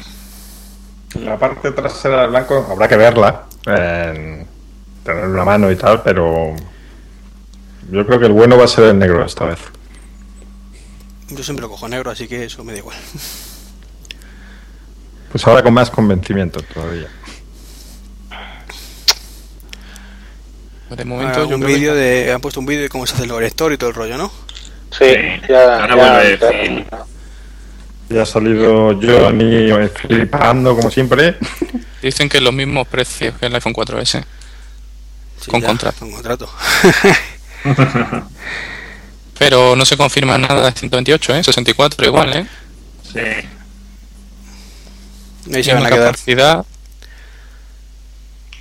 La 1.20 1.38
parte 1.38 1.72
trasera 1.72 2.22
del 2.22 2.30
blanco 2.32 2.66
habrá 2.72 2.88
que 2.88 2.96
verla, 2.98 3.44
en 3.66 4.48
tener 5.04 5.26
una 5.26 5.44
mano 5.44 5.70
y 5.72 5.76
tal, 5.76 6.02
pero 6.04 6.56
yo 7.92 8.06
creo 8.06 8.20
que 8.20 8.26
el 8.28 8.32
bueno 8.32 8.58
va 8.58 8.66
a 8.66 8.68
ser 8.68 8.86
el 8.86 8.98
negro 9.00 9.24
esta 9.26 9.46
vez. 9.46 9.60
Yo 11.30 11.44
siempre 11.44 11.62
lo 11.64 11.70
cojo 11.70 11.88
negro, 11.88 12.10
así 12.12 12.28
que 12.28 12.46
eso 12.46 12.64
me 12.64 12.74
da 12.74 12.80
igual. 12.80 12.98
Pues 15.30 15.46
ahora 15.46 15.62
con 15.62 15.74
más 15.74 15.90
convencimiento 15.90 16.62
todavía. 16.74 17.10
De 20.90 21.04
momento, 21.04 21.42
Ah, 21.42 21.48
yo 21.50 21.56
un 21.58 21.62
que- 21.62 21.68
vídeo 21.68 21.94
de, 21.94 22.32
han 22.32 22.40
puesto 22.40 22.62
un 22.62 22.66
vídeo 22.66 22.84
de 22.84 22.90
cómo 22.90 23.06
se 23.06 23.14
hace 23.16 23.26
el 23.26 23.38
lector 23.42 23.74
y 23.74 23.78
todo 23.78 23.90
el 23.90 23.96
rollo, 23.98 24.18
¿no? 24.18 24.32
Sí, 24.98 25.04
Sí. 25.06 25.42
ya, 25.50 25.82
Ahora 25.82 25.96
ya- 25.98 26.38
vuelve 26.40 26.86
ya- 28.10 28.22
ha 28.22 28.26
salido 28.26 28.98
Johnny 29.02 29.70
flipando 29.90 30.78
como 30.78 30.90
siempre. 30.90 31.36
Dicen 32.02 32.30
que 32.30 32.40
los 32.40 32.54
mismos 32.54 32.88
precios 32.88 33.36
que 33.38 33.48
el 33.48 33.56
iPhone 33.56 33.74
4S. 33.74 34.24
Sí, 35.42 35.52
Con 35.52 35.60
ya, 35.60 35.68
contrato. 35.68 36.00
Con 36.00 36.12
contrato. 36.14 36.50
Pero 39.40 39.76
no 39.76 39.86
se 39.86 39.98
confirma 39.98 40.38
nada 40.38 40.72
de 40.72 40.72
128, 40.72 41.36
¿eh? 41.36 41.44
64 41.44 42.06
igual, 42.06 42.36
¿eh? 42.36 42.48
Sí. 43.04 43.20
Ahí 45.54 45.64
se 45.64 45.74
van 45.74 45.86
a 45.86 45.90
quedar. 45.90 46.12
capacidad. 46.12 46.66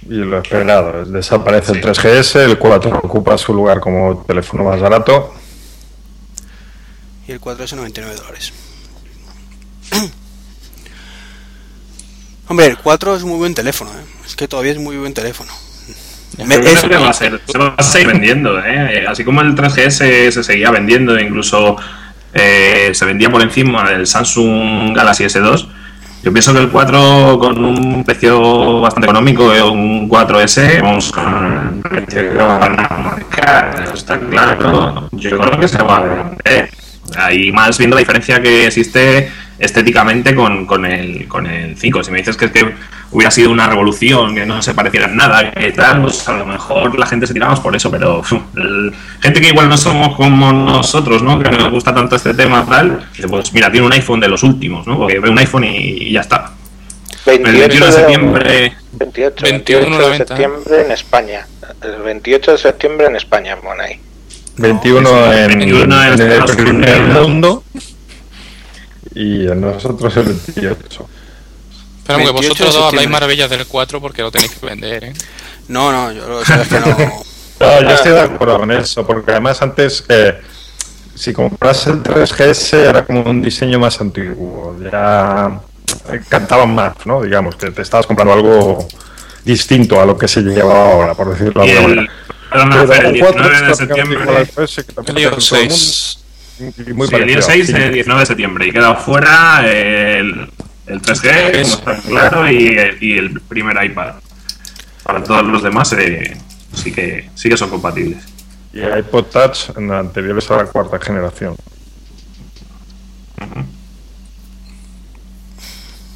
Y 0.08 0.14
lo 0.18 0.38
esperado, 0.38 1.04
desaparece 1.04 1.72
el 1.72 1.82
3GS, 1.82 2.36
el 2.36 2.58
4 2.58 3.00
ocupa 3.02 3.36
su 3.36 3.52
lugar 3.52 3.80
como 3.80 4.24
teléfono 4.24 4.62
más 4.62 4.80
barato. 4.80 5.34
Y 7.26 7.32
el 7.32 7.40
4 7.40 7.64
es 7.64 7.72
99 7.72 8.14
dólares. 8.14 8.52
Hombre, 12.48 12.66
el 12.66 12.78
4 12.78 13.16
es 13.16 13.24
muy 13.24 13.38
buen 13.38 13.54
teléfono, 13.54 13.90
¿eh? 13.90 14.04
Es 14.24 14.36
que 14.36 14.46
todavía 14.46 14.70
es 14.72 14.78
muy 14.78 14.96
buen 14.96 15.12
teléfono. 15.12 15.52
Me- 16.44 16.54
es- 16.56 16.82
que 16.84 16.96
va 16.96 17.10
a 17.10 17.12
ser- 17.12 17.40
se 17.46 17.58
va 17.58 17.74
a 17.76 17.82
seguir 17.82 18.08
vendiendo, 18.08 18.58
¿eh? 18.64 19.06
Así 19.08 19.24
como 19.24 19.40
el 19.40 19.54
3GS 19.54 20.30
se 20.32 20.42
seguía 20.44 20.70
vendiendo, 20.70 21.18
incluso 21.18 21.76
eh, 22.34 22.90
se 22.92 23.04
vendía 23.06 23.30
por 23.30 23.40
encima 23.42 23.88
del 23.88 24.06
Samsung 24.06 24.94
Galaxy 24.94 25.24
S2. 25.24 25.68
Yo 26.22 26.32
pienso 26.32 26.52
que 26.52 26.58
el 26.58 26.68
4 26.70 27.38
con 27.38 27.64
un 27.64 28.04
precio 28.04 28.80
bastante 28.80 29.06
económico, 29.06 29.54
eh, 29.54 29.62
un 29.62 30.08
4S, 30.08 30.80
vamos 30.82 31.12
con 31.12 31.24
un 31.24 31.82
precio 31.82 32.32
que 32.32 32.36
va 32.36 32.56
a 32.56 32.98
marcar, 32.98 33.84
está 33.94 34.18
claro. 34.18 35.08
Yo 35.12 35.38
creo 35.38 35.60
que 35.60 35.68
se 35.68 35.78
va 35.82 35.96
a 35.98 36.00
vender. 36.02 36.70
Ahí 37.16 37.52
más 37.52 37.78
viendo 37.78 37.94
la 37.94 38.00
diferencia 38.00 38.40
que 38.40 38.66
existe 38.66 39.30
estéticamente 39.58 40.34
con, 40.34 40.66
con, 40.66 40.84
el, 40.84 41.26
con 41.28 41.46
el 41.46 41.76
5. 41.76 42.04
Si 42.04 42.10
me 42.10 42.18
dices 42.18 42.36
que, 42.36 42.46
es 42.46 42.50
que 42.50 42.74
hubiera 43.10 43.30
sido 43.30 43.50
una 43.50 43.66
revolución, 43.66 44.34
que 44.34 44.44
no 44.44 44.60
se 44.60 44.74
pareciera 44.74 45.06
en 45.06 45.16
nada, 45.16 45.50
que 45.50 45.72
tal, 45.72 46.02
pues 46.02 46.28
a 46.28 46.32
lo 46.36 46.44
mejor 46.44 46.98
la 46.98 47.06
gente 47.06 47.26
se 47.26 47.32
tiraba 47.32 47.52
más 47.52 47.60
por 47.60 47.74
eso, 47.74 47.90
pero 47.90 48.22
el- 48.56 48.92
gente 49.20 49.40
que 49.40 49.48
igual 49.48 49.68
no 49.68 49.76
somos 49.78 50.14
como 50.16 50.52
nosotros, 50.52 51.22
¿no? 51.22 51.38
Que 51.38 51.50
nos 51.50 51.70
gusta 51.70 51.94
tanto 51.94 52.16
este 52.16 52.34
tema, 52.34 52.66
tal, 52.68 53.06
dice, 53.14 53.28
pues 53.28 53.52
mira, 53.52 53.70
tiene 53.70 53.86
un 53.86 53.92
iPhone 53.92 54.20
de 54.20 54.28
los 54.28 54.42
últimos, 54.42 54.86
¿no? 54.86 54.98
Porque 54.98 55.18
ve 55.20 55.30
un 55.30 55.38
iPhone 55.38 55.64
y, 55.64 55.76
y 56.08 56.12
ya 56.12 56.20
está. 56.20 56.52
El 57.26 57.42
21 57.42 57.86
de 57.86 57.92
septiembre, 57.92 58.72
28, 58.92 59.42
21 59.42 59.80
28 59.80 60.00
la 60.00 60.08
de 60.10 60.16
septiembre 60.18 60.82
en 60.84 60.92
España. 60.92 61.46
El 61.82 62.02
28 62.02 62.52
de 62.52 62.58
septiembre 62.58 63.06
en 63.06 63.16
España, 63.16 63.56
ahí. 63.80 64.00
21 64.56 65.08
sí, 65.08 65.38
en, 65.38 65.58
21 65.58 66.04
en 66.04 66.20
en 66.20 66.32
el 66.32 66.44
primer 66.44 67.02
mundo 67.02 67.64
y 69.14 69.46
en 69.46 69.60
nosotros 69.60 70.16
el 70.18 70.24
28. 70.24 71.08
Pero 72.06 72.18
que 72.18 72.24
28 72.24 72.42
de 72.42 72.48
vosotros 72.48 72.74
dos 72.74 72.84
habláis 72.84 73.08
maravillas 73.08 73.50
del 73.50 73.66
4 73.66 74.00
porque 74.00 74.22
lo 74.22 74.30
tenéis 74.30 74.52
que 74.54 74.66
vender, 74.66 75.04
¿eh? 75.04 75.12
No, 75.68 75.90
no, 75.90 76.12
yo 76.12 76.28
lo 76.28 76.44
sabes 76.44 76.68
que 76.68 76.80
no. 76.80 76.96
No, 77.58 77.80
yo 77.80 77.88
estoy 77.88 78.12
de 78.12 78.20
acuerdo 78.20 78.58
con 78.58 78.70
eso, 78.70 79.06
porque 79.06 79.30
además 79.30 79.62
antes, 79.62 80.04
eh, 80.10 80.38
si 81.14 81.32
compras 81.32 81.86
el 81.86 82.02
3GS 82.02 82.74
era 82.74 83.06
como 83.06 83.22
un 83.22 83.40
diseño 83.40 83.78
más 83.78 83.98
antiguo, 83.98 84.76
ya 84.78 85.58
eh, 86.12 86.20
cantaban 86.28 86.74
más, 86.74 86.94
¿no? 87.06 87.22
Digamos, 87.22 87.56
que 87.56 87.70
te 87.70 87.80
estabas 87.80 88.06
comprando 88.06 88.34
algo 88.34 88.86
distinto 89.42 89.98
a 89.98 90.04
lo 90.04 90.18
que 90.18 90.28
se 90.28 90.42
lleva 90.42 90.92
ahora, 90.92 91.14
por 91.14 91.30
decirlo 91.30 91.64
de 91.64 91.72
alguna 91.72 91.88
manera. 91.88 92.12
Fer, 92.86 93.06
el 93.06 93.14
el 93.16 93.20
4 93.20 93.42
19 93.42 93.68
de 93.68 93.74
septiembre. 93.74 94.18
3, 94.54 94.74
que 94.76 94.92
también 94.92 95.16
El 95.16 95.22
iOS 95.22 95.36
hace 95.36 95.48
todo 95.48 95.60
el 95.60 95.68
mundo, 95.68 95.76
6. 95.76 96.18
y 96.88 96.92
muy 96.92 97.06
Sí, 97.08 97.14
el 97.14 97.26
día 97.26 97.36
parecido, 97.36 97.42
6 97.42 97.66
sí. 97.66 97.72
el 97.74 97.92
19 97.94 98.20
de 98.20 98.26
septiembre 98.26 98.66
y 98.66 98.72
queda 98.72 98.94
fuera 98.94 99.60
el, 99.70 100.50
el 100.86 101.02
3G, 101.02 101.52
como 101.52 101.74
está 101.92 101.96
claro, 102.08 102.50
y, 102.50 102.66
el- 102.68 103.02
y 103.02 103.18
el 103.18 103.40
primer 103.42 103.82
iPad. 103.84 104.14
Para 105.02 105.22
todos 105.22 105.44
los 105.44 105.62
demás 105.62 105.92
eh, 105.92 106.36
sí, 106.74 106.90
que, 106.92 107.30
sí 107.34 107.48
que 107.48 107.56
son 107.56 107.70
compatibles. 107.70 108.24
Y 108.72 108.80
iPod 108.80 109.24
Touch 109.26 109.76
en 109.76 109.90
anteriores 109.92 110.50
a 110.50 110.56
la 110.56 110.64
cuarta 110.66 110.98
generación. 110.98 111.56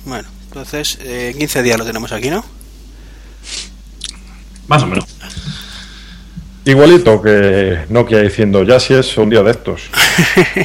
Bueno, 0.04 0.28
entonces, 0.48 0.98
eh, 1.02 1.34
15 1.38 1.62
días 1.62 1.78
lo 1.78 1.84
tenemos 1.84 2.12
aquí, 2.12 2.30
¿no? 2.30 2.44
Más 4.66 4.82
o 4.82 4.86
menos. 4.86 5.04
Igualito 6.64 7.20
que 7.22 7.80
Nokia 7.88 8.18
diciendo, 8.20 8.62
ya 8.62 8.78
si 8.78 8.94
es 8.94 9.16
un 9.16 9.30
día 9.30 9.42
de 9.42 9.50
estos. 9.52 9.82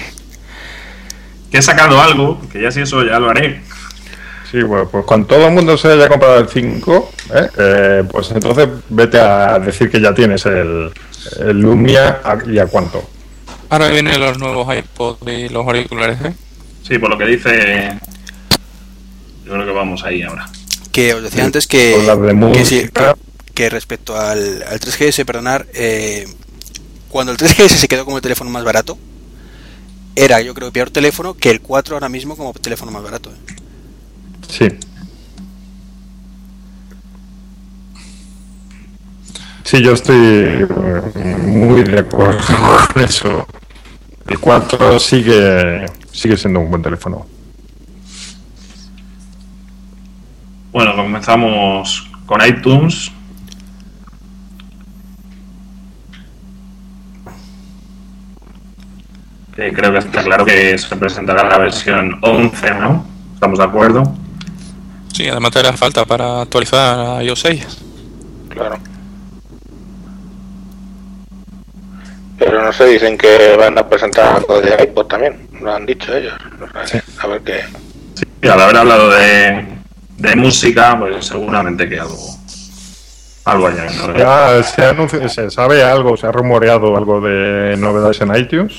Que 1.52 1.60
he 1.60 1.62
sacado 1.62 2.02
algo, 2.02 2.42
que 2.52 2.62
ya 2.62 2.70
si 2.72 2.82
eso 2.82 3.04
ya 3.06 3.18
lo 3.20 3.30
haré. 3.30 3.62
Sí, 4.52 4.62
bueno, 4.64 4.90
pues 4.90 5.06
cuando 5.06 5.28
todo 5.28 5.48
el 5.48 5.54
mundo 5.54 5.78
se 5.78 5.90
haya 5.90 6.10
comprado 6.10 6.40
el 6.40 6.50
5, 6.50 7.12
¿eh? 7.34 7.48
Eh, 7.58 8.04
pues 8.12 8.32
entonces 8.32 8.68
vete 8.90 9.20
a 9.20 9.58
decir 9.60 9.90
que 9.90 10.02
ya 10.02 10.14
tienes 10.14 10.46
el, 10.48 10.92
el 11.40 11.60
Lumia 11.62 12.20
a- 12.24 12.40
y 12.46 12.60
a 12.60 12.66
cuánto. 12.66 13.08
Ahora 13.70 13.88
vienen 13.88 14.20
los 14.20 14.38
nuevos 14.38 14.68
iPods 14.76 15.20
y 15.28 15.48
los 15.50 15.66
auriculares, 15.66 16.18
¿eh? 16.26 16.34
Sí, 16.86 16.98
por 17.00 17.10
lo 17.10 17.18
que 17.18 17.26
dice. 17.26 17.98
Yo 19.46 19.54
creo 19.54 19.66
que 19.66 19.72
vamos 19.72 20.04
ahí 20.04 20.24
ahora. 20.24 20.48
Que 20.92 21.14
os 21.14 21.24
decía 21.24 21.46
antes 21.46 21.68
que, 21.68 21.96
que, 22.06 22.34
música. 22.34 23.16
Que 23.56 23.70
respecto 23.70 24.16
al, 24.20 24.64
al 24.64 24.80
3GS, 24.80 25.26
perdonar, 25.26 25.66
eh, 25.74 26.28
cuando 27.10 27.32
el 27.32 27.38
3GS 27.38 27.70
se 27.70 27.88
quedó 27.88 28.04
como 28.04 28.18
el 28.18 28.22
teléfono 28.22 28.52
más 28.52 28.66
barato, 28.66 28.98
era 30.16 30.42
yo 30.42 30.54
creo 30.54 30.72
peor 30.72 30.90
teléfono 30.92 31.36
que 31.36 31.50
el 31.50 31.62
4 31.62 31.96
ahora 31.96 32.10
mismo 32.10 32.36
como 32.36 32.54
teléfono 32.54 32.92
más 32.92 33.02
barato. 33.02 33.32
¿eh? 33.32 33.56
Sí. 34.50 34.68
Sí, 39.64 39.82
yo 39.82 39.94
estoy 39.94 40.16
eh, 40.18 41.38
muy 41.44 41.84
de 41.84 42.00
acuerdo 42.00 42.42
con 42.94 43.04
eso. 43.04 43.48
El 44.28 44.40
4 44.40 45.00
sigue, 45.00 45.86
sigue 46.12 46.38
siendo 46.38 46.60
un 46.60 46.70
buen 46.70 46.82
teléfono. 46.82 47.26
Bueno, 50.72 50.94
comenzamos 50.96 52.10
con 52.26 52.46
iTunes. 52.46 53.12
Creo 59.56 59.92
que 59.94 60.00
está 60.00 60.22
claro 60.24 60.44
que 60.46 60.78
se 60.78 60.96
presentará 60.98 61.48
la 61.48 61.58
versión 61.58 62.18
11, 62.22 62.72
¿no? 62.76 63.06
¿Estamos 63.34 63.58
de 63.58 63.64
acuerdo? 63.66 64.04
Sí, 65.14 65.30
además 65.30 65.52
te 65.52 65.60
hará 65.60 65.72
falta 65.74 66.04
para 66.06 66.42
actualizar 66.42 67.00
a 67.20 67.24
iOS 67.24 67.40
6. 67.40 67.68
Claro. 68.50 68.78
Pero 72.38 72.62
no 72.66 72.74
se 72.74 72.86
dicen 72.86 73.18
que 73.18 73.56
van 73.58 73.78
a 73.78 73.88
presentar 73.88 74.36
algo 74.36 74.60
de 74.60 74.84
iPod 74.84 75.06
también. 75.08 75.48
Lo 75.62 75.74
han 75.74 75.86
dicho 75.86 76.14
ellos. 76.16 76.34
A 77.22 77.28
ver 77.28 77.42
qué. 77.42 77.62
Sí, 78.16 78.48
al 78.50 78.60
haber 78.60 78.76
hablado 78.76 79.10
de, 79.10 79.66
de 80.18 80.36
música, 80.36 80.98
pues 81.00 81.26
seguramente 81.26 81.88
que 81.88 81.98
algo, 81.98 82.18
algo 83.46 83.68
haya. 83.68 83.86
¿no? 83.86 84.18
Ya 84.18 84.62
se, 84.64 84.86
anuncia- 84.86 85.30
se 85.30 85.50
sabe 85.50 85.82
algo, 85.82 86.18
se 86.18 86.28
ha 86.28 86.32
rumoreado 86.34 86.98
algo 86.98 87.22
de 87.22 87.78
novedades 87.78 88.20
en 88.20 88.36
iTunes. 88.36 88.74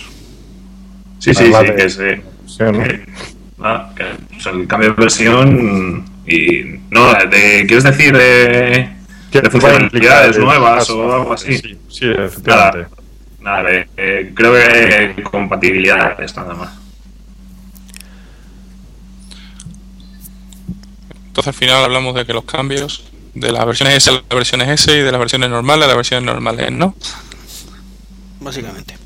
Sí, 1.19 1.35
sí, 1.35 1.45
sí, 1.47 1.53
que 1.77 1.89
Sí, 1.91 2.63
¿no? 2.63 2.73
que- 2.85 3.07
ah, 3.61 3.93
que, 3.97 4.37
o 4.37 4.41
sea, 4.41 4.53
el 4.53 4.67
cambio 4.67 4.91
de 4.91 4.95
versión 4.97 6.05
y 6.27 6.81
no, 6.91 7.13
de, 7.15 7.65
¿quieres 7.67 7.85
decir 7.85 8.17
de, 8.17 8.91
Que 9.31 9.41
de 9.41 9.51
funcionalidades 9.51 10.39
nuevas 10.39 10.89
o 10.91 11.13
algo 11.13 11.33
así? 11.33 11.57
Sí, 11.59 11.79
sí, 11.89 12.07
efectivamente. 12.11 12.89
Nada, 13.41 13.63
de- 13.63 13.89
eh, 13.97 14.33
creo 14.35 14.53
que 14.53 15.23
compatibilidades 15.23 16.37
nada 16.37 16.55
más. 16.55 16.71
Entonces 21.29 21.49
al 21.49 21.55
final 21.55 21.85
hablamos 21.85 22.15
de 22.15 22.25
que 22.25 22.33
los 22.33 22.45
cambios 22.45 23.05
de 23.35 23.53
las 23.53 23.67
versiones 23.67 23.97
S 23.97 24.11
a 24.11 24.13
las 24.15 24.23
versiones 24.31 24.69
S 24.69 24.91
y 24.97 25.01
de 25.03 25.13
las 25.13 25.21
versiones 25.21 25.51
normales 25.51 25.85
a 25.85 25.89
las 25.89 25.97
versiones 25.97 26.25
normales, 26.25 26.73
¿no? 26.73 26.95
Básicamente. 28.41 28.97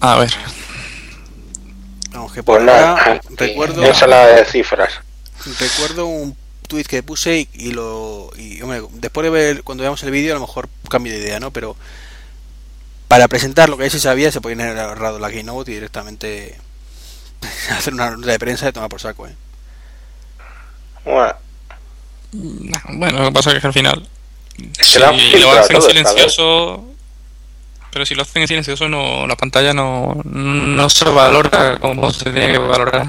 A 0.00 0.16
ver, 0.16 0.30
Vamos, 2.12 2.32
que 2.32 2.42
por 2.42 2.56
Pues 2.56 2.66
nada, 2.66 2.90
ahora 2.90 3.20
recuerdo, 3.36 3.84
ensalada 3.84 4.36
de 4.36 4.44
cifras. 4.44 5.00
recuerdo 5.58 6.06
un 6.06 6.36
tweet 6.66 6.84
que 6.84 7.02
puse 7.02 7.38
y, 7.40 7.48
y 7.54 7.72
lo 7.72 8.30
y 8.36 8.60
hombre, 8.62 8.82
después 8.92 9.24
de 9.24 9.30
ver 9.30 9.62
cuando 9.62 9.82
veamos 9.82 10.02
el 10.02 10.10
vídeo 10.10 10.32
a 10.32 10.34
lo 10.38 10.46
mejor 10.46 10.68
cambio 10.88 11.12
de 11.12 11.18
idea, 11.20 11.40
¿no? 11.40 11.50
Pero 11.50 11.76
para 13.08 13.26
presentar 13.28 13.68
lo 13.68 13.76
que 13.76 13.84
ya 13.84 13.90
se 13.90 14.00
sabía 14.00 14.30
se 14.30 14.40
podían 14.40 14.60
haber 14.60 14.78
ahorrado 14.78 15.18
la 15.18 15.30
keynote 15.30 15.70
y 15.70 15.74
directamente 15.74 16.56
hacer 17.70 17.94
una 17.94 18.10
nota 18.10 18.30
de 18.30 18.38
prensa 18.38 18.68
y 18.68 18.72
tomar 18.72 18.88
por 18.88 19.00
saco, 19.00 19.26
¿eh? 19.26 19.34
Bueno, 21.04 21.34
bueno, 22.32 23.18
lo 23.20 23.26
que 23.28 23.32
pasa 23.32 23.52
es 23.52 23.60
que 23.60 23.66
al 23.66 23.72
final, 23.72 24.06
si 24.80 24.98
que 24.98 25.38
lo 25.38 25.52
hacen 25.52 25.80
silencioso, 25.80 26.84
pero 27.98 28.06
si 28.06 28.14
lo 28.14 28.22
hacen 28.22 28.42
en 28.42 28.46
silencioso, 28.46 28.88
no, 28.88 29.26
la 29.26 29.34
pantalla 29.34 29.74
no, 29.74 30.20
no 30.22 30.88
se 30.88 31.04
valora 31.06 31.78
como 31.80 32.12
se 32.12 32.30
tiene 32.30 32.52
que 32.52 32.58
valorar. 32.58 33.08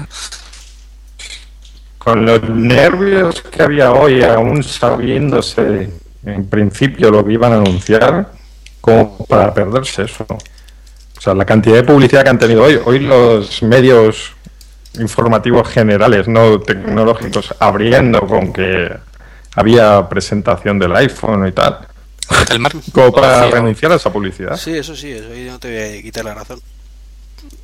Con 1.96 2.26
los 2.26 2.42
nervios 2.50 3.40
que 3.40 3.62
había 3.62 3.92
hoy, 3.92 4.24
aún 4.24 4.64
sabiéndose 4.64 5.90
en 6.26 6.46
principio 6.46 7.12
lo 7.12 7.24
que 7.24 7.34
iban 7.34 7.52
a 7.52 7.56
anunciar, 7.58 8.32
como 8.80 9.16
para 9.26 9.54
perderse 9.54 10.02
eso. 10.02 10.26
O 10.28 11.20
sea, 11.20 11.34
la 11.34 11.44
cantidad 11.44 11.76
de 11.76 11.84
publicidad 11.84 12.24
que 12.24 12.30
han 12.30 12.38
tenido 12.40 12.64
hoy. 12.64 12.80
Hoy 12.84 12.98
los 12.98 13.62
medios 13.62 14.32
informativos 14.98 15.68
generales, 15.68 16.26
no 16.26 16.58
tecnológicos, 16.58 17.54
abriendo 17.60 18.26
con 18.26 18.52
que 18.52 18.90
había 19.54 20.08
presentación 20.08 20.80
del 20.80 20.96
iPhone 20.96 21.46
y 21.46 21.52
tal. 21.52 21.78
El 22.50 22.58
mar- 22.60 22.72
Como 22.92 23.12
para 23.12 23.44
Sí, 23.44 23.50
renunciar 23.50 23.92
a 23.92 23.96
esa 23.96 24.12
publicidad. 24.12 24.56
Sí, 24.56 24.72
eso 24.76 24.94
sí, 24.96 25.10
eso 25.10 25.28
ahí 25.32 25.44
no 25.44 25.58
te 25.58 25.68
voy 25.68 25.98
a 25.98 26.02
quitar 26.02 26.24
la 26.24 26.34
razón. 26.34 26.60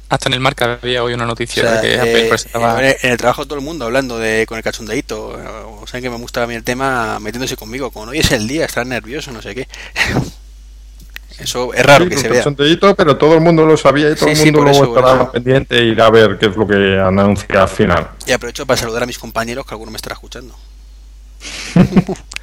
Hasta 0.09 0.28
en 0.28 0.34
el 0.34 0.40
marca 0.40 0.78
había 0.80 1.02
hoy 1.02 1.14
una 1.14 1.24
O 1.24 1.26
noticia 1.26 1.62
sea, 1.62 1.80
de 1.80 1.80
que 1.80 1.94
eh, 1.94 2.01
Apple 2.01 2.28
presentaba. 2.28 2.80
en 2.80 2.97
en 3.02 3.10
el 3.10 3.16
trabajo 3.16 3.44
todo 3.44 3.59
el 3.59 3.64
mundo 3.64 3.84
hablando 3.86 4.18
de 4.18 4.47
con 4.47 4.56
el 4.56 4.62
cachondeíto. 4.64 5.36
O 5.80 5.86
sea, 5.86 6.01
que 6.01 6.09
me 6.10 6.16
gusta 6.16 6.43
a 6.43 6.47
mí 6.47 6.55
el 6.55 6.62
tema 6.64 7.18
metiéndose 7.20 7.56
conmigo. 7.56 7.90
Como 7.90 8.10
hoy 8.10 8.18
es 8.18 8.30
el 8.32 8.47
día, 8.47 8.64
estar 8.64 8.86
nervioso, 8.86 9.32
no 9.32 9.43
sé 9.43 9.55
qué. 9.55 9.68
Eso 11.38 11.74
es 11.74 11.84
raro 11.84 12.05
Sí, 12.05 12.09
que 12.10 12.14
con 12.14 12.22
se 12.22 12.28
vea. 12.30 12.94
pero 12.97 13.16
todo 13.18 13.34
el 13.34 13.40
mundo 13.43 13.66
lo 13.66 13.76
sabía 13.76 14.10
y 14.10 14.14
todo 14.14 14.24
Sí, 14.26 14.30
el 14.30 14.36
sí, 14.36 14.44
mundo 14.44 14.59
por 14.60 14.68
luego 14.70 14.98
estará 14.98 15.32
pendiente 15.32 15.76
e 15.78 15.84
ir 15.84 16.01
a 16.01 16.09
ver 16.10 16.38
qué 16.38 16.47
es 16.47 16.56
lo 16.56 16.66
que 16.66 16.98
anuncia 16.98 17.62
al 17.62 17.68
final. 17.68 18.09
Y 18.26 18.32
aprovecho 18.32 18.64
para 18.64 18.80
saludar 18.80 19.02
a 19.02 19.06
mis 19.06 19.18
compañeros, 19.18 19.66
que 19.66 19.74
alguno 19.74 19.90
me 19.90 19.97
estará 19.97 20.14
escuchando. 20.14 20.55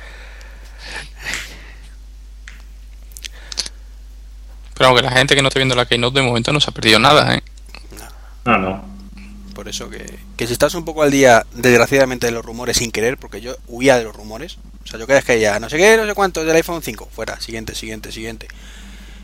Pero 4.83 4.89
aunque 4.89 5.03
la 5.03 5.11
gente 5.11 5.33
que 5.33 5.41
no 5.41 5.47
esté 5.47 5.59
viendo 5.59 5.75
la 5.75 5.85
Keynote 5.85 6.19
de 6.19 6.25
momento 6.25 6.51
no 6.51 6.59
se 6.59 6.69
ha 6.69 6.73
perdido 6.73 6.99
nada, 6.99 7.35
¿eh? 7.35 7.41
No, 8.43 8.57
no. 8.57 8.83
Por 9.55 9.69
eso 9.69 9.89
que, 9.89 10.19
que 10.35 10.45
si 10.45 10.51
estás 10.51 10.75
un 10.75 10.83
poco 10.83 11.03
al 11.03 11.09
día, 11.09 11.45
desgraciadamente, 11.53 12.25
de 12.25 12.33
los 12.33 12.43
rumores 12.43 12.75
sin 12.75 12.91
querer, 12.91 13.17
porque 13.17 13.39
yo 13.39 13.55
huía 13.67 13.97
de 13.97 14.03
los 14.03 14.13
rumores. 14.13 14.57
O 14.83 14.87
sea, 14.87 14.99
yo 14.99 15.07
creas 15.07 15.23
que 15.23 15.39
ya 15.39 15.57
no 15.61 15.69
sé 15.69 15.77
qué, 15.77 15.95
no 15.95 16.05
sé 16.05 16.13
cuánto, 16.13 16.43
del 16.43 16.53
iPhone 16.57 16.81
5, 16.81 17.07
fuera, 17.15 17.39
siguiente, 17.39 17.75
siguiente, 17.75 18.11
siguiente. 18.11 18.49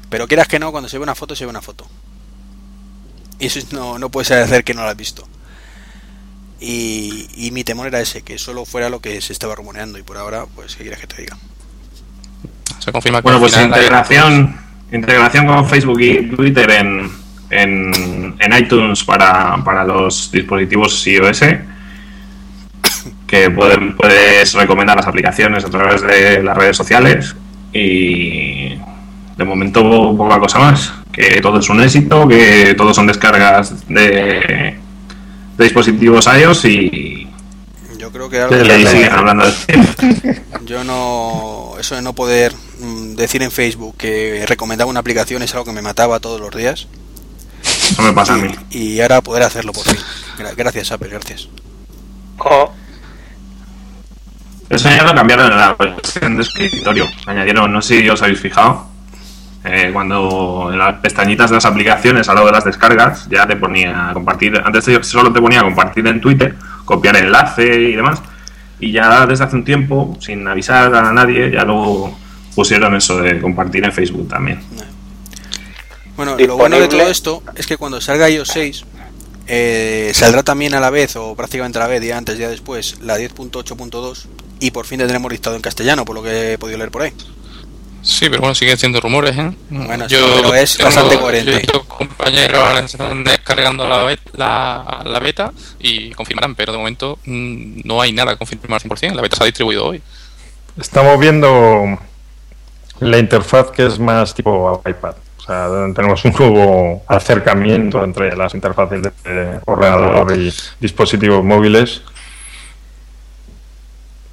Pero 0.10 0.30
quieras 0.30 0.48
que 0.48 0.60
no, 0.60 0.72
cuando 0.72 0.88
se 0.88 0.98
ve 0.98 1.04
una 1.04 1.14
foto, 1.14 1.36
se 1.36 1.44
ve 1.44 1.50
una 1.50 1.62
foto. 1.62 1.86
Y 3.38 3.48
eso 3.48 3.60
no, 3.72 4.00
no 4.00 4.10
puedes 4.10 4.32
hacer 4.32 4.64
que 4.64 4.74
no 4.74 4.84
lo 4.84 4.88
has 4.88 4.96
visto. 4.96 5.28
Y, 6.62 7.28
y 7.36 7.52
mi 7.52 7.66
temor 7.66 7.88
era 7.88 8.00
ese, 8.00 8.22
que 8.22 8.38
solo 8.38 8.64
fuera 8.64 8.88
lo 8.88 9.02
que 9.02 9.20
se 9.20 9.34
estaba 9.34 9.56
rumoreando. 9.56 10.00
Y 10.00 10.04
por 10.04 10.16
ahora, 10.16 10.46
pues, 10.56 10.78
¿qué 10.78 10.84
quieres 10.84 11.02
que 11.02 11.08
te 11.08 11.22
diga? 11.24 11.38
Se 12.80 12.94
confirma 12.94 13.18
que 13.18 13.24
Bueno, 13.24 13.42
pues 13.42 13.58
integración, 13.58 14.69
integración 14.92 15.46
con 15.46 15.68
Facebook 15.68 16.00
y 16.02 16.30
Twitter 16.30 16.70
en, 16.72 17.10
en, 17.50 18.36
en 18.40 18.58
iTunes 18.58 19.04
para, 19.04 19.58
para 19.64 19.84
los 19.84 20.32
dispositivos 20.32 21.06
iOS. 21.08 21.44
Que 23.28 23.52
pueden, 23.52 23.96
puedes 23.96 24.54
recomendar 24.54 24.98
las 24.98 25.08
aplicaciones 25.08 25.64
a 25.64 25.70
través 25.70 26.02
de 26.02 26.42
las 26.42 26.58
redes 26.58 26.76
sociales. 26.78 27.36
Y 27.72 28.70
de 29.38 29.46
momento 29.46 30.16
poca 30.18 30.40
cosa 30.40 30.60
más. 30.60 30.94
Que 31.12 31.40
todo 31.42 31.60
es 31.60 31.70
un 31.70 31.82
éxito, 31.82 32.28
que 32.28 32.74
todo 32.76 32.94
son 32.94 33.08
descargas 33.08 33.88
de, 33.88 34.76
de 35.58 35.64
dispositivos 35.64 36.28
iOS 36.28 36.66
y, 36.66 37.28
Yo 37.98 38.12
creo 38.12 38.30
que 38.30 38.42
algo 38.42 38.56
hablando 39.12 39.46
de 39.46 40.42
Yo 40.66 40.84
no. 40.84 41.69
Eso 41.80 41.96
de 41.96 42.02
no 42.02 42.14
poder 42.14 42.54
mm, 42.80 43.16
decir 43.16 43.42
en 43.44 43.52
Facebook 43.52 43.96
que 43.98 44.46
recomendaba 44.48 44.90
una 44.90 45.00
aplicación 45.00 45.42
es 45.44 45.54
algo 45.54 45.66
que 45.66 45.72
me 45.72 45.82
mataba 45.82 46.20
todos 46.20 46.40
los 46.42 46.54
días. 46.56 46.88
Eso 47.64 48.02
me 48.02 48.14
pasa 48.14 48.34
a 48.34 48.38
mí. 48.38 48.50
Y 48.72 49.00
ahora 49.02 49.22
poder 49.22 49.44
hacerlo 49.44 49.74
por 49.74 49.84
fin. 49.84 49.98
Gra- 50.38 50.56
Gracias, 50.56 50.92
Apple, 50.92 51.10
gracias. 51.10 51.50
Oh, 52.38 52.72
Eso 54.70 54.90
ya 54.90 55.04
lo 55.04 55.16
cambiaron 55.16 55.52
en 55.52 55.58
la 55.58 55.74
versión 55.74 56.36
de 56.38 56.44
escritorio. 56.44 57.08
Añadieron, 57.26 57.72
no 57.74 57.82
sé 57.82 58.00
si 58.02 58.10
os 58.10 58.22
habéis 58.22 58.40
fijado, 58.40 58.86
eh, 59.66 59.90
cuando 59.92 60.70
en 60.72 60.78
las 60.78 61.00
pestañitas 61.00 61.50
de 61.50 61.56
las 61.56 61.66
aplicaciones, 61.66 62.30
a 62.30 62.34
lo 62.34 62.46
de 62.46 62.52
las 62.52 62.64
descargas, 62.66 63.28
ya 63.30 63.48
te 63.48 63.56
ponía 63.56 64.12
compartir. 64.14 64.62
Antes 64.64 64.86
te- 64.86 65.04
solo 65.04 65.34
te 65.34 65.42
ponía 65.42 65.62
compartir 65.62 66.06
en 66.08 66.22
Twitter, 66.22 66.56
copiar 66.86 67.18
enlace 67.18 67.66
y 67.66 67.96
demás. 67.96 68.20
Y 68.80 68.92
ya 68.92 69.26
desde 69.26 69.44
hace 69.44 69.56
un 69.56 69.66
tiempo, 69.66 70.18
sin 70.20 70.48
avisar 70.48 70.94
a 70.94 71.12
nadie, 71.12 71.52
ya 71.52 71.64
luego 71.64 72.18
pusieron 72.56 72.96
eso 72.96 73.20
de 73.22 73.40
compartir 73.40 73.84
en 73.84 73.92
Facebook 73.92 74.28
también. 74.28 74.60
Bueno, 76.16 76.38
lo 76.38 76.58
bueno 76.58 76.80
de 76.80 76.88
todo 76.88 77.10
esto 77.10 77.44
es 77.56 77.66
que 77.66 77.78
cuando 77.78 78.02
salga 78.02 78.30
iOS 78.30 78.50
6, 78.50 78.86
eh, 79.48 80.12
saldrá 80.14 80.44
también 80.44 80.76
a 80.76 80.80
la 80.80 80.90
vez, 80.90 81.16
o 81.16 81.36
prácticamente 81.36 81.80
a 81.80 81.82
la 81.82 81.88
vez, 81.88 82.02
día 82.02 82.18
antes, 82.18 82.38
día 82.38 82.50
después, 82.50 83.00
la 83.02 83.18
10.8.2. 83.18 84.26
Y 84.60 84.72
por 84.72 84.86
fin 84.86 85.00
tendremos 85.00 85.32
listado 85.32 85.56
en 85.56 85.62
castellano, 85.62 86.06
por 86.06 86.16
lo 86.16 86.22
que 86.22 86.54
he 86.54 86.58
podido 86.58 86.78
leer 86.78 86.92
por 86.92 87.02
ahí. 87.02 87.14
Sí, 88.02 88.30
pero 88.30 88.40
bueno, 88.42 88.56
siguen 88.56 88.78
siendo 88.78 89.00
rumores, 89.02 89.38
¿eh? 89.38 89.52
Bueno, 89.70 90.08
sí, 90.08 90.16
pero 90.42 90.54
es 90.56 90.78
bastante 90.78 91.20
coherente. 91.20 91.64
Yo 91.72 91.84
compañeros 91.84 92.58
ahora 92.60 92.80
están 92.80 93.24
descargando 93.24 93.88
la, 93.88 94.04
bet- 94.06 94.20
la, 94.38 95.02
la 95.06 95.20
beta 95.20 95.52
y 95.80 96.12
confirmarán, 96.12 96.56
pero 96.56 96.72
de 96.72 96.78
momento 96.78 97.20
mm, 97.26 97.82
no 97.84 98.02
hay 98.02 98.14
nada 98.14 98.38
confirmado 98.38 98.76
al 98.84 98.90
100%. 98.90 99.14
La 99.16 99.22
beta 99.22 99.36
se 99.36 99.44
ha 99.44 99.46
distribuido 99.46 99.86
hoy. 99.86 100.02
Estamos 100.80 101.20
viendo 101.20 102.00
la 103.02 103.18
interfaz 103.18 103.72
que 103.72 103.86
es 103.86 104.00
más 104.00 104.34
tipo 104.34 104.82
iPad. 104.88 105.16
O 105.38 105.42
sea, 105.42 105.68
tenemos 105.96 106.24
un 106.26 106.32
nuevo 106.40 107.04
acercamiento 107.08 108.04
entre 108.04 108.36
las 108.36 108.54
interfaces 108.54 109.02
de 109.02 109.60
ordenador 109.66 110.38
y 110.38 110.54
dispositivos 110.80 111.44
móviles. 111.44 112.02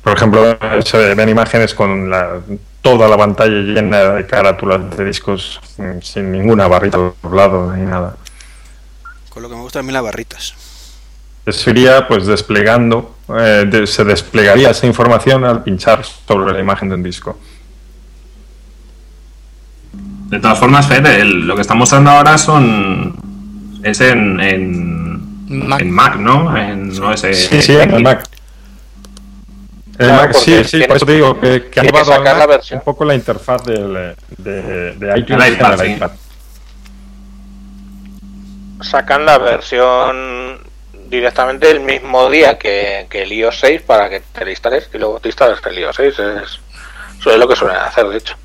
Por 0.02 0.16
ejemplo, 0.16 0.56
se 0.84 1.14
ven 1.14 1.28
imágenes 1.28 1.74
con 1.74 2.08
la- 2.10 2.40
toda 2.86 3.08
la 3.08 3.16
pantalla 3.16 3.62
llena 3.62 3.98
de 4.14 4.26
carátulas 4.28 4.96
de 4.96 5.04
discos 5.04 5.60
mm, 5.76 5.98
sin 6.02 6.30
ninguna 6.30 6.68
barrita 6.68 6.98
a 6.98 7.00
los 7.24 7.32
lados 7.32 7.76
ni 7.76 7.84
nada. 7.84 8.14
Con 9.28 9.42
lo 9.42 9.48
que 9.48 9.56
me 9.56 9.60
gustan 9.62 9.80
a 9.80 9.82
mí 9.86 9.92
las 9.92 10.04
barritas. 10.04 10.54
Eso 11.44 11.70
iría 11.70 12.06
pues 12.06 12.26
desplegando, 12.26 13.16
eh, 13.36 13.64
de- 13.68 13.88
se 13.88 14.04
desplegaría 14.04 14.70
esa 14.70 14.86
información 14.86 15.44
al 15.44 15.64
pinchar 15.64 16.04
sobre 16.04 16.52
la 16.52 16.60
imagen 16.60 16.88
de 16.88 16.94
un 16.94 17.02
disco. 17.02 17.36
De 20.28 20.38
todas 20.38 20.58
formas, 20.58 20.86
Fer, 20.86 21.04
el- 21.06 21.40
lo 21.46 21.56
que 21.56 21.62
está 21.62 21.74
mostrando 21.74 22.10
ahora 22.10 22.38
son. 22.38 23.16
es 23.82 24.00
en. 24.00 24.40
en 24.40 25.66
Mac. 25.68 25.80
en 25.80 25.90
Mac, 25.90 26.16
¿no? 26.18 26.56
En 26.56 26.90
OS. 27.02 27.20
Sí, 27.32 27.62
sí, 27.62 27.76
en 27.76 27.90
el 27.94 28.02
Mac. 28.04 28.28
El 29.98 30.12
Claro, 30.12 30.12
Mac, 30.12 30.32
porque 30.32 30.64
sí, 30.64 30.64
sí, 30.64 30.84
por 30.84 30.96
eso 30.96 31.06
te 31.06 31.12
digo 31.14 31.38
que, 31.40 31.70
que 31.70 31.80
ha 31.80 31.82
tiene 31.82 31.92
que 31.92 32.04
llevado 32.04 32.14
al 32.14 32.24
sacar 32.24 32.36
la 32.36 32.46
Mac 32.46 32.48
versión. 32.48 32.80
un 32.80 32.80
poco 32.80 33.04
la 33.04 33.14
interfaz 33.14 33.64
del, 33.64 34.14
de, 34.38 34.94
de 34.94 35.18
iTunes 35.18 35.46
El 35.46 35.54
iPad, 35.54 35.74
en 35.74 35.80
el 35.80 35.86
sí. 35.86 35.92
iPad. 35.92 36.10
sacan 38.82 39.24
la 39.26 39.38
versión 39.38 40.60
directamente 41.08 41.70
el 41.70 41.80
mismo 41.80 42.28
día 42.30 42.58
que, 42.58 43.06
que 43.10 43.22
el 43.22 43.32
iOS 43.32 43.60
6 43.60 43.82
para 43.82 44.08
que 44.10 44.20
te 44.20 44.44
la 44.44 44.50
instales 44.50 44.88
y 44.92 44.98
luego 44.98 45.20
te 45.20 45.28
instalas 45.28 45.60
el 45.64 45.78
iOS 45.78 45.96
6. 45.96 46.18
Es, 46.18 46.60
eso 47.20 47.30
es 47.30 47.38
lo 47.38 47.48
que 47.48 47.56
suelen 47.56 47.76
hacer, 47.78 48.06
de 48.08 48.18
hecho. 48.18 48.36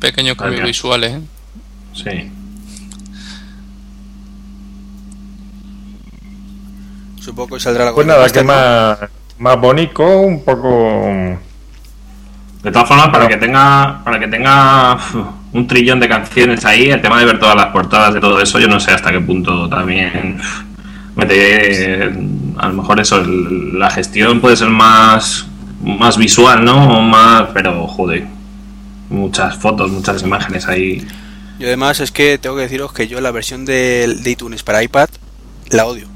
Pequeños 0.00 0.36
cambios 0.36 0.56
mira. 0.60 0.66
visuales, 0.66 1.12
¿eh? 1.12 1.20
Sí. 1.94 2.32
Supongo 7.22 7.54
que 7.56 7.60
saldrá 7.60 7.84
la 7.84 7.94
Pues 7.94 8.06
nada, 8.06 8.28
que 8.28 8.42
más, 8.42 8.98
más 9.38 9.60
bonito, 9.60 10.02
un 10.04 10.44
poco... 10.44 11.38
De 12.62 12.70
todas 12.70 12.88
formas, 12.88 13.08
para 13.10 13.28
que 13.28 13.36
tenga, 13.36 14.02
para 14.04 14.18
que 14.18 14.28
tenga 14.28 14.98
un 15.52 15.66
trillón 15.66 16.00
de 16.00 16.08
canciones 16.08 16.64
ahí, 16.64 16.90
el 16.90 17.00
tema 17.00 17.18
de 17.18 17.24
ver 17.26 17.38
todas 17.38 17.54
las 17.56 17.66
portadas 17.66 18.14
de 18.14 18.20
todo 18.20 18.40
eso, 18.40 18.58
yo 18.58 18.68
no 18.68 18.80
sé 18.80 18.92
hasta 18.92 19.10
qué 19.12 19.20
punto 19.20 19.68
también 19.68 20.40
a 22.58 22.68
lo 22.68 22.74
mejor 22.74 23.00
eso, 23.00 23.20
el- 23.20 23.78
la 23.78 23.90
gestión 23.90 24.40
puede 24.40 24.56
ser 24.56 24.68
más, 24.68 25.46
más 25.82 26.16
visual, 26.16 26.64
¿no? 26.64 26.98
O 26.98 27.00
más, 27.02 27.48
pero 27.52 27.86
joder, 27.86 28.26
muchas 29.10 29.56
fotos, 29.56 29.90
muchas 29.90 30.22
imágenes 30.22 30.66
ahí. 30.68 31.06
Y 31.58 31.64
además 31.64 32.00
es 32.00 32.10
que 32.10 32.38
tengo 32.38 32.56
que 32.56 32.62
deciros 32.62 32.92
que 32.92 33.06
yo 33.08 33.20
la 33.20 33.30
versión 33.30 33.64
de, 33.64 34.18
de 34.20 34.30
iTunes 34.30 34.62
para 34.62 34.82
iPad 34.82 35.08
la 35.70 35.86
odio. 35.86 36.11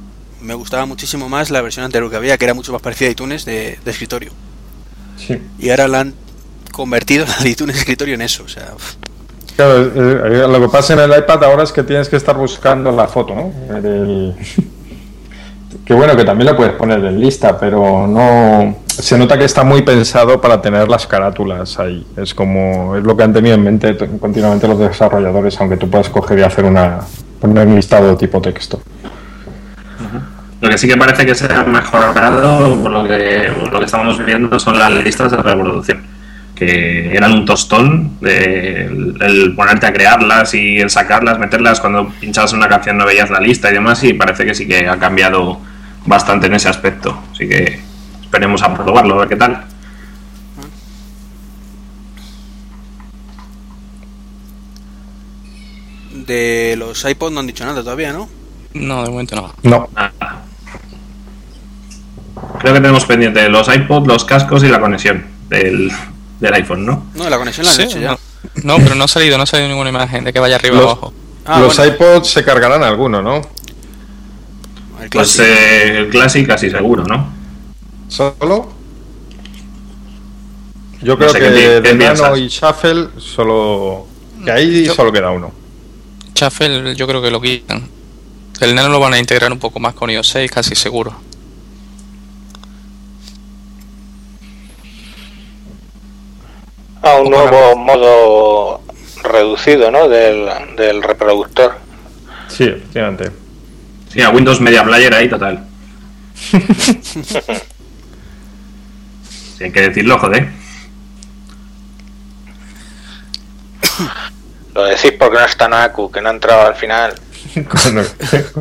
Me 0.46 0.54
gustaba 0.54 0.86
muchísimo 0.86 1.28
más 1.28 1.50
la 1.50 1.60
versión 1.60 1.84
anterior 1.84 2.08
que 2.10 2.16
había, 2.16 2.38
que 2.38 2.44
era 2.44 2.54
mucho 2.54 2.72
más 2.72 2.80
parecida 2.80 3.08
a 3.08 3.12
iTunes 3.12 3.44
de, 3.44 3.78
de 3.84 3.90
escritorio. 3.90 4.30
Sí. 5.18 5.42
Y 5.58 5.70
ahora 5.70 5.88
la 5.88 6.00
han 6.00 6.14
convertido 6.72 7.26
la 7.28 7.36
de 7.42 7.50
iTunes 7.50 7.74
de 7.74 7.80
escritorio 7.80 8.14
en 8.14 8.22
eso. 8.22 8.44
O 8.44 8.48
sea. 8.48 8.68
Claro, 9.56 9.82
eh, 9.86 9.90
eh, 9.94 10.48
lo 10.48 10.60
que 10.60 10.68
pasa 10.68 10.92
en 10.94 11.00
el 11.00 11.18
iPad 11.18 11.42
ahora 11.44 11.64
es 11.64 11.72
que 11.72 11.82
tienes 11.82 12.08
que 12.08 12.16
estar 12.16 12.36
buscando 12.36 12.92
la 12.92 13.08
foto, 13.08 13.34
¿no? 13.34 13.80
Del- 13.80 14.34
Que 15.84 15.94
bueno, 15.94 16.16
que 16.16 16.24
también 16.24 16.46
la 16.46 16.56
puedes 16.56 16.72
poner 16.74 17.04
en 17.04 17.20
lista, 17.20 17.58
pero 17.58 18.06
no... 18.08 18.76
Se 18.88 19.16
nota 19.16 19.38
que 19.38 19.44
está 19.44 19.62
muy 19.62 19.82
pensado 19.82 20.40
para 20.40 20.60
tener 20.60 20.88
las 20.88 21.06
carátulas 21.06 21.78
ahí. 21.78 22.04
Es 22.16 22.34
como... 22.34 22.96
Es 22.96 23.04
lo 23.04 23.16
que 23.16 23.22
han 23.22 23.32
tenido 23.32 23.54
en 23.54 23.62
mente 23.62 23.96
continuamente 24.18 24.66
los 24.66 24.78
desarrolladores, 24.80 25.60
aunque 25.60 25.76
tú 25.76 25.88
puedas 25.88 26.08
coger 26.08 26.38
y 26.40 26.42
hacer 26.42 26.64
una... 26.64 27.00
Poner 27.40 27.66
un 27.68 27.76
listado 27.76 28.16
tipo 28.16 28.40
texto. 28.40 28.80
Lo 30.60 30.70
que 30.70 30.78
sí 30.78 30.88
que 30.88 30.96
parece 30.96 31.26
que 31.26 31.34
se 31.34 31.52
ha 31.52 31.64
mejorado, 31.64 32.82
por 32.82 32.90
lo 32.90 33.04
que, 33.06 33.52
por 33.60 33.72
lo 33.72 33.78
que 33.78 33.84
estamos 33.84 34.24
viendo, 34.24 34.58
son 34.58 34.78
las 34.78 34.90
listas 34.90 35.30
de 35.30 35.36
reproducción. 35.36 36.02
Que 36.54 37.14
eran 37.14 37.32
un 37.32 37.44
tostón 37.44 38.18
de 38.20 38.86
el, 38.86 39.14
el 39.20 39.54
ponerte 39.54 39.86
a 39.86 39.92
crearlas 39.92 40.54
y 40.54 40.78
el 40.78 40.88
sacarlas, 40.88 41.38
meterlas. 41.38 41.80
Cuando 41.80 42.08
pinchabas 42.08 42.54
una 42.54 42.68
canción 42.68 42.96
no 42.96 43.04
veías 43.04 43.28
la 43.28 43.40
lista 43.40 43.70
y 43.70 43.74
demás, 43.74 44.02
y 44.02 44.14
parece 44.14 44.46
que 44.46 44.54
sí 44.54 44.66
que 44.66 44.88
ha 44.88 44.98
cambiado 44.98 45.60
bastante 46.06 46.46
en 46.46 46.54
ese 46.54 46.70
aspecto. 46.70 47.22
Así 47.32 47.46
que 47.46 47.80
esperemos 48.22 48.62
a 48.62 48.74
probarlo, 48.74 49.16
a 49.16 49.18
ver 49.18 49.28
qué 49.28 49.36
tal. 49.36 49.64
De 56.10 56.74
los 56.78 57.04
iPod 57.04 57.30
no 57.32 57.40
han 57.40 57.46
dicho 57.46 57.64
nada 57.64 57.82
todavía, 57.82 58.12
¿no? 58.12 58.28
No, 58.72 59.04
de 59.04 59.10
momento 59.10 59.36
no. 59.36 59.54
No, 59.62 59.88
Nada. 59.94 60.45
Creo 62.60 62.74
que 62.74 62.80
tenemos 62.80 63.04
pendiente 63.06 63.48
los 63.48 63.68
iPods, 63.74 64.06
los 64.06 64.24
cascos 64.24 64.62
y 64.64 64.68
la 64.68 64.80
conexión 64.80 65.24
del, 65.48 65.90
del 66.40 66.54
iPhone, 66.54 66.84
¿no? 66.86 67.06
No, 67.14 67.28
la 67.30 67.38
conexión 67.38 67.64
la 67.66 67.72
han 67.72 67.76
Sí, 67.76 67.82
hecho 67.84 67.98
ya. 67.98 68.10
no, 68.12 68.18
no, 68.62 68.76
pero 68.82 68.94
no 68.94 69.04
ha 69.04 69.08
salido, 69.08 69.36
no 69.36 69.44
ha 69.44 69.46
salido 69.46 69.68
ninguna 69.68 69.90
imagen 69.90 70.24
de 70.24 70.32
que 70.32 70.40
vaya 70.40 70.56
arriba 70.56 70.78
o 70.80 70.82
abajo. 70.82 71.12
Ah, 71.46 71.60
los 71.60 71.76
bueno, 71.76 71.92
iPods 71.94 72.28
se 72.28 72.44
cargarán 72.44 72.82
alguno, 72.82 73.22
¿no? 73.22 73.40
el 75.02 75.10
Pues 75.10 75.38
eh, 75.38 75.98
el 75.98 76.08
Classic 76.10 76.46
casi 76.46 76.70
seguro, 76.70 77.04
¿no? 77.04 77.28
¿Solo? 78.08 78.72
Yo 81.02 81.12
No 81.12 81.18
creo 81.18 81.30
sé, 81.30 81.38
que 81.38 81.44
¿qué 81.46 81.50
pi- 81.50 81.88
qué 81.88 81.94
de 81.94 81.94
Nano 81.94 82.36
y 82.36 82.48
Shuffle 82.48 83.08
solo... 83.18 84.06
Que 84.44 84.50
ahí 84.50 84.84
Yo- 84.86 84.94
solo 84.94 85.12
queda 85.12 85.30
uno. 85.30 85.52
Shuffle 86.34 86.94
yo 86.96 87.06
creo 87.06 87.22
que 87.22 87.30
lo 87.30 87.40
quitan. 87.40 87.88
El 88.60 88.74
Nano 88.74 88.88
lo 88.88 88.98
van 89.00 89.14
a 89.14 89.18
integrar 89.18 89.52
un 89.52 89.58
poco 89.58 89.78
más 89.80 89.94
con 89.94 90.10
iOS 90.10 90.28
6, 90.28 90.50
casi 90.50 90.74
seguro. 90.74 91.14
A 97.06 97.20
un 97.20 97.30
nuevo 97.30 97.76
modo 97.76 98.80
reducido, 99.22 99.90
¿no? 99.90 100.08
Del, 100.08 100.48
del 100.76 101.02
reproductor. 101.02 101.76
Sí, 102.48 102.64
efectivamente. 102.64 103.30
Sí, 104.08 104.22
a 104.22 104.30
Windows 104.30 104.60
Media 104.60 104.82
Player 104.82 105.14
ahí 105.14 105.28
total. 105.28 105.66
Sí, 109.56 109.64
hay 109.64 109.72
que 109.72 109.80
decirlo, 109.80 110.18
joder. 110.18 110.50
Lo 114.74 114.84
decís 114.84 115.12
porque 115.18 115.38
no 115.38 115.44
está 115.46 115.66
Naku, 115.66 116.10
que 116.12 116.20
no 116.20 116.28
ha 116.28 116.32
entrado 116.32 116.66
al 116.66 116.74
final. 116.74 117.14
Cuando, 117.70 118.02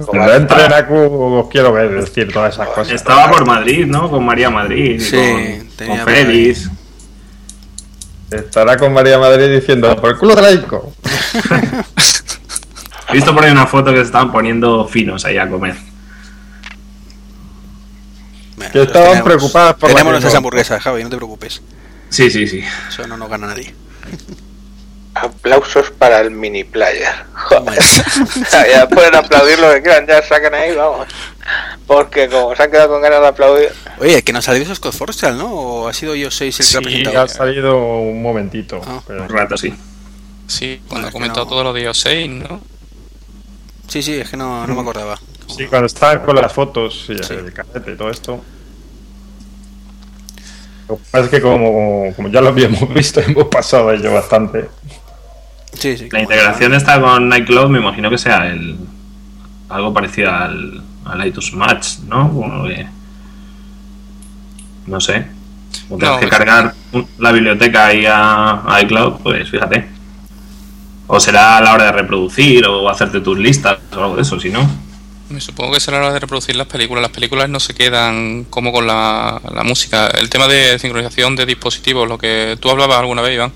cuando 0.05 0.33
entre 0.35 0.65
en 0.65 0.73
Aku 0.73 0.95
os 0.95 1.49
quiero 1.49 1.73
ver 1.73 1.89
decir 1.89 2.31
todas 2.31 2.53
esas 2.53 2.69
cosas. 2.69 2.93
Estaba 2.93 3.29
por 3.29 3.45
Madrid, 3.45 3.85
¿no? 3.85 4.09
Con 4.09 4.23
María 4.23 4.49
Madrid, 4.49 5.01
Sí, 5.01 5.67
con, 5.85 5.97
Félix. 6.05 6.69
Estará 8.35 8.77
con 8.77 8.93
María 8.93 9.17
Madrid 9.19 9.49
diciendo, 9.53 9.95
por 9.99 10.11
el 10.11 10.17
culo 10.17 10.35
de 10.35 10.41
la 10.41 10.51
Ico. 10.51 10.93
He 13.09 13.13
visto 13.13 13.33
por 13.33 13.43
ahí 13.43 13.51
una 13.51 13.67
foto 13.67 13.91
que 13.91 13.97
se 13.97 14.03
estaban 14.05 14.31
poniendo 14.31 14.87
finos 14.87 15.23
ahí 15.25 15.37
a 15.37 15.47
comer. 15.49 15.75
Bueno, 18.57 18.71
que 18.71 18.81
estaban 18.83 19.07
tenemos. 19.09 19.25
preocupadas 19.27 19.75
por 19.75 19.89
Tenemos 19.89 20.11
nuestras 20.11 20.35
hamburguesas, 20.35 20.81
Javi, 20.81 21.03
no 21.03 21.09
te 21.09 21.17
preocupes. 21.17 21.61
Sí, 22.09 22.29
sí, 22.31 22.47
sí. 22.47 22.63
Eso 22.89 23.07
no 23.07 23.17
nos 23.17 23.29
gana 23.29 23.47
nadie. 23.47 23.73
Aplausos 25.15 25.91
para 25.91 26.19
el 26.19 26.31
mini 26.31 26.63
player. 26.65 27.13
Joder. 27.33 27.79
Ya, 28.71 28.87
pueden 28.87 29.15
aplaudir 29.15 29.57
lo 29.59 29.73
que 29.73 29.81
quieran, 29.81 30.05
ya 30.07 30.21
sacan 30.21 30.53
ahí, 30.53 30.75
vamos. 30.75 31.07
Porque 31.87 32.27
como 32.27 32.55
se 32.55 32.63
han 32.63 32.71
quedado 32.71 32.89
con 32.89 33.01
ganas 33.01 33.21
de 33.21 33.27
aplaudir. 33.27 33.69
Oye, 33.99 34.21
que 34.23 34.33
no 34.33 34.39
ha 34.39 34.41
salido 34.41 34.73
Scott 34.75 34.93
Forstall, 34.93 35.37
¿no? 35.37 35.51
¿O 35.53 35.87
ha 35.87 35.93
sido 35.93 36.15
iOS 36.15 36.35
6 36.35 36.59
el 36.59 36.65
que 36.67 36.73
lo 36.73 36.79
ha 36.79 36.81
Sí, 36.83 36.95
presentado? 36.97 37.25
ha 37.25 37.27
salido 37.29 37.77
un 37.77 38.21
momentito. 38.21 38.81
Ah. 38.85 39.01
pero- 39.07 39.23
Un 39.23 39.29
rato, 39.29 39.57
sí. 39.57 39.73
Sí, 40.47 40.81
cuando 40.87 41.07
ha 41.07 41.11
que 41.11 41.13
comentado 41.13 41.45
no- 41.45 41.49
todo 41.49 41.63
lo 41.63 41.73
de 41.73 41.93
6, 41.93 42.29
¿no? 42.29 42.61
Sí, 43.87 44.01
sí, 44.01 44.15
es 44.19 44.29
que 44.29 44.35
no, 44.37 44.67
no 44.67 44.75
me 44.75 44.81
acordaba. 44.81 45.17
Sí, 45.47 45.65
cuando 45.67 45.85
estaban 45.85 46.19
con 46.25 46.35
las 46.35 46.51
fotos 46.51 47.05
y 47.09 47.23
Sí. 47.23 47.33
el 47.33 47.53
carrete 47.53 47.91
y 47.91 47.95
todo 47.95 48.09
esto. 48.09 48.41
Lo 50.89 50.97
que 50.97 51.03
pasa 51.11 51.25
es 51.25 51.31
que 51.31 51.41
como, 51.41 52.13
como 52.15 52.27
ya 52.29 52.41
lo 52.41 52.49
habíamos 52.49 52.87
visto, 52.93 53.19
hemos 53.21 53.45
pasado 53.47 53.91
ello 53.91 54.13
bastante. 54.13 54.69
Sí, 55.79 55.97
sí. 55.97 56.09
La 56.11 56.21
integración 56.21 56.73
está 56.73 56.99
con 56.99 57.31
iCloud, 57.35 57.69
me 57.69 57.79
imagino 57.79 58.09
que 58.09 58.17
sea 58.17 58.47
el 58.47 58.77
algo 59.69 59.93
parecido 59.93 60.31
al, 60.31 60.81
al 61.05 61.27
iTunes 61.27 61.53
Match, 61.53 61.99
¿no? 62.07 62.31
Como 62.31 62.63
que- 62.65 62.87
no 64.87 65.01
sé. 65.01 65.25
Como 65.89 65.99
tienes 65.99 66.15
No, 66.15 66.19
que 66.19 66.29
cargar 66.29 66.73
la 67.17 67.31
biblioteca 67.31 67.87
ahí 67.87 68.05
a, 68.05 68.61
a 68.65 68.81
iCloud, 68.83 69.21
pues 69.23 69.49
fíjate. 69.49 69.87
O 71.07 71.19
será 71.19 71.57
a 71.57 71.61
la 71.61 71.73
hora 71.73 71.85
de 71.85 71.91
reproducir 71.91 72.65
o 72.65 72.89
hacerte 72.89 73.19
tus 73.21 73.37
listas 73.37 73.77
o 73.95 73.99
algo 73.99 74.15
de 74.15 74.21
eso, 74.23 74.39
si 74.39 74.49
no. 74.49 74.67
Me 75.29 75.41
supongo 75.41 75.73
que 75.73 75.79
será 75.79 75.97
la 75.99 76.05
hora 76.05 76.13
de 76.13 76.19
reproducir 76.19 76.55
las 76.55 76.67
películas. 76.67 77.01
Las 77.01 77.11
películas 77.11 77.49
no 77.49 77.59
se 77.59 77.73
quedan 77.73 78.45
como 78.45 78.71
con 78.71 78.85
la, 78.87 79.41
la 79.53 79.63
música. 79.63 80.07
El 80.07 80.29
tema 80.29 80.47
de 80.47 80.77
sincronización 80.79 81.35
de 81.35 81.45
dispositivos, 81.47 82.07
lo 82.07 82.17
que 82.17 82.57
tú 82.59 82.69
hablabas 82.69 82.99
alguna 82.99 83.21
vez, 83.23 83.33
Iván. 83.35 83.51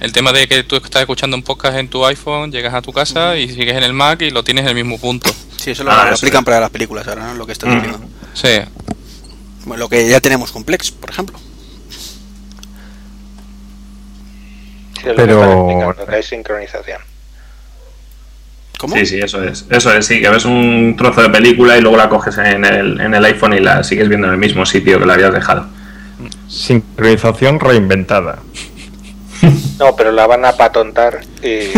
El 0.00 0.12
tema 0.12 0.32
de 0.32 0.46
que 0.46 0.62
tú 0.62 0.76
estás 0.76 1.00
escuchando 1.00 1.36
un 1.36 1.42
podcast 1.42 1.76
en 1.76 1.88
tu 1.88 2.04
iPhone, 2.06 2.52
llegas 2.52 2.72
a 2.74 2.82
tu 2.82 2.92
casa 2.92 3.36
y 3.36 3.48
sigues 3.48 3.76
en 3.76 3.82
el 3.82 3.92
Mac 3.92 4.22
y 4.22 4.30
lo 4.30 4.44
tienes 4.44 4.62
en 4.62 4.68
el 4.68 4.74
mismo 4.76 4.98
punto. 4.98 5.30
Sí, 5.56 5.72
eso 5.72 5.82
lo, 5.82 5.90
Ah, 5.90 6.04
lo 6.08 6.14
eso 6.14 6.20
aplican 6.24 6.40
es. 6.40 6.44
para 6.44 6.60
las 6.60 6.70
películas 6.70 7.06
ahora, 7.08 7.26
¿no? 7.26 7.34
Lo 7.34 7.46
que 7.46 7.52
estás 7.52 7.68
Mm. 7.68 7.74
diciendo. 7.74 8.00
Sí, 8.34 8.48
Bueno, 9.64 9.80
lo 9.82 9.88
que 9.90 10.08
ya 10.08 10.20
tenemos 10.20 10.50
con 10.52 10.64
Plex, 10.64 10.92
por 10.92 11.10
ejemplo. 11.10 11.38
Sí, 14.94 15.00
es 15.00 15.02
que 15.04 15.12
Pero- 15.14 15.42
explicando, 15.68 16.06
que 16.06 16.14
hay 16.14 16.22
sincronización. 16.22 17.00
¿Cómo? 18.78 18.96
Sí, 18.96 19.04
sí, 19.06 19.18
eso 19.18 19.42
es. 19.42 19.66
Eso 19.68 19.92
es, 19.92 20.06
sí, 20.06 20.20
que 20.22 20.28
ves 20.30 20.44
un 20.44 20.94
trozo 20.96 21.20
de 21.22 21.30
película 21.30 21.76
y 21.76 21.80
luego 21.82 21.96
la 21.96 22.08
coges 22.08 22.38
en 22.38 22.64
el, 22.64 23.00
en 23.00 23.12
el 23.14 23.24
iPhone 23.24 23.52
y 23.54 23.60
la 23.60 23.82
sigues 23.84 24.08
viendo 24.08 24.28
en 24.28 24.34
el 24.34 24.38
mismo 24.38 24.64
sitio 24.64 24.98
que 25.00 25.04
la 25.06 25.14
habías 25.14 25.32
dejado. 25.34 25.66
Sincronización 26.48 27.58
reinventada. 27.60 28.38
No, 29.78 29.94
pero 29.96 30.10
la 30.12 30.26
van 30.26 30.44
a 30.44 30.52
patontar 30.52 31.20
ya. 31.42 31.70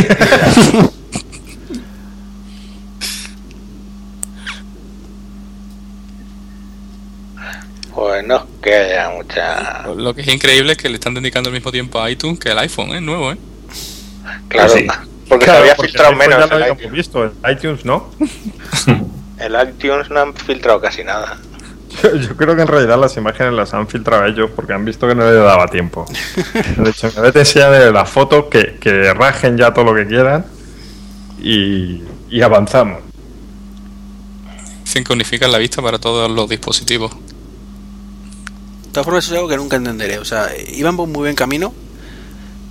bueno, 7.94 8.46
que 8.62 8.74
haya 8.74 9.10
mucha. 9.10 9.82
lo 9.94 10.14
que 10.14 10.22
es 10.22 10.28
increíble 10.28 10.72
es 10.72 10.78
que 10.78 10.88
le 10.88 10.94
están 10.94 11.14
dedicando 11.14 11.48
el 11.50 11.54
mismo 11.54 11.72
tiempo 11.72 12.00
a 12.00 12.10
iTunes 12.10 12.38
que 12.38 12.50
al 12.50 12.58
iPhone, 12.58 12.90
¿es 12.94 13.02
nuevo, 13.02 13.32
¿eh? 13.32 13.36
Claro, 14.48 14.72
Sí. 14.72 14.86
porque 15.28 15.44
Claro, 15.44 15.58
se 15.58 15.62
había 15.62 15.74
porque 15.76 15.88
filtrado 15.90 16.14
menos 16.14 16.38
ya 16.50 16.56
lo 16.58 16.64
el 16.66 16.72
iTunes. 16.72 16.92
visto 16.92 17.24
en 17.24 17.32
iTunes, 17.52 17.84
¿no? 17.84 18.10
El 19.40 19.56
iTunes 19.68 20.10
no 20.10 20.20
han 20.20 20.34
filtrado 20.34 20.78
casi 20.82 21.02
nada. 21.02 21.38
Yo, 22.02 22.14
yo 22.16 22.36
creo 22.36 22.56
que 22.56 22.62
en 22.62 22.68
realidad 22.68 22.98
las 22.98 23.16
imágenes 23.16 23.52
las 23.52 23.74
han 23.74 23.86
filtrado 23.88 24.24
ellos 24.26 24.50
porque 24.54 24.72
han 24.72 24.84
visto 24.84 25.06
que 25.06 25.14
no 25.14 25.24
les 25.24 25.34
daba 25.34 25.66
tiempo. 25.66 26.06
De 26.76 26.90
hecho, 26.90 27.08
en 27.08 27.22
vez 27.22 27.34
de 27.34 27.40
enseñar 27.40 27.92
las 27.92 28.08
fotos, 28.08 28.46
que, 28.50 28.76
que 28.80 29.12
rajen 29.14 29.56
ya 29.56 29.72
todo 29.72 29.86
lo 29.86 29.94
que 29.94 30.06
quieran 30.06 30.44
y, 31.42 32.02
y 32.30 32.42
avanzamos. 32.42 33.00
Sincronifican 34.84 35.52
la 35.52 35.58
vista 35.58 35.80
para 35.82 35.98
todos 35.98 36.30
los 36.30 36.48
dispositivos. 36.48 37.12
De 37.12 38.94
todas 38.94 39.04
formas, 39.04 39.24
eso 39.24 39.34
es 39.34 39.38
algo 39.38 39.48
que 39.48 39.56
nunca 39.56 39.76
entenderé. 39.76 40.18
O 40.18 40.24
sea, 40.24 40.48
iban 40.72 40.96
por 40.96 41.06
muy 41.06 41.20
buen 41.20 41.36
camino, 41.36 41.72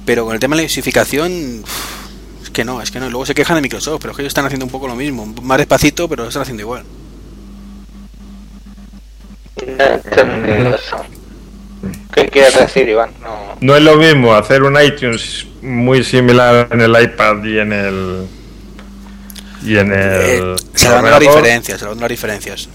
pero 0.05 0.25
con 0.25 0.33
el 0.33 0.39
tema 0.39 0.55
de 0.57 0.63
la 0.63 0.67
dosificación, 0.67 1.61
uf, 1.63 2.43
es 2.43 2.49
que 2.49 2.65
no, 2.65 2.81
es 2.81 2.91
que 2.91 2.99
no. 2.99 3.09
Luego 3.09 3.25
se 3.25 3.33
quejan 3.33 3.55
de 3.55 3.61
Microsoft, 3.61 3.99
pero 4.01 4.11
es 4.11 4.17
que 4.17 4.23
ellos 4.23 4.31
están 4.31 4.45
haciendo 4.45 4.65
un 4.65 4.71
poco 4.71 4.87
lo 4.87 4.97
mismo. 4.97 5.25
Más 5.43 5.59
despacito, 5.59 6.09
pero 6.09 6.23
lo 6.23 6.29
están 6.29 6.41
haciendo 6.41 6.61
igual. 6.61 6.83
No 9.48 9.48
he 9.48 9.48
entendido 9.48 9.48
eso. 9.48 9.48
¿Qué 12.13 12.27
quieres 12.27 12.57
decir, 12.57 12.89
Iván? 12.89 13.11
No. 13.21 13.55
No 13.61 13.75
es 13.75 13.81
lo 13.83 13.95
mismo 13.95 14.33
hacer 14.33 14.63
un 14.63 14.77
iTunes 14.81 15.45
muy 15.61 16.03
similar 16.03 16.67
en 16.71 16.81
el 16.81 17.01
iPad 17.01 17.43
y 17.43 17.59
en 17.59 17.73
el. 17.73 18.27
Y 19.63 19.77
en 19.77 19.91
el. 19.91 19.97
Eh, 19.97 20.55
salvando 20.73 21.09
las 21.11 21.19
diferencias, 21.19 21.79
salvando 21.79 22.01
las 22.01 22.09
diferencias, 22.09 22.69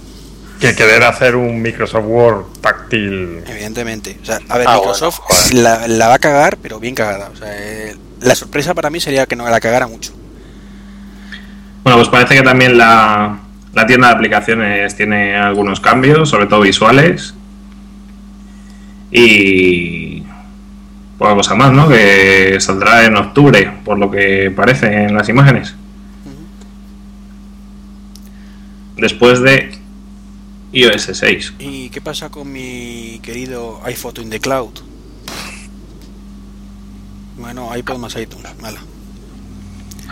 Que 0.61 0.75
querer 0.75 1.03
hacer 1.03 1.37
un 1.37 1.61
Microsoft 1.61 2.05
Word 2.07 2.45
táctil. 2.61 3.43
evidentemente. 3.47 4.19
O 4.23 4.25
sea, 4.25 4.39
a 4.49 4.59
ver, 4.59 4.67
Ah, 4.69 4.77
Microsoft 4.77 5.21
bueno, 5.29 5.43
joder. 5.43 5.55
la, 5.63 5.89
la 5.89 6.09
va 6.09 6.15
a 6.15 6.19
cagar, 6.19 6.57
pero 6.59 6.79
bien 6.81 6.95
cagada. 6.95 7.31
O 7.33 7.37
sea, 7.37 7.49
eh, 7.53 7.97
la 8.21 8.35
sorpresa 8.35 8.73
para 8.75 8.91
mí 8.91 9.01
sería 9.01 9.27
que 9.27 9.37
no 9.37 9.49
la 9.49 9.61
cagara 9.61 9.87
mucho. 9.87 10.13
Bueno, 11.83 11.99
pues 11.99 12.09
parece 12.09 12.37
que 12.37 12.43
también 12.43 12.79
la, 12.79 13.41
la 13.75 13.87
tienda 13.87 14.09
de 14.09 14.15
aplicaciones 14.15 14.97
tiene 14.97 15.37
algunos 15.37 15.81
cambios, 15.81 16.29
sobre 16.29 16.47
todo 16.47 16.61
visuales. 16.61 17.35
Y 19.11 20.23
poca 21.19 21.35
cosa 21.35 21.55
más, 21.55 21.73
¿no? 21.73 21.89
Que 21.89 22.57
saldrá 22.61 23.05
en 23.05 23.17
octubre, 23.17 23.73
por 23.85 23.99
lo 23.99 24.11
que 24.11 24.53
parece 24.55 25.05
en 25.05 25.15
las 25.15 25.29
imágenes. 25.29 25.75
Después 28.97 29.41
de 29.41 29.79
iOS 30.73 31.11
6. 31.13 31.55
¿Y 31.59 31.89
qué 31.91 32.01
pasa 32.01 32.31
con 32.31 32.51
mi 32.53 33.21
querido 33.23 33.81
iPhoto 33.85 34.23
in 34.23 34.31
the 34.31 34.41
Cloud? 34.41 34.73
Bueno, 37.39 37.77
iPod 37.77 37.99
más 37.99 38.17
iTunes, 38.17 38.47
mala. 38.61 38.81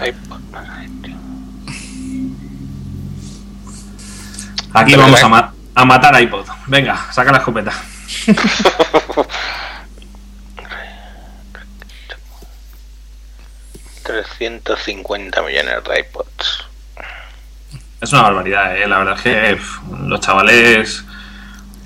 iPod 0.05 0.41
más 0.51 0.85
iTunes. 0.85 1.12
Aquí 4.75 4.93
Pero 4.93 5.03
vamos 5.03 5.23
a, 5.23 5.29
ma- 5.29 5.53
a 5.75 5.85
matar 5.85 6.15
a 6.15 6.21
iPod. 6.21 6.47
Venga, 6.67 7.13
saca 7.13 7.33
la 7.33 7.39
escopeta. 7.39 7.73
$350 14.05 15.47
millones 15.47 15.75
de 15.85 16.01
iPods. 16.01 16.65
Es 18.01 18.13
una 18.13 18.23
barbaridad, 18.23 18.77
¿eh? 18.77 18.87
la 18.89 18.99
verdad 18.99 19.15
es 19.17 19.23
que 19.23 19.59
los 20.07 20.21
chavales 20.21 21.05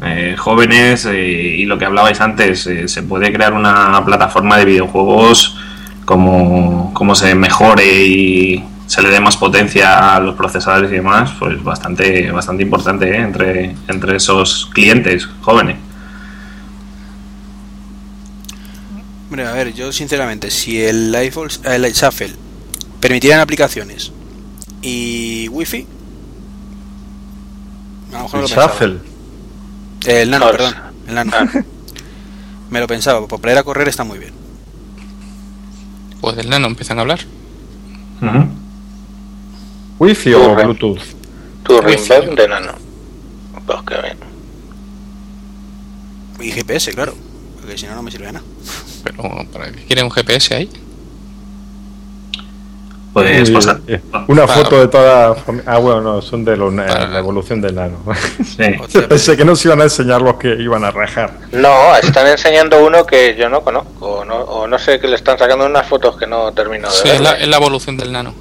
eh, 0.02 0.34
jóvenes 0.38 1.04
eh, 1.06 1.14
y 1.18 1.66
lo 1.66 1.76
que 1.78 1.84
hablabais 1.84 2.20
antes, 2.20 2.66
eh, 2.66 2.88
se 2.88 3.02
puede 3.02 3.32
crear 3.32 3.52
una 3.52 4.02
plataforma 4.04 4.56
de 4.56 4.64
videojuegos 4.64 5.58
como, 6.06 6.92
como 6.94 7.14
se 7.14 7.34
mejore 7.34 7.84
y 8.06 8.64
se 8.86 9.02
le 9.02 9.10
dé 9.10 9.20
más 9.20 9.36
potencia 9.36 10.14
a 10.14 10.20
los 10.20 10.36
procesadores 10.36 10.90
y 10.90 10.94
demás, 10.94 11.32
pues 11.38 11.62
bastante, 11.62 12.30
bastante 12.30 12.62
importante 12.62 13.10
¿eh? 13.10 13.16
entre, 13.18 13.76
entre 13.88 14.16
esos 14.16 14.66
clientes 14.72 15.28
jóvenes. 15.40 15.76
Hombre, 19.28 19.46
a 19.46 19.52
ver, 19.52 19.74
yo 19.74 19.92
sinceramente, 19.92 20.50
si 20.50 20.80
el 20.80 21.14
iPhone, 21.14 21.48
el 21.64 21.92
Shuffle 21.92 22.32
permitieran 23.00 23.40
aplicaciones 23.40 24.12
y 24.82 25.48
Wi-Fi, 25.48 25.86
a 28.12 28.16
lo 28.16 28.22
mejor 28.22 28.40
El 28.40 28.42
lo. 28.42 28.48
Shuffle. 28.48 28.98
El 30.06 30.30
nano, 30.30 30.50
perdón, 30.52 30.74
el 31.08 31.14
nano. 31.14 31.32
Ah. 31.34 31.46
Me 32.70 32.80
lo 32.80 32.86
pensaba, 32.86 33.26
por 33.26 33.40
para 33.40 33.52
ir 33.52 33.58
a 33.58 33.62
correr 33.64 33.88
está 33.88 34.04
muy 34.04 34.18
bien. 34.18 34.32
Pues 36.20 36.36
del 36.36 36.48
nano 36.48 36.66
empiezan 36.68 36.98
a 36.98 37.02
hablar. 37.02 37.20
Ujú. 38.22 38.48
¿Wi-Fi 39.98 40.34
o. 40.34 40.54
Bluetooth? 40.54 41.00
Tu 41.64 41.78
Wi-Fi. 41.78 42.14
Rimbaud 42.20 42.36
de 42.36 42.48
nano. 42.48 42.72
Pues 43.66 43.78
que 43.82 43.94
bien. 44.02 44.18
Y 46.40 46.52
GPS, 46.52 46.92
claro, 46.92 47.14
porque 47.58 47.78
si 47.78 47.86
no, 47.86 47.94
no 47.94 48.02
me 48.02 48.10
sirve 48.10 48.26
de 48.26 48.32
nada. 48.34 48.44
Pero 49.02 49.22
¿para 49.52 49.72
qué 49.72 49.84
quiere 49.86 50.02
un 50.02 50.10
GPS 50.10 50.54
ahí? 50.54 50.70
Pues 53.12 53.48
Uy, 53.48 53.54
pasa- 53.54 53.80
eh, 53.88 53.98
Una 54.28 54.46
Para- 54.46 54.62
foto 54.62 54.78
de 54.80 54.88
toda 54.88 55.34
Ah, 55.64 55.78
bueno, 55.78 56.02
no, 56.02 56.20
son 56.20 56.44
de 56.44 56.54
los, 56.54 56.70
eh, 56.74 56.76
Para- 56.86 57.06
la 57.08 57.18
evolución 57.18 57.62
del 57.62 57.74
nano. 57.74 57.96
sí. 58.44 58.98
Pensé 59.08 59.36
que 59.38 59.44
nos 59.46 59.64
iban 59.64 59.80
a 59.80 59.84
enseñar 59.84 60.20
los 60.20 60.34
que 60.36 60.54
iban 60.60 60.84
a 60.84 60.90
rajar. 60.90 61.32
No, 61.52 61.96
están 61.96 62.26
enseñando 62.26 62.84
uno 62.84 63.06
que 63.06 63.34
yo 63.38 63.48
no 63.48 63.62
conozco. 63.62 64.06
O 64.18 64.24
no, 64.26 64.34
o 64.36 64.66
no 64.66 64.78
sé 64.78 65.00
que 65.00 65.08
le 65.08 65.16
están 65.16 65.38
sacando 65.38 65.64
unas 65.64 65.86
fotos 65.88 66.18
que 66.18 66.26
no 66.26 66.52
termino 66.52 66.88
de 66.90 66.94
Sí, 66.94 67.04
ver. 67.04 67.14
es 67.14 67.20
la, 67.22 67.32
es 67.38 67.48
la 67.48 67.56
evolución 67.56 67.96
del 67.96 68.12
nano. 68.12 68.34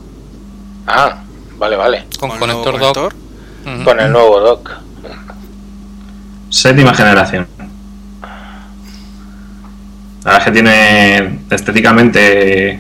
Ah, 0.87 1.23
vale, 1.57 1.75
vale. 1.75 2.05
Con 2.19 2.29
Con 2.29 2.41
el 2.41 2.47
nuevo 2.47 2.63
conector 2.63 2.93
dock. 2.95 3.13
conector. 3.63 3.83
Con 3.85 3.99
el 3.99 4.11
nuevo 4.11 4.39
dock. 4.39 4.71
Séptima 6.49 6.93
generación. 6.93 7.47
La 10.23 10.31
verdad 10.31 10.39
es 10.39 10.45
que 10.45 10.51
tiene 10.51 11.39
estéticamente 11.51 12.79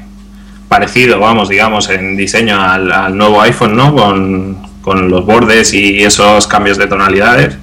parecido, 0.67 1.19
vamos, 1.19 1.49
digamos, 1.49 1.89
en 1.89 2.15
diseño 2.17 2.59
al, 2.59 2.91
al 2.91 3.15
nuevo 3.17 3.39
iPhone, 3.41 3.75
¿no? 3.75 3.95
Con, 3.95 4.67
con 4.81 5.09
los 5.09 5.25
bordes 5.25 5.73
y 5.73 6.03
esos 6.03 6.47
cambios 6.47 6.77
de 6.77 6.87
tonalidades 6.87 7.55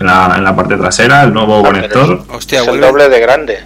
en 0.00 0.06
la, 0.06 0.34
en 0.36 0.42
la 0.44 0.56
parte 0.56 0.76
trasera, 0.76 1.22
el 1.22 1.32
nuevo 1.32 1.60
Ah, 1.60 1.62
conector. 1.68 2.24
Hostia, 2.28 2.62
es 2.62 2.68
el 2.68 2.80
doble 2.80 3.08
de 3.08 3.20
grande. 3.20 3.58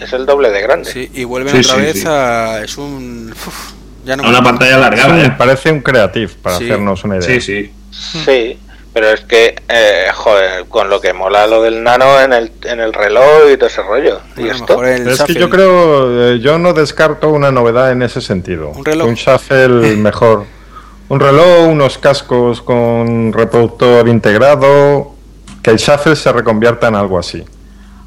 Es 0.00 0.12
el 0.14 0.24
doble 0.24 0.50
de 0.50 0.62
grande. 0.62 0.90
Sí, 0.90 1.10
y 1.14 1.24
vuelven 1.24 1.52
Sí, 1.62 1.68
otra 1.70 1.74
sí, 1.74 1.80
vez 1.82 2.00
sí. 2.00 2.06
a. 2.08 2.62
Es 2.62 2.78
un. 2.78 3.30
uf, 3.32 3.72
ya 4.04 4.16
no 4.16 4.22
me- 4.22 4.28
Una 4.28 4.42
pantalla 4.42 4.70
Es 4.72 4.76
alargada, 4.76 5.14
un- 5.14 5.20
¿eh? 5.20 5.34
parece 5.36 5.70
un 5.72 5.80
creative, 5.80 6.30
para 6.42 6.58
Sí. 6.58 6.64
hacernos 6.64 7.04
una 7.04 7.16
idea. 7.16 7.26
Sí, 7.28 7.40
sí. 7.40 7.72
Sí, 8.24 8.58
pero 8.92 9.08
es 9.10 9.20
que, 9.22 9.54
eh, 9.68 10.06
joder, 10.14 10.64
con 10.68 10.88
lo 10.90 11.00
que 11.00 11.12
mola 11.12 11.46
lo 11.46 11.62
del 11.62 11.82
nano 11.82 12.20
en 12.20 12.32
el, 12.32 12.52
en 12.64 12.80
el 12.80 12.92
reloj 12.92 13.50
y 13.52 13.56
todo 13.56 13.66
ese 13.68 13.82
rollo. 13.82 14.20
¿Y 14.36 14.42
Bueno, 14.42 14.54
a 14.68 14.72
lo 14.72 14.84
esto? 14.86 15.10
Es 15.10 15.22
que 15.22 15.32
Shuffle- 15.34 15.38
yo 15.40 15.50
creo, 15.50 16.32
eh, 16.34 16.40
yo 16.40 16.58
no 16.58 16.72
descarto 16.72 17.28
una 17.30 17.50
novedad 17.50 17.92
en 17.92 18.02
ese 18.02 18.20
sentido. 18.20 18.70
Un 18.70 18.84
reloj. 18.84 19.06
Un 19.08 19.14
shuffle 19.14 19.68
mejor. 19.96 20.44
Un 21.08 21.20
reloj, 21.20 21.68
unos 21.68 21.98
cascos 21.98 22.62
con 22.62 23.32
reproductor 23.32 24.08
integrado. 24.08 25.12
Que 25.62 25.70
el 25.70 25.76
shuffle 25.78 26.14
se 26.16 26.30
reconvierta 26.32 26.88
en 26.88 26.94
algo 26.94 27.18
así. 27.18 27.42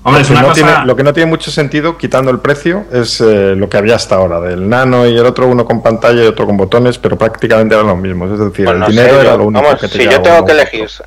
Hombre, 0.08 0.22
es 0.22 0.28
Porque 0.28 0.40
una 0.40 0.42
no 0.42 0.48
cosa... 0.54 0.66
tiene- 0.66 0.86
lo 0.86 0.96
que 0.96 1.04
no 1.04 1.14
tiene 1.14 1.30
mucho 1.30 1.52
sentido, 1.52 1.98
quitando 1.98 2.32
el 2.32 2.40
precio, 2.40 2.86
es 2.94 3.20
eh, 3.22 3.54
lo 3.56 3.68
que 3.70 3.78
había 3.78 3.96
hasta 3.96 4.16
ahora, 4.16 4.40
del 4.40 4.68
nano 4.70 5.06
y 5.06 5.18
el 5.18 5.26
otro 5.26 5.48
uno 5.48 5.66
con 5.66 5.84
pantalla 5.84 6.24
y 6.24 6.28
otro 6.28 6.46
con 6.46 6.56
botones, 6.58 6.98
pero 6.98 7.18
prácticamente 7.18 7.76
eran 7.76 7.88
los 7.88 7.98
mismos. 7.98 8.32
Es 8.32 8.40
decir, 8.40 8.66
Pues 8.66 8.74
el 8.76 8.80
no 8.80 8.86
sé, 8.88 8.92
dinero 8.94 9.20
era 9.22 9.32
yo- 9.32 9.38
lo 9.38 9.44
único 9.46 9.64
vamos, 9.66 9.82
que 9.82 9.88
si 9.88 9.98
tenía 9.98 10.12
yo 10.14 10.22
tengo 10.22 10.46
que 10.46 10.52
elegir, 10.54 10.84
otro. 10.86 11.06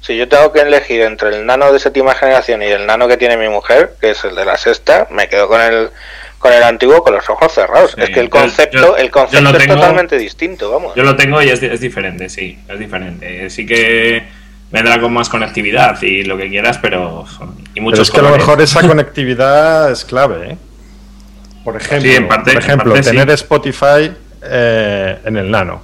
si 0.00 0.16
yo 0.16 0.28
tengo 0.28 0.52
que 0.52 0.60
elegir 0.60 1.00
entre 1.02 1.30
el 1.36 1.46
nano 1.46 1.72
de 1.72 1.78
séptima 1.78 2.14
generación 2.14 2.62
y 2.62 2.66
el 2.66 2.86
nano 2.86 3.08
que 3.08 3.16
tiene 3.16 3.36
mi 3.36 3.48
mujer, 3.48 3.94
que 4.00 4.10
es 4.10 4.22
el 4.24 4.34
de 4.34 4.44
la 4.44 4.56
sexta, 4.58 5.06
me 5.10 5.28
quedo 5.28 5.48
con 5.48 5.60
el 5.60 5.90
con 6.38 6.52
el 6.52 6.64
antiguo 6.64 7.04
con 7.04 7.14
los 7.14 7.30
ojos 7.30 7.52
cerrados. 7.52 7.92
Sí, 7.92 8.00
es 8.02 8.10
que 8.10 8.18
el 8.18 8.28
concepto, 8.28 8.76
yo- 8.76 8.96
el 8.96 9.06
yo 9.06 9.12
concepto 9.12 9.42
lo 9.52 9.56
es 9.56 9.58
tengo- 9.64 9.74
totalmente 9.76 10.18
distinto, 10.18 10.72
vamos. 10.72 10.92
Yo 10.96 11.04
lo 11.04 11.14
tengo 11.14 11.40
y 11.40 11.48
es, 11.50 11.60
di- 11.60 11.68
es 11.68 11.78
diferente, 11.80 12.28
sí, 12.28 12.58
es 12.68 12.78
diferente. 12.80 13.48
Sí 13.48 13.64
que 13.64 14.24
vendrá 14.72 15.00
con 15.00 15.12
más 15.12 15.28
conectividad 15.28 16.00
y 16.02 16.24
lo 16.24 16.36
que 16.36 16.48
quieras, 16.48 16.78
pero... 16.78 17.24
Y 17.28 17.74
Pero 17.74 17.82
muchos 17.84 18.08
es 18.08 18.10
que 18.10 18.20
a 18.20 18.22
lo 18.22 18.30
mejor 18.36 18.60
esa 18.60 18.80
conectividad 18.88 19.90
es 19.92 20.04
clave, 20.04 20.52
¿eh? 20.52 20.56
Por 21.64 21.76
ejemplo, 21.76 22.10
Sí, 22.10 22.16
en 22.16 22.26
parte- 22.26 22.52
por 22.52 22.62
en 22.62 22.68
ejemplo 22.68 22.96
sí. 22.96 23.02
tener 23.02 23.30
Spotify 23.30 24.12
eh, 24.42 25.18
en 25.24 25.36
el 25.36 25.50
nano. 25.50 25.82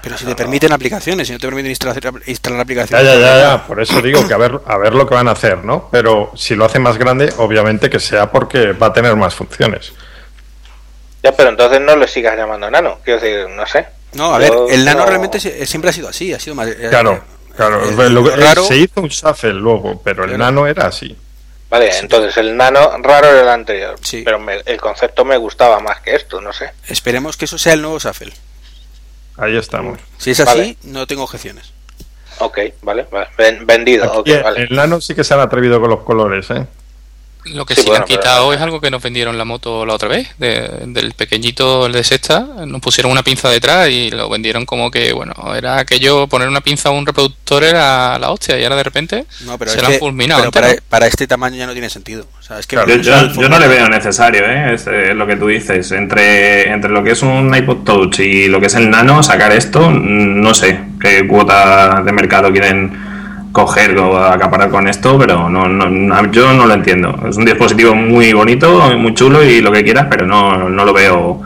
Pero 0.00 0.16
si 0.16 0.24
te 0.26 0.36
permiten 0.36 0.72
aplicaciones, 0.72 1.26
si 1.26 1.32
no 1.32 1.40
te 1.40 1.46
permiten 1.48 1.70
instalar, 1.70 1.98
instalar 2.26 2.58
Ya, 2.58 2.62
aplicaciones. 2.62 3.04
ya, 3.06 3.18
ya, 3.18 3.38
ya. 3.38 3.66
Por 3.66 3.80
eso 3.82 4.00
digo 4.00 4.26
que 4.28 4.32
a 4.32 4.36
ver, 4.36 4.60
a 4.64 4.78
ver 4.78 4.94
lo 4.94 5.08
que 5.08 5.14
van 5.14 5.26
a 5.26 5.32
hacer, 5.32 5.64
¿no? 5.64 5.88
Pero 5.90 6.30
si 6.36 6.54
lo 6.54 6.64
hace 6.64 6.78
más 6.78 6.96
grande, 6.98 7.32
obviamente 7.38 7.90
que 7.90 7.98
sea 7.98 8.30
porque 8.30 8.72
va 8.72 8.86
a 8.86 8.92
tener 8.92 9.16
más 9.16 9.34
funciones. 9.34 9.92
Ya, 11.22 11.32
pero 11.32 11.48
entonces 11.50 11.80
no 11.80 11.96
le 11.96 12.06
sigas 12.06 12.36
llamando 12.36 12.70
nano. 12.70 12.98
Quiero 13.04 13.20
decir, 13.20 13.48
no 13.50 13.66
sé. 13.66 13.86
No, 14.12 14.32
a 14.34 14.38
ver, 14.38 14.52
el 14.70 14.84
nano 14.84 15.00
no- 15.00 15.06
realmente 15.06 15.40
siempre 15.66 15.90
ha 15.90 15.92
sido 15.92 16.08
así, 16.08 16.32
ha 16.32 16.38
sido 16.38 16.54
más. 16.54 16.68
eh, 16.68 16.86
Claro, 16.90 17.20
claro. 17.66 17.88
el- 18.06 18.14
lo- 18.14 18.22
lo 18.22 18.36
raro- 18.36 18.64
se 18.64 18.76
hizo 18.76 19.00
un 19.02 19.08
shuffle 19.08 19.52
luego, 19.52 20.00
pero 20.02 20.24
el 20.24 20.38
nano 20.38 20.66
era 20.66 20.86
así. 20.86 21.16
Vale, 21.70 21.90
entonces 21.98 22.34
el 22.38 22.56
nano 22.56 22.96
raro 23.02 23.26
era 23.28 23.42
el 23.42 23.48
anterior. 23.48 23.96
Sí. 24.02 24.22
Pero 24.24 24.38
me- 24.38 24.62
el 24.64 24.80
concepto 24.80 25.24
me 25.26 25.36
gustaba 25.36 25.80
más 25.80 26.00
que 26.00 26.14
esto, 26.14 26.40
no 26.40 26.52
sé. 26.52 26.70
Esperemos 26.88 27.36
que 27.36 27.44
eso 27.44 27.58
sea 27.58 27.74
el 27.74 27.82
nuevo 27.82 27.98
Shuffle. 27.98 28.32
Ahí 29.36 29.56
estamos. 29.56 29.98
Si 30.16 30.30
es 30.30 30.40
así, 30.40 30.58
Vale. 30.58 30.76
no 30.84 31.06
tengo 31.06 31.24
objeciones. 31.24 31.72
Ok, 32.38 32.58
vale, 32.82 33.06
vale. 33.10 33.28
Ven- 33.36 33.66
vendido, 33.66 34.04
Aquí 34.20 34.32
ok, 34.32 34.42
vale. 34.42 34.62
El 34.62 34.74
nano 34.76 35.00
sí 35.00 35.14
que 35.14 35.24
se 35.24 35.34
han 35.34 35.40
atrevido 35.40 35.80
con 35.80 35.90
los 35.90 36.00
colores, 36.04 36.48
¿eh? 36.50 36.66
Lo 37.46 37.64
que 37.64 37.74
Sí, 37.74 37.80
sí, 37.80 37.86
le 37.86 37.90
bueno, 37.92 38.02
han 38.04 38.08
pero- 38.08 38.20
quitado 38.20 38.52
es 38.52 38.60
algo 38.60 38.80
que 38.80 38.90
nos 38.90 39.02
vendieron 39.02 39.38
la 39.38 39.44
moto 39.44 39.86
la 39.86 39.94
otra 39.94 40.08
vez, 40.08 40.28
de- 40.38 40.68
del 40.86 41.12
pequeñito, 41.12 41.86
el 41.86 41.92
de 41.92 42.04
sexta, 42.04 42.40
nos 42.66 42.80
pusieron 42.82 43.10
una 43.10 43.22
pinza 43.22 43.48
detrás 43.48 43.88
y 43.88 44.10
lo 44.10 44.28
vendieron 44.28 44.66
como 44.66 44.90
que, 44.90 45.12
bueno, 45.12 45.32
era 45.56 45.78
aquello, 45.78 46.26
poner 46.26 46.48
una 46.48 46.60
pinza 46.60 46.90
a 46.90 46.92
un 46.92 47.06
reproductor 47.06 47.64
era 47.64 48.18
la 48.18 48.30
hostia 48.32 48.58
y 48.58 48.64
ahora 48.64 48.76
de 48.76 48.82
repente 48.82 49.24
No, 49.46 49.56
pero 49.56 49.70
se 49.70 49.76
es 49.78 49.82
lo 49.82 49.86
han 49.88 49.92
que- 49.94 49.98
fulminado. 49.98 50.40
pero 50.50 50.52
para, 50.52 50.74
para 50.88 51.06
este 51.06 51.26
tamaño 51.26 51.56
ya 51.56 51.66
no 51.66 51.72
tiene 51.72 51.88
sentido. 51.88 52.26
O 52.38 52.42
sea, 52.42 52.58
es 52.58 52.66
que 52.66 52.76
Claro, 52.76 52.94
Yo, 52.96 53.48
no 53.48 53.58
le 53.58 53.68
veo 53.68 53.88
necesario, 53.88 54.44
¿eh? 54.44 54.74
Es, 54.74 54.86
eh, 54.86 55.14
lo 55.14 55.26
que 55.26 55.36
tú 55.36 55.46
dices. 55.48 55.90
Entre, 55.92 56.70
entre 56.70 56.90
lo 56.90 57.02
que 57.02 57.12
es 57.12 57.22
un 57.22 57.54
iPod 57.54 57.84
Touch 57.84 58.20
y 58.20 58.48
lo 58.48 58.60
que 58.60 58.66
es 58.66 58.74
el 58.74 58.90
Nano, 58.90 59.22
sacar 59.22 59.52
esto, 59.52 59.90
mm, 59.90 60.40
no 60.40 60.54
sé 60.54 60.80
qué 61.00 61.26
cuota 61.26 62.02
de 62.04 62.12
mercado 62.12 62.50
quieren 62.52 63.07
coger 63.58 63.96
o 63.98 64.16
acaparar 64.24 64.70
con 64.70 64.86
esto, 64.88 65.18
pero 65.18 65.48
no, 65.48 65.68
no, 65.68 65.88
no- 65.88 66.30
yo 66.30 66.52
no 66.52 66.66
lo 66.66 66.74
entiendo. 66.74 67.14
Es 67.28 67.36
un 67.36 67.44
dispositivo 67.44 67.94
muy 67.94 68.32
bonito, 68.32 68.96
muy 68.96 69.12
chulo 69.14 69.42
y 69.44 69.60
lo 69.60 69.72
que 69.72 69.82
quieras, 69.84 70.06
pero 70.08 70.26
no, 70.26 70.68
no 70.68 70.84
lo 70.84 70.92
veo. 70.92 71.40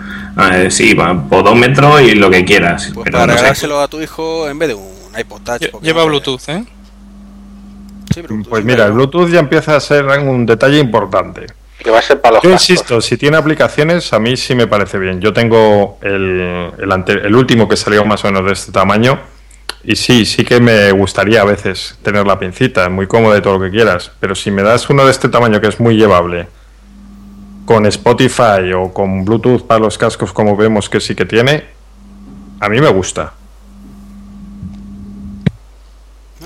eh, 0.51 0.71
sí, 0.71 0.95
podómetro 1.29 2.01
y 2.01 2.15
lo 2.15 2.31
que 2.31 2.45
quieras. 2.45 2.91
Pues 2.95 3.05
pero 3.05 3.19
para 3.19 3.27
no 3.27 3.33
sé. 3.33 3.39
regalárselo 3.39 3.81
a 3.81 3.89
tu 3.89 4.01
hijo 4.01 4.49
en 4.49 4.59
vez 4.59 4.69
de 4.69 4.75
un 4.75 4.89
iPod 5.19 5.41
Touch. 5.43 5.63
Lleva 5.83 6.01
no- 6.03 6.07
Bluetooth, 6.09 6.49
¿eh? 6.49 6.65
Sí, 8.15 8.21
pero 8.23 8.29
Bluetooth 8.35 8.49
Pues 8.51 8.63
sí, 8.63 8.67
mira, 8.67 8.87
el 8.87 8.93
Bluetooth 8.93 9.29
ya 9.31 9.41
empieza 9.41 9.77
a 9.77 9.81
ser 9.81 10.05
un 10.07 10.47
detalle 10.47 10.79
importante. 10.79 11.47
Que 11.79 11.91
va 11.91 11.99
a 11.99 12.03
ser 12.03 12.21
para 12.21 12.35
los 12.37 12.45
Yo 12.45 12.51
insisto, 12.51 13.01
si 13.01 13.17
tiene 13.17 13.37
aplicaciones, 13.37 14.13
a 14.13 14.19
mí 14.21 14.37
sí 14.37 14.55
me 14.55 14.67
parece 14.69 14.99
bien. 14.99 15.21
Yo 15.21 15.33
tengo 15.33 15.99
el, 16.03 16.71
el, 16.79 16.93
ante- 16.93 17.27
el 17.27 17.35
último 17.35 17.69
que 17.69 17.77
salió 17.77 18.05
más 18.05 18.25
o 18.25 18.29
menos 18.29 18.47
de 18.47 18.53
este 18.53 18.71
tamaño. 18.73 19.19
Y 19.85 19.97
sí, 19.97 20.25
sí 20.25 20.45
que 20.45 20.61
me 20.61 20.93
gustaría 20.93 21.41
a 21.41 21.45
veces 21.45 21.99
tener 22.03 22.27
la 22.27 22.39
pincita, 22.39 22.89
muy 22.89 23.07
cómoda 23.07 23.39
y 23.39 23.43
todo 23.43 23.59
lo 23.59 23.65
que 23.65 23.71
quieras. 23.71 24.13
Pero 24.21 24.35
si 24.35 24.51
me 24.51 24.63
das 24.63 24.89
uno 24.91 25.05
de 25.05 25.11
este 25.11 25.29
tamaño 25.29 25.61
que 25.61 25.69
es 25.69 25.81
muy 25.81 25.97
llevable, 25.97 26.47
con 27.65 27.87
Spotify 27.87 28.73
o 28.75 28.93
con 28.93 29.25
Bluetooth 29.25 29.67
para 29.67 29.81
los 29.81 29.99
cascos, 29.99 30.33
como 30.33 30.57
vemos 30.57 30.89
que 30.89 31.01
sí 31.01 31.15
que 31.15 31.25
tiene, 31.25 31.65
a 32.61 32.69
mí 32.69 32.81
me 32.81 32.89
gusta. 32.89 33.33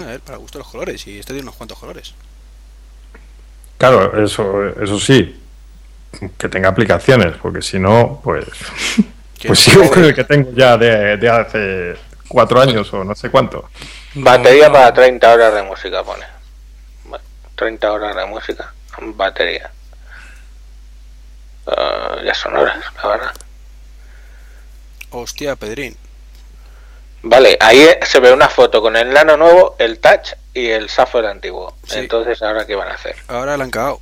A 0.00 0.04
ver, 0.06 0.20
para 0.20 0.38
gusto 0.38 0.58
los 0.58 0.68
colores. 0.68 1.06
Y 1.06 1.18
este 1.18 1.32
tiene 1.32 1.42
unos 1.42 1.56
cuantos 1.56 1.78
colores. 1.78 2.14
Claro, 3.76 4.24
eso, 4.24 4.68
eso 4.80 4.98
sí, 4.98 5.38
que 6.38 6.48
tenga 6.48 6.70
aplicaciones, 6.70 7.34
porque 7.42 7.60
si 7.60 7.78
no, 7.78 8.20
pues, 8.24 8.46
pues 9.46 9.58
sigo 9.58 9.90
con 9.90 10.04
el 10.04 10.14
que 10.14 10.24
tengo 10.24 10.52
ya 10.52 10.78
de, 10.78 11.18
de 11.18 11.28
hace 11.28 11.96
cuatro 12.28 12.60
años 12.60 12.92
o 12.92 13.04
no 13.04 13.14
sé 13.14 13.30
cuánto. 13.30 13.68
Batería 14.14 14.70
para 14.72 14.92
30 14.92 15.32
horas 15.32 15.54
de 15.54 15.62
música, 15.62 16.02
pone. 16.04 16.24
Va- 17.12 17.20
30 17.54 17.92
horas 17.92 18.16
de 18.16 18.26
música. 18.26 18.72
Batería. 19.00 19.70
Ah, 21.66 22.16
ya 22.24 22.34
son 22.34 22.56
horas, 22.56 22.78
la 23.02 23.08
verdad. 23.08 23.32
Hostia, 25.10 25.56
Pedrín. 25.56 25.96
Vale, 27.22 27.56
ahí 27.60 27.80
eh, 27.80 27.98
se 28.04 28.20
ve 28.20 28.32
una 28.32 28.48
foto 28.48 28.80
con 28.80 28.96
el 28.96 29.12
nano 29.12 29.36
nuevo, 29.36 29.74
el 29.78 29.98
touch 29.98 30.32
y 30.54 30.68
el 30.68 30.86
Shuffle 30.86 31.26
antiguo. 31.28 31.76
Sí. 31.84 31.98
Entonces, 31.98 32.40
¿ahora 32.42 32.66
qué 32.66 32.74
van 32.76 32.88
a 32.88 32.94
hacer? 32.94 33.16
Ahora 33.28 33.56
la 33.56 33.64
han 33.64 33.70
cagado. 33.70 34.00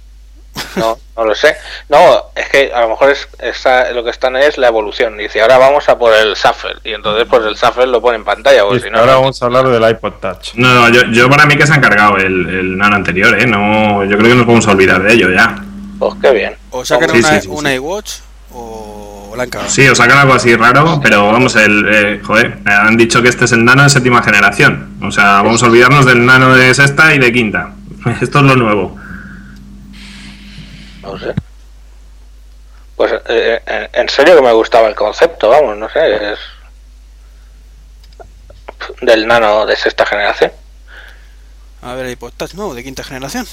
No, 0.77 0.97
no 1.17 1.25
lo 1.25 1.35
sé. 1.35 1.57
No, 1.89 1.99
es 2.35 2.49
que 2.49 2.73
a 2.73 2.83
lo 2.83 2.91
mejor 2.91 3.11
es, 3.11 3.29
esa- 3.41 3.91
lo 3.93 4.05
que 4.05 4.11
están 4.11 4.37
es 4.37 4.57
la 4.59 4.69
evolución. 4.69 5.17
Dice, 5.17 5.41
ahora 5.43 5.59
vamos 5.59 5.89
a 5.89 5.99
por 5.99 6.13
el 6.15 6.35
Shuffle. 6.35 6.77
Y 6.85 6.93
entonces, 6.95 7.27
pues 7.29 7.45
el 7.47 7.55
Shuffle 7.55 7.87
lo 7.87 8.01
pone 8.01 8.17
en 8.17 8.25
pantalla. 8.25 8.63
Y 8.73 8.81
si 8.81 8.91
no, 8.91 8.99
ahora 9.01 9.13
no. 9.15 9.21
vamos 9.21 9.43
a 9.43 9.45
hablar 9.47 9.67
del 9.69 9.91
iPod 9.91 10.13
Touch. 10.21 10.55
No, 10.55 10.73
no, 10.75 10.89
yo, 10.91 11.03
yo 11.13 11.29
para 11.29 11.47
mí 11.47 11.57
que 11.57 11.67
se 11.67 11.73
ha 11.73 11.77
encargado 11.77 12.17
el, 12.19 12.49
el 12.49 12.77
nano 12.79 12.97
anterior, 12.97 13.39
¿eh? 13.41 13.47
No, 13.47 14.05
yo 14.05 14.17
creo 14.17 14.31
que 14.31 14.35
nos 14.37 14.45
podemos 14.45 14.67
olvidar 14.69 15.03
de 15.03 15.13
ello 15.13 15.31
ya. 15.31 15.57
Pues 15.99 16.15
qué 16.21 16.31
bien. 16.33 16.57
O 16.71 16.85
sacan 16.85 17.11
Sí, 17.11 17.19
una, 17.19 17.29
sí, 17.29 17.41
sí, 17.43 17.49
una 17.51 17.71
sí. 17.71 17.77
iWatch 17.77 18.13
o 18.53 19.33
la 19.37 19.43
han 19.45 19.51
cagado. 19.51 19.71
Sí, 19.71 19.89
o 19.89 19.95
sacan 19.95 20.19
algo 20.19 20.35
así 20.35 20.55
raro, 20.57 21.01
pero 21.03 21.31
vamos, 21.33 21.57
el, 21.57 21.87
eh, 21.89 22.21
joder, 22.25 22.59
han 22.67 22.97
dicho 22.97 23.23
que 23.23 23.29
este 23.29 23.45
es 23.47 23.53
el 23.53 23.65
nano 23.65 23.83
de 23.83 23.89
séptima 23.91 24.23
generación. 24.23 24.95
O 25.03 25.11
sea, 25.11 25.43
vamos 25.43 25.63
a 25.63 25.67
olvidarnos 25.67 26.07
del 26.07 26.25
nano 26.25 26.55
de 26.55 26.73
sexta 26.75 27.15
y 27.15 27.19
de 27.19 27.33
quinta. 27.33 27.73
Esto 28.21 28.39
es 28.39 28.45
lo 28.45 28.57
nuevo. 28.57 28.97
No 31.05 31.19
sé. 31.19 31.35
Pues 32.97 33.13
eh, 33.29 33.61
en, 33.67 33.89
en 34.03 34.09
serio 34.09 34.37
que 34.37 34.43
me 34.43 34.53
gustaba 34.53 34.89
el 34.89 34.95
concepto, 34.95 35.49
vamos, 35.51 35.77
no 35.77 35.89
sé. 35.91 36.33
Es 36.33 36.39
del 39.01 39.27
nano 39.27 39.67
de 39.67 39.77
sexta 39.77 40.05
generación. 40.07 40.53
A 41.83 41.95
ver, 41.95 42.11
iPod 42.11 42.33
Touch, 42.37 42.55
no, 42.55 42.75
de 42.75 42.83
quinta 42.85 43.03
generación. 43.05 43.47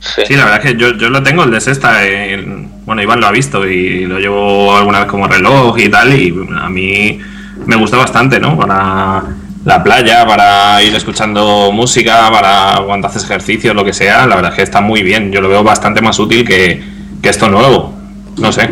Sí. 0.00 0.22
Sí, 0.26 0.34
la 0.34 0.44
verdad 0.44 0.64
es 0.64 0.72
que 0.72 0.78
yo, 0.78 0.92
yo 0.96 1.10
lo 1.10 1.22
tengo, 1.22 1.44
el 1.44 1.50
de 1.50 1.60
sexta. 1.60 2.04
eh, 2.06 2.34
el- 2.34 2.66
bueno, 2.84 3.02
Iván 3.02 3.20
lo 3.20 3.26
ha 3.26 3.30
visto 3.30 3.66
y 3.66 4.06
lo 4.06 4.18
llevo 4.18 4.74
alguna 4.76 5.00
vez 5.00 5.08
como 5.08 5.28
reloj 5.28 5.78
y 5.78 5.88
tal. 5.90 6.12
Y 6.18 6.28
a 6.58 6.68
mí 6.68 7.20
me 7.66 7.76
gusta 7.76 7.96
bastante, 7.98 8.40
¿no? 8.40 8.56
Para 8.58 9.22
la 9.64 9.82
playa, 9.84 10.26
para 10.26 10.82
ir 10.82 10.94
escuchando 10.96 11.70
música, 11.72 12.30
para 12.30 12.82
cuando 12.84 13.08
haces 13.08 13.24
ejercicio, 13.24 13.74
lo 13.74 13.84
que 13.84 13.92
sea. 13.92 14.26
La 14.26 14.36
verdad 14.36 14.52
es 14.52 14.56
que 14.56 14.62
está 14.62 14.80
muy 14.80 15.02
bien. 15.02 15.30
Yo 15.30 15.40
lo 15.42 15.48
veo 15.50 15.62
bastante 15.62 16.00
más 16.00 16.18
útil 16.18 16.46
que, 16.46 16.82
que 17.22 17.28
esto 17.28 17.48
nuevo. 17.48 17.94
No 18.36 18.52
sé. 18.52 18.70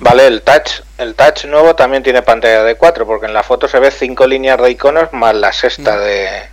Vale, 0.00 0.26
el 0.26 0.42
touch, 0.42 0.80
el 0.98 1.14
touch 1.14 1.44
nuevo 1.44 1.76
también 1.76 2.02
tiene 2.02 2.22
pantalla 2.22 2.64
de 2.64 2.74
4, 2.76 3.06
porque 3.06 3.26
en 3.26 3.34
la 3.34 3.42
foto 3.44 3.68
se 3.68 3.78
ve 3.78 3.90
cinco 3.92 4.26
líneas 4.26 4.60
de 4.60 4.70
iconos 4.70 5.12
más 5.12 5.34
la 5.34 5.52
sexta 5.52 5.96
de 5.98 6.50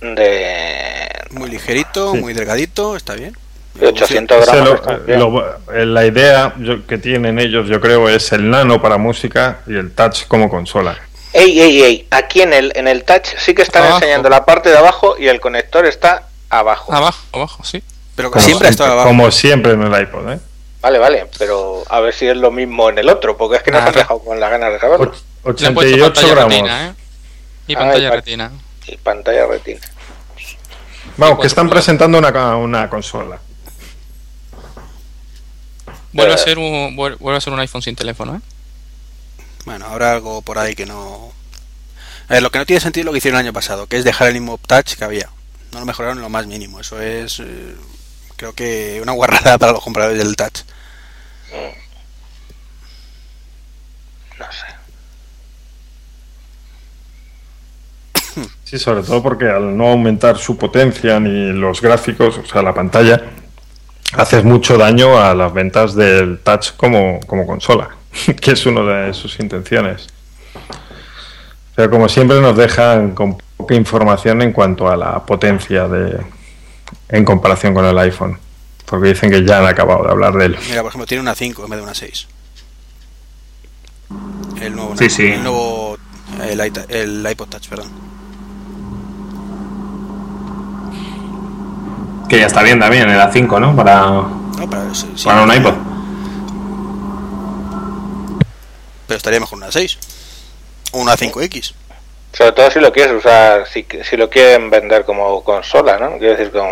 de, 0.00 1.08
Muy 1.30 1.48
ligerito, 1.50 2.12
Sí. 2.12 2.18
muy 2.18 2.34
delgadito, 2.34 2.96
está 2.96 3.14
bien. 3.14 3.36
de 3.74 3.88
800 3.88 4.42
Ese 4.42 4.56
gramos. 4.56 4.80
lo- 5.06 5.16
lo- 5.30 5.74
eh, 5.74 5.84
la 5.84 6.06
idea 6.06 6.54
yo- 6.58 6.86
que 6.86 6.96
tienen 6.96 7.38
ellos, 7.38 7.68
yo 7.68 7.78
creo, 7.80 8.08
es 8.08 8.32
el 8.32 8.48
nano 8.48 8.80
para 8.80 8.96
música 8.96 9.58
y 9.66 9.74
el 9.74 9.92
touch 9.92 10.26
como 10.28 10.48
consola. 10.48 10.96
Ey, 11.34 11.60
ey, 11.60 11.82
ey, 11.82 12.06
aquí 12.10 12.40
en 12.40 12.54
el 12.54 12.72
en 12.74 12.88
el 12.88 13.04
touch 13.04 13.26
sí 13.36 13.54
que 13.54 13.60
están 13.60 13.82
Abajo. 13.82 13.98
enseñando 13.98 14.30
la 14.30 14.46
parte 14.46 14.70
de 14.70 14.78
abajo 14.78 15.16
y 15.18 15.28
el 15.28 15.40
conector 15.40 15.84
está 15.84 16.22
abajo. 16.48 16.90
Abajo, 16.94 17.18
abajo, 17.34 17.64
sí. 17.64 17.82
Pero 18.16 18.30
que 18.30 18.34
Como 18.34 18.44
siempre 18.46 18.68
ha 18.68 18.70
estado 18.70 18.92
abajo. 18.92 19.08
Como 19.08 19.30
siempre 19.30 19.72
en 19.72 19.82
el 19.82 20.02
iPod, 20.02 20.30
¿eh? 20.32 20.40
Vale, 20.80 20.98
vale, 20.98 21.30
pero 21.38 21.84
a 21.88 22.00
ver 22.00 22.14
si 22.14 22.26
es 22.26 22.36
lo 22.36 22.50
mismo 22.50 22.88
en 22.90 22.98
el 22.98 23.08
otro, 23.08 23.36
porque 23.36 23.56
es 23.58 23.62
que 23.62 23.70
nos 23.70 23.82
Ah, 23.82 23.86
han 23.88 23.94
dejado 23.94 24.20
con 24.20 24.38
las 24.40 24.50
ganas 24.50 24.72
de 24.72 24.78
saberlo. 24.80 25.12
Och- 25.44 25.60
Le 25.60 25.66
han 25.68 25.74
puesto 25.74 25.94
88 25.94 26.12
pantalla 26.14 26.34
gramos. 26.34 26.52
retina, 26.52 26.86
¿eh? 26.88 26.94
Y 27.68 27.74
Ah, 27.74 27.78
pantalla 27.78 28.06
y 28.06 28.10
pa- 28.10 28.16
retina. 28.16 28.52
Y 28.86 28.96
pantalla 28.96 29.46
retina. 29.46 29.80
Vamos, 31.18 31.38
que 31.40 31.46
están 31.46 31.68
presentando 31.68 32.18
una, 32.18 32.56
una 32.56 32.88
consola. 32.90 33.38
Vuelve 36.12 36.32
a 36.32 36.36
Eh. 36.36 36.38
ser 36.38 36.58
un, 36.58 36.96
vuel- 36.96 37.18
vuelve 37.18 37.38
a 37.38 37.40
ser 37.40 37.52
un 37.52 37.60
iPhone 37.60 37.82
sin 37.82 37.96
teléfono, 37.96 38.36
¿eh? 38.36 38.40
Bueno, 39.64 39.86
habrá 39.86 40.12
algo 40.12 40.42
por 40.42 40.58
ahí 40.58 40.74
que 40.74 40.86
no. 40.86 41.32
A 42.28 42.34
ver, 42.34 42.42
lo 42.42 42.50
que 42.50 42.58
no 42.58 42.66
tiene 42.66 42.80
sentido 42.80 43.02
es 43.02 43.06
lo 43.06 43.12
que 43.12 43.18
hicieron 43.18 43.40
el 43.40 43.46
año 43.46 43.52
pasado, 43.52 43.86
que 43.86 43.96
es 43.96 44.04
dejar 44.04 44.28
el 44.28 44.34
mismo 44.34 44.58
touch 44.66 44.94
que 44.94 45.04
había. 45.04 45.28
No 45.72 45.80
lo 45.80 45.86
mejoraron 45.86 46.18
en 46.18 46.22
lo 46.22 46.28
más 46.28 46.46
mínimo. 46.46 46.80
Eso 46.80 47.00
es. 47.00 47.40
eh, 47.40 47.74
creo 48.36 48.52
que 48.52 49.00
una 49.02 49.12
guarrada 49.12 49.58
para 49.58 49.72
los 49.72 49.82
compradores 49.82 50.18
del 50.18 50.36
touch. 50.36 50.60
No 54.38 54.44
sé. 54.52 54.76
Sí, 58.64 58.78
sobre 58.78 59.02
todo 59.02 59.22
porque 59.22 59.48
al 59.48 59.76
no 59.76 59.88
aumentar 59.88 60.36
su 60.38 60.58
potencia 60.58 61.18
ni 61.20 61.52
los 61.52 61.80
gráficos, 61.80 62.38
o 62.38 62.44
sea, 62.44 62.62
la 62.62 62.74
pantalla, 62.74 63.22
haces 64.12 64.44
mucho 64.44 64.76
daño 64.76 65.18
a 65.18 65.34
las 65.34 65.52
ventas 65.52 65.94
del 65.94 66.40
touch 66.40 66.72
como, 66.76 67.20
como 67.26 67.46
consola, 67.46 67.90
que 68.40 68.52
es 68.52 68.66
una 68.66 69.06
de 69.06 69.14
sus 69.14 69.38
intenciones. 69.40 70.08
Pero 71.74 71.90
como 71.90 72.08
siempre 72.08 72.40
nos 72.40 72.56
dejan 72.56 73.14
con 73.14 73.38
poca 73.56 73.74
información 73.74 74.42
en 74.42 74.52
cuanto 74.52 74.88
a 74.88 74.96
la 74.96 75.24
potencia 75.24 75.88
de 75.88 76.35
en 77.08 77.24
comparación 77.24 77.74
con 77.74 77.84
el 77.84 77.98
iPhone, 77.98 78.38
porque 78.86 79.08
dicen 79.08 79.30
que 79.30 79.44
ya 79.44 79.58
han 79.58 79.66
acabado 79.66 80.04
de 80.04 80.10
hablar 80.10 80.34
de 80.34 80.46
él. 80.46 80.56
Mira, 80.68 80.82
por 80.82 80.90
ejemplo, 80.90 81.06
tiene 81.06 81.22
una 81.22 81.34
5 81.34 81.64
en 81.64 81.70
vez 81.70 81.78
de 81.78 81.82
una 81.84 81.94
6. 81.94 82.26
El 84.60 84.74
nuevo, 84.76 84.96
Sí, 84.96 85.10
sí. 85.10 85.26
El 85.26 85.42
nuevo. 85.42 85.98
El, 86.42 86.60
el 86.60 87.26
iPod 87.30 87.48
Touch, 87.48 87.68
perdón. 87.68 87.90
Que 92.28 92.38
ya 92.40 92.46
está 92.46 92.62
bien 92.62 92.80
también, 92.80 93.08
era 93.08 93.30
5, 93.32 93.60
¿no? 93.60 93.76
Para, 93.76 94.00
No, 94.00 94.68
para, 94.68 94.92
sí, 94.94 95.06
sí, 95.14 95.24
para 95.24 95.42
un 95.42 95.52
iPod. 95.54 95.74
Pero 99.06 99.16
estaría 99.16 99.38
mejor 99.38 99.58
una 99.58 99.70
6. 99.70 99.98
O 100.92 100.98
una 101.00 101.16
5X. 101.16 101.72
Sobre 102.36 102.52
todo 102.52 102.70
si 102.70 102.80
lo 102.80 102.92
quieres 102.92 103.14
usar, 103.14 103.66
si, 103.66 103.86
si 104.04 104.16
lo 104.16 104.28
quieren 104.28 104.68
vender 104.68 105.04
como 105.06 105.42
consola, 105.42 105.96
¿no? 105.96 106.18
Quiero 106.18 106.36
decir 106.36 106.52
con, 106.52 106.68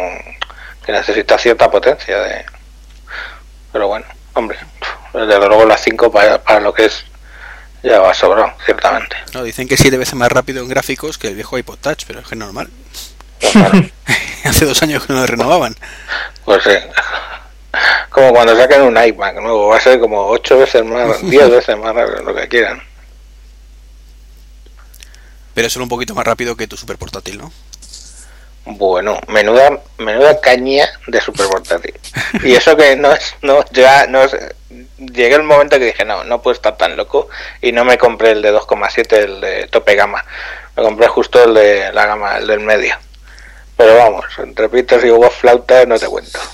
que 0.85 0.93
necesita 0.93 1.39
cierta 1.39 1.70
potencia 1.70 2.19
de... 2.20 2.45
Pero 3.73 3.89
bueno, 3.89 4.05
hombre, 4.35 4.59
desde 5.15 5.39
luego 5.39 5.65
las 5.65 5.81
5 5.81 6.12
para, 6.12 6.43
para 6.43 6.61
lo 6.61 6.74
que 6.74 6.85
es 6.85 7.07
ya 7.82 7.99
va 8.01 8.12
sobrado, 8.12 8.53
ciertamente. 8.65 9.16
No, 9.32 9.43
dicen 9.43 9.66
que 9.66 9.78
7 9.78 9.97
veces 9.97 10.15
más 10.15 10.31
rápido 10.31 10.62
en 10.62 10.69
gráficos 10.69 11.16
que 11.16 11.28
el 11.28 11.35
viejo 11.35 11.57
iPod 11.57 11.78
Touch, 11.78 12.05
pero 12.07 12.20
es 12.20 12.27
que 12.27 12.35
es 12.35 12.39
normal. 12.39 12.69
Pues, 13.41 13.53
claro, 13.53 13.78
Hace 14.45 14.66
dos 14.66 14.82
años 14.82 15.07
que 15.07 15.15
no 15.15 15.20
lo 15.20 15.27
renovaban. 15.27 15.74
pues 16.45 16.62
sí. 16.62 16.77
Como 18.11 18.32
cuando 18.32 18.55
saquen 18.55 18.82
un 18.82 19.03
iMac 19.03 19.36
nuevo, 19.36 19.69
va 19.69 19.78
a 19.78 19.81
ser 19.81 19.99
como 19.99 20.27
8 20.27 20.59
veces 20.59 20.85
más, 20.85 21.23
10 21.23 21.51
veces 21.51 21.77
más 21.78 21.95
rápido, 21.95 22.23
lo 22.23 22.35
que 22.35 22.49
quieran. 22.49 22.82
Pero 25.55 25.66
es 25.66 25.72
solo 25.72 25.85
un 25.85 25.89
poquito 25.89 26.14
más 26.14 26.26
rápido 26.26 26.56
que 26.56 26.66
tu 26.66 26.76
super 26.76 26.98
portátil, 26.98 27.39
¿no? 27.39 27.52
Bueno, 28.66 29.18
menuda, 29.28 29.78
menuda 29.98 30.40
caña 30.40 30.86
de 31.06 31.20
super 31.20 31.47
portátil. 31.48 31.94
Y 32.43 32.55
eso 32.55 32.76
que 32.76 32.97
no 32.97 33.12
es, 33.12 33.35
no, 33.43 33.62
ya, 33.72 34.06
no 34.06 34.22
es, 34.22 34.35
llegué 34.98 35.35
el 35.35 35.43
momento 35.43 35.78
que 35.78 35.85
dije, 35.86 36.05
no, 36.06 36.24
no 36.24 36.40
puedo 36.40 36.55
estar 36.55 36.76
tan 36.78 36.97
loco 36.97 37.28
y 37.60 37.72
no 37.72 37.85
me 37.85 37.98
compré 37.98 38.31
el 38.32 38.40
de 38.43 38.52
2,7, 38.55 39.12
el 39.18 39.40
de 39.43 39.66
tope 39.68 39.94
gama. 39.94 40.24
Me 40.76 40.82
compré 40.82 41.09
justo 41.09 41.44
el 41.44 41.52
de 41.55 41.93
la 41.93 42.06
gama, 42.06 42.39
el 42.39 42.47
del 42.47 42.60
medio. 42.60 42.97
Pero 43.76 43.97
vamos, 43.97 44.24
entre 44.39 44.68
pitos 44.68 45.05
y 45.05 45.10
hubo 45.10 45.28
flauta 45.31 45.85
no 45.85 45.98
te 45.98 46.06
cuento. 46.06 46.39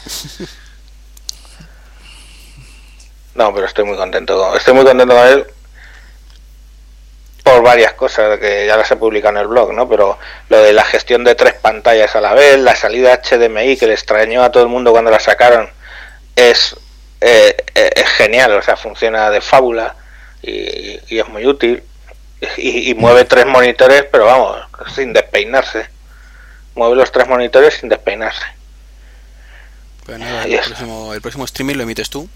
No, 3.35 3.55
pero 3.55 3.66
estoy 3.66 3.85
muy 3.85 3.97
contento. 3.97 4.36
con- 4.36 4.56
Estoy 4.56 4.74
muy 4.74 4.85
contento 4.85 5.14
con 5.14 5.27
él 5.27 5.47
por 7.42 7.62
varias 7.62 7.94
cosas 7.94 8.38
que 8.38 8.66
ya 8.66 8.76
las 8.76 8.90
he 8.90 8.96
publicado 8.96 9.36
en 9.36 9.42
el 9.42 9.48
blog, 9.48 9.72
¿no? 9.72 9.88
Pero 9.88 10.18
lo 10.48 10.62
de 10.62 10.72
la 10.72 10.84
gestión 10.84 11.24
de 11.24 11.34
tres 11.34 11.54
pantallas 11.54 12.14
a 12.16 12.20
la 12.20 12.34
vez, 12.34 12.58
la 12.58 12.76
salida 12.76 13.20
HDMI 13.22 13.76
que 13.76 13.86
le 13.86 13.94
extrañó 13.94 14.42
a 14.42 14.50
todo 14.50 14.62
el 14.62 14.68
mundo 14.68 14.92
cuando 14.92 15.10
la 15.10 15.20
sacaron, 15.20 15.68
es, 16.36 16.76
eh, 17.20 17.56
eh, 17.74 17.90
es 17.96 18.08
genial, 18.08 18.52
o 18.52 18.62
sea, 18.62 18.76
funciona 18.76 19.30
de 19.30 19.40
fábula 19.40 19.96
y, 20.42 20.98
y 21.08 21.18
es 21.18 21.28
muy 21.28 21.46
útil. 21.46 21.82
Y, 22.56 22.90
y 22.90 22.94
mueve 22.94 23.26
tres 23.26 23.44
monitores, 23.44 24.06
pero 24.10 24.24
vamos, 24.24 24.58
sin 24.94 25.12
despeinarse. 25.12 25.86
Mueve 26.74 26.96
los 26.96 27.12
tres 27.12 27.28
monitores 27.28 27.74
sin 27.74 27.88
despeinarse. 27.90 28.46
Pues 30.06 30.18
nada, 30.18 30.42
Ahí 30.42 30.54
el 30.54 30.60
próximo, 30.60 31.14
el 31.14 31.20
próximo 31.20 31.44
streaming 31.44 31.74
lo 31.76 31.82
emites 31.82 32.08
tú. 32.08 32.28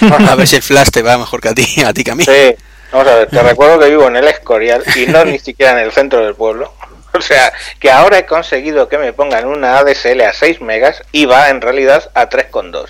A 0.28 0.34
ver 0.34 0.46
si 0.46 0.56
el 0.56 0.62
flash 0.62 0.90
te 0.90 1.02
va 1.02 1.18
mejor 1.18 1.40
que 1.40 1.48
a 1.48 1.54
ti, 1.54 1.82
a 1.84 1.92
ti 1.92 2.04
que 2.04 2.10
a 2.10 2.14
mí. 2.14 2.24
Sí, 2.24 2.56
vamos 2.92 3.08
a 3.08 3.14
ver, 3.16 3.28
te 3.28 3.42
recuerdo 3.42 3.78
que 3.78 3.88
vivo 3.88 4.06
en 4.08 4.16
el 4.16 4.28
Escorial 4.28 4.82
y 4.96 5.06
no 5.06 5.24
ni 5.24 5.38
siquiera 5.38 5.72
en 5.72 5.78
el 5.86 5.92
centro 5.92 6.24
del 6.24 6.34
pueblo. 6.34 6.72
O 7.14 7.22
sea, 7.22 7.50
que 7.80 7.90
ahora 7.90 8.18
he 8.18 8.26
conseguido 8.26 8.86
que 8.88 8.98
me 8.98 9.14
pongan 9.14 9.46
una 9.46 9.78
ADSL 9.78 10.20
a 10.20 10.32
6 10.34 10.60
megas 10.60 11.02
y 11.10 11.24
va 11.24 11.48
en 11.48 11.62
realidad 11.62 12.10
a 12.14 12.28
3,2. 12.28 12.86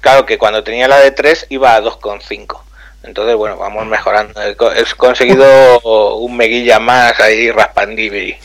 Claro 0.00 0.24
que 0.24 0.38
cuando 0.38 0.64
tenía 0.64 0.88
la 0.88 0.98
de 0.98 1.10
3 1.10 1.46
iba 1.50 1.74
a 1.74 1.80
2,5. 1.82 2.58
Entonces, 3.02 3.36
bueno, 3.36 3.58
vamos 3.58 3.84
mejorando. 3.86 4.40
He 4.42 4.56
co- 4.56 4.72
he 4.72 4.82
conseguido 4.96 5.80
un 6.16 6.36
meguilla 6.36 6.78
más 6.78 7.20
ahí 7.20 7.50
raspandibri. 7.50 8.36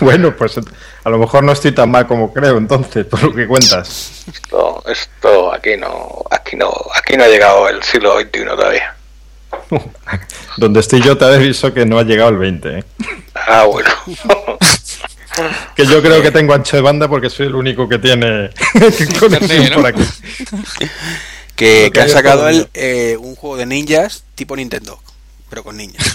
Bueno, 0.00 0.34
pues 0.34 0.58
a 1.04 1.10
lo 1.10 1.18
mejor 1.18 1.44
no 1.44 1.52
estoy 1.52 1.72
tan 1.72 1.90
mal 1.90 2.06
como 2.06 2.32
creo, 2.32 2.56
entonces, 2.56 3.04
por 3.04 3.22
lo 3.22 3.34
que 3.34 3.46
cuentas. 3.46 4.24
Esto, 4.32 4.82
esto 4.86 5.52
aquí 5.52 5.76
no, 5.76 6.22
aquí 6.30 6.56
no, 6.56 6.72
aquí 6.94 7.16
no 7.16 7.24
ha 7.24 7.28
llegado 7.28 7.68
el 7.68 7.82
siglo 7.82 8.18
XXI 8.20 8.44
todavía. 8.46 8.94
Donde 10.56 10.80
estoy 10.80 11.02
yo 11.02 11.16
te 11.16 11.24
aviso 11.24 11.72
que 11.72 11.84
no 11.86 11.98
ha 11.98 12.04
llegado 12.04 12.30
el 12.30 12.38
20, 12.38 12.78
¿eh? 12.78 12.84
Ah, 13.34 13.64
bueno. 13.64 13.90
Que 15.74 15.84
yo 15.84 16.00
creo 16.00 16.22
que 16.22 16.30
tengo 16.30 16.54
ancho 16.54 16.76
de 16.76 16.82
banda 16.82 17.08
porque 17.08 17.28
soy 17.28 17.48
el 17.48 17.54
único 17.54 17.86
que 17.86 17.98
tiene 17.98 18.48
conexión 19.20 19.68
¿no? 19.68 19.76
por 19.76 19.86
aquí. 19.88 20.02
Que, 21.54 21.90
que 21.92 22.00
han 22.00 22.08
sacado 22.08 22.48
el, 22.48 22.70
eh, 22.72 23.18
un 23.20 23.36
juego 23.36 23.58
de 23.58 23.66
ninjas 23.66 24.24
tipo 24.34 24.56
Nintendo, 24.56 24.98
pero 25.50 25.62
con 25.62 25.76
Nintendo. 25.76 26.14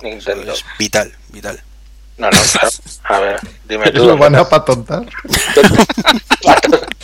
es 0.00 0.64
vital, 0.78 1.12
vital. 1.28 1.60
No, 2.16 2.30
no, 2.30 2.38
claro. 2.40 2.68
A 3.04 3.20
ver, 3.20 3.40
dime 3.68 3.90
tú. 3.90 4.06
¿Lo 4.06 4.16
van 4.16 4.34
a 4.36 4.48
patontar? 4.48 5.04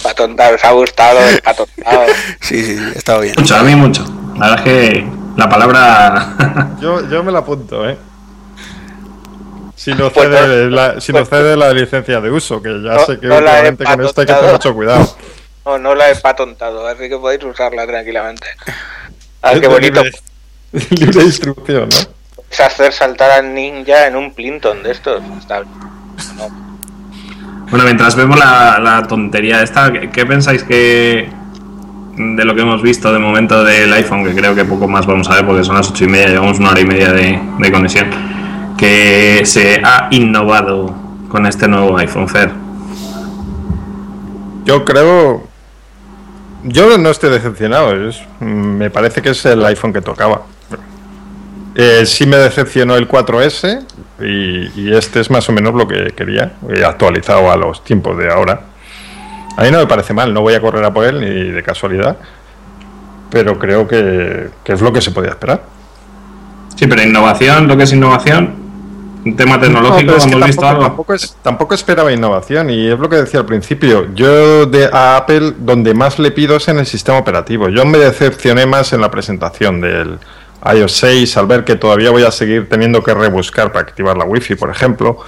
Patontado, 0.02 0.54
os 0.54 0.64
ha 0.64 0.70
gustado 0.72 1.20
el 1.28 1.38
patontado. 1.42 2.06
Sí, 2.40 2.64
sí, 2.64 2.78
sí, 2.78 2.82
ha 2.82 2.98
estado 2.98 3.20
bien. 3.20 3.34
Mucho, 3.36 3.56
a 3.56 3.62
mí 3.62 3.74
mucho. 3.76 4.06
La 4.38 4.56
verdad 4.56 4.58
es 4.58 4.64
que 4.64 5.21
la 5.36 5.48
palabra. 5.48 6.76
Yo, 6.80 7.08
yo 7.08 7.22
me 7.22 7.30
la 7.32 7.38
apunto, 7.40 7.88
¿eh? 7.88 7.96
Si 9.76 9.92
no 9.94 10.10
Pues 10.10 10.28
no- 10.28 10.36
cede 10.36 10.70
la, 10.70 11.00
si 11.00 11.12
no 11.12 11.24
cede 11.24 11.56
la 11.56 11.72
licencia 11.72 12.20
de 12.20 12.30
uso, 12.30 12.60
que 12.62 12.68
ya 12.82 12.94
No- 12.94 13.04
sé 13.06 13.18
que 13.18 13.26
no 13.26 13.36
últimamente 13.38 13.84
con 13.84 14.00
esto 14.04 14.20
hay 14.20 14.26
que 14.26 14.32
tener 14.34 14.52
mucho 14.52 14.74
cuidado. 14.74 15.16
No, 15.64 15.78
no 15.78 15.94
la 15.94 16.10
he 16.10 16.16
patontado, 16.16 16.84
así 16.88 17.08
que 17.08 17.16
podéis 17.16 17.44
usarla 17.44 17.86
tranquilamente. 17.86 18.48
Ah, 19.42 19.52
qué 19.60 19.68
bonito. 19.68 20.02
Libre, 20.72 20.88
libre 20.90 21.22
distribución, 21.24 21.88
¿no? 21.88 21.96
Es 22.50 22.58
hacer 22.58 22.92
saltar 22.92 23.30
al 23.30 23.54
ninja 23.54 24.08
en 24.08 24.16
un 24.16 24.34
Plinton 24.34 24.82
de 24.82 24.90
estos. 24.90 25.22
Está 25.38 25.60
bien. 25.60 25.72
No, 26.36 26.48
Bueno, 27.70 27.84
mientras 27.84 28.16
vemos 28.16 28.36
la, 28.40 28.80
la 28.80 29.06
tontería 29.06 29.62
esta, 29.62 29.92
¿qué, 29.92 30.10
qué 30.10 30.26
pensáis 30.26 30.64
que 30.64 31.30
de 32.16 32.44
lo 32.44 32.54
que 32.54 32.62
hemos 32.62 32.82
visto 32.82 33.12
de 33.12 33.18
momento 33.18 33.64
del 33.64 33.92
iPhone, 33.92 34.24
que 34.24 34.34
creo 34.34 34.54
que 34.54 34.64
poco 34.64 34.86
más 34.88 35.06
vamos 35.06 35.28
a 35.30 35.34
ver 35.36 35.46
porque 35.46 35.64
son 35.64 35.76
las 35.76 35.90
ocho 35.90 36.04
y 36.04 36.08
media, 36.08 36.28
llevamos 36.28 36.58
una 36.58 36.70
hora 36.70 36.80
y 36.80 36.84
media 36.86 37.12
de, 37.12 37.40
de 37.58 37.72
conexión, 37.72 38.08
que 38.76 39.42
se 39.44 39.80
ha 39.84 40.08
innovado 40.10 40.94
con 41.28 41.46
este 41.46 41.68
nuevo 41.68 41.96
iPhone 41.98 42.28
Fer? 42.28 42.50
Yo 44.64 44.84
creo. 44.84 45.44
Yo 46.64 46.96
no 46.98 47.10
estoy 47.10 47.30
decepcionado. 47.30 48.08
es- 48.08 48.22
me 48.40 48.90
parece 48.90 49.20
que 49.22 49.30
es 49.30 49.44
el 49.46 49.64
iPhone 49.64 49.92
que 49.92 50.00
tocaba. 50.00 50.42
Eh, 51.74 52.04
sí 52.04 52.26
me 52.26 52.36
decepcionó 52.36 52.96
el 52.96 53.08
4S 53.08 53.82
y, 54.20 54.80
y 54.80 54.94
este 54.94 55.20
es 55.20 55.30
más 55.30 55.48
o 55.48 55.52
menos 55.52 55.74
lo 55.74 55.88
que 55.88 56.12
quería, 56.14 56.52
eh, 56.68 56.84
actualizado 56.84 57.50
a 57.50 57.56
los 57.56 57.82
tiempos 57.82 58.16
de 58.18 58.30
ahora. 58.30 58.60
A 59.56 59.62
mí 59.62 59.70
no 59.70 59.78
me 59.78 59.86
parece 59.86 60.14
mal, 60.14 60.32
no 60.32 60.40
voy 60.40 60.54
a 60.54 60.60
correr 60.60 60.84
a 60.84 60.92
por 60.92 61.04
él 61.04 61.20
ni 61.20 61.50
de 61.50 61.62
casualidad, 61.62 62.16
pero 63.30 63.58
creo 63.58 63.86
que, 63.86 64.48
que 64.64 64.72
es 64.72 64.80
lo 64.80 64.92
que 64.92 65.00
se 65.00 65.10
podía 65.10 65.30
esperar. 65.30 65.62
Sí, 66.76 66.86
pero 66.86 67.02
innovación, 67.02 67.68
lo 67.68 67.76
que 67.76 67.82
es 67.84 67.92
innovación, 67.92 68.54
un 69.24 69.36
tema 69.36 69.56
No, 69.56 69.60
tecnológico, 69.62 70.06
pero 70.06 70.16
es 70.18 70.24
que 70.26 70.32
hemos 70.32 70.46
visto 70.46 70.66
algo. 70.66 70.82
tampoco 70.82 71.14
es- 71.14 71.36
tampoco 71.42 71.74
esperaba 71.74 72.12
innovación 72.12 72.70
y 72.70 72.88
es 72.90 72.98
lo 72.98 73.08
que 73.08 73.16
decía 73.16 73.40
al 73.40 73.46
principio. 73.46 74.12
Yo 74.14 74.66
de 74.66 74.88
a 74.92 75.16
Apple 75.18 75.52
donde 75.58 75.94
más 75.94 76.18
le 76.18 76.30
pido 76.32 76.56
es 76.56 76.66
en 76.68 76.78
el 76.78 76.86
sistema 76.86 77.18
operativo. 77.18 77.68
Yo 77.68 77.84
me 77.84 77.98
decepcioné 77.98 78.66
más 78.66 78.92
en 78.92 79.00
la 79.00 79.10
presentación 79.10 79.80
del 79.80 80.18
iOS 80.74 80.92
6 80.92 81.36
al 81.36 81.46
ver 81.46 81.64
que 81.64 81.76
todavía 81.76 82.10
voy 82.10 82.24
a 82.24 82.30
seguir 82.30 82.68
teniendo 82.68 83.02
que 83.02 83.14
rebuscar 83.14 83.70
para 83.70 83.82
activar 83.86 84.16
la 84.16 84.24
Wi-Fi, 84.24 84.54
por 84.56 84.70
ejemplo, 84.70 85.18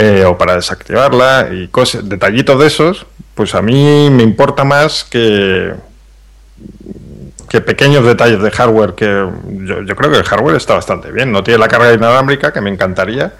eh, 0.00 0.24
o 0.24 0.38
para 0.38 0.54
desactivarla 0.54 1.48
y 1.50 1.66
cosas, 1.66 2.08
detallitos 2.08 2.60
de 2.60 2.68
esos. 2.68 3.04
Pues 3.34 3.56
a 3.56 3.62
mí 3.62 4.08
me 4.10 4.22
importa 4.22 4.62
más 4.62 5.02
que 5.02 5.74
que 7.48 7.60
pequeños 7.60 8.04
detalles 8.04 8.40
de 8.40 8.50
hardware 8.50 8.94
que 8.94 9.06
yo, 9.06 9.82
yo 9.82 9.96
creo 9.96 10.10
que 10.12 10.18
el 10.18 10.22
hardware 10.22 10.54
está 10.54 10.74
bastante 10.74 11.10
bien. 11.10 11.32
No 11.32 11.42
tiene 11.42 11.58
la 11.58 11.66
carga 11.66 11.92
inalámbrica, 11.92 12.52
que 12.52 12.60
me 12.60 12.70
encantaría, 12.70 13.32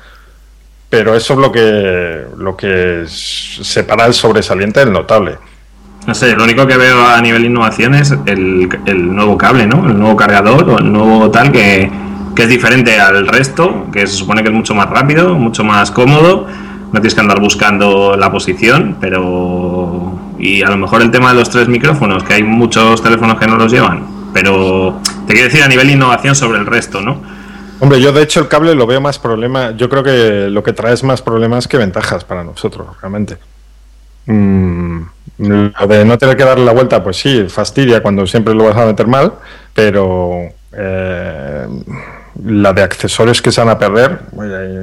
pero 0.91 1.15
eso 1.15 1.35
es 1.35 1.39
lo 1.39 1.53
que 1.53 2.27
lo 2.37 2.57
que 2.57 3.05
separa 3.07 4.07
el 4.07 4.15
sobresaliente 4.15 4.81
del 4.81 4.93
notable. 4.93 5.39
No 6.09 6.15
sé, 6.15 6.35
lo 6.35 6.43
único 6.43 6.67
que 6.67 6.77
veo 6.77 7.07
a 7.07 7.21
nivel 7.21 7.45
innovación 7.45 7.95
es 7.95 8.11
el, 8.27 8.69
el 8.87 9.15
nuevo 9.15 9.39
cable, 9.39 9.67
¿no? 9.69 9.89
El 9.89 9.97
nuevo 9.97 10.17
cargador 10.17 10.69
o 10.71 10.79
el 10.79 10.91
nuevo 10.91 11.31
tal 11.31 11.53
que, 11.53 11.89
que 12.39 12.45
es 12.45 12.49
diferente 12.49 13.01
al 13.01 13.27
resto, 13.27 13.87
que 13.93 14.07
se 14.07 14.15
supone 14.15 14.45
que 14.45 14.49
es 14.49 14.55
mucho 14.55 14.73
más 14.73 14.89
rápido, 14.89 15.35
mucho 15.35 15.65
más 15.65 15.91
cómodo, 15.91 16.47
no 16.47 16.93
tienes 16.93 17.13
que 17.13 17.21
andar 17.21 17.41
buscando 17.41 18.17
la 18.17 18.31
posición, 18.31 18.97
pero... 19.01 20.17
Y 20.39 20.63
a 20.63 20.69
lo 20.69 20.77
mejor 20.77 21.03
el 21.03 21.11
tema 21.11 21.31
de 21.31 21.41
los 21.41 21.51
tres 21.51 21.67
micrófonos, 21.67 22.23
que 22.23 22.35
hay 22.35 22.45
muchos 22.45 23.03
teléfonos 23.03 23.41
que 23.41 23.49
no 23.49 23.57
los 23.57 23.73
llevan, 23.73 24.07
pero 24.33 25.01
te 25.27 25.33
quiero 25.33 25.49
decir 25.49 25.65
a 25.65 25.67
nivel 25.67 25.91
innovación 25.91 26.37
sobre 26.37 26.61
el 26.61 26.67
resto, 26.67 27.01
¿no? 27.01 27.21
Hombre, 27.81 28.01
yo 28.01 28.13
de 28.13 28.23
hecho 28.23 28.39
el 28.39 28.47
cable 28.47 28.77
lo 28.77 28.87
veo 28.87 29.01
más 29.01 29.19
problema. 29.19 29.73
Yo 29.73 29.89
creo 29.89 30.05
que 30.05 30.49
lo 30.49 30.63
que 30.63 30.73
trae 30.73 30.95
es 30.95 31.03
más 31.03 31.21
problemas 31.21 31.67
que 31.67 31.77
ventajas 31.77 32.23
para 32.23 32.45
nosotros, 32.45 32.87
realmente. 33.01 33.37
Mm, 34.27 35.01
lo 35.39 35.87
de 35.89 36.05
no 36.05 36.17
tener 36.17 36.37
que 36.37 36.45
darle 36.45 36.65
la 36.65 36.73
vuelta, 36.73 37.03
pues 37.03 37.17
sí, 37.17 37.47
fastidia 37.49 38.01
cuando 38.01 38.29
siempre 38.29 38.55
lo 38.55 38.63
vas 38.63 38.77
a 38.77 38.87
meter 38.87 39.09
mal, 39.09 39.33
pero 39.75 40.51
eh, 40.73 41.67
la 42.45 42.73
de 42.73 42.83
accesorios 42.83 43.43
que 43.43 43.53
se 43.53 43.61
van 43.61 43.71
a 43.71 43.79
perder, 43.79 44.21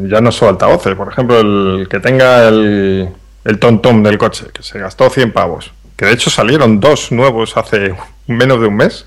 ya 0.08 0.22
no 0.22 0.32
solo 0.32 0.52
altavoces, 0.52 0.96
por 0.96 1.12
ejemplo, 1.12 1.40
el 1.40 1.88
que 1.90 2.00
tenga 2.00 2.48
el, 2.48 3.10
el 3.44 3.60
tom-tom 3.60 4.04
del 4.04 4.18
coche, 4.18 4.48
que 4.54 4.64
se 4.64 4.80
gastó 4.80 5.10
100 5.10 5.32
pavos, 5.32 5.72
que 5.96 6.06
de 6.06 6.14
hecho 6.14 6.30
salieron 6.30 6.80
dos 6.80 7.12
nuevos 7.12 7.56
hace 7.58 7.96
menos 8.28 8.60
de 8.60 8.68
un 8.68 8.76
mes. 8.76 9.06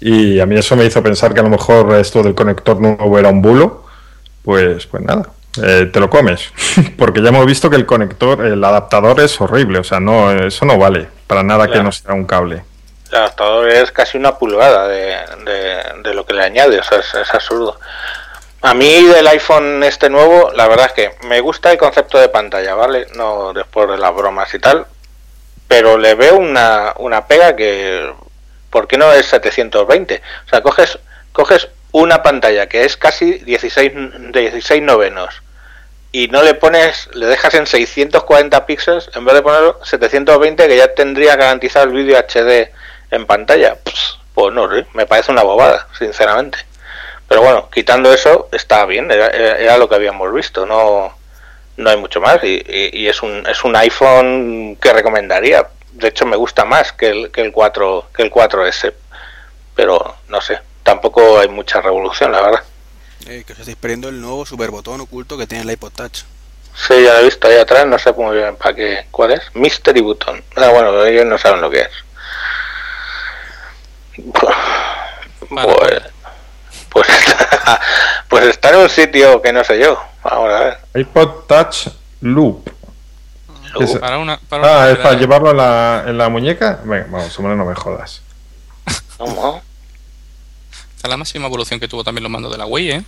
Y 0.00 0.40
a 0.40 0.46
mí 0.46 0.56
eso 0.56 0.76
me 0.76 0.84
hizo 0.84 1.02
pensar 1.02 1.32
que 1.32 1.40
a 1.40 1.42
lo 1.42 1.48
mejor 1.48 1.94
esto 1.94 2.22
del 2.22 2.34
conector 2.34 2.80
nuevo 2.80 3.18
era 3.18 3.30
un 3.30 3.40
bulo. 3.40 3.84
Pues, 4.42 4.86
pues 4.86 5.02
nada, 5.02 5.30
eh, 5.62 5.88
te 5.90 6.00
lo 6.00 6.10
comes. 6.10 6.52
Porque 6.98 7.22
ya 7.22 7.30
hemos 7.30 7.46
visto 7.46 7.70
que 7.70 7.76
el 7.76 7.86
conector, 7.86 8.44
el 8.44 8.62
adaptador 8.62 9.20
es 9.20 9.40
horrible. 9.40 9.78
O 9.78 9.84
sea, 9.84 9.98
no, 9.98 10.30
eso 10.32 10.66
no 10.66 10.78
vale 10.78 11.08
para 11.26 11.42
nada 11.42 11.68
que 11.68 11.82
no 11.82 11.90
sea 11.92 12.14
un 12.14 12.24
cable. 12.24 12.62
Adaptador 13.16 13.68
es 13.68 13.90
casi 13.92 14.18
una 14.18 14.38
pulgada 14.38 14.86
de, 14.88 15.16
de- 16.02 16.14
lo 16.14 16.24
que 16.24 16.34
le 16.34 16.42
añade, 16.44 16.78
es, 16.78 17.34
absurdo. 17.34 17.78
A 18.62 18.74
mí 18.74 19.04
del 19.04 19.26
iPhone 19.28 19.82
este 19.84 20.08
nuevo, 20.08 20.50
la 20.52 20.66
verdad 20.68 20.86
es 20.86 20.92
que 20.92 21.26
me 21.26 21.40
gusta 21.40 21.70
el 21.72 21.78
concepto 21.78 22.18
de 22.18 22.28
pantalla, 22.28 22.74
¿vale? 22.74 23.06
No 23.14 23.52
después 23.52 23.88
de 23.88 23.98
las 23.98 24.14
bromas 24.14 24.52
y 24.54 24.58
tal, 24.58 24.86
pero 25.68 25.98
le 25.98 26.14
veo 26.14 26.36
una, 26.36 26.94
una 26.98 27.26
pega 27.26 27.54
que, 27.54 28.12
¿por 28.70 28.86
qué 28.88 28.96
no 28.96 29.12
es 29.12 29.26
720? 29.26 30.22
O 30.46 30.48
sea, 30.48 30.62
coges, 30.62 30.98
coges 31.32 31.68
una 31.92 32.22
pantalla 32.22 32.66
que 32.68 32.84
es 32.84 32.96
casi 32.96 33.32
16, 33.38 34.32
16 34.32 34.82
novenos 34.82 35.42
y 36.12 36.28
no 36.28 36.42
le 36.42 36.54
pones, 36.54 37.08
le 37.14 37.26
dejas 37.26 37.54
en 37.54 37.66
640 37.66 38.64
píxeles 38.66 39.10
en 39.14 39.24
vez 39.24 39.34
de 39.34 39.42
ponerlo 39.42 39.78
720 39.84 40.66
que 40.68 40.76
ya 40.76 40.94
tendría 40.94 41.36
garantizado 41.36 41.86
el 41.86 41.92
vídeo 41.92 42.16
HD 42.18 42.70
en 43.10 43.26
pantalla. 43.26 43.76
Pues, 43.82 44.18
pues 44.34 44.54
no 44.54 44.68
me 44.94 45.06
parece 45.06 45.32
una 45.32 45.42
bobada, 45.42 45.86
sinceramente. 45.98 46.58
Pero 47.28 47.42
bueno, 47.42 47.68
quitando 47.72 48.12
eso, 48.12 48.48
está 48.52 48.84
bien, 48.86 49.10
era, 49.10 49.28
era- 49.28 49.78
lo 49.78 49.88
que 49.88 49.94
habíamos 49.96 50.32
visto, 50.32 50.64
no, 50.66 51.16
no 51.76 51.90
hay 51.90 51.96
mucho 51.96 52.20
más 52.20 52.42
y, 52.44 52.62
y- 52.66 52.90
y 52.92 53.08
es, 53.08 53.22
un, 53.22 53.44
es 53.46 53.64
un 53.64 53.74
iPhone 53.76 54.76
que 54.80 54.92
recomendaría. 54.92 55.66
De 55.92 56.08
hecho, 56.08 56.26
me 56.26 56.36
gusta 56.36 56.64
más 56.64 56.92
que 56.92 57.08
el, 57.08 57.30
que 57.32 57.40
el 57.40 57.52
4 57.52 58.08
que 58.14 58.22
el 58.22 58.30
4S, 58.30 58.92
pero 59.74 60.16
no 60.28 60.40
sé, 60.40 60.60
tampoco 60.82 61.40
hay 61.40 61.48
mucha 61.48 61.80
revolución, 61.80 62.32
la 62.32 62.42
verdad. 62.42 62.64
Eh, 63.26 63.42
que 63.46 63.54
os 63.54 63.58
estáis 63.58 63.76
perdiendo 63.76 64.08
el 64.08 64.20
nuevo 64.20 64.46
super 64.46 64.70
botón 64.70 65.00
oculto 65.00 65.36
que 65.36 65.46
tiene 65.46 65.64
el 65.64 65.70
iPod 65.70 65.92
Touch. 65.92 66.18
Sí, 66.74 67.02
ya 67.02 67.14
lo 67.14 67.20
he 67.20 67.24
visto 67.24 67.48
ahí 67.48 67.56
atrás, 67.56 67.86
no 67.86 67.98
sé 67.98 68.12
muy 68.12 68.36
bien 68.36 68.54
para 68.56 68.74
qué, 68.74 69.06
cuál 69.10 69.32
es. 69.32 69.40
Mystery 69.54 70.02
Button. 70.02 70.44
Ah, 70.56 70.68
bueno, 70.68 71.04
ellos 71.04 71.24
no 71.24 71.38
saben 71.38 71.60
lo 71.62 71.70
que 71.70 71.80
es. 71.80 71.88
Pues, 74.16 76.02
pues, 76.90 77.08
está, 77.08 77.80
pues 78.28 78.44
está 78.46 78.70
en 78.70 78.76
un 78.76 78.88
sitio 78.88 79.42
que 79.42 79.52
no 79.52 79.62
sé 79.64 79.78
yo. 79.80 80.00
Ahora 80.22 80.58
a 80.58 80.60
ver. 80.64 80.78
iPod 80.94 81.46
Touch 81.46 81.88
Loop. 82.20 82.70
Para 84.00 84.18
una, 84.18 84.40
para 84.48 84.62
una 84.62 84.82
Ah, 84.82 84.90
es 84.90 84.98
para 84.98 85.18
llevarlo 85.18 85.50
en 85.50 85.58
la, 85.58 86.04
en 86.06 86.16
la 86.16 86.28
muñeca. 86.30 86.80
Venga, 86.84 87.06
vamos, 87.10 87.38
hombre, 87.38 87.56
no 87.56 87.66
me 87.66 87.74
jodas. 87.74 88.22
¿Cómo? 89.18 89.62
Esta 90.96 91.08
es 91.08 91.10
la 91.10 91.16
máxima 91.18 91.46
evolución 91.46 91.78
que 91.78 91.88
tuvo 91.88 92.02
también 92.02 92.22
los 92.22 92.32
mandos 92.32 92.50
de 92.52 92.58
la 92.58 92.66
Wii, 92.66 92.90
¿eh? 92.90 93.04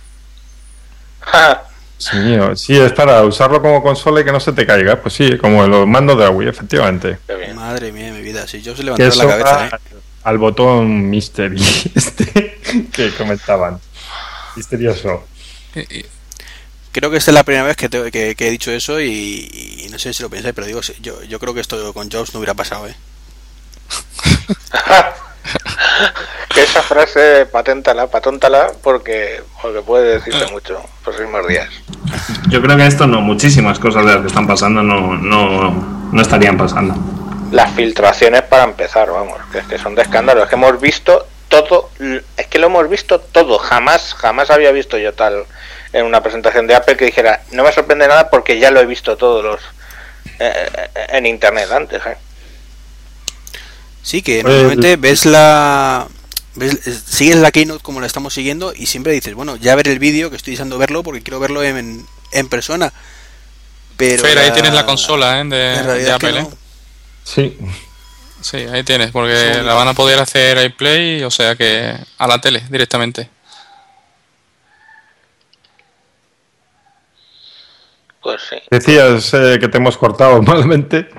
Sí, 1.97 2.15
mío. 2.15 2.55
sí, 2.55 2.79
es 2.79 2.93
para 2.93 3.23
usarlo 3.23 3.61
como 3.61 3.83
consola 3.83 4.21
y 4.21 4.23
que 4.23 4.31
no 4.31 4.39
se 4.39 4.53
te 4.53 4.65
caiga. 4.65 4.95
Pues 5.01 5.13
sí, 5.13 5.37
como 5.37 5.67
los 5.67 5.85
mandos 5.85 6.17
de 6.17 6.23
la 6.23 6.29
Wii, 6.29 6.47
efectivamente. 6.47 7.17
Madre 7.53 7.91
mía, 7.91 8.13
mi 8.13 8.21
vida. 8.21 8.47
Si 8.47 8.61
yo 8.61 8.73
se 8.73 8.83
levantara 8.83 9.13
la 9.15 9.27
cabeza, 9.27 9.65
¿eh? 9.65 9.79
Al 10.23 10.37
botón 10.37 11.09
Mystery 11.09 11.61
este 11.95 12.59
que 12.91 13.13
comentaban. 13.15 13.79
Misterioso. 14.55 15.23
Y- 15.75 15.99
y- 15.99 16.05
Creo 16.91 17.11
que 17.11 17.17
esta 17.17 17.29
es 17.29 17.35
la 17.35 17.43
primera 17.43 17.65
vez 17.65 17.77
que, 17.77 17.87
te- 17.87 18.09
que- 18.11 18.33
que 18.35 18.47
he 18.47 18.51
dicho 18.51 18.71
eso 18.71 18.99
y, 18.99 19.83
y 19.85 19.89
no 19.91 19.99
sé 19.99 20.11
si 20.11 20.23
lo 20.23 20.29
pensáis, 20.29 20.55
pero 20.55 20.65
digo, 20.65 20.81
yo, 21.01 21.21
yo 21.23 21.39
creo 21.39 21.53
que 21.53 21.61
esto 21.61 21.93
con 21.93 22.09
Jobs 22.11 22.33
no 22.33 22.39
hubiera 22.39 22.55
pasado, 22.55 22.87
¿eh? 22.87 22.95
Que 26.53 26.63
esa 26.63 26.81
frase 26.81 27.45
paténtala, 27.45 28.07
patóntala, 28.07 28.71
porque, 28.83 29.41
porque 29.61 29.81
puede 29.81 30.15
decirte 30.19 30.51
mucho 30.51 30.73
los 30.73 30.83
próximos 31.03 31.47
días. 31.47 31.69
Yo 32.49 32.59
creo 32.61 32.75
que 32.75 32.87
esto 32.87 33.05
no, 33.05 33.21
muchísimas 33.21 33.77
cosas 33.77 34.03
de 34.05 34.13
las 34.13 34.21
que 34.21 34.27
están 34.27 34.47
pasando 34.47 34.81
no, 34.81 35.15
no, 35.15 36.09
no 36.11 36.21
estarían 36.21 36.57
pasando. 36.57 36.95
Las 37.51 37.73
filtraciones 37.75 38.43
para 38.43 38.63
empezar, 38.63 39.09
vamos, 39.11 39.39
que 39.51 39.59
es 39.59 39.65
que 39.65 39.77
son 39.77 39.95
de 39.95 40.01
escándalo. 40.03 40.43
Es 40.43 40.49
que 40.49 40.55
hemos 40.55 40.79
visto 40.79 41.27
todo, 41.47 41.89
es 42.37 42.47
que 42.47 42.59
lo 42.59 42.67
hemos 42.67 42.89
visto 42.89 43.19
todo. 43.19 43.57
Jamás, 43.59 44.13
jamás 44.13 44.49
había 44.51 44.71
visto 44.71 44.97
yo 44.97 45.13
tal 45.13 45.45
en 45.91 46.05
una 46.05 46.21
presentación 46.21 46.67
de 46.67 46.75
Apple 46.75 46.95
que 46.97 47.05
dijera, 47.05 47.41
no 47.51 47.63
me 47.63 47.71
sorprende 47.71 48.07
nada 48.07 48.29
porque 48.29 48.59
ya 48.59 48.69
lo 48.69 48.79
he 48.79 48.85
visto 48.85 49.17
todos 49.17 49.43
los 49.43 49.59
eh, 50.39 50.69
eh, 50.95 51.07
en 51.09 51.25
internet 51.25 51.71
antes. 51.71 52.05
¿eh? 52.05 52.17
Sí, 54.03 54.21
que 54.21 54.41
Pues- 54.41 54.53
normalmente 54.53 54.95
ves 54.97 55.25
la... 55.25 56.07
Ves, 56.55 56.87
eh, 56.87 56.99
sigues 57.07 57.37
la 57.37 57.51
Keynote 57.51 57.81
como 57.83 58.01
la 58.01 58.07
estamos 58.07 58.33
siguiendo 58.33 58.73
y 58.75 58.85
siempre 58.87 59.13
dices, 59.13 59.33
bueno, 59.33 59.55
ya 59.55 59.75
ver 59.75 59.87
el 59.87 59.99
vídeo, 59.99 60.29
que 60.29 60.35
estoy 60.35 60.51
deseando 60.53 60.77
verlo 60.77 61.03
porque 61.03 61.21
quiero 61.21 61.39
verlo 61.39 61.63
en, 61.63 62.05
en 62.31 62.49
persona. 62.49 62.91
Pero 63.97 64.23
Fer, 64.23 64.37
ahí 64.39 64.47
la- 64.47 64.53
tienes 64.53 64.73
la 64.73 64.85
consola 64.85 65.39
¿eh? 65.39 65.45
de, 65.45 65.73
es 65.99 66.05
que 66.05 66.11
Apple. 66.11 66.41
no. 66.43 66.51
Sí. 67.33 67.57
Sí, 68.41 68.57
ahí 68.57 68.83
tienes, 68.83 69.11
porque 69.11 69.53
Sí. 69.55 69.61
la 69.61 69.73
van 69.73 69.87
a 69.89 69.93
poder 69.93 70.17
hacer 70.19 70.57
iPlay, 70.65 71.23
o 71.23 71.29
sea 71.29 71.55
que 71.55 71.93
a 72.17 72.27
la 72.27 72.39
tele 72.41 72.63
directamente. 72.69 73.29
Pues 78.21 78.41
sí. 78.49 78.57
Decías 78.69 79.33
eh, 79.33 79.57
que 79.59 79.67
te 79.67 79.77
hemos 79.77 79.97
cortado 79.97 80.41
malamente. 80.41 81.09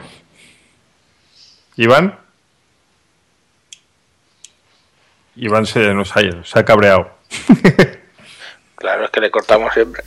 Iván. 1.77 2.19
Iván 5.37 5.67
se 5.67 5.95
nos 5.95 6.15
ha 6.17 6.23
ido, 6.23 6.45
se 6.45 6.59
ha 6.59 6.65
cabreado. 6.65 7.11
Claro, 8.81 9.05
es 9.05 9.11
que 9.11 9.21
le 9.21 9.31
cortamos 9.31 9.75
siempre. 9.75 10.03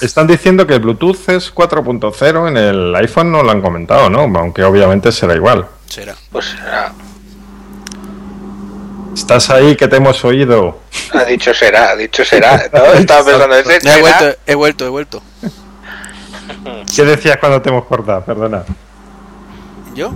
Están 0.00 0.26
diciendo 0.26 0.66
que 0.66 0.74
el 0.74 0.80
Bluetooth 0.80 1.28
es 1.28 1.54
4.0 1.54 2.48
en 2.48 2.56
el 2.56 2.94
iPhone, 2.96 3.30
no 3.30 3.42
lo 3.42 3.50
han 3.50 3.60
comentado, 3.60 4.08
¿no? 4.08 4.20
Aunque 4.38 4.64
obviamente 4.64 5.12
será 5.12 5.34
igual. 5.34 5.66
Será. 5.86 6.14
Pues 6.30 6.46
será. 6.46 6.92
Estás 9.14 9.50
ahí 9.50 9.76
que 9.76 9.86
te 9.88 9.96
hemos 9.96 10.24
oído. 10.24 10.78
Ha 11.12 11.24
dicho 11.24 11.52
será, 11.52 11.90
ha 11.90 11.96
dicho 11.96 12.24
será. 12.24 12.56
¿no? 12.72 12.84
Estaba 12.94 13.24
pensando 13.24 13.54
ese 13.56 13.80
Ya 13.82 13.98
he 13.98 14.02
será. 14.02 14.18
vuelto, 14.18 14.38
he 14.46 14.54
vuelto, 14.54 14.86
he 14.86 14.88
vuelto. 14.88 15.22
¿Qué 16.94 17.04
decías 17.04 17.36
cuando 17.36 17.60
te 17.60 17.68
hemos 17.68 17.84
cortado? 17.84 18.24
Perdona. 18.24 18.64
¿Yo? 19.94 20.12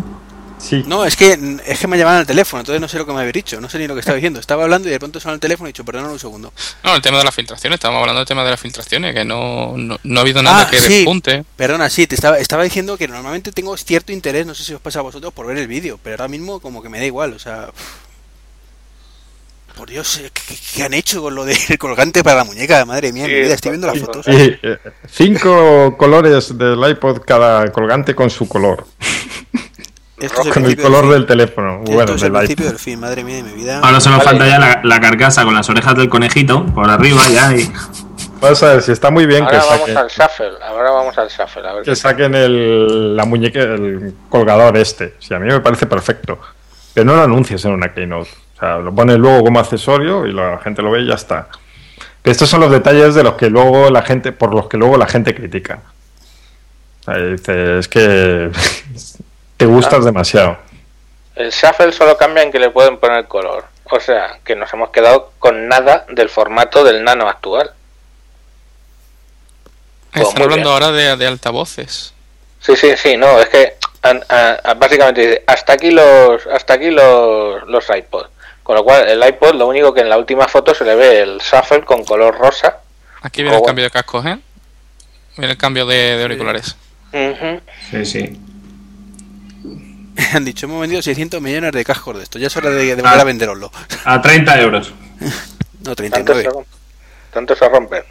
Sí. 0.69 0.83
No, 0.87 1.05
es 1.05 1.15
que 1.17 1.39
es 1.65 1.79
que 1.79 1.87
me 1.87 1.97
llamaban 1.97 2.21
al 2.21 2.27
teléfono, 2.27 2.61
entonces 2.61 2.81
no 2.81 2.89
sé 2.89 2.99
lo 2.99 3.07
que 3.07 3.13
me 3.13 3.21
habéis 3.21 3.35
dicho, 3.35 3.61
no 3.61 3.69
sé 3.71 3.79
ni 3.79 3.87
lo 3.87 3.95
que 3.95 4.01
estaba 4.01 4.17
diciendo. 4.17 4.41
Estaba 4.41 4.65
hablando 4.65 4.89
y 4.89 4.91
de 4.91 4.99
pronto 4.99 5.21
sonó 5.21 5.35
el 5.35 5.41
teléfono 5.41 5.69
y 5.69 5.71
he 5.71 5.73
dicho, 5.73 5.85
perdón 5.85 6.07
un 6.07 6.19
segundo. 6.19 6.53
No, 6.83 6.97
el 6.97 7.03
tema 7.03 7.19
de 7.19 7.25
las 7.25 7.35
filtraciones, 7.35 7.77
estábamos 7.77 8.01
hablando 8.01 8.19
del 8.21 8.27
tema 8.27 8.43
de 8.45 8.51
las 8.51 8.61
filtraciones, 8.61 9.15
que 9.15 9.25
no, 9.25 9.75
no, 9.77 9.99
no 10.03 10.19
ha 10.19 10.23
habido 10.23 10.43
nada 10.43 10.63
Ah, 10.63 10.71
que 10.71 10.81
sí. 10.81 10.95
despunte. 10.95 11.45
Perdona, 11.57 11.89
sí, 11.89 12.07
te 12.09 12.15
estaba, 12.17 12.39
estaba 12.39 12.65
diciendo 12.65 12.97
que 12.99 13.07
normalmente 13.07 13.53
tengo 13.53 13.77
cierto 13.77 14.13
interés, 14.13 14.45
no 14.47 14.55
sé 14.55 14.65
si 14.65 14.75
os 14.75 14.81
pasa 14.81 14.99
a 14.99 15.03
vosotros, 15.03 15.33
por 15.33 15.47
ver 15.47 15.57
el 15.59 15.69
vídeo, 15.69 16.01
pero 16.03 16.15
ahora 16.15 16.29
mismo 16.29 16.59
como 16.61 16.83
que 16.83 16.89
me 16.89 16.99
da 16.99 17.05
igual, 17.05 17.33
o 17.35 17.39
sea... 17.39 17.69
Por 19.77 19.91
Dios, 19.91 20.19
eh, 20.21 20.31
¿qué, 20.33 20.57
qué 20.75 20.83
han 20.85 20.95
hecho 20.95 21.21
con 21.21 21.35
lo 21.35 21.45
del 21.45 21.59
colgante 21.79 22.25
para 22.25 22.37
la 22.39 22.45
muñeca? 22.45 22.85
Madre 22.87 23.13
mía, 23.13 23.27
Sí, 23.27 23.33
mi 23.33 23.41
vida, 23.41 23.55
estoy 23.55 23.73
viendo 23.73 23.87
las 23.87 23.99
fotos. 23.99 24.27
Y, 24.27 24.59
eh, 24.63 24.79
cinco 25.13 25.95
colores 25.99 26.57
del 26.57 26.83
iPod 26.91 27.21
cada 27.27 27.71
colgante 27.71 28.15
con 28.15 28.31
su 28.31 28.49
color. 28.49 28.87
Esto 30.19 30.41
es 30.41 30.47
el 30.47 30.53
Con 30.53 30.65
el 30.65 30.77
color 30.77 31.11
del 31.11 31.27
teléfono. 31.27 31.81
Esto 31.81 31.93
Bueno, 31.93 32.15
es 32.15 32.23
el 32.23 32.33
del 32.33 32.39
principio 32.39 32.67
del 32.67 32.79
fin, 32.79 33.01
madre 33.01 33.23
mía 33.23 33.37
de 33.37 33.43
mi 33.43 33.53
vida. 33.53 33.81
Ahora 33.81 34.01
solo 34.01 34.17
Vale. 34.19 34.31
falta 34.31 34.47
ya 34.49 34.59
la, 34.59 34.81
la 34.83 35.01
carcasa 35.01 35.45
con 35.45 35.55
las 35.55 35.69
orejas 35.69 35.95
del 35.97 36.09
conejito 36.09 36.65
por 36.67 36.89
arriba 36.89 37.21
ya 37.29 37.55
y 37.55 37.71
Vamos 38.41 38.63
a 38.63 38.75
ver 38.75 38.83
si 38.83 38.93
está 38.93 39.11
muy 39.11 39.27
bien 39.27 39.47
que 39.47 39.57
Ahora 39.57 39.67
vamos 39.67 39.81
saquen, 39.81 39.97
al 39.97 40.09
shuffle, 40.09 40.53
ahora 40.63 40.91
vamos 40.91 41.19
al 41.19 41.29
shuffle. 41.29 41.69
A 41.69 41.73
ver 41.73 41.83
que 41.85 41.91
qué 41.91 41.97
saquen 41.97 42.35
el, 42.35 43.17
la 43.17 43.25
muñeca, 43.25 43.61
el 43.61 44.15
colgador 44.29 44.77
este. 44.77 45.15
Sí, 45.19 45.33
a 45.35 45.39
mí 45.39 45.47
me 45.49 45.61
parece 45.61 45.87
perfecto. 45.87 46.39
Pero 46.93 47.07
no 47.07 47.17
lo 47.17 47.23
anuncies 47.23 47.65
en 47.65 47.73
una 47.73 47.93
Keynote. 47.93 48.31
O 48.57 48.59
sea, 48.59 48.79
lo 48.79 48.95
pones 48.95 49.19
luego 49.19 49.43
como 49.43 49.59
accesorio 49.59 50.27
y 50.27 50.33
la 50.33 50.59
gente 50.59 50.83
lo 50.83 50.91
ve 50.91 51.01
y 51.01 51.09
ya 51.09 51.15
está. 51.15 51.49
Que 52.23 52.31
estos 52.31 52.49
son 52.49 52.61
los 52.61 52.71
detalles 52.71 53.15
de 53.15 53.23
los 53.23 53.35
que 53.35 53.49
luego 53.49 53.91
la 53.91 54.03
gente, 54.03 54.33
por 54.33 54.55
los 54.55 54.69
que 54.69 54.77
luego 54.77 54.97
la 54.97 55.07
gente 55.07 55.35
critica. 55.35 55.81
O 57.01 57.05
sea, 57.05 57.17
dice, 57.19 57.79
es 57.79 57.89
que 57.89 58.51
te 59.57 59.67
gustas 59.67 60.05
demasiado. 60.05 60.59
El 61.35 61.51
shuffle 61.51 61.93
solo 61.93 62.17
cambia 62.17 62.43
en 62.43 62.51
que 62.53 62.59
le 62.59 62.71
pueden 62.71 62.99
poner 62.99 63.27
color. 63.27 63.65
O 63.91 64.01
sea, 64.01 64.39
que 64.45 64.57
nos 64.57 64.73
hemos 64.73 64.91
quedado 64.91 65.33
con 65.39 65.69
nada 65.69 66.05
del 66.09 66.29
formato 66.29 66.83
del 66.83 67.05
nano 67.05 67.29
actual. 67.29 67.73
Pues 70.13 70.29
Están 70.29 70.43
hablando 70.45 70.71
bien. 70.71 70.73
ahora 70.85 70.93
de, 70.93 71.17
de 71.17 71.27
altavoces. 71.27 72.13
Sí, 72.61 72.75
sí, 72.75 72.97
sí, 72.97 73.17
no, 73.17 73.39
es 73.39 73.49
que 73.49 73.75
an- 74.03 74.25
a- 74.29 74.59
a- 74.65 74.75
básicamente 74.75 75.21
dice, 75.21 75.45
hasta 75.47 75.75
aquí 75.75 75.91
los 75.91 76.47
hasta 76.47 76.75
aquí 76.75 76.91
los, 76.91 77.63
los 77.69 77.85
iPod. 77.91 78.27
Con 78.63 78.75
lo 78.77 78.83
cual, 78.83 79.07
el 79.09 79.23
iPod, 79.29 79.55
lo 79.55 79.69
único 79.69 79.95
que 79.95 80.01
en 80.01 80.09
la 80.09 80.19
última 80.19 80.49
foto 80.49 80.75
se 80.75 80.85
le 80.85 80.97
ve 80.97 81.21
el 81.21 81.39
shuffle 81.39 81.85
con 81.85 82.05
color 82.05 82.37
rosa. 82.37 82.79
Aquí 83.23 83.43
viene 83.43 83.57
el 83.59 83.63
cambio 83.63 83.85
de 83.85 83.91
cascos, 83.91 84.27
¿eh? 84.27 84.39
Viene 85.37 85.53
el 85.53 85.59
cambio 85.59 85.87
de, 85.87 86.17
de 86.17 86.23
auriculares. 86.23 86.75
Sí, 87.91 88.05
sí. 88.07 88.41
Han 90.35 90.45
dicho, 90.45 90.67
hemos 90.67 90.81
vendido 90.81 91.03
600 91.03 91.41
millones 91.41 91.73
de 91.73 91.85
cascos 91.85 92.17
de 92.17 92.23
esto, 92.23 92.39
ya 92.39 92.47
es 92.49 92.57
hora 92.57 92.71
de, 92.71 92.85
de 92.85 92.95
volver 93.03 93.19
Ah. 93.19 93.21
a 93.21 93.25
venderoslo. 93.25 93.71
A 94.05 94.21
30 94.23 94.61
euros. 94.61 94.93
No, 95.87 95.95
Tanto 95.95 96.35
se, 96.35 96.43
39. 96.43 96.67
Tanto 97.33 97.55
se 97.55 97.69
rompen. 97.69 98.03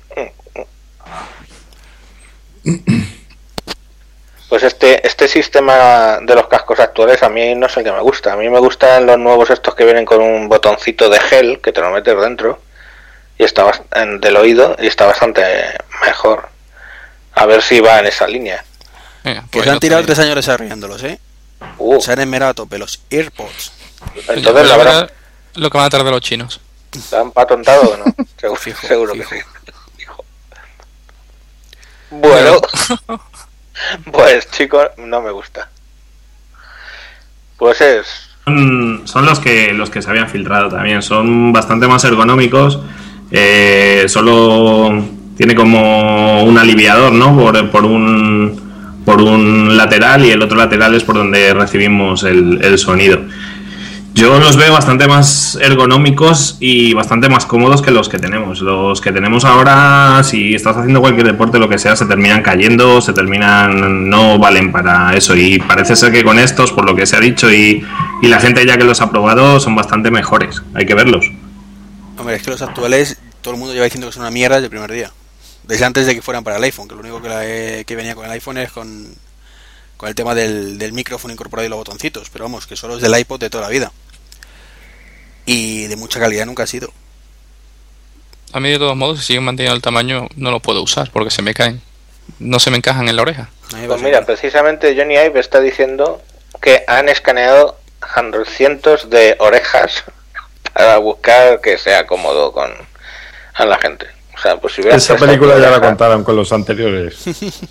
Pues 4.48 4.64
este, 4.64 5.06
este 5.06 5.28
sistema 5.28 6.20
de 6.22 6.36
los 6.36 6.48
cascos 6.48 6.80
actuales 6.80 7.22
a 7.24 7.30
mí 7.30 7.54
no 7.56 7.66
es 7.68 7.76
el 7.76 7.84
que 7.84 7.92
me 7.92 8.00
gusta. 8.00 8.34
A 8.34 8.38
mí 8.38 8.48
me 8.50 8.60
gustan 8.60 9.06
los 9.06 9.18
nuevos 9.18 9.50
estos 9.50 9.76
que 9.76 9.84
vienen 9.84 10.06
con 10.06 10.22
un 10.22 10.48
botoncito 10.48 11.10
de 11.10 11.20
gel 11.20 11.60
que 11.62 11.74
te 11.74 11.82
lo 11.82 11.92
metes 11.92 12.16
dentro 12.18 12.62
y 13.38 13.44
está 13.44 13.70
en- 13.96 14.22
del 14.22 14.38
oído 14.38 14.76
y 14.80 14.88
está 14.88 15.06
bastante 15.08 15.42
mejor. 16.06 16.48
A 17.34 17.46
ver 17.46 17.62
si 17.62 17.82
va 17.82 18.00
en 18.00 18.06
esa 18.06 18.28
línea. 18.28 18.64
Venga, 19.24 19.42
Que 19.42 19.48
pues 19.52 19.66
se 19.66 19.72
han 19.72 19.80
tirado 19.80 20.04
tres 20.06 20.20
años 20.20 20.36
desarrollándolos, 20.36 21.04
¿eh? 21.04 21.20
Uh, 21.78 22.02
Se 22.02 22.12
han 22.14 22.20
esmerado 22.20 22.52
a 22.52 22.54
tope 22.54 22.78
los 22.78 23.02
AirPods. 23.10 23.72
entonces 24.28 24.44
Ya 24.44 24.52
la 24.54 24.78
verdad, 24.78 25.12
lo 25.56 25.70
que 25.70 25.78
van 25.78 25.88
a 25.88 25.90
tardar 25.90 26.12
los 26.14 26.22
chinos. 26.22 26.60
¿la 27.12 27.20
han 27.22 27.32
patontado 27.32 27.82
o 27.82 27.98
no? 27.98 28.06
Seguro, 28.40 28.56
Fijo, 28.60 28.82
seguro 28.88 29.14
fijo. 29.14 29.30
que 29.30 29.36
sí. 29.40 29.44
Fijo. 29.98 30.26
Bueno, 32.12 32.60
pues 34.12 34.50
chicos, 34.52 34.88
no 34.98 35.22
me 35.22 35.32
gusta. 35.32 35.70
Pues 37.58 37.80
es 37.82 38.08
Son, 38.46 39.02
son 39.06 39.26
los 39.26 39.40
que 39.40 39.74
los 39.74 39.90
que 39.90 40.02
se 40.02 40.10
habían 40.10 40.30
filtrado 40.30 40.70
también. 40.70 41.02
Son 41.02 41.52
bastante 41.52 41.88
más 41.88 42.04
ergonómicos. 42.04 42.80
Eh, 43.32 44.06
solo 44.08 45.04
tiene 45.36 45.56
como 45.56 46.44
un 46.44 46.58
aliviador, 46.58 47.12
¿no? 47.12 47.36
Por, 47.36 47.72
por 47.72 47.84
un 47.86 48.65
por 49.06 49.22
un 49.22 49.78
lateral 49.78 50.26
y 50.26 50.32
el 50.32 50.42
otro 50.42 50.58
lateral 50.58 50.96
es 50.96 51.04
por 51.04 51.16
donde 51.16 51.54
recibimos 51.54 52.24
el, 52.24 52.78
sonido. 52.78 53.22
Yo 54.16 54.40
los 54.40 54.56
veo 54.56 54.72
bastante 54.72 55.08
más 55.08 55.58
ergonómicos 55.62 56.58
y 56.62 56.94
bastante 56.94 57.28
más 57.28 57.46
cómodos 57.46 57.82
que 57.82 57.92
los 57.92 58.08
que 58.08 58.18
tenemos. 58.18 58.62
Los 58.62 59.02
que 59.02 59.12
tenemos 59.12 59.44
ahora, 59.44 60.22
si 60.24 60.56
estás 60.56 60.78
haciendo 60.78 61.02
cualquier 61.02 61.28
deporte, 61.28 61.60
lo 61.60 61.68
que 61.68 61.78
sea, 61.78 61.98
se 61.98 62.06
terminan 62.06 62.42
cayendo, 62.42 63.02
se 63.02 63.12
terminan, 63.12 64.10
no 64.10 64.40
valen 64.40 64.72
para 64.72 65.14
eso. 65.16 65.36
Y 65.36 65.60
parece 65.60 65.98
ser 65.98 66.14
que 66.14 66.24
con 66.24 66.40
estos, 66.40 66.72
por 66.72 66.86
lo 66.86 66.96
que 66.96 67.06
se 67.06 67.18
ha 67.18 67.20
dicho 67.20 67.52
y, 67.52 67.86
y 68.22 68.28
la 68.28 68.40
gente 68.40 68.66
ya 68.66 68.78
que 68.78 68.86
los 68.86 69.02
ha 69.02 69.12
probado, 69.12 69.60
son 69.60 69.76
bastante 69.76 70.10
mejores. 70.12 70.62
Hay 70.74 70.86
que 70.86 70.96
verlos. 70.96 71.30
Hombre, 72.18 72.36
es 72.36 72.44
que 72.44 72.52
los 72.52 72.62
actuales, 72.62 73.18
todo 73.42 73.54
el 73.54 73.60
mundo 73.60 73.74
lleva 73.74 73.84
diciendo 73.84 74.08
que 74.08 74.14
son 74.14 74.22
una 74.22 74.32
mierda 74.32 74.56
desde 74.56 74.68
el 74.68 74.72
primer 74.72 74.92
día. 74.92 75.12
Desde 75.68 75.86
antes 75.86 76.06
de 76.06 76.16
que 76.16 76.22
fueran 76.22 76.44
para 76.44 76.58
el 76.58 76.64
iPhone, 76.64 76.88
que 76.88 76.96
lo 76.96 77.02
único 77.02 77.22
que, 77.22 77.30
la- 77.30 77.84
que 77.84 77.96
venía 77.96 78.16
con 78.16 78.26
el 78.26 78.32
iPhone 78.32 78.58
es 78.58 78.72
con, 78.72 79.16
con 79.98 80.10
el 80.10 80.16
tema 80.16 80.36
del, 80.36 80.78
del 80.78 80.94
micrófono 80.94 81.34
incorporado 81.34 81.66
y 81.66 81.70
los 81.70 81.78
botoncitos. 81.78 82.30
Pero 82.30 82.46
vamos, 82.46 82.68
que 82.68 82.76
solo 82.76 82.96
es 82.96 83.02
del 83.02 83.18
iPod 83.18 83.40
de 83.40 83.50
toda 83.50 83.64
la 83.64 83.70
vida. 83.70 83.92
Y 85.46 85.88
de 85.88 85.96
mucha 85.96 86.20
calidad 86.20 86.46
nunca 86.46 86.64
ha 86.64 86.68
sido. 86.68 86.92
A 88.54 88.60
mí 88.60 88.70
de 88.70 88.78
todos 88.80 88.96
modos, 88.96 89.20
si 89.20 89.26
siguen 89.28 89.44
manteniendo 89.44 89.76
el 89.76 89.82
tamaño, 89.82 90.28
no 90.36 90.52
lo 90.52 90.60
puedo 90.60 90.82
usar 90.82 91.10
porque 91.12 91.30
se 91.32 91.42
me 91.42 91.54
caen. 91.54 91.82
No 92.40 92.60
se 92.60 92.72
me 92.72 92.78
encajan 92.78 93.08
en 93.10 93.16
la 93.16 93.22
oreja. 93.22 93.50
Pues 93.88 94.02
mira, 94.02 94.26
precisamente 94.26 94.96
Johnny 94.98 95.16
Ive 95.16 95.40
está 95.40 95.60
diciendo 95.60 96.22
que 96.62 96.84
han 96.88 97.10
escaneado 97.10 97.78
cientos 98.48 99.10
de 99.10 99.36
orejas 99.40 100.04
para 100.74 100.98
buscar 100.98 101.60
que 101.62 101.78
sea 101.78 102.08
cómodo 102.08 102.52
con 102.52 102.72
a 103.54 103.66
la 103.66 103.78
gente. 103.78 104.08
O 104.36 104.42
sea, 104.42 104.58
pues 104.58 104.74
si 104.74 104.82
Esa 104.82 105.16
película 105.16 105.58
ya 105.58 105.70
la 105.70 105.82
contaron 105.82 106.24
con 106.24 106.36
los 106.36 106.52
anteriores. 106.52 107.18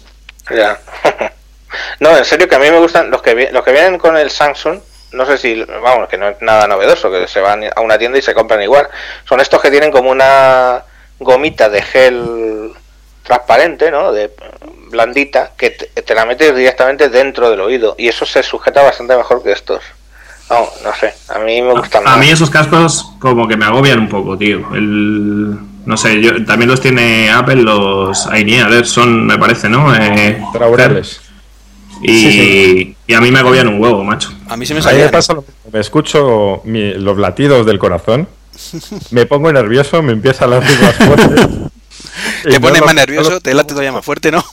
Ya. 0.55 0.79
no, 2.01 2.15
en 2.19 2.25
serio 2.27 2.47
que 2.47 2.55
a 2.55 2.59
mí 2.59 2.71
me 2.71 2.79
gustan 2.79 3.11
los 3.11 3.23
que 3.23 3.49
los 3.51 3.65
que 3.65 3.73
vienen 3.73 3.99
con 3.99 4.15
el 4.19 4.31
Samsung. 4.31 4.79
No 5.13 5.25
sé 5.25 5.39
si, 5.39 5.65
vamos, 5.65 6.07
que 6.09 6.19
no 6.19 6.29
es 6.29 6.37
nada 6.43 6.67
novedoso, 6.67 7.11
que 7.11 7.27
se 7.27 7.41
van 7.41 7.65
a 7.75 7.81
una 7.81 7.97
tienda 7.97 8.19
y 8.19 8.23
se 8.23 8.35
compran 8.35 8.61
igual. 8.61 8.87
Son 9.27 9.41
estos 9.41 9.63
que 9.63 9.71
tienen 9.71 9.91
como 9.91 10.11
una 10.11 10.83
gomita 11.19 11.71
de 11.71 11.81
gel 11.81 12.73
transparente, 13.23 13.91
¿no? 13.91 14.13
De 14.13 14.35
blandita, 14.91 15.53
que 15.57 15.71
te, 15.71 15.87
te 16.03 16.15
la 16.15 16.27
metes 16.27 16.55
directamente 16.55 17.09
dentro 17.09 17.49
del 17.49 17.61
oído. 17.61 17.95
Y 17.97 18.09
eso 18.09 18.27
se 18.27 18.43
sujeta 18.43 18.83
bastante 18.83 19.17
mejor 19.17 19.43
que 19.43 19.53
estos. 19.53 19.83
No, 20.51 20.69
no 20.85 20.95
sé, 20.95 21.15
a 21.31 21.39
mí 21.39 21.63
me 21.63 21.73
gustan 21.73 22.07
A 22.07 22.11
más. 22.11 22.19
mí 22.19 22.29
esos 22.29 22.51
cascos 22.51 23.13
como 23.19 23.49
que 23.49 23.57
me 23.57 23.65
agobian 23.65 24.01
un 24.01 24.09
poco, 24.11 24.37
tío. 24.37 24.59
El, 24.75 25.57
no 25.87 25.97
sé, 25.97 26.21
yo 26.21 26.45
también 26.45 26.71
los 26.71 26.81
tiene 26.81 27.31
Apple, 27.31 27.57
los 27.57 28.27
ver 28.69 28.87
son, 28.87 29.27
me 29.27 29.39
parece, 29.39 29.69
¿no? 29.69 29.95
Eh, 29.95 30.43
Traurales. 30.53 31.21
y, 32.03 32.09
Sí, 32.09 32.31
sí. 32.33 32.97
y 33.07 33.15
a 33.15 33.21
mí 33.21 33.31
me 33.31 33.39
agobian 33.41 33.69
un 33.69 33.81
huevo, 33.81 34.03
macho. 34.05 34.33
A 34.49 34.57
mí 34.57 34.67
se 34.67 34.75
me 34.75 34.81
A 34.81 34.93
mí 34.93 34.99
me 34.99 35.09
pasa 35.09 35.35
lo 35.35 35.43
mismo. 35.43 35.55
Me 35.73 35.81
escucho 35.81 36.61
mi- 36.65 36.95
los 36.95 37.19
latidos 37.19 37.65
del 37.67 37.79
corazón, 37.79 38.29
me 39.11 39.27
pongo 39.27 39.53
nervioso, 39.53 40.03
me 40.03 40.13
empieza 40.13 40.45
a 40.45 40.49
latir 40.49 40.79
más 40.83 40.95
fuerte. 40.97 41.35
Te 42.45 42.51
no 42.51 42.61
pones 42.61 42.81
lo- 42.81 42.87
más 42.87 42.95
no 42.95 43.01
nervioso, 43.01 43.31
lo- 43.31 43.41
te 43.41 43.55
late 43.55 43.69
todavía 43.69 43.93
más 43.93 44.05
fuerte, 44.05 44.31
¿no? 44.31 44.45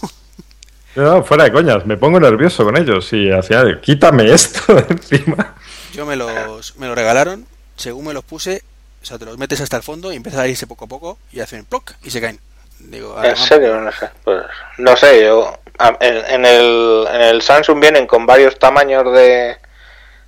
No, 0.96 1.24
fuera 1.24 1.46
de 1.46 1.54
coñas, 1.54 1.86
me 1.86 1.96
pongo 1.96 2.20
nervioso 2.20 2.66
con 2.66 2.76
ellos 2.76 3.14
y 3.14 3.30
al 3.32 3.44
final, 3.44 3.80
quítame 3.82 4.32
esto 4.34 4.74
de 4.76 4.86
encima. 4.90 5.56
Yo 5.94 6.06
me 6.06 6.16
los, 6.18 6.76
me 6.78 6.88
los 6.88 6.96
regalaron, 6.96 7.46
según 7.78 8.06
me 8.08 8.14
los 8.14 8.24
puse, 8.26 8.62
o 9.02 9.06
sea, 9.06 9.18
te 9.18 9.26
los 9.26 9.38
metes 9.38 9.60
hasta 9.62 9.78
el 9.78 9.84
fondo 9.84 10.12
y 10.12 10.16
empieza 10.16 10.42
a 10.42 10.48
irse 10.48 10.68
poco 10.68 10.86
a 10.86 10.88
poco 10.88 11.18
y 11.32 11.40
hacen 11.40 11.66
ploc 11.66 11.94
y 12.04 12.12
se 12.12 12.22
caen. 12.22 12.40
Digo, 12.80 13.16
ah, 13.18 13.26
En 13.28 13.34
ah, 13.34 13.36
serio, 13.36 13.80
no 13.80 13.92
sé. 13.92 14.10
Pues, 14.24 14.44
no 14.80 14.96
sé, 14.98 15.24
yo. 15.24 15.58
En, 16.00 16.18
en 16.26 16.46
el, 16.46 17.08
en 17.12 17.22
el 17.22 17.42
Samsung 17.42 17.80
vienen 17.80 18.08
con 18.08 18.26
varios 18.26 18.58
tamaños 18.60 19.04
de, 19.14 19.58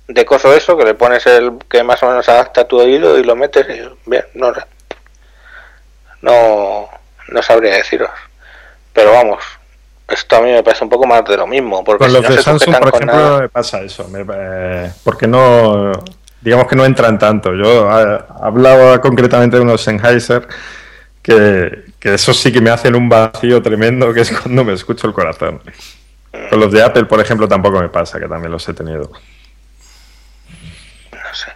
de 0.08 0.24
coso 0.24 0.52
eso, 0.54 0.76
que 0.76 0.84
le 0.84 0.94
pones 0.94 1.24
el 1.26 1.52
que 1.68 1.82
más 1.82 2.02
o 2.02 2.08
menos 2.08 2.28
adapta 2.28 2.62
a 2.62 2.68
tu 2.68 2.78
oído 2.80 3.18
y 3.18 3.24
lo 3.24 3.34
metes 3.36 3.66
y 3.68 3.80
bien, 4.08 4.24
no 4.34 4.54
sé. 4.54 4.60
No, 6.22 6.88
no 7.28 7.42
sabría 7.42 7.74
deciros. 7.76 8.10
Pero 8.92 9.12
vamos, 9.12 9.42
esto 10.08 10.36
a 10.36 10.40
mí 10.40 10.50
me 10.52 10.62
parece 10.62 10.84
un 10.84 10.90
poco 10.90 11.06
más 11.06 11.24
de 11.24 11.36
lo 11.36 11.46
mismo. 11.46 11.82
Porque 11.84 12.04
Con 12.04 12.10
si 12.10 12.14
los 12.16 12.22
no 12.24 12.30
de 12.30 12.36
se 12.36 12.42
Samsung, 12.42 12.74
por 12.78 12.90
con 12.90 13.02
ejemplo, 13.02 13.16
nada- 13.20 13.40
me 13.40 13.48
pasa 13.48 13.80
eso. 13.82 14.08
me- 14.08 14.24
eh, 14.34 14.92
porque 15.02 15.26
no. 15.26 15.92
Digamos 16.44 16.66
que 16.68 16.76
no 16.76 16.84
entran 16.84 17.18
tanto. 17.18 17.54
Yo 17.54 17.88
eh, 18.00 18.18
hablaba 18.42 19.00
concretamente 19.00 19.56
de 19.56 19.62
unos 19.62 19.82
Sennheiser 19.82 20.46
que, 21.22 21.84
que 21.98 22.14
eso 22.14 22.34
sí 22.34 22.52
que 22.52 22.60
me 22.60 22.70
hacen 22.70 22.94
un 22.96 23.08
vacío 23.08 23.62
tremendo, 23.62 24.12
que 24.12 24.20
es 24.22 24.30
cuando 24.38 24.64
me 24.64 24.74
escucho 24.74 25.06
el 25.06 25.14
corazón. 25.14 25.60
Con 26.50 26.60
los 26.60 26.72
de 26.72 26.82
Apple, 26.82 27.06
por 27.06 27.20
ejemplo, 27.20 27.48
tampoco 27.48 27.80
me 27.80 27.88
pasa, 27.88 28.20
que 28.20 28.28
también 28.28 28.52
los 28.52 28.68
he 28.68 28.74
tenido. 28.74 29.10
no 31.12 31.34
sé. 31.34 31.52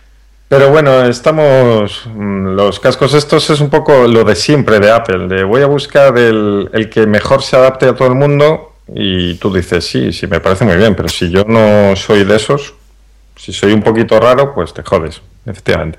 Pero 0.49 0.71
bueno, 0.71 1.05
estamos. 1.05 2.03
mm, 2.07 2.55
Los 2.57 2.81
cascos 2.81 3.15
estos 3.15 3.51
es 3.51 3.61
un 3.61 3.71
poco 3.71 4.07
lo 4.09 4.25
de 4.25 4.35
siempre 4.35 4.81
de 4.81 4.91
Apple. 4.91 5.29
De 5.29 5.45
voy 5.45 5.63
a 5.63 5.67
buscar 5.67 6.17
el, 6.19 6.71
el 6.73 6.89
que 6.89 7.07
mejor 7.07 7.43
se 7.43 7.57
adapte 7.57 7.87
a 7.87 7.95
todo 7.95 8.09
el 8.09 8.15
mundo. 8.15 8.75
Y 8.95 9.35
tú 9.35 9.53
dices, 9.53 9.85
sí, 9.87 10.13
sí, 10.13 10.27
me 10.27 10.41
parece 10.41 10.65
muy 10.65 10.77
bien. 10.77 10.95
Pero 10.97 11.09
si 11.09 11.31
yo 11.31 11.45
no 11.47 11.95
soy 11.97 12.25
de 12.25 12.37
esos, 12.37 12.75
si 13.39 13.53
soy 13.53 13.73
un 13.73 13.83
poquito 13.83 14.19
raro, 14.21 14.55
pues 14.55 14.75
te 14.75 14.83
jodes, 14.83 15.23
efectivamente. 15.47 15.99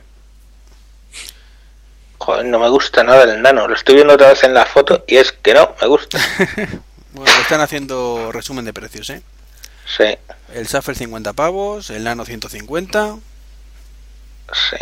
Joder, 2.20 2.46
no 2.46 2.60
me 2.60 2.70
gusta 2.70 3.04
nada 3.04 3.24
el 3.24 3.42
nano. 3.42 3.68
Lo 3.68 3.74
estoy 3.74 3.96
viendo 3.96 4.14
otra 4.14 4.30
vez 4.30 4.44
en 4.44 4.54
la 4.54 4.66
foto 4.66 5.04
y 5.08 5.16
es 5.16 5.32
que 5.32 5.54
no, 5.54 5.74
me 5.82 5.88
gusta. 5.88 6.20
Bueno, 7.12 7.32
están 7.42 7.60
haciendo 7.60 8.32
resumen 8.32 8.66
de 8.66 8.72
precios, 8.72 9.10
¿eh? 9.10 9.24
Sí, 9.88 10.16
El 10.54 10.68
Shuffle 10.68 10.94
50 10.94 11.34
pavos, 11.34 11.90
el 11.90 12.04
Nano 12.04 12.24
150. 12.24 13.18
sí. 14.54 14.78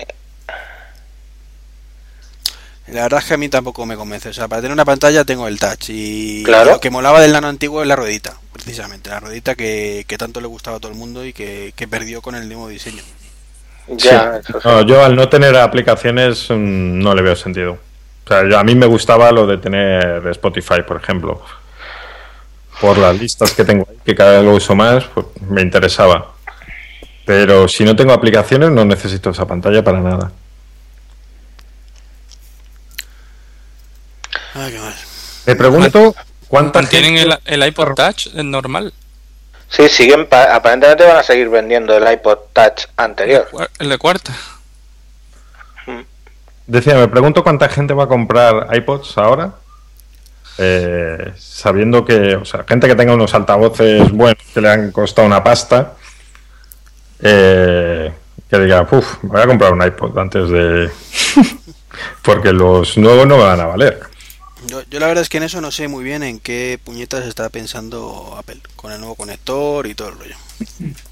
La 2.88 3.04
verdad 3.04 3.20
es 3.20 3.26
que 3.26 3.34
a 3.34 3.38
mí 3.38 3.50
tampoco 3.50 3.86
me 3.86 3.96
convence. 3.98 4.30
O 4.30 4.34
sea, 4.34 4.48
para 4.48 4.62
tener 4.62 4.74
una 4.74 4.86
pantalla 4.86 5.26
tengo 5.26 5.48
el 5.48 5.60
touch. 5.60 5.90
Y 5.90 6.44
Claro. 6.44 6.72
lo 6.72 6.80
que 6.80 6.90
molaba 6.90 7.20
del 7.22 7.34
Nano 7.34 7.48
antiguo 7.48 7.82
es 7.82 7.88
la 7.88 7.96
ruedita, 7.98 8.36
precisamente. 8.54 9.10
La 9.10 9.20
ruedita 9.20 9.56
que, 9.56 10.06
que 10.08 10.18
tanto 10.18 10.40
le 10.40 10.48
gustaba 10.48 10.78
a 10.78 10.80
todo 10.80 10.92
el 10.92 10.98
mundo 10.98 11.26
y 11.26 11.34
que, 11.34 11.74
que 11.76 11.88
perdió 11.88 12.22
con 12.22 12.36
el 12.36 12.48
nuevo 12.48 12.70
diseño. 12.70 13.04
Ya, 13.90 14.40
Sí. 14.42 14.50
eso 14.50 14.62
sí. 14.62 14.68
No, 14.68 14.82
yo 14.82 15.04
al 15.04 15.16
no 15.16 15.28
tener 15.30 15.56
aplicaciones 15.58 16.48
mm, 16.50 17.00
no 17.00 17.14
le 17.14 17.22
veo 17.22 17.36
sentido. 17.36 17.74
O 18.26 18.28
sea, 18.28 18.48
yo- 18.50 18.58
a 18.58 18.64
mí 18.64 18.74
me 18.76 18.86
gustaba 18.86 19.32
lo 19.32 19.46
de 19.48 19.58
tener 19.58 20.26
Spotify, 20.28 20.82
por 20.88 20.98
ejemplo. 21.02 21.42
Por 22.80 22.98
las 23.00 23.18
listas 23.20 23.54
que 23.54 23.66
tengo 23.66 23.88
ahí, 23.90 23.98
que 24.06 24.14
cada 24.16 24.34
vez 24.34 24.44
lo 24.44 24.52
uso 24.54 24.76
más, 24.76 25.04
pues 25.06 25.26
me 25.50 25.62
interesaba. 25.62 26.34
Pero 27.26 27.68
si 27.68 27.84
no 27.84 27.96
tengo 27.96 28.14
aplicaciones, 28.14 28.70
no 28.72 28.86
necesito 28.86 29.32
esa 29.32 29.46
pantalla 29.48 29.84
para 29.84 30.00
nada. 30.00 30.32
Ay, 34.58 34.72
qué 34.74 34.80
mal. 34.80 34.94
Me 35.46 35.56
pregunto 35.56 36.16
cuánta 36.48 36.82
¿Mantienen 36.82 37.18
gente... 37.18 37.38
el, 37.46 37.62
el 37.62 37.68
iPod 37.70 37.94
Touch 37.96 38.28
eh, 38.36 38.44
normal? 38.44 38.94
Sí, 39.70 39.88
siguen, 39.90 40.28
pa- 40.28 40.56
aparentemente 40.56 41.04
van 41.06 41.18
a 41.18 41.24
seguir 41.24 41.50
vendiendo 41.50 41.96
el 41.96 42.12
iPod 42.14 42.38
Touch 42.54 42.86
anterior. 42.98 43.48
El 43.80 43.90
de 43.90 43.98
cuarta. 43.98 44.34
Decía, 46.66 46.96
me 46.96 47.08
pregunto 47.08 47.44
cuánta 47.44 47.70
gente 47.70 47.94
va 47.94 48.04
a 48.06 48.08
comprar 48.08 48.68
iPods 48.76 49.18
ahora, 49.18 49.54
eh, 50.58 51.32
sabiendo 51.38 52.04
que, 52.04 52.36
o 52.36 52.44
sea, 52.44 52.66
gente 52.68 52.88
que 52.88 52.96
tenga 52.96 53.14
unos 53.14 53.34
altavoces 53.34 54.12
buenos 54.12 54.44
que 54.54 54.60
le 54.60 54.70
han 54.70 54.92
costado 54.92 55.26
una 55.28 55.42
pasta, 55.42 55.94
eh, 57.22 58.12
que 58.50 58.60
diga, 58.60 58.86
uff, 58.92 59.16
voy 59.22 59.42
a 59.42 59.48
comprar 59.48 59.72
un 59.72 59.82
iPod 59.86 60.18
antes 60.18 60.50
de... 60.50 60.90
porque 62.22 62.52
los 62.52 62.98
nuevos 62.98 63.26
no 63.28 63.38
me 63.38 63.44
van 63.44 63.62
a 63.62 63.66
valer. 63.68 64.00
Yo, 64.68 64.82
yo 64.90 65.00
la 65.00 65.08
verdad 65.08 65.22
es 65.22 65.30
que 65.30 65.38
en 65.38 65.44
eso 65.44 65.62
no 65.62 65.72
sé 65.72 65.88
muy 65.88 66.04
bien 66.04 66.24
en 66.24 66.40
qué 66.40 66.80
puñetas 66.84 67.26
está 67.26 67.50
pensando 67.50 68.36
Apple. 68.38 68.60
Con 68.76 68.92
el 68.92 69.00
nuevo 69.00 69.16
conector 69.16 69.88
y 69.88 69.96
todo 69.96 70.10
el 70.10 70.20
rollo. 70.20 70.36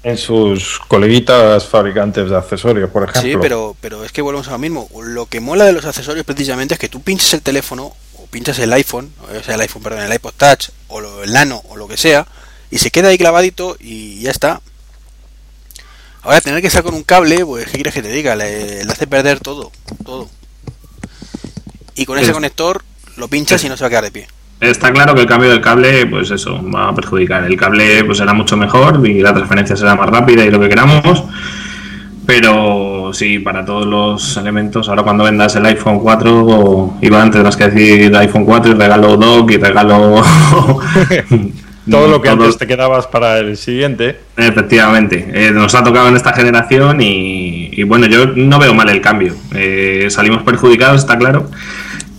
En 0.02 0.18
sus 0.18 0.78
coleguitas 0.88 1.64
fabricantes 1.66 2.28
de 2.28 2.36
accesorios, 2.36 2.90
por 2.90 3.04
ejemplo. 3.08 3.22
Sí, 3.22 3.36
pero, 3.40 3.76
pero 3.80 4.04
es 4.04 4.12
que 4.12 4.22
volvemos 4.22 4.48
a 4.48 4.52
lo 4.52 4.58
mismo. 4.58 4.88
Lo 5.02 5.26
que 5.26 5.40
mola 5.40 5.64
de 5.64 5.72
los 5.72 5.84
accesorios 5.84 6.26
precisamente 6.26 6.74
es 6.74 6.80
que 6.80 6.88
tú 6.88 7.00
pinches 7.02 7.32
el 7.34 7.42
teléfono 7.42 7.92
o 8.18 8.26
pinchas 8.26 8.58
el 8.58 8.72
iPhone, 8.72 9.12
o 9.22 9.42
sea, 9.42 9.54
el 9.54 9.60
iPhone, 9.60 9.82
perdón, 9.82 10.02
el 10.02 10.12
iPod 10.14 10.34
Touch 10.36 10.70
o 10.88 11.00
lo- 11.00 11.22
el 11.22 11.32
Nano 11.32 11.62
o 11.68 11.76
lo 11.76 11.86
que 11.88 11.96
sea, 11.96 12.26
y 12.70 12.78
se 12.78 12.90
queda 12.90 13.08
ahí 13.08 13.18
clavadito 13.18 13.76
y 13.78 14.20
ya 14.20 14.30
está. 14.32 14.60
Ahora 16.22 16.40
tener 16.40 16.60
que 16.60 16.66
estar 16.66 16.82
con 16.82 16.94
un 16.94 17.04
cable, 17.04 17.44
pues, 17.46 17.66
¿qué 17.66 17.72
quieres 17.74 17.94
que 17.94 18.02
te 18.02 18.10
diga? 18.10 18.34
Le, 18.34 18.84
le 18.84 18.92
hace 18.92 19.06
perder 19.06 19.38
todo, 19.38 19.70
todo. 20.04 20.28
Y 21.94 22.04
con 22.04 22.18
ese 22.18 22.28
Es- 22.28 22.34
conector 22.34 22.82
lo 23.16 23.28
pinchas 23.28 23.62
y 23.64 23.68
no 23.68 23.76
se 23.76 23.84
va 23.84 23.86
a 23.86 23.90
quedar 23.90 24.04
de 24.04 24.10
pie. 24.10 24.26
Está 24.60 24.90
claro 24.92 25.14
que 25.14 25.20
el 25.22 25.26
cambio 25.26 25.50
del 25.50 25.60
cable, 25.60 26.06
pues 26.06 26.30
eso, 26.30 26.60
va 26.70 26.88
a 26.88 26.94
perjudicar. 26.94 27.44
El 27.44 27.56
cable 27.56 28.04
pues 28.04 28.18
será 28.18 28.32
mucho 28.32 28.56
mejor 28.56 29.06
y 29.06 29.20
la 29.20 29.34
transferencia 29.34 29.76
será 29.76 29.94
más 29.94 30.08
rápida 30.08 30.44
y 30.44 30.50
lo 30.50 30.58
que 30.60 30.68
queramos. 30.68 31.24
Pero 32.26 33.10
sí, 33.12 33.38
para 33.38 33.64
todos 33.64 33.86
los 33.86 34.36
elementos, 34.36 34.88
ahora 34.88 35.02
cuando 35.04 35.24
vendas 35.24 35.54
el 35.56 35.64
iPhone 35.66 36.00
4, 36.00 36.94
Iván, 37.02 37.30
tendrás 37.30 37.56
que 37.56 37.68
decir 37.68 38.16
iPhone 38.16 38.44
4 38.44 38.72
y 38.72 38.74
regalo 38.74 39.16
dock 39.16 39.50
y 39.52 39.56
regalo... 39.58 40.22
Todo 41.90 42.08
lo 42.08 42.20
que 42.20 42.28
Todo- 42.30 42.42
antes 42.42 42.58
te 42.58 42.66
quedabas 42.66 43.06
para 43.06 43.38
el 43.38 43.56
siguiente. 43.56 44.18
Efectivamente, 44.36 45.30
eh, 45.32 45.52
nos 45.52 45.72
ha 45.76 45.84
tocado 45.84 46.08
en 46.08 46.16
esta 46.16 46.32
generación 46.32 47.00
y, 47.00 47.70
y 47.72 47.84
bueno, 47.84 48.06
yo 48.06 48.26
no 48.34 48.58
veo 48.58 48.74
mal 48.74 48.88
el 48.88 49.00
cambio. 49.00 49.36
Eh, 49.54 50.08
salimos 50.10 50.42
perjudicados, 50.42 51.02
está 51.02 51.16
claro, 51.16 51.48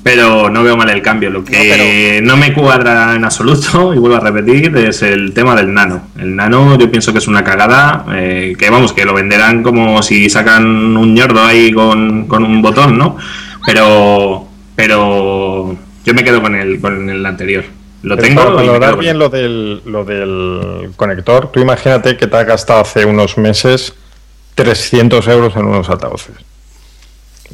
pero 0.08 0.50
no 0.50 0.64
veo 0.64 0.78
mal 0.78 0.90
el 0.90 1.02
cambio. 1.02 1.30
Lo 1.30 1.44
que 1.44 2.22
no, 2.24 2.38
me 2.38 2.54
cuadra 2.54 3.14
en 3.14 3.26
absoluto, 3.26 3.94
y 3.96 3.98
vuelvo 3.98 4.16
a 4.16 4.22
repetir, 4.22 4.76
es 4.78 5.02
el 5.02 5.34
tema 5.34 5.54
del 5.54 5.74
nano. 5.74 6.08
El 6.18 6.34
nano 6.34 6.78
yo 6.78 6.90
pienso 6.90 7.12
que 7.12 7.20
es 7.20 7.28
una 7.28 7.44
cagada, 7.44 8.06
eh, 8.14 8.56
que 8.58 8.70
vamos, 8.70 8.94
que 8.94 9.04
lo 9.04 9.14
venderán 9.14 9.64
como 9.64 10.02
si 10.02 10.30
sacan 10.30 10.66
un 10.96 11.14
ñordo 11.14 11.44
ahí 11.44 11.74
con, 11.74 12.26
con 12.26 12.46
un 12.46 12.62
botón, 12.62 12.98
¿no? 12.98 13.18
Pero, 13.66 14.48
pero 14.78 15.76
yo 16.06 16.14
me 16.14 16.24
quedo 16.24 16.42
con 16.42 16.56
el, 16.56 16.80
con 16.80 17.10
el 17.10 17.26
anterior. 17.26 17.66
Lo 18.04 18.16
Pero 18.16 18.28
tengo 18.30 18.44
para 18.44 18.56
valorar 18.56 18.98
bien 18.98 19.20
lo 19.20 19.28
del, 19.28 19.82
lo 19.84 20.06
del 20.06 20.92
conector, 20.96 21.52
tú 21.52 21.60
imagínate 21.60 22.16
que 22.16 22.28
te 22.28 22.38
has 22.38 22.48
gastado 22.48 22.80
hace 22.80 23.04
unos 23.04 23.38
meses 23.38 23.94
300 24.56 25.28
euros 25.28 25.54
en 25.58 25.66
unos 25.66 25.90
altavoces. 25.90 26.36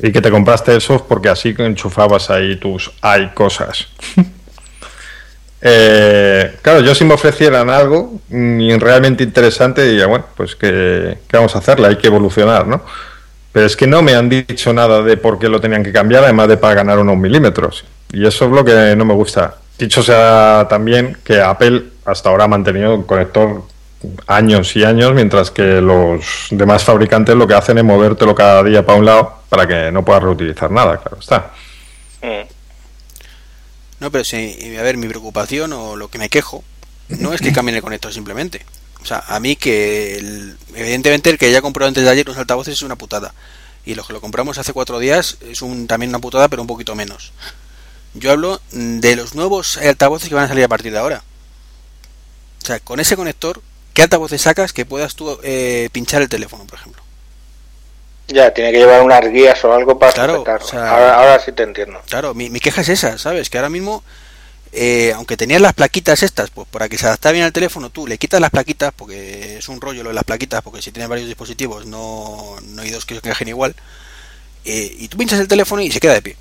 Y 0.01 0.11
que 0.11 0.21
te 0.21 0.31
compraste 0.31 0.75
eso 0.75 1.05
porque 1.07 1.29
así 1.29 1.53
enchufabas 1.57 2.29
ahí 2.29 2.55
tus 2.55 2.91
hay 3.01 3.29
cosas. 3.29 3.87
Eh, 5.65 6.57
claro, 6.61 6.81
yo 6.81 6.93
si 6.93 7.05
me 7.05 7.13
ofrecieran 7.13 7.69
algo 7.69 8.19
mm, 8.27 8.79
realmente 8.79 9.23
interesante, 9.23 9.81
diría, 9.85 10.07
bueno, 10.07 10.25
pues 10.35 10.57
que, 10.57 11.19
¿qué 11.25 11.37
vamos 11.37 11.55
a 11.55 11.59
hacerle? 11.59 11.87
Hay 11.87 11.95
que 11.95 12.07
evolucionar, 12.07 12.67
¿no? 12.67 12.83
Pero 13.53 13.67
es 13.67 13.77
que 13.77 13.87
no 13.87 14.01
me 14.01 14.13
han 14.13 14.27
dicho 14.27 14.73
nada 14.73 15.01
de 15.03 15.15
por 15.15 15.39
qué 15.39 15.47
lo 15.47 15.61
tenían 15.61 15.81
que 15.81 15.93
cambiar, 15.93 16.25
además 16.25 16.49
de 16.49 16.57
para 16.57 16.73
ganar 16.73 16.99
unos 16.99 17.15
milímetros. 17.15 17.85
Y 18.11 18.27
eso 18.27 18.45
es 18.45 18.51
lo 18.51 18.65
que 18.65 18.93
no 18.97 19.05
me 19.05 19.13
gusta. 19.13 19.55
Dicho 19.77 20.03
sea 20.03 20.67
también 20.69 21.17
que 21.23 21.39
Apple 21.39 21.83
hasta 22.03 22.29
ahora 22.29 22.43
ha 22.43 22.47
mantenido 22.49 22.95
un 22.95 23.03
conector 23.03 23.63
años 24.27 24.75
y 24.75 24.83
años, 24.83 25.13
mientras 25.13 25.51
que 25.51 25.81
los 25.81 26.47
demás 26.51 26.83
fabricantes 26.83 27.35
lo 27.35 27.47
que 27.47 27.53
hacen 27.53 27.77
es 27.77 27.83
movértelo 27.83 28.35
cada 28.35 28.63
día 28.63 28.85
para 28.85 28.97
un 28.99 29.05
lado 29.05 29.43
para 29.49 29.67
que 29.67 29.91
no 29.91 30.03
puedas 30.03 30.23
reutilizar 30.23 30.69
nada, 30.71 30.97
claro 30.97 31.17
está. 31.19 31.51
Mm. 32.21 32.47
No, 33.99 34.11
pero 34.11 34.23
sí, 34.23 34.75
a 34.77 34.81
ver, 34.81 34.97
mi 34.97 35.07
preocupación 35.07 35.71
o 35.73 35.95
lo 35.95 36.09
que 36.09 36.17
me 36.17 36.29
quejo 36.29 36.63
no 37.09 37.33
es 37.33 37.41
que 37.41 37.51
cambien 37.53 37.75
el 37.75 37.81
conector 37.81 38.11
simplemente. 38.13 38.65
O 39.01 39.05
sea, 39.05 39.23
a 39.27 39.39
mí 39.39 39.55
que, 39.55 40.17
el- 40.17 40.57
evidentemente, 40.75 41.29
el 41.29 41.37
que 41.37 41.51
ya 41.51 41.61
compró 41.61 41.85
antes 41.85 42.03
de 42.03 42.09
ayer 42.09 42.25
los 42.25 42.37
altavoces 42.37 42.73
es 42.75 42.81
una 42.81 42.95
putada. 42.95 43.33
Y 43.85 43.95
los 43.95 44.07
que 44.07 44.13
lo 44.13 44.21
compramos 44.21 44.57
hace 44.57 44.71
cuatro 44.73 44.97
días 44.99 45.37
es 45.49 45.61
un, 45.61 45.87
también 45.87 46.09
una 46.09 46.19
putada, 46.19 46.47
pero 46.47 46.61
un 46.61 46.67
poquito 46.67 46.95
menos. 46.95 47.33
Yo 48.13 48.31
hablo 48.31 48.61
de 48.71 49.15
los 49.15 49.35
nuevos 49.35 49.77
altavoces 49.77 50.29
que 50.29 50.35
van 50.35 50.45
a 50.45 50.47
salir 50.47 50.63
a 50.63 50.69
partir 50.69 50.91
de 50.93 50.99
ahora. 50.99 51.23
O 52.61 52.65
sea, 52.65 52.79
con 52.79 52.99
ese 53.01 53.17
conector, 53.17 53.61
¿qué 53.93 54.03
altavoces 54.03 54.41
sacas 54.41 54.73
que 54.73 54.85
puedas 54.85 55.15
tú 55.15 55.39
eh, 55.43 55.89
pinchar 55.91 56.21
el 56.21 56.29
teléfono, 56.29 56.65
por 56.65 56.79
ejemplo? 56.79 57.01
Ya, 58.27 58.53
tiene 58.53 58.71
que 58.71 58.77
llevar 58.79 59.01
unas 59.01 59.21
guías 59.31 59.63
o 59.65 59.73
algo 59.73 59.99
para 59.99 60.11
Claro, 60.13 60.33
sujetarlo. 60.35 60.65
o 60.65 60.69
sea- 60.69 60.89
ahora, 60.89 61.15
ahora 61.15 61.39
sí 61.43 61.51
te 61.51 61.63
entiendo. 61.63 62.01
Claro, 62.09 62.33
mi, 62.33 62.49
mi 62.49 62.59
queja 62.59 62.81
es 62.81 62.89
esa, 62.89 63.17
¿sabes? 63.17 63.49
Que 63.49 63.57
ahora 63.57 63.69
mismo, 63.69 64.03
eh, 64.71 65.11
aunque 65.15 65.37
tenías 65.37 65.61
las 65.61 65.73
plaquitas 65.73 66.23
estas, 66.23 66.49
pues 66.49 66.67
para 66.69 66.87
que 66.89 66.97
se 66.97 67.05
adapte 67.05 67.31
bien 67.33 67.43
al 67.43 67.51
teléfono, 67.53 67.89
tú 67.89 68.07
le 68.07 68.17
quitas 68.17 68.39
las 68.39 68.49
plaquitas, 68.49 68.93
porque 68.95 69.57
es 69.57 69.67
un 69.69 69.81
rollo 69.81 70.03
lo 70.03 70.09
de 70.09 70.15
las 70.15 70.23
plaquitas, 70.23 70.61
porque 70.63 70.81
si 70.81 70.91
tienes 70.91 71.09
varios 71.09 71.27
dispositivos 71.27 71.85
no, 71.85 72.55
no 72.61 72.81
hay 72.81 72.89
dos 72.91 73.05
que 73.05 73.13
se 73.13 73.19
encajen 73.19 73.49
igual, 73.49 73.75
eh, 74.65 74.95
y 74.97 75.09
tú 75.09 75.17
pinchas 75.17 75.39
el 75.41 75.47
teléfono 75.49 75.81
y 75.81 75.91
se 75.91 75.99
queda 75.99 76.13
de 76.13 76.21
pie. 76.21 76.37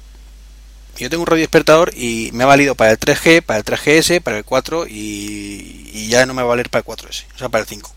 Yo 0.98 1.08
tengo 1.10 1.22
un 1.22 1.26
radio 1.26 1.40
despertador 1.42 1.92
y 1.96 2.30
me 2.32 2.44
ha 2.44 2.46
valido 2.46 2.74
para 2.74 2.90
el 2.92 2.98
3G, 2.98 3.42
para 3.42 3.58
el 3.58 3.64
3GS, 3.64 4.20
para 4.20 4.38
el 4.38 4.44
4 4.44 4.86
y, 4.88 6.06
ya 6.08 6.26
no 6.26 6.34
me 6.34 6.42
va 6.42 6.48
a 6.48 6.50
valer 6.50 6.68
para 6.68 6.80
el 6.80 6.84
4S, 6.86 7.24
o 7.34 7.38
sea, 7.38 7.48
para 7.48 7.62
el 7.62 7.68
5. 7.68 7.90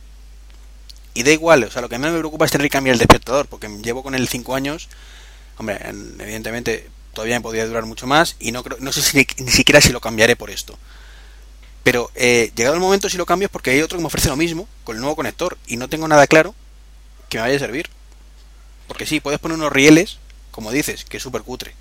Y 1.14 1.24
da 1.24 1.32
igual, 1.32 1.64
o 1.64 1.72
sea, 1.72 1.82
lo 1.82 1.90
que 1.90 1.98
más 1.98 2.12
me 2.12 2.20
preocupa 2.20 2.46
es 2.46 2.52
tener 2.52 2.66
que 2.68 2.72
cambiar 2.72 2.94
el 2.94 3.00
despertador, 3.00 3.48
porque 3.48 3.68
llevo 3.84 4.04
con 4.04 4.16
él 4.16 4.28
5 4.28 4.56
años. 4.56 4.88
Hombre, 5.58 5.78
en- 5.82 6.16
evidentemente 6.20 6.90
todavía 7.14 7.36
me 7.38 7.42
podría 7.44 7.66
durar 7.68 7.86
mucho 7.86 8.08
más 8.08 8.36
y 8.40 8.52
no 8.52 8.64
creo, 8.64 8.78
no 8.82 8.92
sé 8.92 9.02
si 9.02 9.18
ni, 9.18 9.28
ni 9.46 9.52
siquiera 9.52 9.82
si 9.82 9.92
lo 9.92 10.02
cambiaré 10.02 10.36
por 10.36 10.50
esto. 10.50 10.78
Pero 11.84 12.12
eh, 12.16 12.52
llegado 12.56 12.76
el 12.76 12.82
momento 12.82 13.10
si 13.10 13.18
lo 13.18 13.26
cambio 13.26 13.46
es 13.48 13.52
porque 13.52 13.72
hay 13.72 13.82
otro 13.82 13.98
que 13.98 14.02
me 14.02 14.08
ofrece 14.08 14.30
lo 14.30 14.36
mismo 14.36 14.68
con 14.84 14.96
el 14.96 15.02
nuevo 15.02 15.16
conector 15.16 15.58
y 15.68 15.78
no 15.78 15.88
tengo 15.88 16.08
nada 16.08 16.28
claro 16.28 16.56
que 17.30 17.38
me 17.38 17.44
vaya 17.44 17.56
a 17.58 17.60
servir. 17.60 17.90
Porque 18.88 19.06
sí, 19.06 19.20
puedes 19.20 19.40
poner 19.40 19.58
unos 19.58 19.72
rieles, 19.72 20.18
como 20.52 20.72
dices, 20.72 21.06
que 21.06 21.18
es 21.18 21.24
súper 21.24 21.44
cutre. 21.44 21.74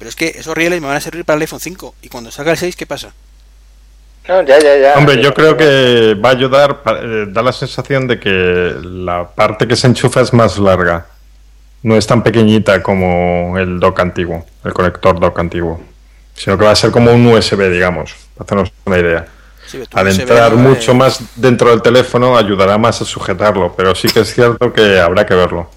Pero 0.00 0.08
es 0.08 0.16
que 0.16 0.28
esos 0.28 0.54
rieles 0.54 0.80
me 0.80 0.86
van 0.86 0.96
a 0.96 1.00
servir 1.00 1.26
para 1.26 1.36
el 1.36 1.42
iPhone 1.42 1.60
5 1.60 1.94
y 2.00 2.08
cuando 2.08 2.30
salga 2.30 2.52
el 2.52 2.56
6, 2.56 2.74
¿qué 2.74 2.86
pasa? 2.86 3.12
No, 4.26 4.42
ya, 4.44 4.58
ya, 4.58 4.78
ya. 4.78 4.94
Hombre, 4.94 5.22
yo 5.22 5.34
creo 5.34 5.58
que 5.58 6.14
va 6.14 6.30
a 6.30 6.32
ayudar, 6.32 6.80
eh, 7.02 7.26
da 7.28 7.42
la 7.42 7.52
sensación 7.52 8.06
de 8.06 8.18
que 8.18 8.76
la 8.82 9.28
parte 9.28 9.68
que 9.68 9.76
se 9.76 9.88
enchufa 9.88 10.22
es 10.22 10.32
más 10.32 10.56
larga. 10.58 11.06
No 11.82 11.96
es 11.96 12.06
tan 12.06 12.22
pequeñita 12.22 12.82
como 12.82 13.58
el 13.58 13.78
dock 13.78 14.00
antiguo, 14.00 14.46
el 14.64 14.72
conector 14.72 15.20
dock 15.20 15.38
antiguo. 15.38 15.78
Sino 16.34 16.56
que 16.56 16.64
va 16.64 16.70
a 16.70 16.76
ser 16.76 16.90
como 16.90 17.12
un 17.12 17.26
USB, 17.26 17.70
digamos, 17.70 18.14
para 18.38 18.46
hacernos 18.46 18.72
una 18.86 18.98
idea. 18.98 19.26
Sí, 19.66 19.82
Al 19.92 20.08
entrar 20.08 20.54
mucho 20.54 20.94
más 20.94 21.20
dentro 21.36 21.68
del 21.68 21.82
teléfono 21.82 22.38
ayudará 22.38 22.78
más 22.78 23.02
a 23.02 23.04
sujetarlo, 23.04 23.74
pero 23.76 23.94
sí 23.94 24.08
que 24.08 24.20
es 24.20 24.32
cierto 24.32 24.72
que 24.72 24.98
habrá 24.98 25.26
que 25.26 25.34
verlo. 25.34 25.68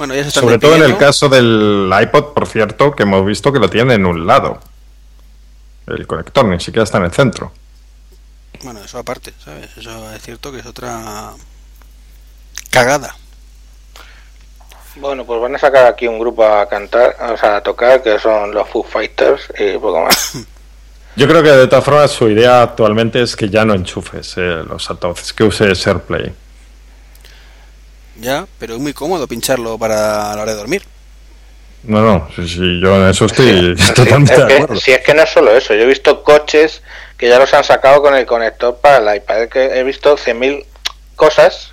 Bueno, 0.00 0.14
ya 0.14 0.22
se 0.22 0.28
están 0.28 0.44
Sobre 0.44 0.58
todo 0.58 0.76
en 0.76 0.82
el 0.84 0.96
caso 0.96 1.28
del 1.28 1.92
iPod, 2.00 2.32
por 2.32 2.46
cierto, 2.46 2.96
que 2.96 3.02
hemos 3.02 3.22
visto 3.26 3.52
que 3.52 3.58
lo 3.58 3.68
tiene 3.68 3.92
en 3.92 4.06
un 4.06 4.26
lado. 4.26 4.58
El 5.86 6.06
conector 6.06 6.46
ni 6.46 6.58
siquiera 6.58 6.84
está 6.84 6.96
en 6.96 7.04
el 7.04 7.12
centro. 7.12 7.52
Bueno, 8.64 8.80
eso 8.82 8.98
aparte, 8.98 9.34
¿sabes? 9.44 9.76
Eso 9.76 10.10
es 10.12 10.22
cierto 10.22 10.50
que 10.50 10.60
es 10.60 10.64
otra 10.64 11.32
cagada. 12.70 13.14
Bueno, 14.96 15.26
pues 15.26 15.38
van 15.38 15.56
a 15.56 15.58
sacar 15.58 15.84
aquí 15.84 16.06
un 16.06 16.18
grupo 16.18 16.46
a 16.46 16.66
cantar, 16.66 17.14
o 17.34 17.36
sea, 17.36 17.56
a 17.56 17.62
tocar, 17.62 18.02
que 18.02 18.18
son 18.18 18.54
los 18.54 18.66
Foo 18.70 18.82
Fighters 18.82 19.52
y 19.58 19.76
poco 19.76 20.00
más. 20.00 20.32
Yo 21.16 21.28
creo 21.28 21.42
que 21.42 21.50
de 21.50 21.66
todas 21.66 21.84
formas 21.84 22.10
su 22.10 22.26
idea 22.26 22.62
actualmente 22.62 23.20
es 23.20 23.36
que 23.36 23.50
ya 23.50 23.66
no 23.66 23.74
enchufes 23.74 24.32
eh, 24.38 24.62
los 24.66 24.88
altavoces, 24.88 25.34
que 25.34 25.44
uses 25.44 25.86
AirPlay. 25.86 26.32
Ya, 28.18 28.46
pero 28.58 28.74
es 28.74 28.80
muy 28.80 28.92
cómodo 28.92 29.26
pincharlo 29.26 29.78
para 29.78 30.34
la 30.34 30.42
hora 30.42 30.52
de 30.52 30.58
dormir. 30.58 30.82
No, 31.82 32.02
no, 32.02 32.28
sí, 32.36 32.46
sí, 32.46 32.80
yo 32.80 32.96
en 32.96 33.08
eso 33.08 33.24
estoy 33.24 33.74
Sí, 33.78 33.92
totalmente 33.94 34.34
es 34.34 34.46
de 34.46 34.54
acuerdo. 34.54 34.76
si 34.76 34.92
es 34.92 35.00
que 35.00 35.14
no 35.14 35.22
es 35.22 35.30
solo 35.30 35.50
eso, 35.56 35.74
yo 35.74 35.82
he 35.82 35.86
visto 35.86 36.22
coches 36.22 36.82
que 37.16 37.28
ya 37.28 37.38
los 37.38 37.52
han 37.54 37.64
sacado 37.64 38.02
con 38.02 38.14
el 38.14 38.26
conector 38.26 38.76
para 38.80 38.98
el 38.98 39.16
iPad, 39.16 39.48
que 39.48 39.78
he 39.78 39.82
visto 39.84 40.16
100.000 40.16 40.64
cosas 41.16 41.72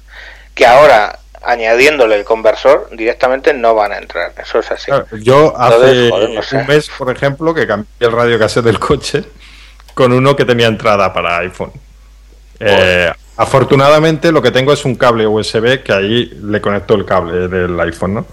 que 0.54 0.66
ahora 0.66 1.20
añadiéndole 1.44 2.16
el 2.16 2.26
conversor 2.26 2.90
directamente 2.92 3.54
no 3.54 3.74
van 3.76 3.94
a 3.94 3.98
entrar, 3.98 4.34
eso 4.38 4.60
es 4.60 4.72
así. 4.72 4.86
Claro, 4.86 5.08
Yo 5.22 5.54
hace 5.58 5.76
Entonces, 5.76 6.10
joder, 6.12 6.30
no 6.32 6.42
sé. 6.44 6.58
un 6.58 6.68
mes, 6.68 6.90
por 6.98 7.12
ejemplo, 7.12 7.54
que 7.54 7.68
cambié 7.68 7.88
el 8.00 8.12
radio 8.12 8.40
cassette 8.40 8.66
del 8.66 8.80
coche 8.80 9.24
con 9.94 10.12
uno 10.12 10.36
que 10.36 10.46
tenía 10.46 10.68
entrada 10.68 11.14
para 11.14 11.38
iPhone. 11.40 11.72
Eh, 12.60 13.12
afortunadamente 13.36 14.32
lo 14.32 14.42
que 14.42 14.52
tengo 14.52 14.74
es 14.74 14.84
un 14.86 14.96
cable 14.96 15.28
USB 15.28 15.84
que 15.84 15.94
ahí 15.94 16.40
le 16.44 16.60
conecto 16.62 16.96
el 16.96 17.06
cable 17.06 17.48
del 17.48 17.80
iPhone, 17.80 18.14
¿no? 18.16 18.26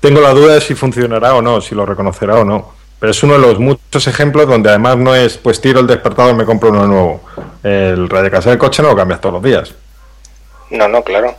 Tengo 0.00 0.20
la 0.20 0.30
duda 0.30 0.54
de 0.54 0.60
si 0.60 0.74
funcionará 0.74 1.34
o 1.34 1.42
no, 1.42 1.60
si 1.60 1.74
lo 1.74 1.86
reconocerá 1.86 2.36
o 2.36 2.44
no. 2.44 2.72
Pero 2.98 3.10
es 3.10 3.22
uno 3.22 3.34
de 3.34 3.40
los 3.40 3.58
muchos 3.58 4.06
ejemplos 4.06 4.46
donde 4.46 4.68
además 4.68 4.96
no 4.96 5.14
es, 5.14 5.36
pues 5.36 5.60
tiro 5.60 5.80
el 5.80 5.86
despertador 5.86 6.34
y 6.34 6.38
me 6.38 6.44
compro 6.44 6.70
uno 6.70 6.86
nuevo. 6.86 7.20
El 7.62 8.08
radio 8.08 8.30
cassette 8.30 8.50
del 8.50 8.58
coche 8.58 8.82
no 8.82 8.90
lo 8.90 8.96
cambias 8.96 9.20
todos 9.20 9.34
los 9.34 9.42
días. 9.42 9.74
No, 10.70 10.88
no, 10.88 11.02
claro. 11.02 11.34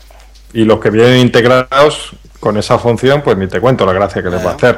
Y 0.53 0.65
los 0.65 0.79
que 0.79 0.89
vienen 0.89 1.19
integrados 1.19 2.11
con 2.39 2.57
esa 2.57 2.77
función, 2.77 3.21
pues 3.21 3.37
ni 3.37 3.47
te 3.47 3.59
cuento 3.59 3.85
la 3.85 3.93
gracia 3.93 4.21
que 4.21 4.29
les 4.29 4.45
va 4.45 4.51
a 4.51 4.55
hacer. 4.55 4.77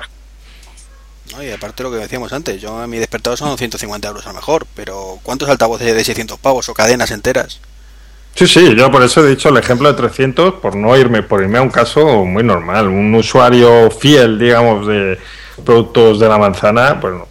¿No? 1.35 1.43
Y 1.43 1.51
aparte 1.51 1.83
lo 1.83 1.91
que 1.91 1.97
decíamos 1.97 2.33
antes, 2.33 2.61
yo 2.61 2.87
mi 2.87 2.97
despertador 2.97 3.37
son 3.37 3.57
150 3.57 4.07
euros 4.07 4.25
a 4.25 4.29
lo 4.29 4.35
mejor, 4.35 4.65
pero 4.75 5.19
¿cuántos 5.23 5.49
altavoces 5.49 5.93
de 5.93 6.03
600 6.03 6.39
pavos 6.39 6.69
o 6.69 6.73
cadenas 6.73 7.11
enteras? 7.11 7.59
Sí, 8.35 8.47
sí, 8.47 8.75
yo 8.75 8.91
por 8.91 9.01
eso 9.01 9.25
he 9.25 9.29
dicho 9.29 9.49
el 9.49 9.57
ejemplo 9.57 9.87
de 9.87 9.95
300, 9.95 10.55
por 10.55 10.75
no 10.75 10.95
irme, 10.97 11.23
por 11.23 11.41
irme 11.41 11.57
a 11.57 11.61
un 11.61 11.69
caso 11.69 12.25
muy 12.25 12.43
normal. 12.43 12.87
Un 12.87 13.15
usuario 13.15 13.89
fiel, 13.91 14.37
digamos, 14.37 14.87
de 14.87 15.17
productos 15.63 16.19
de 16.19 16.27
la 16.27 16.37
manzana, 16.37 16.99
pues 16.99 17.13
no, 17.13 17.27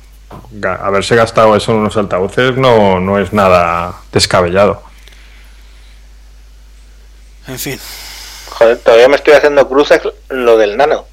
haberse 0.68 1.14
gastado 1.14 1.54
eso 1.56 1.72
en 1.72 1.78
unos 1.78 1.96
altavoces 1.96 2.56
no, 2.56 3.00
no 3.00 3.18
es 3.18 3.32
nada 3.32 4.00
descabellado. 4.12 4.82
En 7.46 7.58
fin, 7.58 7.78
Joder, 8.54 8.78
todavía 8.78 9.08
me 9.08 9.16
estoy 9.16 9.34
haciendo 9.34 9.68
cruces 9.68 10.00
lo 10.28 10.56
del 10.56 10.76
nano. 10.76 11.06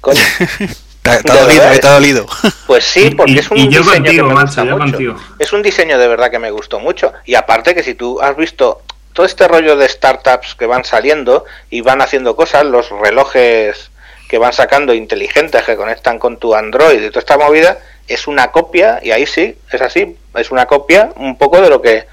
Coño. 0.00 0.20
ha 1.10 1.18
De 1.18 1.22
dolido, 1.40 1.62
verdad, 1.64 1.74
eh, 1.74 1.80
dolido. 1.94 2.26
Pues 2.66 2.84
sí, 2.84 3.10
porque 3.10 3.32
y- 3.32 3.38
es 3.38 3.50
un 3.50 3.58
y 3.58 3.68
yo 3.68 3.80
diseño 3.82 3.94
contigo, 4.04 4.28
que 4.28 4.34
me 4.34 4.42
gusta 4.42 4.64
yo 4.64 4.70
mucho. 4.78 4.78
contigo. 4.92 5.16
Es 5.38 5.52
un 5.52 5.62
diseño 5.62 5.98
de 5.98 6.08
verdad 6.08 6.30
que 6.30 6.38
me 6.38 6.50
gustó 6.50 6.78
mucho. 6.80 7.12
Y 7.24 7.34
aparte 7.34 7.74
que 7.74 7.82
si 7.82 7.94
tú 7.94 8.20
has 8.20 8.36
visto 8.36 8.82
todo 9.12 9.26
este 9.26 9.46
rollo 9.48 9.76
de 9.76 9.88
startups 9.88 10.54
que 10.54 10.66
van 10.66 10.84
saliendo 10.84 11.44
y 11.70 11.80
van 11.82 12.00
haciendo 12.00 12.34
cosas, 12.36 12.64
los 12.64 12.88
relojes 12.90 13.90
que 14.28 14.38
van 14.38 14.52
sacando 14.54 14.94
inteligentes 14.94 15.62
que 15.64 15.76
conectan 15.76 16.18
con 16.18 16.38
tu 16.38 16.54
Android 16.54 17.02
y 17.02 17.08
toda 17.08 17.20
esta 17.20 17.36
movida, 17.36 17.78
es 18.08 18.26
una 18.26 18.50
copia, 18.50 18.98
y 19.02 19.10
ahí 19.10 19.26
sí, 19.26 19.56
es 19.70 19.80
así, 19.82 20.16
es 20.34 20.50
una 20.50 20.64
copia 20.66 21.10
un 21.16 21.36
poco 21.36 21.60
de 21.60 21.68
lo 21.68 21.82
que, 21.82 22.06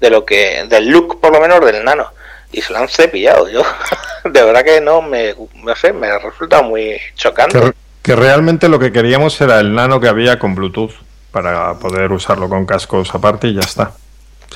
de 0.00 0.10
lo 0.10 0.24
que, 0.24 0.64
del 0.68 0.86
look 0.88 1.20
por 1.20 1.32
lo 1.32 1.40
menos 1.40 1.64
del 1.64 1.82
nano. 1.84 2.08
Y 2.52 2.62
se 2.62 2.72
lo 2.72 2.78
han 2.78 2.88
cepillado 2.88 3.48
yo. 3.48 3.62
de 4.24 4.42
verdad 4.44 4.62
que 4.62 4.80
no 4.80 5.02
me, 5.02 5.34
no 5.54 5.74
sé, 5.74 5.92
me 5.92 6.16
resulta 6.18 6.62
muy 6.62 7.00
chocante. 7.16 7.58
Que 8.04 8.14
realmente 8.14 8.68
lo 8.68 8.78
que 8.78 8.92
queríamos 8.92 9.40
era 9.40 9.58
el 9.60 9.74
nano 9.74 9.98
que 9.98 10.08
había 10.08 10.38
con 10.38 10.54
Bluetooth 10.54 10.92
para 11.32 11.74
poder 11.78 12.12
usarlo 12.12 12.48
con 12.50 12.66
cascos 12.66 13.12
aparte 13.14 13.48
y 13.48 13.54
ya 13.54 13.60
está. 13.62 13.82
O 13.82 13.86
sea, 13.86 13.96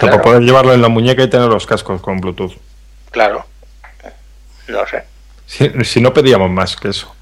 Claro. 0.01 0.17
para 0.19 0.23
poder 0.23 0.43
llevarlo 0.43 0.75
en 0.75 0.83
la 0.83 0.89
muñeca 0.89 1.23
y 1.23 1.31
tener 1.31 1.49
los 1.49 1.67
cascos 1.67 2.01
con 2.03 2.21
Bluetooth. 2.21 2.53
Claro. 3.11 3.47
No 4.69 4.87
sé. 4.87 5.03
Si, 5.47 5.71
si 5.85 6.01
no 6.03 6.13
pedíamos 6.13 6.51
más 6.51 6.77
que 6.77 6.91
eso. 6.91 7.13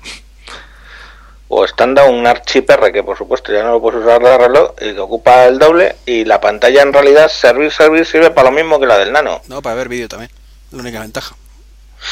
O 1.47 1.65
estándar 1.65 2.11
un 2.11 2.27
archiperre 2.27 2.93
que 2.93 3.05
por 3.05 3.17
supuesto 3.17 3.53
ya 3.53 3.63
no 3.63 3.71
lo 3.71 3.81
puedes 3.81 4.03
usar 4.03 4.21
de 4.21 4.37
reloj 4.37 4.73
y 4.81 4.95
que 4.95 4.99
ocupa 5.01 5.45
el 5.47 5.61
doble 5.61 5.95
y 6.05 6.25
la 6.25 6.41
pantalla 6.41 6.83
en 6.83 6.93
realidad 6.93 7.29
servir 7.29 7.71
servir 7.71 8.05
sirve 8.05 8.33
para 8.33 8.51
lo 8.51 8.57
mismo 8.57 8.81
que 8.81 8.87
la 8.87 8.99
del 8.99 9.13
nano. 9.13 9.41
No, 9.47 9.63
para 9.63 9.77
ver 9.77 9.89
vídeo 9.89 10.09
también, 10.09 10.33
la 10.73 10.81
única 10.83 11.01
ventaja. 11.01 11.37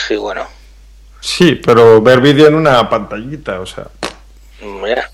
Sí, 0.07 0.15
bueno. 0.15 0.47
Sí, 1.25 1.55
pero 1.55 2.03
ver 2.03 2.21
vídeo 2.21 2.47
en 2.49 2.55
una 2.55 2.87
pantallita, 2.87 3.59
o 3.59 3.65
sea. 3.65 3.87
Mira, 4.61 5.11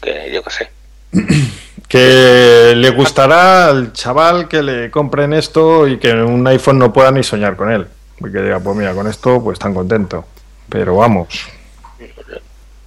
que 0.00 0.30
yo 0.32 0.40
qué 0.42 0.50
sé. 0.50 0.70
Que 1.88 2.72
le 2.74 2.88
gustará 2.88 3.66
al 3.66 3.92
chaval 3.92 4.48
que 4.48 4.62
le 4.62 4.90
compren 4.90 5.34
esto 5.34 5.86
y 5.86 5.98
que 5.98 6.10
un 6.10 6.46
iPhone 6.46 6.78
no 6.78 6.90
pueda 6.90 7.10
ni 7.10 7.22
soñar 7.22 7.54
con 7.54 7.70
él. 7.70 7.86
Porque 8.18 8.40
diga, 8.40 8.60
pues 8.60 8.74
mira, 8.74 8.94
con 8.94 9.06
esto 9.06 9.44
pues 9.44 9.58
tan 9.58 9.74
contento. 9.74 10.24
Pero 10.70 10.96
vamos. 10.96 11.28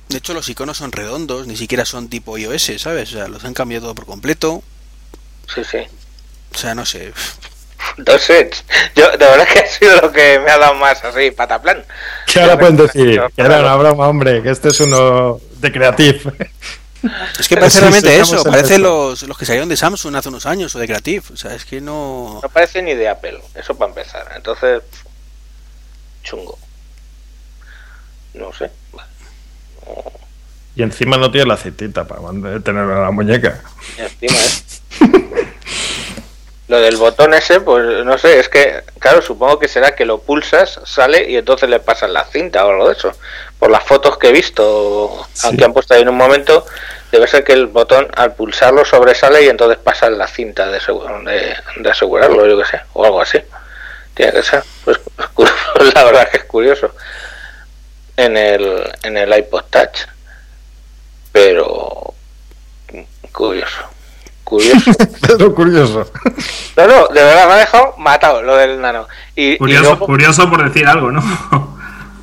De 0.10 0.18
hecho, 0.18 0.34
los 0.34 0.50
iconos 0.50 0.78
son 0.78 0.92
redondos, 0.92 1.46
ni 1.46 1.56
siquiera 1.56 1.86
son 1.86 2.10
tipo 2.10 2.36
iOS, 2.36 2.72
¿sabes? 2.80 3.10
O 3.10 3.18
sea, 3.18 3.28
los 3.28 3.46
han 3.46 3.54
cambiado 3.54 3.84
todo 3.84 3.96
por 3.96 4.08
completo. 4.08 4.64
Sí, 5.54 5.62
sí. 5.64 5.80
O 6.56 6.58
sea, 6.58 6.74
no 6.74 6.84
sé. 6.84 7.14
No 7.98 8.18
sé, 8.20 8.50
yo 8.96 9.10
de 9.12 9.18
verdad 9.18 9.48
que 9.48 9.60
ha 9.60 9.68
sido 9.68 10.02
lo 10.02 10.12
que 10.12 10.40
me 10.40 10.52
ha 10.52 10.58
dado 10.58 10.76
más 10.76 11.04
así, 11.04 11.32
pataplan. 11.32 11.84
¿Qué 12.26 12.42
ahora 12.42 12.58
pueden 12.60 12.78
decir? 12.78 13.22
Que 13.36 13.42
era 13.42 13.60
una 13.60 13.76
broma, 13.76 14.08
hombre, 14.08 14.42
que 14.44 14.50
este 14.50 14.70
es 14.70 14.80
uno 14.82 15.40
de 15.58 15.72
Creative. 15.72 16.22
Es 17.40 17.48
que 17.48 17.56
parece 17.56 17.76
Sí, 17.76 17.82
realmente 17.82 18.10
sí, 18.10 18.16
eso, 18.34 18.44
parece 18.44 18.80
los, 18.80 19.22
los 19.24 19.38
que 19.38 19.46
salieron 19.46 19.70
de 19.70 19.78
Samsung 19.78 20.16
hace 20.16 20.30
unos 20.30 20.48
años 20.48 20.76
o 20.76 20.80
de 20.80 20.88
Creative. 20.88 21.24
O 21.34 21.38
sea, 21.38 21.54
es 21.54 21.64
que 21.64 21.80
no. 21.80 22.40
No 22.42 22.50
parece 22.50 22.82
ni 22.82 22.96
de 22.96 23.08
Apple, 23.08 23.40
eso 23.54 23.78
para 23.78 23.90
empezar. 23.90 24.28
Entonces, 24.36 24.82
chungo. 26.24 26.58
No 28.34 28.52
sé. 28.54 28.72
Y 30.76 30.82
encima 30.82 31.18
no 31.18 31.30
tiene 31.30 31.46
la 31.48 31.54
aceitita 31.54 32.06
para 32.06 32.22
en 32.30 33.02
la 33.04 33.12
muñeca. 33.12 33.62
Y 33.98 34.02
encima 34.02 34.38
es- 34.44 34.82
Lo 36.76 36.82
del 36.82 36.98
botón 36.98 37.34
ese, 37.34 37.62
pues 37.62 38.04
no 38.04 38.18
sé, 38.18 38.38
es 38.38 38.50
que, 38.50 38.84
claro, 39.00 39.22
supongo 39.22 39.60
que 39.60 39.70
será 39.70 39.96
que 39.96 40.04
lo 40.04 40.20
pulsas, 40.20 40.82
sale 40.84 41.30
y 41.30 41.38
entonces 41.38 41.70
le 41.70 41.80
pasas 41.80 42.10
la 42.10 42.26
cinta 42.26 42.66
o 42.66 42.70
algo 42.70 42.88
de 42.90 42.96
eso. 42.96 43.14
Por 43.58 43.72
las 43.72 43.82
fotos 43.82 44.18
que 44.18 44.28
he 44.28 44.32
visto, 44.34 45.26
Sí. 45.32 45.48
aunque 45.48 45.64
han 45.64 45.72
puesto 45.72 45.94
ahí 45.94 46.02
en 46.02 46.10
un 46.10 46.18
momento, 46.18 46.66
debe 47.14 47.28
ser 47.28 47.46
que 47.46 47.54
el 47.54 47.68
botón 47.68 48.10
al 48.18 48.34
pulsarlo 48.36 48.84
sobresale 48.84 49.44
y 49.46 49.48
entonces 49.48 49.78
pasas 49.82 50.12
la 50.12 50.28
cinta 50.28 50.66
de, 50.70 50.80
de, 50.80 51.56
de 51.78 51.90
asegurarlo, 51.90 52.46
yo 52.46 52.58
que 52.58 52.66
sé, 52.66 52.82
o 52.92 53.06
algo 53.06 53.22
así. 53.22 53.40
Tiene 54.14 54.34
que 54.34 54.44
ser. 54.44 54.62
Pues, 54.84 55.00
la 55.96 56.04
verdad 56.04 56.30
que 56.30 56.38
es 56.40 56.44
curioso. 56.44 56.94
En 58.18 58.36
el, 58.36 58.84
en 59.04 59.16
el 59.16 59.34
iPod 59.34 59.64
Touch. 59.70 60.00
Pero. 61.32 62.14
Curioso. 63.32 63.95
Curioso. 64.46 64.92
Pero 65.28 65.54
curioso. 65.54 66.10
No, 66.78 66.88
no, 66.88 67.08
de 67.08 67.22
verdad 67.24 67.48
me 67.48 67.54
ha 67.54 67.58
dejado 67.58 67.96
matado 67.98 68.42
lo 68.44 68.56
del 68.56 68.80
nano. 68.80 69.08
Y, 69.36 69.54
y 69.54 69.58
Curioso, 69.58 69.84
luego, 69.90 70.06
curioso 70.06 70.50
por 70.50 70.64
decir 70.64 70.88
algo, 70.88 71.12
¿no? 71.12 71.22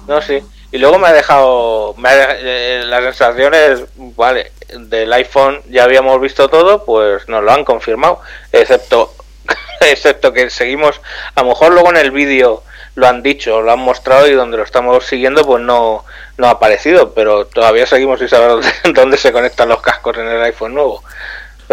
no, 0.07 0.23
sí. 0.23 0.41
Y 0.71 0.79
luego 0.79 0.99
me 0.99 1.09
ha 1.09 1.13
dejado, 1.13 1.95
me 1.99 2.09
ha- 2.09 2.37
eh, 2.39 2.83
las 2.87 3.03
sensaciones, 3.03 3.83
vale, 3.97 4.53
del 4.73 5.13
iPhone 5.13 5.61
ya 5.69 5.85
habíamos 5.85 6.19
visto 6.21 6.49
todo, 6.49 6.85
pues 6.87 7.29
nos 7.29 7.43
lo 7.45 7.53
han 7.53 7.65
confirmado, 7.65 8.21
excepto, 8.53 9.13
excepto 9.81 10.33
que 10.33 10.49
seguimos, 10.49 11.01
a 11.35 11.43
lo 11.43 11.49
mejor 11.49 11.73
luego 11.75 11.91
en 11.91 11.99
el 11.99 12.11
vídeo 12.11 12.63
lo 12.95 13.07
han 13.09 13.23
dicho, 13.23 13.61
lo 13.61 13.73
han 13.73 13.81
mostrado 13.81 14.27
y 14.29 14.33
donde 14.33 14.57
lo 14.57 14.63
estamos 14.63 15.05
siguiendo, 15.05 15.45
pues 15.45 15.63
no, 15.63 16.05
no 16.39 16.47
ha 16.47 16.51
aparecido, 16.53 17.13
pero 17.13 17.45
todavía 17.47 17.85
seguimos 17.87 18.19
sin 18.21 18.29
saber 18.29 18.49
dónde, 18.51 18.73
dónde 18.95 19.17
se 19.19 19.33
conectan 19.33 19.69
los 19.69 19.83
cascos 19.83 20.17
en 20.17 20.27
el 20.29 20.41
iPhone 20.43 20.73
nuevo. 20.75 21.03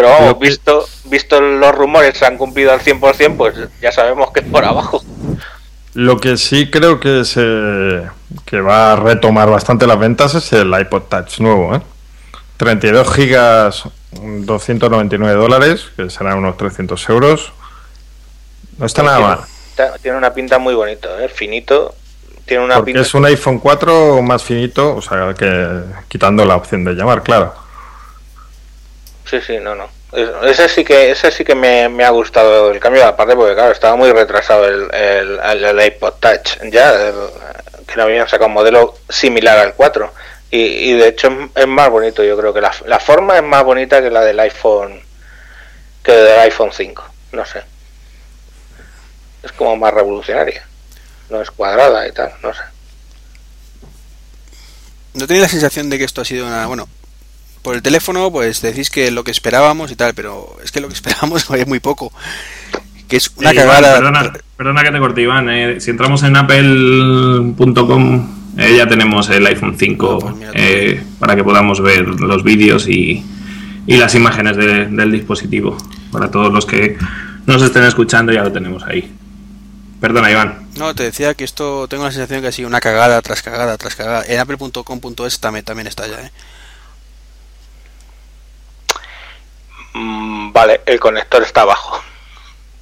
Pero 0.00 0.08
vamos, 0.14 0.34
que- 0.38 0.48
visto, 0.48 0.86
visto 1.06 1.40
los 1.40 1.74
rumores 1.74 2.16
se 2.16 2.24
han 2.26 2.36
cumplido 2.38 2.72
al 2.72 2.80
100%, 2.80 3.36
pues 3.36 3.54
ya 3.82 3.92
sabemos 3.92 4.30
que 4.32 4.40
es 4.40 4.46
por 4.46 4.64
abajo. 4.64 5.02
Lo 5.94 6.18
que 6.20 6.36
sí 6.36 6.70
creo 6.70 7.00
que 7.00 7.24
se 7.24 8.02
que 8.46 8.60
va 8.60 8.92
a 8.92 8.96
retomar 8.96 9.50
bastante 9.50 9.86
las 9.86 9.98
ventas 9.98 10.34
es 10.34 10.52
el 10.52 10.72
iPod 10.78 11.02
Touch 11.02 11.40
nuevo, 11.40 11.74
¿eh? 11.74 11.80
32 12.56 13.12
gigas, 13.12 13.84
299 14.12 15.34
dólares, 15.34 15.86
que 15.96 16.08
serán 16.10 16.38
unos 16.38 16.56
300 16.56 17.08
euros. 17.08 17.52
No 18.78 18.86
está 18.86 19.02
nada 19.02 19.18
mal, 19.20 19.38
Está- 19.70 19.98
Tiene 19.98 20.16
una 20.18 20.32
pinta 20.32 20.58
muy 20.58 20.74
bonita, 20.74 21.08
¿eh? 21.24 21.28
finito. 21.28 21.94
Tiene 22.46 22.64
una 22.64 22.76
porque 22.76 22.92
pinta. 22.92 23.00
es 23.06 23.14
un 23.14 23.24
iPhone 23.26 23.58
4 23.58 24.22
más 24.22 24.42
finito, 24.44 24.96
o 24.96 25.02
sea, 25.02 25.34
que 25.34 25.80
quitando 26.08 26.44
la 26.44 26.56
opción 26.56 26.84
de 26.84 26.94
llamar, 26.94 27.22
claro. 27.22 27.54
Sí, 29.28 29.40
sí, 29.40 29.58
no, 29.58 29.74
no. 29.74 29.88
Es- 30.12 30.28
Ese 30.58 30.68
sí 30.68 30.84
que, 30.84 31.10
ese 31.10 31.30
sí 31.30 31.44
que 31.44 31.54
me, 31.54 31.88
me 31.88 32.04
ha 32.04 32.10
gustado 32.10 32.70
el 32.72 32.80
cambio, 32.80 33.06
aparte 33.06 33.36
porque 33.36 33.54
claro, 33.54 33.70
estaba 33.72 33.96
muy 33.96 34.10
retrasado 34.12 34.66
el, 34.66 34.92
el, 34.92 35.38
el- 35.64 35.86
iPod 35.86 36.14
Touch 36.14 36.58
ya, 36.70 37.12
que 37.86 37.96
no 37.96 38.02
habían 38.04 38.28
sacado 38.28 38.48
un 38.48 38.54
modelo 38.54 38.96
similar 39.08 39.58
al 39.58 39.74
4. 39.74 40.12
Y, 40.52 40.58
y 40.60 40.92
de 40.94 41.08
hecho 41.08 41.28
es, 41.28 41.62
es 41.62 41.66
más 41.68 41.88
bonito, 41.90 42.24
yo 42.24 42.36
creo 42.36 42.52
que 42.52 42.60
la, 42.60 42.72
la 42.86 42.98
forma 42.98 43.36
es 43.36 43.42
más 43.44 43.62
bonita 43.62 44.02
que 44.02 44.10
la 44.10 44.22
del 44.22 44.40
iPhone 44.40 45.00
que 46.02 46.10
del 46.12 46.40
iPhone 46.40 46.72
5, 46.72 47.04
no 47.32 47.44
sé. 47.46 47.62
Es 49.44 49.52
como 49.52 49.76
más 49.76 49.94
revolucionaria. 49.94 50.66
No 51.28 51.40
es 51.40 51.50
cuadrada 51.52 52.06
y 52.08 52.12
tal, 52.12 52.32
no 52.42 52.52
sé. 52.52 52.60
No 55.14 55.26
tenía 55.26 55.42
la 55.42 55.48
sensación 55.48 55.88
de 55.90 55.98
que 55.98 56.04
esto 56.04 56.20
ha 56.20 56.24
sido 56.24 56.46
una. 56.46 56.66
Bueno, 56.66 56.88
por 57.62 57.74
el 57.76 57.82
teléfono, 57.82 58.30
pues 58.30 58.62
decís 58.62 58.90
que 58.90 59.10
lo 59.10 59.24
que 59.24 59.30
esperábamos 59.30 59.90
y 59.90 59.96
tal, 59.96 60.14
pero 60.14 60.56
es 60.64 60.72
que 60.72 60.80
lo 60.80 60.88
que 60.88 60.94
esperábamos 60.94 61.48
es 61.50 61.66
muy 61.66 61.80
poco. 61.80 62.12
Que 63.08 63.16
es 63.16 63.30
una 63.36 63.50
Eh, 63.50 63.54
Iván, 63.54 63.66
cagada. 63.66 63.94
perdona, 63.96 64.32
perdona 64.56 64.82
que 64.84 64.90
te 64.92 64.98
corte, 64.98 65.22
Iván. 65.22 65.48
eh, 65.50 65.80
si 65.80 65.90
entramos 65.90 66.22
en 66.22 66.36
apple.com, 66.36 68.36
eh, 68.58 68.74
ya 68.76 68.86
tenemos 68.86 69.28
el 69.30 69.46
iPhone 69.46 69.76
5 69.78 70.18
Ah, 70.28 70.34
pues 70.38 70.50
eh, 70.54 71.02
para 71.18 71.36
que 71.36 71.44
podamos 71.44 71.80
ver 71.80 72.06
los 72.08 72.42
vídeos 72.44 72.88
y, 72.88 73.24
y 73.86 73.96
las 73.96 74.14
imágenes 74.14 74.56
de- 74.56 74.86
del 74.86 75.12
dispositivo. 75.12 75.76
Para 76.12 76.30
todos 76.30 76.52
los 76.52 76.66
que 76.66 76.96
nos 77.46 77.62
estén 77.62 77.84
escuchando, 77.84 78.32
ya 78.32 78.42
lo 78.42 78.52
tenemos 78.52 78.82
ahí. 78.84 79.12
Perdona, 80.00 80.30
Iván. 80.30 80.58
No, 80.78 80.94
te 80.94 81.02
decía 81.04 81.34
que 81.34 81.44
esto 81.44 81.86
tengo 81.88 82.04
la 82.04 82.12
sensación 82.12 82.40
que 82.40 82.48
ha 82.48 82.52
sido 82.52 82.68
una 82.68 82.80
cagada 82.80 83.20
tras 83.22 83.42
cagada 83.42 83.76
tras 83.76 83.94
cagada. 83.96 84.24
En 84.26 84.38
apple.com.es 84.40 85.40
también, 85.40 85.64
también 85.64 85.86
está 85.86 86.06
ya, 86.06 86.20
¿eh? 86.24 86.30
Mm, 89.94 90.52
vale, 90.52 90.82
el 90.86 91.00
conector 91.00 91.42
está 91.42 91.62
abajo. 91.62 92.02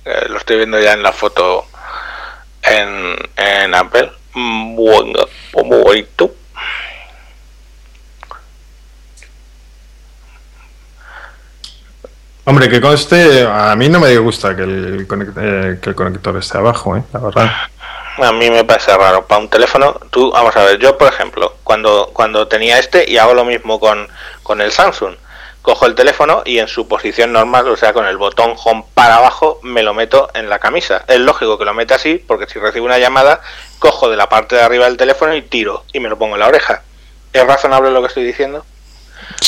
Eh, 0.05 0.26
lo 0.28 0.39
estoy 0.39 0.56
viendo 0.56 0.80
ya 0.80 0.93
en 0.93 1.02
la 1.02 1.12
foto 1.12 1.66
en, 2.62 3.16
en 3.36 3.74
Apple. 3.74 4.10
Mm, 4.35 4.76
Bueno, 4.76 5.26
muy 5.64 5.82
bonito. 5.82 6.35
Hombre, 12.44 12.70
que 12.70 12.80
conste, 12.80 13.47
a 13.47 13.76
mí 13.76 13.90
no 13.90 14.01
me 14.01 14.16
gusta 14.16 14.56
que 14.56 14.62
el, 14.62 15.06
eh, 15.36 15.78
que 15.82 15.90
el 15.90 15.94
conector 15.94 16.35
esté 16.39 16.56
abajo, 16.56 16.97
¿eh? 16.97 17.02
la 17.12 17.20
verdad. 17.20 17.52
A 18.22 18.32
mí 18.32 18.51
me 18.51 18.64
parece 18.64 18.97
raro. 18.97 19.26
Para 19.26 19.43
un 19.43 19.51
teléfono, 19.51 20.01
tú, 20.10 20.32
vamos 20.32 20.56
a 20.56 20.64
ver, 20.64 20.78
yo 20.78 20.97
por 20.97 21.09
ejemplo, 21.09 21.56
cuando, 21.62 22.10
cuando 22.14 22.48
tenía 22.48 22.78
este 22.78 23.05
y 23.06 23.18
hago 23.18 23.35
lo 23.35 23.44
mismo 23.44 23.78
con, 23.78 24.09
con 24.43 24.62
el 24.62 24.72
Samsung, 24.72 25.14
cojo 25.69 25.85
el 25.85 25.95
teléfono 25.95 26.40
y 26.47 26.61
en 26.61 26.66
su 26.66 26.89
posición 26.89 27.31
normal, 27.31 27.69
o 27.69 27.77
sea, 27.77 27.93
con 27.93 28.07
el 28.07 28.16
botón 28.16 28.55
home 28.65 28.86
para 28.95 29.16
abajo, 29.16 29.61
me 29.62 29.82
lo 29.82 29.93
meto 29.93 30.31
en 30.32 30.49
la 30.49 30.59
camisa. 30.59 31.05
Es 31.07 31.19
lógico 31.20 31.59
que 31.59 31.66
lo 31.66 31.74
meta 31.74 31.97
así, 31.97 32.15
porque 32.15 32.47
si 32.47 32.59
recibo 32.59 32.86
una 32.86 32.99
llamada, 32.99 33.43
cojo 33.78 34.09
de 34.09 34.16
la 34.16 34.31
parte 34.31 34.57
de 34.57 34.62
arriba 34.62 34.86
del 34.86 34.97
teléfono 34.97 35.35
y 35.36 35.43
tiro 35.43 35.85
y 35.93 36.01
me 36.01 36.09
lo 36.09 36.19
pongo 36.19 36.36
en 36.36 36.40
la 36.40 36.49
oreja. 36.49 36.85
¿Es 37.35 37.47
razonable 37.47 37.90
lo 37.90 38.01
que 38.01 38.07
estoy 38.07 38.24
diciendo? 38.24 38.65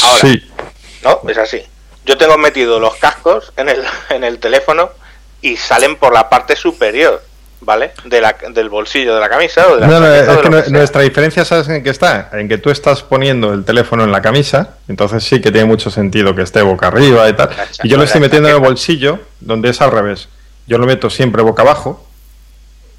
Ahora. 0.02 0.20
Sí, 0.20 0.52
No, 1.02 1.22
es 1.26 1.38
así. 1.38 1.62
Yo 2.04 2.18
tengo 2.18 2.36
metido 2.36 2.78
los 2.80 2.96
cascos 2.96 3.54
en 3.56 3.70
el, 3.70 3.82
en 4.10 4.22
el 4.22 4.38
teléfono 4.40 4.90
y 5.40 5.56
salen 5.56 5.96
por 5.96 6.12
la 6.12 6.28
parte 6.28 6.54
superior, 6.54 7.22
¿vale? 7.60 7.92
De 8.04 8.20
la, 8.20 8.36
del 8.52 8.68
bolsillo 8.68 9.14
de 9.14 9.20
la 9.20 9.28
camisa 9.28 9.68
o 9.68 9.74
de 9.74 9.80
la 9.82 9.86
No, 9.86 10.00
no, 10.00 10.06
es 10.06 10.38
que 10.38 10.70
nuestra 10.70 11.02
diferencia, 11.02 11.44
¿sabes 11.44 11.68
en 11.68 11.82
qué 11.82 11.90
está? 11.90 12.30
En 12.32 12.48
que 12.48 12.58
tú 12.58 12.70
estás 12.70 13.02
poniendo 13.02 13.52
el 13.52 13.64
teléfono 13.64 14.04
en 14.04 14.12
la 14.12 14.22
camisa, 14.22 14.76
entonces 14.88 15.24
sí 15.24 15.40
que 15.40 15.50
tiene 15.50 15.66
mucho 15.66 15.90
sentido 15.90 16.34
que 16.34 16.42
esté 16.42 16.62
boca 16.62 16.88
arriba 16.88 17.28
y 17.28 17.34
tal. 17.34 17.50
Y 17.82 17.88
yo 17.88 17.96
lo 17.96 18.04
estoy 18.04 18.20
metiendo 18.20 18.48
en 18.48 18.54
el 18.54 18.60
bolsillo, 18.60 19.18
donde 19.40 19.70
es 19.70 19.80
al 19.80 19.90
revés. 19.90 20.28
Yo 20.66 20.78
lo 20.78 20.86
meto 20.86 21.10
siempre 21.10 21.42
boca 21.42 21.62
abajo, 21.62 22.06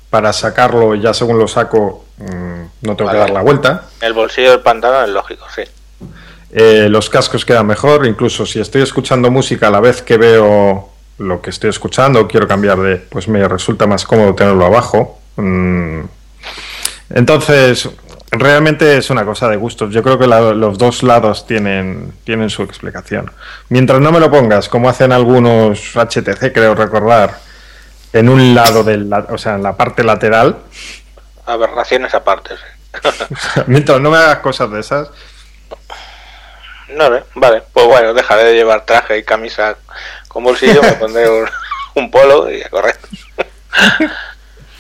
para 0.10 0.34
sacarlo, 0.34 0.94
ya 0.96 1.14
según 1.14 1.40
lo 1.40 1.48
saco, 1.48 2.06
mm, 2.18 2.64
no 2.82 2.96
tengo 2.96 3.06
Vale. 3.06 3.12
que 3.12 3.20
dar 3.20 3.30
la 3.30 3.42
vuelta. 3.42 3.86
El 4.02 4.14
bolsillo 4.14 4.52
del 4.52 4.60
pantalón 4.60 5.06
es 5.06 5.10
lógico, 5.10 5.46
sí. 5.56 5.64
Eh, 6.54 6.88
los 6.90 7.10
cascos 7.10 7.46
quedan 7.46 7.66
mejor, 7.66 8.06
incluso 8.06 8.46
si 8.46 8.60
estoy 8.60 8.82
escuchando 8.82 9.32
música 9.32 9.68
a 9.68 9.72
la 9.72 9.80
vez 9.80 10.02
que 10.02 10.18
veo 10.18 10.91
lo 11.22 11.42
que 11.42 11.50
estoy 11.52 11.70
escuchando, 11.70 12.28
quiero 12.28 12.48
cambiar 12.48 12.80
de, 12.80 12.98
pues 12.98 13.28
me 13.28 13.48
resulta 13.48 13.88
más 13.88 14.06
cómodo 14.06 14.36
tenerlo 14.36 14.66
abajo. 14.66 15.20
Mm. 15.38 16.02
Entonces, 17.14 17.90
realmente 18.32 18.98
es 18.98 19.10
una 19.10 19.26
cosa 19.26 19.50
de 19.50 19.58
gustos. 19.58 19.94
Yo 19.94 20.02
creo 20.02 20.18
que 20.18 20.28
la- 20.28 20.54
los 20.54 20.78
dos 20.78 21.04
lados 21.04 21.46
tienen, 21.46 22.14
tienen 22.24 22.50
su 22.50 22.64
explicación. 22.64 23.32
Mientras 23.70 24.00
no 24.00 24.12
me 24.12 24.20
lo 24.20 24.32
pongas, 24.32 24.70
como 24.70 24.90
hacen 24.90 25.12
algunos 25.12 25.96
HTC, 25.96 26.52
creo 26.54 26.76
recordar, 26.76 27.38
en 28.14 28.30
un 28.30 28.56
lado 28.56 28.84
del, 28.84 29.12
o 29.30 29.38
sea, 29.38 29.56
en 29.56 29.64
la 29.64 29.76
parte 29.76 30.04
lateral, 30.04 30.58
Aberraciones 31.46 32.14
aparte, 32.14 32.52
sí. 32.56 33.10
Mientras 33.68 34.00
no 34.00 34.12
me 34.12 34.18
hagas 34.18 34.38
cosas 34.40 34.72
de 34.72 34.80
esas. 34.80 35.10
No, 36.90 37.10
no, 37.10 37.20
vale, 37.36 37.64
pues 37.74 37.86
bueno, 37.88 38.14
dejaré 38.14 38.44
de 38.44 38.54
llevar 38.54 38.86
traje 38.86 39.18
y 39.18 39.24
camisa 39.24 39.76
con 40.32 40.44
bolsillo, 40.44 40.82
me 40.82 40.94
pondré 40.94 41.28
un, 41.96 42.10
polo 42.12 42.50
y 42.52 42.62
a 42.62 42.70
correr. 42.70 42.96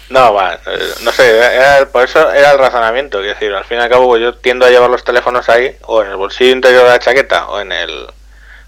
No, 0.10 0.34
va, 0.34 0.56
eh, 0.65 0.94
no 1.03 1.11
sé, 1.11 1.38
era- 1.38 1.86
por 1.90 2.03
eso 2.03 2.32
era 2.32 2.52
el 2.52 2.57
razonamiento, 2.60 3.19
quiero 3.19 3.34
decir, 3.34 3.53
al 3.53 3.64
fin 3.64 3.78
y 3.78 3.82
al 3.82 3.90
cabo 3.90 4.18
yo 4.18 4.36
tiendo 4.36 4.65
a 4.65 4.69
llevar 4.69 4.90
los 4.90 5.03
teléfonos 5.06 5.48
ahí, 5.48 5.76
o 5.84 6.02
en 6.03 6.10
el 6.10 6.18
bolsillo 6.18 6.52
interior 6.52 6.84
de 6.84 6.90
la 6.90 6.99
chaqueta, 6.99 7.48
o 7.48 7.60
en 7.61 7.72
el 7.72 8.07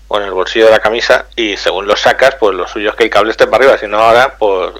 o 0.10 0.18
en 0.18 0.24
el 0.24 0.32
bolsillo 0.32 0.66
de 0.66 0.72
la 0.72 0.80
camisa, 0.80 1.26
y 1.36 1.58
según 1.58 1.88
lo 1.88 1.96
sacas, 1.96 2.36
pues 2.40 2.54
lo 2.56 2.68
suyo 2.68 2.92
es 2.92 2.96
que 2.96 3.06
el 3.06 3.10
cable 3.10 3.32
esté 3.32 3.48
para 3.48 3.64
arriba, 3.66 3.78
si 3.80 3.88
no 3.88 4.00
ahora, 4.00 4.36
pues 4.38 4.74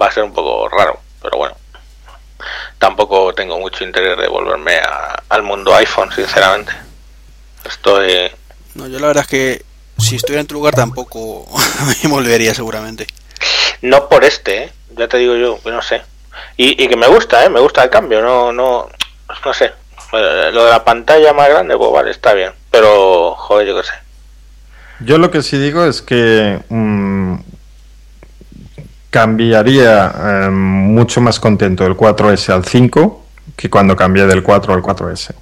va 0.00 0.06
a 0.06 0.10
ser 0.12 0.24
un 0.24 0.34
poco 0.34 0.68
raro, 0.68 0.98
pero 1.22 1.38
bueno. 1.38 1.56
Tampoco 2.78 3.32
tengo 3.34 3.58
mucho 3.58 3.84
interés 3.84 4.18
de 4.18 4.26
volverme 4.28 4.76
a- 4.78 5.22
al 5.28 5.42
mundo 5.42 5.74
iPhone, 5.74 6.10
sinceramente. 6.12 6.72
Estoy... 7.64 8.30
No, 8.74 8.86
yo 8.88 8.98
la 8.98 9.06
verdad 9.06 9.22
es 9.24 9.28
que 9.30 9.64
si 9.98 10.16
estuviera 10.16 10.40
en 10.40 10.46
tu 10.46 10.54
lugar 10.54 10.74
tampoco 10.74 11.46
me 12.02 12.08
volvería 12.08 12.54
seguramente. 12.54 13.06
No 13.82 14.08
por 14.08 14.24
este, 14.24 14.64
¿eh? 14.64 14.72
ya 14.96 15.08
te 15.08 15.18
digo 15.18 15.36
yo, 15.36 15.60
que 15.62 15.70
no 15.70 15.82
sé. 15.82 16.02
Y, 16.56 16.82
y 16.82 16.88
que 16.88 16.96
me 16.96 17.06
gusta, 17.06 17.44
¿eh? 17.44 17.50
me 17.50 17.60
gusta 17.60 17.82
el 17.82 17.90
cambio, 17.90 18.20
no, 18.22 18.52
no, 18.52 18.88
no 19.44 19.54
sé. 19.54 19.72
Eh, 20.12 20.50
Lo 20.52 20.64
de 20.64 20.70
la 20.70 20.84
pantalla 20.84 21.32
más 21.32 21.48
grande, 21.48 21.76
pues 21.76 21.92
vale, 21.92 22.10
está 22.10 22.34
bien. 22.34 22.52
Pero, 22.70 23.34
joder, 23.34 23.66
yo 23.66 23.76
qué 23.76 23.82
sé. 23.86 23.92
Yo 25.00 25.18
lo 25.18 25.30
que 25.30 25.42
sí 25.42 25.58
digo 25.58 25.84
es 25.84 26.00
que 26.00 26.58
mm, 26.68 27.34
cambiaría 29.10 30.14
eh, 30.18 30.50
mucho 30.50 31.20
más 31.20 31.38
contento 31.38 31.86
el 31.86 31.96
4S 31.96 32.50
al 32.50 32.64
5 32.64 33.24
que 33.56 33.70
cuando 33.70 33.94
cambié 33.96 34.26
del 34.26 34.42
4 34.42 34.74
al 34.74 34.82
4S. 34.82 35.34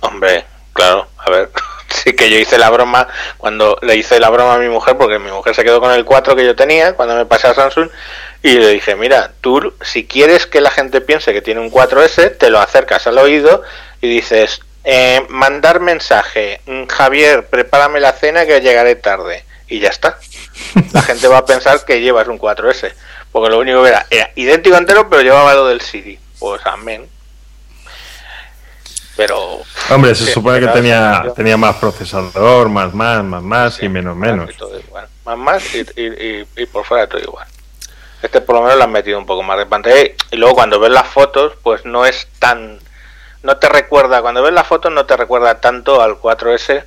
Hombre, 0.00 0.44
claro, 0.72 1.06
a 1.18 1.30
ver. 1.30 1.50
Sí 1.92 2.14
que 2.14 2.30
yo 2.30 2.38
hice 2.38 2.58
la 2.58 2.70
broma 2.70 3.06
cuando 3.38 3.78
le 3.82 3.96
hice 3.96 4.18
la 4.18 4.30
broma 4.30 4.54
a 4.54 4.58
mi 4.58 4.68
mujer, 4.68 4.96
porque 4.96 5.18
mi 5.18 5.30
mujer 5.30 5.54
se 5.54 5.64
quedó 5.64 5.80
con 5.80 5.92
el 5.92 6.04
4 6.04 6.34
que 6.34 6.44
yo 6.44 6.56
tenía 6.56 6.94
cuando 6.94 7.14
me 7.14 7.26
pasé 7.26 7.48
a 7.48 7.54
Samsung, 7.54 7.88
y 8.42 8.54
le 8.54 8.68
dije, 8.68 8.96
mira, 8.96 9.32
tú 9.40 9.74
si 9.82 10.06
quieres 10.06 10.46
que 10.46 10.60
la 10.60 10.70
gente 10.70 11.00
piense 11.00 11.32
que 11.32 11.42
tiene 11.42 11.60
un 11.60 11.70
4S, 11.70 12.38
te 12.38 12.50
lo 12.50 12.58
acercas 12.58 13.06
al 13.06 13.18
oído 13.18 13.62
y 14.00 14.08
dices, 14.08 14.60
eh, 14.84 15.24
mandar 15.28 15.80
mensaje, 15.80 16.60
mm, 16.66 16.86
Javier, 16.86 17.46
prepárame 17.46 18.00
la 18.00 18.12
cena 18.12 18.46
que 18.46 18.60
llegaré 18.60 18.96
tarde. 18.96 19.44
Y 19.68 19.78
ya 19.78 19.88
está. 19.88 20.18
La 20.92 21.02
gente 21.02 21.28
va 21.28 21.38
a 21.38 21.46
pensar 21.46 21.84
que 21.84 22.00
llevas 22.00 22.28
un 22.28 22.38
4S, 22.38 22.92
porque 23.30 23.50
lo 23.50 23.58
único 23.58 23.82
que 23.82 23.88
era, 23.90 24.06
era 24.10 24.30
idéntico 24.34 24.76
entero, 24.76 25.08
pero 25.08 25.22
llevaba 25.22 25.54
lo 25.54 25.66
del 25.68 25.80
Siri. 25.80 26.18
Pues 26.38 26.60
amén. 26.64 27.08
Pero 29.16 29.62
Hombre, 29.90 30.14
se 30.14 30.32
supone 30.32 30.60
que 30.60 30.68
tenía, 30.68 31.24
tenía 31.36 31.56
más 31.56 31.76
procesador, 31.76 32.68
más, 32.68 32.94
más, 32.94 33.22
más, 33.22 33.42
más 33.42 33.82
y 33.82 33.88
menos, 33.88 34.16
menos. 34.16 34.50
Y 34.50 34.56
todo 34.56 34.78
igual. 34.78 35.06
Más, 35.24 35.38
más 35.38 35.74
y, 35.74 35.84
y, 36.56 36.66
por 36.66 36.84
fuera 36.84 37.06
todo 37.06 37.20
igual. 37.20 37.46
Este 38.22 38.40
por 38.40 38.56
lo 38.56 38.62
menos 38.62 38.78
le 38.78 38.84
han 38.84 38.92
metido 38.92 39.18
un 39.18 39.26
poco 39.26 39.42
más 39.42 39.58
de 39.58 39.66
pantalla. 39.66 40.00
Y 40.30 40.36
luego 40.36 40.54
cuando 40.54 40.80
ves 40.80 40.92
las 40.92 41.08
fotos, 41.08 41.54
pues 41.62 41.84
no 41.84 42.06
es 42.06 42.28
tan... 42.38 42.78
No 43.42 43.56
te 43.56 43.68
recuerda, 43.68 44.22
cuando 44.22 44.42
ves 44.42 44.52
las 44.52 44.66
fotos 44.66 44.92
no 44.92 45.04
te 45.04 45.16
recuerda 45.16 45.60
tanto 45.60 46.00
al 46.00 46.12
4S 46.12 46.84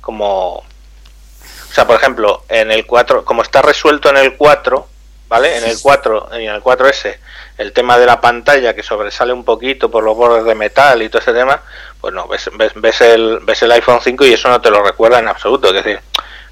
como... 0.00 0.54
O 0.56 1.72
sea, 1.72 1.86
por 1.86 1.96
ejemplo, 1.96 2.44
en 2.48 2.72
el 2.72 2.86
4, 2.86 3.24
como 3.24 3.42
está 3.42 3.60
resuelto 3.60 4.08
en 4.08 4.16
el 4.16 4.36
4, 4.36 4.87
¿vale? 5.28 5.56
En 5.56 5.64
el 5.64 5.78
4 5.80 6.30
y 6.32 6.46
en 6.46 6.54
el 6.54 6.62
4S, 6.62 7.16
el 7.58 7.72
tema 7.72 7.98
de 7.98 8.06
la 8.06 8.20
pantalla 8.20 8.74
que 8.74 8.82
sobresale 8.82 9.32
un 9.32 9.44
poquito 9.44 9.90
por 9.90 10.02
los 10.02 10.16
bordes 10.16 10.44
de 10.44 10.54
metal 10.54 11.02
y 11.02 11.08
todo 11.08 11.20
ese 11.20 11.32
tema, 11.32 11.62
pues 12.00 12.14
no, 12.14 12.26
ves, 12.26 12.50
ves, 12.54 12.72
ves, 12.74 13.00
el, 13.00 13.40
ves 13.42 13.62
el 13.62 13.72
iPhone 13.72 14.00
5 14.02 14.24
y 14.26 14.32
eso 14.32 14.48
no 14.48 14.60
te 14.60 14.70
lo 14.70 14.82
recuerda 14.82 15.18
en 15.18 15.28
absoluto. 15.28 15.68
Es 15.68 15.84
decir, 15.84 16.00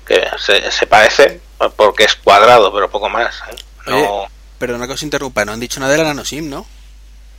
que 0.07 0.27
se, 0.39 0.71
se 0.71 0.87
parece 0.87 1.41
porque 1.77 2.05
es 2.05 2.17
cuadrado, 2.17 2.73
pero 2.73 2.91
poco 2.91 3.09
más. 3.09 3.43
¿eh? 3.51 3.57
No, 3.87 4.27
Perdona 4.59 4.87
que 4.87 4.95
os 4.95 5.03
interrumpa, 5.03 5.45
no 5.45 5.53
han 5.53 5.61
dicho 5.61 5.81
nada 5.81 5.93
de 5.93 5.99
la 5.99 6.05
nanoSIM, 6.05 6.49
¿no? 6.49 6.67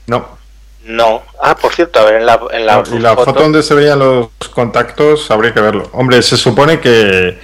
No. 0.07 0.38
no. 0.84 1.23
Ah, 1.41 1.55
por 1.55 1.73
cierto, 1.73 1.99
a 1.99 2.05
ver, 2.05 2.15
en 2.15 2.26
la, 2.26 2.39
en 2.51 2.65
la, 2.65 2.84
y 2.91 2.99
la 2.99 3.15
foto, 3.15 3.34
donde 3.34 3.64
se 3.64 3.73
veían 3.73 3.99
los 3.99 4.30
contactos 4.53 5.30
habría 5.31 5.53
que 5.53 5.59
verlo. 5.59 5.89
Hombre, 5.93 6.22
se 6.22 6.38
supone 6.38 6.80
que 6.80 7.39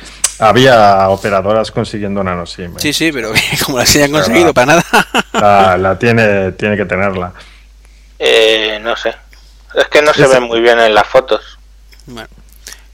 había 0.48 1.10
operadoras 1.10 1.72
consiguiendo 1.72 2.24
nanoSIM. 2.24 2.72
¿eh? 2.72 2.80
Sí, 2.80 2.94
sí, 2.94 3.12
pero 3.12 3.32
como 3.66 3.78
la 3.78 3.84
hayan 3.84 4.12
conseguido 4.12 4.54
para 4.54 4.68
nada. 4.68 4.84
La, 5.34 5.78
la 5.78 6.00
tiene, 6.00 6.52
tiene 6.54 6.78
que 6.78 6.86
tenerla. 6.86 7.34
Eh, 8.20 8.80
no 8.82 8.96
sé. 8.96 9.14
Es 9.76 9.88
que 9.88 10.02
no 10.02 10.14
se 10.14 10.28
ve 10.28 10.40
muy 10.40 10.62
bien 10.62 10.80
en 10.80 10.94
las 10.94 11.08
fotos. 11.08 11.58
Bueno, 12.06 12.30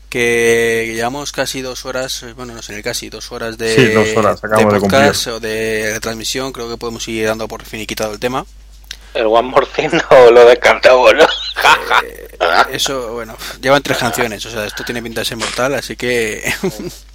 que 0.09 0.91
llevamos 0.95 1.31
casi 1.31 1.61
dos 1.61 1.85
horas, 1.85 2.23
eh, 2.23 2.33
bueno, 2.33 2.53
no 2.53 2.61
sé, 2.61 2.81
casi 2.81 3.09
dos 3.09 3.31
horas 3.31 3.57
de, 3.57 3.75
Sí, 3.75 3.87
dos 3.89 4.15
horas, 4.15 4.43
acabamos 4.43 4.73
de 4.73 4.79
podcast 4.79 5.27
o 5.27 5.39
de 5.39 5.91
retransmisión. 5.93 6.51
Creo 6.51 6.69
que 6.69 6.77
podemos 6.77 7.07
ir 7.07 7.27
dando 7.27 7.47
por 7.47 7.63
finiquitado 7.63 8.13
el 8.13 8.19
tema. 8.19 8.45
El 9.13 9.25
One 9.25 9.49
More 9.49 9.67
Thing 9.75 9.89
no 10.11 10.31
lo 10.31 10.45
descartamos, 10.45 11.13
¿no? 11.13 11.23
Eh, 12.03 12.37
eso, 12.71 13.13
bueno, 13.13 13.35
llevan 13.61 13.83
tres 13.83 13.97
canciones, 13.97 14.45
o 14.45 14.49
sea, 14.49 14.65
esto 14.65 14.83
tiene 14.83 15.01
pinta 15.01 15.21
de 15.21 15.25
ser 15.25 15.37
mortal, 15.37 15.73
así 15.75 15.95
que 15.95 16.43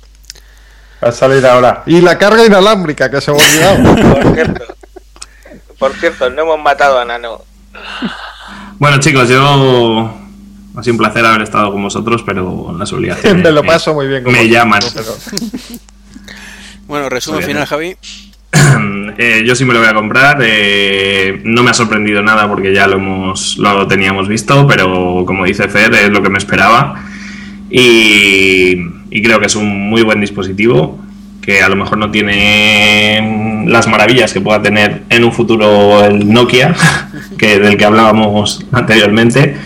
Va 1.02 1.08
a 1.08 1.12
salir 1.12 1.44
ahora. 1.46 1.82
Y 1.86 2.00
la 2.00 2.16
carga 2.18 2.44
inalámbrica, 2.46 3.10
que 3.10 3.20
se 3.20 3.32
me 3.32 3.38
ha 3.42 3.46
olvidado. 3.72 3.94
Por 4.22 4.34
cierto, 4.34 4.64
por 5.78 5.92
cierto, 5.94 6.30
no 6.30 6.42
hemos 6.42 6.60
matado 6.62 6.98
a 6.98 7.04
Nano. 7.04 7.42
Bueno, 8.78 8.98
chicos, 8.98 9.28
yo. 9.28 10.14
Ha 10.76 10.82
sido 10.82 10.94
un 10.94 10.98
placer 10.98 11.24
haber 11.24 11.42
estado 11.42 11.70
con 11.72 11.82
vosotros, 11.82 12.22
pero 12.24 12.74
las 12.78 12.92
obligaciones. 12.94 13.42
me 13.44 13.50
lo 13.52 13.62
paso 13.62 13.92
muy 13.94 14.06
bien. 14.06 14.24
con 14.24 14.32
Me 14.32 14.38
vosotros, 14.40 14.54
llaman. 14.58 14.80
pero- 14.94 15.14
bueno, 16.86 17.08
resumen 17.08 17.42
final. 17.42 17.66
Javi. 17.66 17.96
Eh, 19.16 19.44
yo 19.46 19.54
sí 19.54 19.64
me 19.64 19.72
lo 19.74 19.78
voy 19.80 19.88
a 19.88 19.94
comprar. 19.94 20.38
eh, 20.42 21.40
no 21.44 21.62
me 21.62 21.70
ha 21.70 21.74
sorprendido 21.74 22.20
nada 22.22 22.48
porque 22.48 22.72
ya 22.74 22.86
lo 22.88 22.96
hemos 22.96 23.56
lo 23.58 23.86
teníamos 23.86 24.26
visto, 24.26 24.66
pero 24.66 25.22
como 25.26 25.44
dice 25.44 25.68
Fer, 25.68 25.94
es 25.94 26.10
lo 26.10 26.20
que 26.22 26.30
me 26.30 26.38
esperaba. 26.38 27.00
Y, 27.70 28.76
y 29.14 29.22
creo 29.22 29.38
que 29.38 29.46
es 29.46 29.54
un 29.54 29.88
muy 29.88 30.02
buen 30.02 30.20
dispositivo 30.20 30.98
que 31.40 31.62
a 31.62 31.68
lo 31.68 31.76
mejor 31.76 31.98
no 31.98 32.10
tiene 32.10 33.64
las 33.68 33.86
maravillas 33.86 34.32
que 34.32 34.40
pueda 34.40 34.60
tener 34.60 35.04
en 35.08 35.22
un 35.22 35.32
futuro 35.32 36.04
el 36.04 36.28
Nokia, 36.28 36.74
que 37.38 37.60
del 37.60 37.76
que 37.76 37.84
hablábamos 37.84 38.66
anteriormente, 38.72 39.56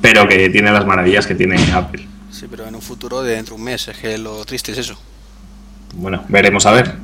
pero 0.00 0.26
que 0.26 0.48
tiene 0.48 0.72
las 0.72 0.86
maravillas 0.86 1.26
que 1.26 1.34
tiene 1.34 1.56
Apple. 1.74 2.06
Sí, 2.30 2.46
pero 2.50 2.66
en 2.66 2.74
un 2.74 2.80
futuro 2.80 3.22
de 3.22 3.34
dentro 3.34 3.56
de 3.56 3.60
un 3.60 3.64
mes, 3.66 3.86
es 3.88 3.96
que 3.98 4.16
lo 4.16 4.42
triste 4.46 4.72
es 4.72 4.78
eso. 4.78 4.98
Bueno, 5.96 6.24
veremos 6.30 6.64
a 6.64 6.72
ver. 6.72 6.94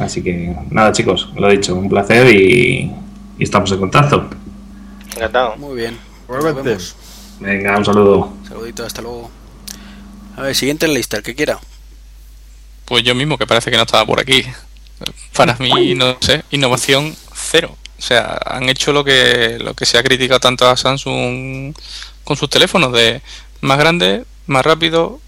Así 0.00 0.22
que 0.22 0.54
nada, 0.70 0.92
chicos, 0.92 1.32
lo 1.34 1.48
dicho, 1.48 1.74
un 1.74 1.88
placer 1.88 2.28
y, 2.34 2.92
y 3.38 3.42
estamos 3.42 3.72
en 3.72 3.78
contacto. 3.78 4.28
Encantado. 5.16 5.56
Muy 5.56 5.76
bien. 5.76 5.96
Nos 6.28 6.44
vemos. 6.44 6.96
Venga, 7.40 7.76
un 7.76 7.84
saludo. 7.84 8.32
Saludito, 8.48 8.84
hasta 8.84 9.02
luego. 9.02 9.30
A 10.36 10.42
ver, 10.42 10.54
siguiente 10.54 10.86
en 10.86 10.92
la 10.92 10.98
lista, 10.98 11.16
el 11.16 11.22
que 11.22 11.34
quiera. 11.34 11.58
Pues 12.84 13.02
yo 13.04 13.14
mismo, 13.14 13.38
que 13.38 13.46
parece 13.46 13.70
que 13.70 13.76
no 13.76 13.84
estaba 13.84 14.04
por 14.06 14.20
aquí. 14.20 14.44
Para 15.36 15.56
mí, 15.56 15.94
no 15.94 16.16
sé, 16.20 16.44
innovación 16.50 17.14
cero. 17.34 17.76
O 17.98 18.02
sea, 18.02 18.38
han 18.44 18.68
hecho 18.68 18.92
lo 18.92 19.04
que, 19.04 19.58
lo 19.60 19.74
que 19.74 19.86
se 19.86 19.98
ha 19.98 20.02
criticado 20.02 20.40
tanto 20.40 20.68
a 20.68 20.76
Samsung 20.76 21.74
con 22.24 22.36
sus 22.36 22.50
teléfonos, 22.50 22.92
de 22.92 23.22
más 23.60 23.78
grande, 23.78 24.24
más 24.46 24.64
rápido, 24.64 25.20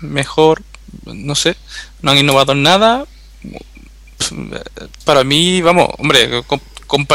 mejor, 0.00 0.62
no 1.04 1.34
sé, 1.34 1.56
no 2.02 2.10
han 2.10 2.18
innovado 2.18 2.52
en 2.52 2.62
nada. 2.62 3.06
Para 5.04 5.24
mí, 5.24 5.60
vamos, 5.60 5.88
hombre, 5.98 6.42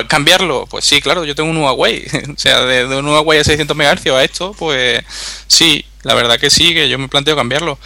cambiarlo, 0.08 0.66
pues 0.68 0.86
sí, 0.86 1.02
claro, 1.02 1.26
yo 1.26 1.36
tengo 1.36 1.50
un 1.50 1.58
Huawei, 1.58 2.06
o 2.34 2.38
sea, 2.38 2.62
de, 2.62 2.86
un 2.86 3.08
Huawei 3.08 3.40
a 3.40 3.44
600 3.44 3.76
MHz 3.76 4.08
a 4.08 4.24
esto, 4.24 4.54
pues 4.58 5.04
sí, 5.48 5.86
la 6.04 6.14
verdad 6.14 6.40
que 6.40 6.50
sí, 6.50 6.74
que 6.74 6.90
yo 6.90 6.98
me 6.98 7.08
planteo 7.08 7.36
cambiarlo, 7.36 7.78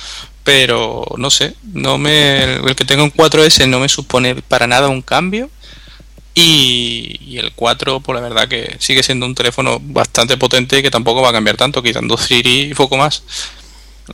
pero 0.43 1.05
no 1.17 1.29
sé, 1.29 1.55
no 1.73 1.97
me 1.97 2.55
el 2.55 2.75
que 2.75 2.85
tenga 2.85 3.03
un 3.03 3.13
4S 3.13 3.67
no 3.67 3.79
me 3.79 3.89
supone 3.89 4.35
para 4.35 4.67
nada 4.67 4.89
un 4.89 5.01
cambio 5.01 5.49
y, 6.35 7.37
el 7.37 7.51
4 7.53 7.99
pues 7.99 8.15
la 8.15 8.27
verdad 8.27 8.47
que 8.47 8.75
sigue 8.79 9.03
siendo 9.03 9.25
un 9.25 9.35
teléfono 9.35 9.79
bastante 9.81 10.37
potente 10.37 10.81
que 10.81 10.91
tampoco 10.91 11.21
va 11.21 11.29
a 11.29 11.33
cambiar 11.33 11.57
tanto, 11.57 11.83
quitando 11.83 12.17
Siri 12.17 12.71
y 12.71 12.73
poco 12.73 12.97
más. 12.97 13.23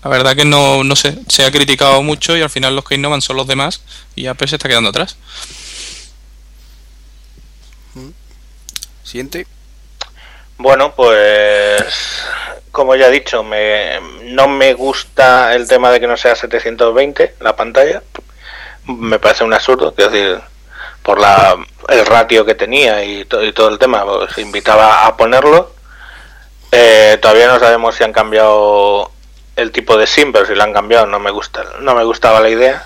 La 0.03 0.09
verdad 0.09 0.35
que 0.35 0.45
no, 0.45 0.83
no 0.83 0.95
sé, 0.95 1.17
se 1.27 1.45
ha 1.45 1.51
criticado 1.51 2.03
mucho 2.03 2.37
y 2.37 2.41
al 2.41 2.49
final 2.49 2.75
los 2.75 2.85
que 2.85 2.95
innovan 2.95 3.21
son 3.21 3.37
los 3.37 3.47
demás 3.47 3.81
y 4.15 4.27
Apple 4.27 4.47
se 4.47 4.57
está 4.57 4.69
quedando 4.69 4.89
atrás. 4.89 5.17
Siguiente. 9.09 9.47
Bueno, 10.59 10.93
pues 10.93 12.27
como 12.71 12.95
ya 12.95 13.07
he 13.07 13.11
dicho, 13.11 13.41
me, 13.41 13.99
no 14.25 14.47
me 14.47 14.75
gusta 14.75 15.55
el 15.55 15.67
tema 15.67 15.89
de 15.89 15.99
que 15.99 16.05
no 16.05 16.15
sea 16.15 16.35
720 16.35 17.33
la 17.39 17.55
pantalla. 17.55 18.03
Me 18.85 19.17
parece 19.17 19.43
un 19.43 19.53
absurdo, 19.55 19.95
quiero 19.95 20.11
decir, 20.11 20.39
por 21.01 21.19
la 21.19 21.57
el 21.87 22.05
ratio 22.05 22.45
que 22.45 22.53
tenía 22.53 23.03
y, 23.03 23.21
y 23.21 23.51
todo 23.51 23.69
el 23.69 23.79
tema, 23.79 24.05
pues 24.05 24.37
invitaba 24.37 25.07
a 25.07 25.17
ponerlo. 25.17 25.73
Eh, 26.71 27.17
todavía 27.19 27.47
no 27.47 27.57
sabemos 27.57 27.95
si 27.95 28.03
han 28.03 28.13
cambiado 28.13 29.11
el 29.55 29.71
tipo 29.71 29.97
de 29.97 30.05
SIM, 30.05 30.31
pero 30.31 30.45
si 30.45 30.53
lo 30.53 30.61
han 30.61 30.71
cambiado 30.71 31.07
no 31.07 31.17
me 31.17 31.31
gusta, 31.31 31.63
no 31.79 31.95
me 31.95 32.03
gustaba 32.03 32.41
la 32.41 32.49
idea. 32.49 32.85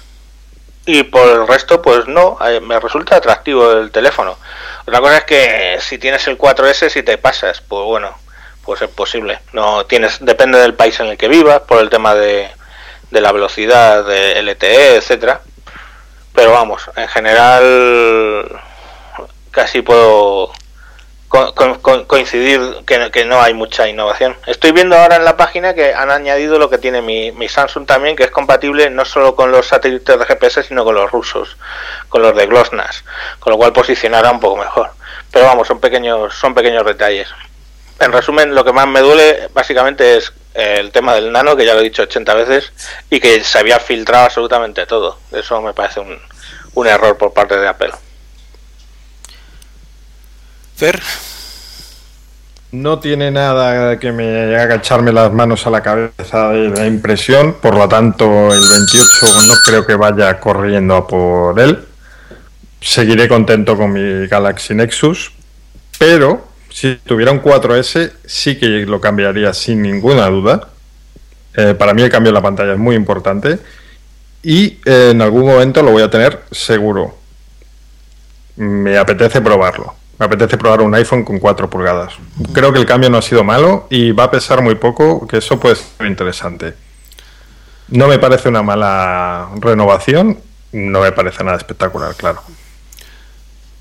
Y 0.86 1.04
por 1.04 1.28
el 1.30 1.48
resto, 1.48 1.82
pues 1.82 2.08
no, 2.08 2.38
eh, 2.46 2.60
me 2.60 2.80
resulta 2.80 3.16
atractivo 3.16 3.72
el 3.72 3.92
teléfono. 3.92 4.38
Otra 4.86 5.00
cosa 5.00 5.18
es 5.20 5.24
que 5.24 5.78
si 5.80 5.98
tienes 5.98 6.28
el 6.28 6.38
4S, 6.38 6.90
si 6.90 7.04
te 7.04 7.18
pasas, 7.18 7.62
pues 7.62 7.86
bueno, 7.86 8.18
pues 8.66 8.82
es 8.82 8.90
posible. 8.90 9.40
No 9.54 9.86
tienes, 9.86 10.18
depende 10.20 10.60
del 10.60 10.74
país 10.74 11.00
en 11.00 11.08
el 11.08 11.18
que 11.18 11.30
vivas, 11.30 11.62
por 11.62 11.80
el 11.80 11.90
tema 11.90 12.16
de, 12.16 12.50
de 13.12 13.22
la 13.22 13.32
velocidad, 13.32 14.04
de 14.06 14.42
LTE, 14.42 14.98
etcétera. 14.98 15.42
Pero 16.34 16.52
vamos, 16.52 16.90
en 16.96 17.08
general 17.08 18.62
casi 19.52 19.84
puedo 19.84 20.52
co- 21.34 21.56
co- 21.56 21.80
co- 21.82 22.06
coincidir 22.06 22.62
que, 22.86 23.10
que 23.12 23.26
no 23.26 23.42
hay 23.42 23.56
mucha 23.56 23.88
innovación. 23.88 24.38
Estoy 24.46 24.72
viendo 24.72 24.96
ahora 24.96 25.16
en 25.16 25.26
la 25.26 25.36
página 25.36 25.74
que 25.74 25.92
han 25.92 26.12
añadido 26.12 26.60
lo 26.60 26.70
que 26.70 26.78
tiene 26.78 27.02
mi, 27.02 27.32
mi 27.32 27.50
Samsung 27.50 27.88
también, 27.88 28.16
que 28.16 28.26
es 28.26 28.30
compatible 28.30 28.92
no 28.92 29.04
solo 29.04 29.36
con 29.36 29.52
los 29.52 29.66
satélites 29.68 30.20
de 30.20 30.26
GPS, 30.26 30.62
sino 30.62 30.84
con 30.86 30.94
los 30.94 31.10
rusos, 31.10 31.58
con 32.10 32.22
los 32.22 32.36
de 32.36 32.46
GLONASS, 32.46 33.04
con 33.40 33.50
lo 33.52 33.58
cual 33.58 33.74
posicionará 33.74 34.30
un 34.30 34.40
poco 34.40 34.58
mejor. 34.58 34.92
Pero 35.32 35.46
vamos, 35.46 35.68
son 35.68 35.80
pequeños, 35.80 36.36
son 36.36 36.54
pequeños 36.54 36.86
detalles. 36.86 37.28
En 38.00 38.12
resumen, 38.12 38.54
lo 38.54 38.64
que 38.64 38.72
más 38.72 38.86
me 38.86 39.00
duele 39.00 39.50
básicamente 39.56 40.18
es 40.18 40.32
eh, 40.54 40.76
el 40.78 40.92
tema 40.92 41.16
del 41.16 41.32
nano, 41.32 41.56
que 41.56 41.66
ya 41.66 41.74
lo 41.74 41.80
he 41.80 41.84
dicho 41.84 42.04
80 42.04 42.34
veces, 42.36 42.72
y 43.10 43.20
que 43.20 43.44
se 43.44 43.58
había 43.58 43.80
filtrado 43.80 44.26
absolutamente 44.26 44.86
todo. 44.86 45.18
Eso 45.32 45.60
me 45.64 45.74
parece 45.74 46.00
un, 46.00 46.20
un 46.76 46.88
error 46.88 47.18
por 47.18 47.34
parte 47.34 47.58
de 47.58 47.68
Apple. 47.68 47.92
Fer, 50.76 51.00
No 52.72 53.00
tiene 53.00 53.30
nada 53.30 54.00
que 54.00 54.12
me 54.12 54.56
haga 54.56 54.76
echarme 54.76 55.14
las 55.14 55.32
manos 55.32 55.68
a 55.68 55.70
la 55.70 55.84
cabeza 55.84 56.50
de 56.50 56.70
la 56.70 56.88
impresión, 56.88 57.58
por 57.62 57.76
lo 57.76 57.88
tanto 57.88 58.52
el 58.52 58.68
28 58.68 59.48
no 59.48 59.54
creo 59.64 59.86
que 59.86 59.94
vaya 59.94 60.40
corriendo 60.40 60.96
a 60.96 61.08
por 61.08 61.60
él. 61.60 61.86
Seguiré 62.82 63.28
contento 63.28 63.78
con 63.78 63.94
mi 63.94 64.28
Galaxy 64.28 64.74
Nexus, 64.74 65.32
pero 66.00 66.48
si 66.70 66.96
tuviera 66.96 67.32
un 67.32 67.42
4S 67.42 68.12
sí 68.26 68.58
que 68.58 68.86
lo 68.88 69.00
cambiaría 69.00 69.54
sin 69.54 69.84
ninguna 69.84 70.28
duda. 70.28 70.70
Eh, 71.56 71.76
para 71.76 71.94
mí 71.94 72.02
el 72.02 72.10
cambio 72.10 72.32
de 72.32 72.34
la 72.34 72.42
pantalla 72.42 72.74
es 72.74 72.80
muy 72.80 72.96
importante 72.96 73.60
y 74.42 74.80
eh, 74.86 75.10
en 75.12 75.22
algún 75.22 75.46
momento 75.46 75.84
lo 75.84 75.92
voy 75.92 76.02
a 76.02 76.10
tener 76.10 76.42
seguro. 76.52 77.16
Me 78.56 78.98
apetece 78.98 79.40
probarlo. 79.40 80.03
Me 80.20 80.26
apetece 80.26 80.58
probar 80.58 80.82
un 80.82 80.94
iPhone 80.96 81.24
con 81.24 81.40
4 81.40 81.70
pulgadas. 81.70 82.14
Creo 82.54 82.72
que 82.72 82.80
el 82.80 82.86
cambio 82.86 83.10
no 83.10 83.18
ha 83.18 83.22
sido 83.22 83.44
malo 83.44 83.88
y 83.90 84.12
va 84.12 84.26
a 84.26 84.32
pesar 84.32 84.62
muy 84.62 84.76
poco, 84.76 85.28
que 85.28 85.38
eso 85.38 85.60
puede 85.60 85.76
ser 85.76 86.08
interesante. 86.08 86.76
No 87.90 88.08
me 88.08 88.20
parece 88.20 88.50
una 88.50 88.64
mala 88.64 89.50
renovación, 89.60 90.40
no 90.72 91.02
me 91.02 91.12
parece 91.12 91.44
nada 91.44 91.58
espectacular, 91.58 92.16
claro. 92.16 92.42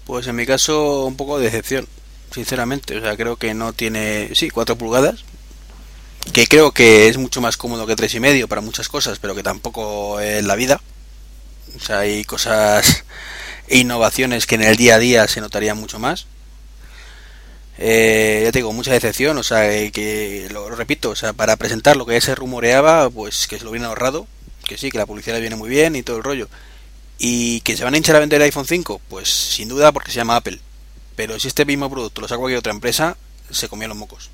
pues 0.04 0.26
en 0.26 0.36
mi 0.36 0.46
caso 0.46 1.04
un 1.06 1.16
poco 1.16 1.38
de 1.38 1.44
decepción, 1.46 1.86
sinceramente. 2.32 2.96
O 2.98 3.00
sea, 3.00 3.16
creo 3.16 3.36
que 3.36 3.54
no 3.54 3.72
tiene, 3.72 4.30
sí, 4.34 4.50
4 4.50 4.76
pulgadas, 4.76 5.24
que 6.32 6.46
creo 6.46 6.72
que 6.72 7.09
es 7.09 7.18
mucho 7.18 7.40
más 7.40 7.56
cómodo 7.56 7.86
que 7.86 7.96
tres 7.96 8.14
y 8.14 8.20
medio 8.20 8.48
para 8.48 8.60
muchas 8.60 8.88
cosas, 8.88 9.18
pero 9.18 9.34
que 9.34 9.42
tampoco 9.42 10.20
es 10.20 10.44
la 10.44 10.54
vida. 10.54 10.80
O 11.76 11.80
sea, 11.80 12.00
hay 12.00 12.24
cosas 12.24 13.04
innovaciones 13.68 14.47
que 14.47 14.56
en 14.56 14.62
el 14.62 14.76
día 14.76 14.97
a 14.97 14.98
día 14.98 15.28
se 15.28 15.40
notarían 15.40 15.78
mucho 15.78 15.98
más. 15.98 16.26
Eh, 17.78 18.43
ya 18.44 18.52
te 18.52 18.59
digo, 18.59 18.72
mucha 18.72 18.93
decepción, 18.93 19.36
o 19.39 19.43
sea, 19.43 19.72
eh, 19.72 19.90
que 19.90 20.48
lo, 20.51 20.68
repito, 20.70 21.10
o 21.10 21.16
sea, 21.16 21.32
para 21.32 21.56
presentar 21.56 21.97
lo 21.97 22.06
que 22.06 22.14
ya 22.14 22.20
se 22.20 22.34
rumoreaba, 22.34 23.09
pues 23.10 23.47
que 23.47 23.59
se 23.59 23.64
lo 23.64 23.70
hubieran 23.70 23.89
ahorrado, 23.89 24.26
que 24.64 24.78
sí, 24.78 24.90
que 24.90 24.98
la 24.98 25.06
publicidad 25.06 25.36
le 25.36 25.40
viene 25.40 25.56
muy 25.56 25.68
bien 25.70 25.97
y 25.97 26.02
todo 26.02 26.18
el 26.18 26.22
rollo. 26.22 26.48
Y 27.18 27.60
que 27.62 27.76
se 27.76 27.84
van 27.84 27.94
a 27.94 27.97
hinchar 27.97 28.16
a 28.16 28.20
vender 28.20 28.40
el 28.40 28.47
iPhone 28.47 28.66
5, 28.66 29.01
pues 29.09 29.28
sin 29.28 29.68
duda 29.68 29.93
porque 29.93 30.10
se 30.10 30.16
llama 30.16 30.36
Apple. 30.36 30.60
Pero 31.16 31.39
si 31.39 31.48
este 31.48 31.64
mismo 31.64 31.90
producto 31.90 32.20
lo 32.20 32.28
saca 32.28 32.39
cualquier 32.39 32.59
otra 32.59 32.72
empresa, 32.72 33.16
se 33.51 33.68
comían 33.68 33.90
los 33.90 33.98
mocos. 33.98 34.30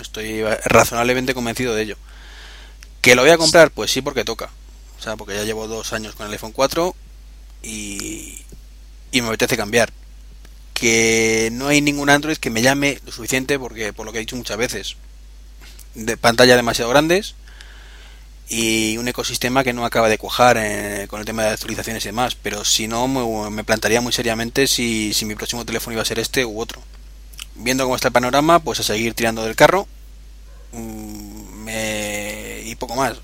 Estoy 0.00 0.42
razonablemente 0.64 1.34
convencido 1.34 1.74
de 1.74 1.82
ello. 1.82 1.96
¿Que 3.00 3.14
lo 3.14 3.22
voy 3.22 3.30
a 3.30 3.38
comprar? 3.38 3.70
Pues 3.70 3.90
sí, 3.90 4.02
porque 4.02 4.24
toca. 4.24 4.50
O 4.98 5.02
sea, 5.02 5.16
porque 5.16 5.34
ya 5.34 5.44
llevo 5.44 5.68
dos 5.68 5.92
años 5.92 6.14
con 6.14 6.26
el 6.26 6.32
iPhone 6.32 6.52
4 6.52 6.94
y, 7.64 8.38
y 9.10 9.22
me 9.22 9.28
apetece 9.28 9.56
cambiar. 9.56 9.92
Que 10.74 11.50
no 11.52 11.68
hay 11.68 11.80
ningún 11.80 12.10
Android 12.10 12.36
que 12.36 12.50
me 12.50 12.62
llame 12.62 12.98
lo 13.06 13.12
suficiente, 13.12 13.58
porque 13.58 13.92
por 13.92 14.04
lo 14.06 14.12
que 14.12 14.18
he 14.18 14.20
dicho 14.20 14.36
muchas 14.36 14.56
veces, 14.56 14.96
de 15.94 16.16
pantalla 16.16 16.56
demasiado 16.56 16.90
grandes 16.90 17.34
y 18.48 18.98
un 18.98 19.08
ecosistema 19.08 19.64
que 19.64 19.72
no 19.72 19.86
acaba 19.86 20.08
de 20.08 20.18
cuajar 20.18 20.56
con 21.08 21.20
el 21.20 21.26
tema 21.26 21.44
de 21.44 21.50
actualizaciones 21.50 22.04
y 22.04 22.08
demás. 22.08 22.34
Pero 22.34 22.64
si 22.64 22.88
no, 22.88 23.08
me, 23.08 23.50
me 23.50 23.64
plantaría 23.64 24.00
muy 24.00 24.12
seriamente 24.12 24.66
si, 24.66 25.14
si 25.14 25.24
mi 25.24 25.34
próximo 25.34 25.64
teléfono 25.64 25.94
iba 25.94 26.02
a 26.02 26.06
ser 26.06 26.18
este 26.18 26.44
u 26.44 26.60
otro. 26.60 26.82
Viendo 27.54 27.84
cómo 27.84 27.94
está 27.96 28.08
el 28.08 28.12
panorama, 28.12 28.58
pues 28.58 28.80
a 28.80 28.82
seguir 28.82 29.14
tirando 29.14 29.44
del 29.44 29.54
carro 29.56 29.86
mm, 30.72 31.62
me- 31.64 32.62
y 32.64 32.74
poco 32.74 32.96
más. 32.96 33.16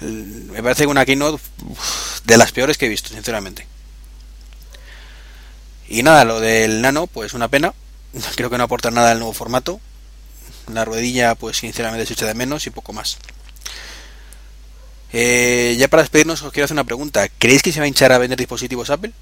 Me 0.00 0.62
parece 0.62 0.86
una 0.86 1.04
keynote 1.04 1.42
de 2.24 2.36
las 2.36 2.52
peores 2.52 2.78
que 2.78 2.86
he 2.86 2.88
visto, 2.88 3.10
sinceramente. 3.10 3.66
Y 5.88 6.02
nada, 6.02 6.24
lo 6.24 6.40
del 6.40 6.82
nano, 6.82 7.06
pues 7.06 7.34
una 7.34 7.48
pena. 7.48 7.74
Creo 8.36 8.50
que 8.50 8.58
no 8.58 8.64
aporta 8.64 8.90
nada 8.90 9.12
al 9.12 9.18
nuevo 9.18 9.32
formato. 9.32 9.80
La 10.72 10.84
ruedilla, 10.84 11.34
pues 11.34 11.58
sinceramente 11.58 12.06
se 12.06 12.14
echa 12.14 12.26
de 12.26 12.34
menos 12.34 12.66
y 12.66 12.70
poco 12.70 12.92
más. 12.92 13.18
Eh, 15.12 15.76
ya 15.78 15.86
para 15.86 16.02
despedirnos 16.02 16.42
os 16.42 16.52
quiero 16.52 16.64
hacer 16.64 16.74
una 16.74 16.84
pregunta. 16.84 17.28
¿Creéis 17.38 17.62
que 17.62 17.72
se 17.72 17.80
va 17.80 17.84
a 17.84 17.88
hinchar 17.88 18.12
a 18.12 18.18
vender 18.18 18.38
dispositivos 18.38 18.90
Apple? 18.90 19.12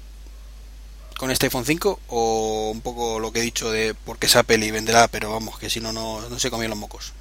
¿Con 1.17 1.29
este 1.29 1.47
iPhone 1.47 1.65
5? 1.65 1.99
¿O 2.07 2.71
un 2.73 2.81
poco 2.81 3.19
lo 3.19 3.31
que 3.31 3.39
he 3.39 3.43
dicho 3.43 3.71
de 3.71 3.93
porque 3.93 4.25
es 4.25 4.35
Apple 4.35 4.65
y 4.65 4.71
venderá, 4.71 5.07
pero 5.07 5.31
vamos, 5.31 5.59
que 5.59 5.69
si 5.69 5.79
no, 5.79 5.93
no, 5.93 6.27
no 6.27 6.39
se 6.39 6.49
comen 6.49 6.69
los 6.69 6.79
mocos? 6.79 7.13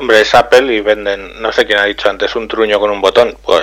Hombre, 0.00 0.22
es 0.22 0.34
Apple 0.34 0.72
y 0.74 0.80
venden, 0.80 1.42
no 1.42 1.52
sé 1.52 1.66
quién 1.66 1.78
ha 1.78 1.84
dicho 1.84 2.08
antes, 2.08 2.34
un 2.34 2.48
truño 2.48 2.80
con 2.80 2.90
un 2.90 3.02
botón. 3.02 3.36
Pues 3.44 3.62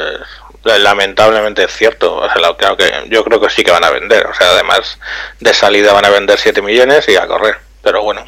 lamentablemente 0.64 1.64
es 1.64 1.72
cierto. 1.76 2.16
O 2.16 2.30
sea, 2.30 2.56
claro 2.56 2.78
que 2.78 2.92
yo 3.10 3.24
creo 3.24 3.42
que 3.42 3.50
sí 3.50 3.64
que 3.64 3.72
van 3.72 3.84
a 3.84 3.90
vender. 3.90 4.28
O 4.28 4.36
sea, 4.36 4.52
además 4.52 5.00
de 5.40 5.52
salida 5.52 5.94
van 5.94 6.06
a 6.06 6.12
vender 6.12 6.38
7 6.38 6.62
millones 6.62 7.10
y 7.10 7.16
a 7.16 7.26
correr. 7.26 7.56
Pero 7.82 8.04
bueno, 8.04 8.24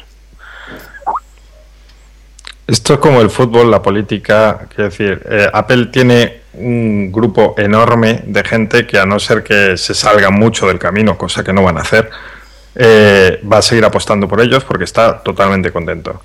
Esto 2.66 2.94
es 2.94 2.98
como 2.98 3.20
el 3.20 3.30
fútbol, 3.30 3.70
la 3.70 3.80
política. 3.80 4.66
Quiero 4.74 4.90
decir, 4.90 5.22
eh, 5.30 5.48
Apple 5.52 5.86
tiene 5.86 6.40
un 6.54 7.12
grupo 7.12 7.54
enorme 7.58 8.22
de 8.24 8.42
gente 8.42 8.88
que, 8.88 8.98
a 8.98 9.06
no 9.06 9.20
ser 9.20 9.44
que 9.44 9.76
se 9.76 9.94
salga 9.94 10.30
mucho 10.30 10.66
del 10.66 10.80
camino, 10.80 11.16
cosa 11.16 11.44
que 11.44 11.52
no 11.52 11.62
van 11.62 11.78
a 11.78 11.82
hacer, 11.82 12.10
eh, 12.74 13.40
va 13.50 13.58
a 13.58 13.62
seguir 13.62 13.84
apostando 13.84 14.26
por 14.26 14.40
ellos 14.40 14.64
porque 14.64 14.82
está 14.82 15.22
totalmente 15.22 15.70
contento. 15.70 16.22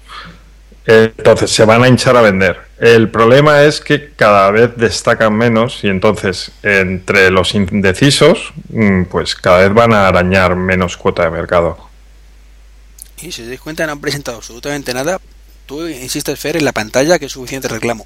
Entonces 0.88 1.52
se 1.52 1.66
van 1.66 1.84
a 1.84 1.88
hinchar 1.88 2.16
a 2.16 2.22
vender. 2.22 2.60
El 2.80 3.10
problema 3.10 3.64
es 3.64 3.80
que 3.80 4.12
cada 4.16 4.52
vez 4.52 4.72
destacan 4.76 5.34
menos 5.34 5.84
y 5.84 5.88
entonces 5.88 6.52
entre 6.62 7.32
los 7.32 7.56
indecisos, 7.56 8.54
mm, 8.70 9.06
pues 9.06 9.36
cada 9.36 9.60
vez 9.60 9.74
van 9.74 9.94
a 9.94 10.08
arañar 10.08 10.56
menos 10.56 10.98
cuota 10.98 11.24
de 11.24 11.32
mercado. 11.32 11.78
Y 13.22 13.32
si 13.32 13.42
os 13.42 13.48
dais 13.48 13.62
cuenta, 13.62 13.86
no 13.86 13.94
han 13.94 14.02
presentado 14.02 14.38
absolutamente 14.38 14.94
nada. 14.94 15.20
Tú 15.66 15.88
insistes, 15.88 16.40
Fer, 16.40 16.58
en 16.58 16.66
la 16.66 16.74
pantalla 16.74 17.18
que 17.18 17.26
es 17.26 17.32
suficiente 17.32 17.68
reclamo. 17.68 18.06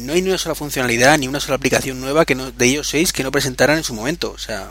No 0.00 0.12
hay 0.12 0.20
ni 0.20 0.28
una 0.28 0.38
sola 0.38 0.54
funcionalidad 0.54 1.16
ni 1.18 1.28
una 1.28 1.40
sola 1.40 1.56
aplicación 1.56 2.00
nueva 2.00 2.26
que 2.26 2.34
no, 2.34 2.50
de 2.50 2.66
iOS 2.66 2.88
6 2.88 3.12
que 3.12 3.22
no 3.22 3.30
presentaran 3.30 3.78
en 3.78 3.84
su 3.84 3.94
momento. 3.94 4.32
O 4.32 4.38
sea, 4.38 4.70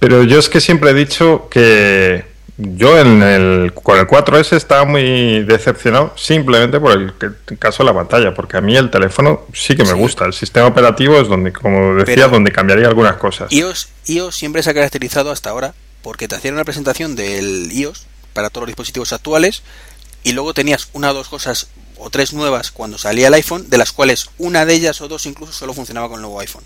Pero 0.00 0.24
yo 0.24 0.38
es 0.38 0.48
que 0.48 0.60
siempre 0.60 0.90
he 0.90 0.94
dicho 0.94 1.48
que 1.50 2.24
yo 2.58 2.98
en 2.98 3.22
el, 3.22 3.72
con 3.74 3.98
el 3.98 4.06
4S 4.06 4.56
estaba 4.56 4.84
muy 4.84 5.42
decepcionado 5.44 6.14
simplemente 6.16 6.80
por 6.80 6.92
el, 6.92 7.12
caso 7.58 7.82
de 7.82 7.90
la 7.90 7.94
pantalla, 7.94 8.32
porque 8.34 8.56
a 8.56 8.60
mí 8.62 8.76
el 8.76 8.90
teléfono 8.90 9.42
sí 9.52 9.76
que 9.76 9.82
me 9.84 9.90
Sí. 9.90 9.94
gusta. 9.96 10.24
El 10.24 10.32
sistema 10.32 10.66
operativo 10.66 11.20
es 11.20 11.28
donde, 11.28 11.52
como 11.52 11.94
decía, 11.96 12.14
Pero- 12.14 12.28
donde 12.30 12.52
cambiaría 12.52 12.86
algunas 12.88 13.16
cosas. 13.16 13.52
iOS, 13.52 13.88
iOS 14.06 14.34
siempre 14.36 14.62
se 14.62 14.70
ha 14.70 14.74
caracterizado 14.74 15.30
hasta 15.30 15.50
ahora 15.50 15.74
porque 16.02 16.28
te 16.28 16.36
hacían 16.36 16.54
una 16.54 16.64
presentación 16.64 17.14
del 17.14 17.70
iOS 17.72 18.06
para 18.32 18.48
todos 18.48 18.62
los 18.62 18.68
dispositivos 18.68 19.12
actuales 19.12 19.62
y 20.24 20.32
luego 20.32 20.54
tenías 20.54 20.88
una 20.94 21.10
o 21.10 21.14
dos 21.14 21.28
cosas 21.28 21.68
o 21.98 22.10
tres 22.10 22.32
nuevas 22.32 22.70
cuando 22.70 22.96
salía 22.98 23.28
el 23.28 23.34
iPhone, 23.34 23.68
de 23.68 23.78
las 23.78 23.92
cuales 23.92 24.30
una 24.38 24.64
de 24.64 24.74
ellas 24.74 25.00
o 25.02 25.08
dos 25.08 25.26
incluso 25.26 25.52
solo 25.52 25.74
funcionaba 25.74 26.08
con 26.08 26.16
el 26.16 26.22
nuevo 26.22 26.40
iPhone. 26.40 26.64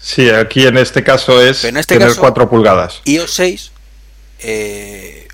Sí, 0.00 0.30
aquí 0.30 0.66
en 0.66 0.76
este 0.78 1.02
caso 1.02 1.42
es 1.42 1.64
este 1.64 1.82
tener 1.82 2.08
caso- 2.08 2.20
4 2.20 2.48
pulgadas. 2.48 3.00
iOS 3.04 3.32
6 3.34 3.72
eh, 4.40 5.28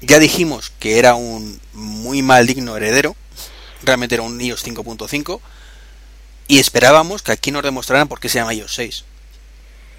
ya 0.00 0.18
dijimos 0.18 0.72
que 0.78 0.98
era 0.98 1.14
un 1.14 1.60
muy 1.72 2.22
mal 2.22 2.46
digno 2.46 2.76
heredero, 2.76 3.16
realmente 3.82 4.14
era 4.14 4.22
un 4.22 4.40
iOS 4.40 4.66
5.5 4.66 5.40
y 6.48 6.58
esperábamos 6.58 7.22
que 7.22 7.32
aquí 7.32 7.50
nos 7.50 7.62
demostraran 7.62 8.08
por 8.08 8.20
qué 8.20 8.28
se 8.28 8.38
llama 8.38 8.54
iOS 8.54 8.74
6. 8.74 9.04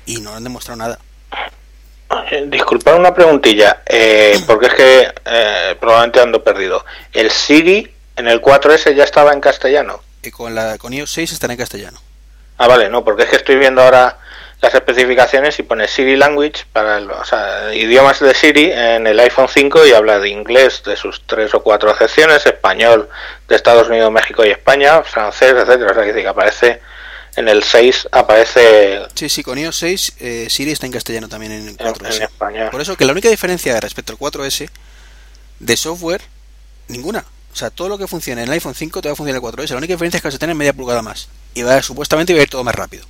y 0.05 0.19
no 0.19 0.33
han 0.35 0.43
demostrado 0.43 0.77
nada. 0.77 0.99
Eh, 2.29 2.45
Disculpad 2.47 2.95
una 2.95 3.13
preguntilla, 3.13 3.83
eh, 3.85 4.39
porque 4.47 4.67
es 4.67 4.73
que 4.73 5.13
eh, 5.25 5.75
probablemente 5.79 6.19
ando 6.19 6.43
perdido. 6.43 6.83
¿El 7.13 7.31
Siri 7.31 7.93
en 8.15 8.27
el 8.27 8.41
4S 8.41 8.93
ya 8.95 9.03
estaba 9.03 9.31
en 9.33 9.39
castellano? 9.39 10.01
Y 10.23 10.31
con 10.31 10.53
la 10.53 10.77
con 10.77 10.93
iOS 10.93 11.11
6 11.11 11.31
estará 11.31 11.53
en 11.53 11.59
castellano. 11.59 11.99
Ah, 12.57 12.67
vale, 12.67 12.89
no, 12.89 13.03
porque 13.03 13.23
es 13.23 13.29
que 13.29 13.37
estoy 13.37 13.55
viendo 13.55 13.81
ahora 13.81 14.19
las 14.61 14.75
especificaciones 14.75 15.57
y 15.57 15.63
pone 15.63 15.87
Siri 15.87 16.15
Language 16.15 16.65
para 16.71 16.99
el, 16.99 17.09
o 17.09 17.25
sea, 17.25 17.73
idiomas 17.73 18.19
de 18.19 18.33
Siri 18.35 18.71
en 18.71 19.07
el 19.07 19.19
iPhone 19.19 19.47
5 19.49 19.87
y 19.87 19.93
habla 19.93 20.19
de 20.19 20.29
inglés 20.29 20.83
de 20.85 20.95
sus 20.95 21.23
tres 21.25 21.53
o 21.55 21.63
cuatro 21.63 21.89
excepciones, 21.89 22.45
español 22.45 23.09
de 23.47 23.55
Estados 23.55 23.89
Unidos, 23.89 24.11
México 24.11 24.45
y 24.45 24.49
España, 24.49 25.01
francés, 25.01 25.53
etcétera. 25.53 25.91
O 25.91 25.93
sea, 25.95 26.13
que 26.13 26.27
aparece 26.27 26.79
en 27.35 27.47
el 27.47 27.63
6 27.63 28.09
aparece 28.11 29.03
Sí, 29.15 29.29
sí, 29.29 29.41
con 29.41 29.57
iOS 29.57 29.77
6 29.77 30.13
eh, 30.19 30.47
Siri 30.49 30.71
está 30.71 30.85
en 30.85 30.91
castellano 30.91 31.29
también 31.29 31.53
en 31.53 31.61
el 31.61 31.69
en, 31.69 31.77
4S. 31.77 32.15
en 32.17 32.23
español. 32.23 32.69
Por 32.69 32.81
eso 32.81 32.95
que 32.95 33.05
la 33.05 33.13
única 33.13 33.29
diferencia 33.29 33.79
respecto 33.79 34.13
al 34.13 34.19
4S 34.19 34.69
de 35.59 35.77
software, 35.77 36.21
ninguna. 36.87 37.25
O 37.51 37.55
sea, 37.55 37.69
todo 37.69 37.89
lo 37.89 37.97
que 37.97 38.07
funciona 38.07 38.41
en 38.41 38.47
el 38.47 38.53
iPhone 38.53 38.75
5 38.75 39.01
te 39.01 39.09
va 39.09 39.13
a 39.13 39.15
funcionar 39.15 39.41
en 39.41 39.47
el 39.47 39.53
4S. 39.53 39.71
La 39.71 39.77
única 39.77 39.93
diferencia 39.93 40.17
es 40.17 40.21
que 40.21 40.27
vas 40.27 40.35
a 40.35 40.39
tener 40.39 40.55
media 40.55 40.73
pulgada 40.73 41.01
más. 41.01 41.29
Y 41.53 41.63
va 41.63 41.81
supuestamente 41.81 42.33
va 42.33 42.39
a 42.39 42.43
ir 42.43 42.49
todo 42.49 42.63
más 42.63 42.75
rápido. 42.75 43.05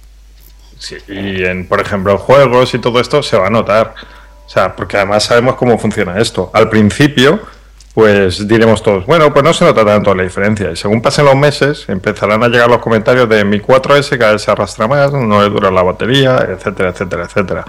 Sí, 0.82 0.98
y 1.08 1.44
en, 1.44 1.68
por 1.68 1.80
ejemplo, 1.80 2.18
juegos 2.18 2.74
y 2.74 2.80
todo 2.80 3.00
esto 3.00 3.22
se 3.22 3.38
va 3.38 3.48
a 3.48 3.50
notar. 3.52 3.94
O 4.48 4.50
sea, 4.50 4.76
porque 4.76 4.98
además 4.98 5.24
sabemos 5.24 5.54
cómo 5.54 5.78
funciona 5.78 6.20
esto. 6.20 6.50
Al 6.56 6.70
principio, 6.70 7.40
pues 7.94 8.48
diremos 8.48 8.82
todos, 8.82 9.06
bueno, 9.06 9.32
pues 9.32 9.46
no 9.46 9.54
se 9.54 9.64
nota 9.64 9.86
tanto 9.86 10.16
la 10.16 10.24
diferencia. 10.24 10.72
Y 10.72 10.76
según 10.76 11.00
pasen 11.00 11.26
los 11.26 11.36
meses, 11.36 11.86
empezarán 11.88 12.42
a 12.44 12.48
llegar 12.48 12.68
los 12.68 12.80
comentarios 12.80 13.30
de 13.30 13.46
mi 13.46 13.60
4S 13.60 14.18
cada 14.18 14.32
vez 14.34 14.42
se 14.42 14.50
arrastra 14.50 14.88
más, 14.88 15.14
no 15.14 15.44
le 15.44 15.50
dura 15.50 15.70
la 15.70 15.84
batería, 15.84 16.48
etcétera, 16.50 16.90
etcétera, 16.90 17.26
etcétera. 17.26 17.66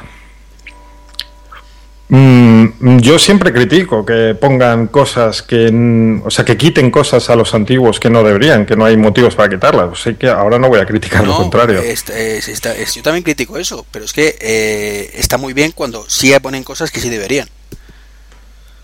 Mm, 2.15 2.99
yo 2.99 3.19
siempre 3.19 3.55
critico 3.55 4.05
que 4.05 4.35
pongan 4.39 4.89
cosas 4.89 5.41
que, 5.41 6.21
o 6.23 6.31
sea, 6.31 6.45
que 6.45 6.59
quiten 6.59 6.91
cosas 6.91 7.31
a 7.31 7.37
los 7.37 7.55
antiguos 7.55 7.99
que 7.99 8.11
no 8.11 8.23
deberían, 8.23 8.67
que 8.67 8.77
no 8.77 8.85
hay 8.85 8.99
motivos 8.99 9.35
para 9.35 9.49
quitarlas. 9.49 9.89
O 9.93 9.95
sea 9.97 10.13
que 10.13 10.29
ahora 10.29 10.59
no 10.59 10.69
voy 10.69 10.79
a 10.81 10.85
criticar 10.85 11.27
lo 11.27 11.35
contrario. 11.35 11.81
es- 11.81 12.07
es- 12.11 12.49
está- 12.49 12.75
es- 12.77 12.95
yo 12.97 13.03
también 13.03 13.23
critico 13.25 13.57
eso, 13.57 13.87
pero 13.91 14.05
es 14.05 14.13
que 14.13 14.37
eh, 14.43 15.11
está 15.15 15.39
muy 15.39 15.55
bien 15.55 15.73
cuando 15.73 16.05
sí 16.07 16.35
ponen 16.43 16.65
cosas 16.65 16.91
que 16.91 17.01
sí 17.01 17.09
deberían. 17.09 17.49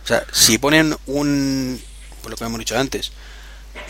O 0.04 0.06
sea, 0.08 0.24
si 0.32 0.56
ponen 0.56 0.96
un, 1.04 1.78
por 2.22 2.30
lo 2.30 2.36
que 2.38 2.44
hemos 2.44 2.58
dicho 2.58 2.78
antes, 2.78 3.12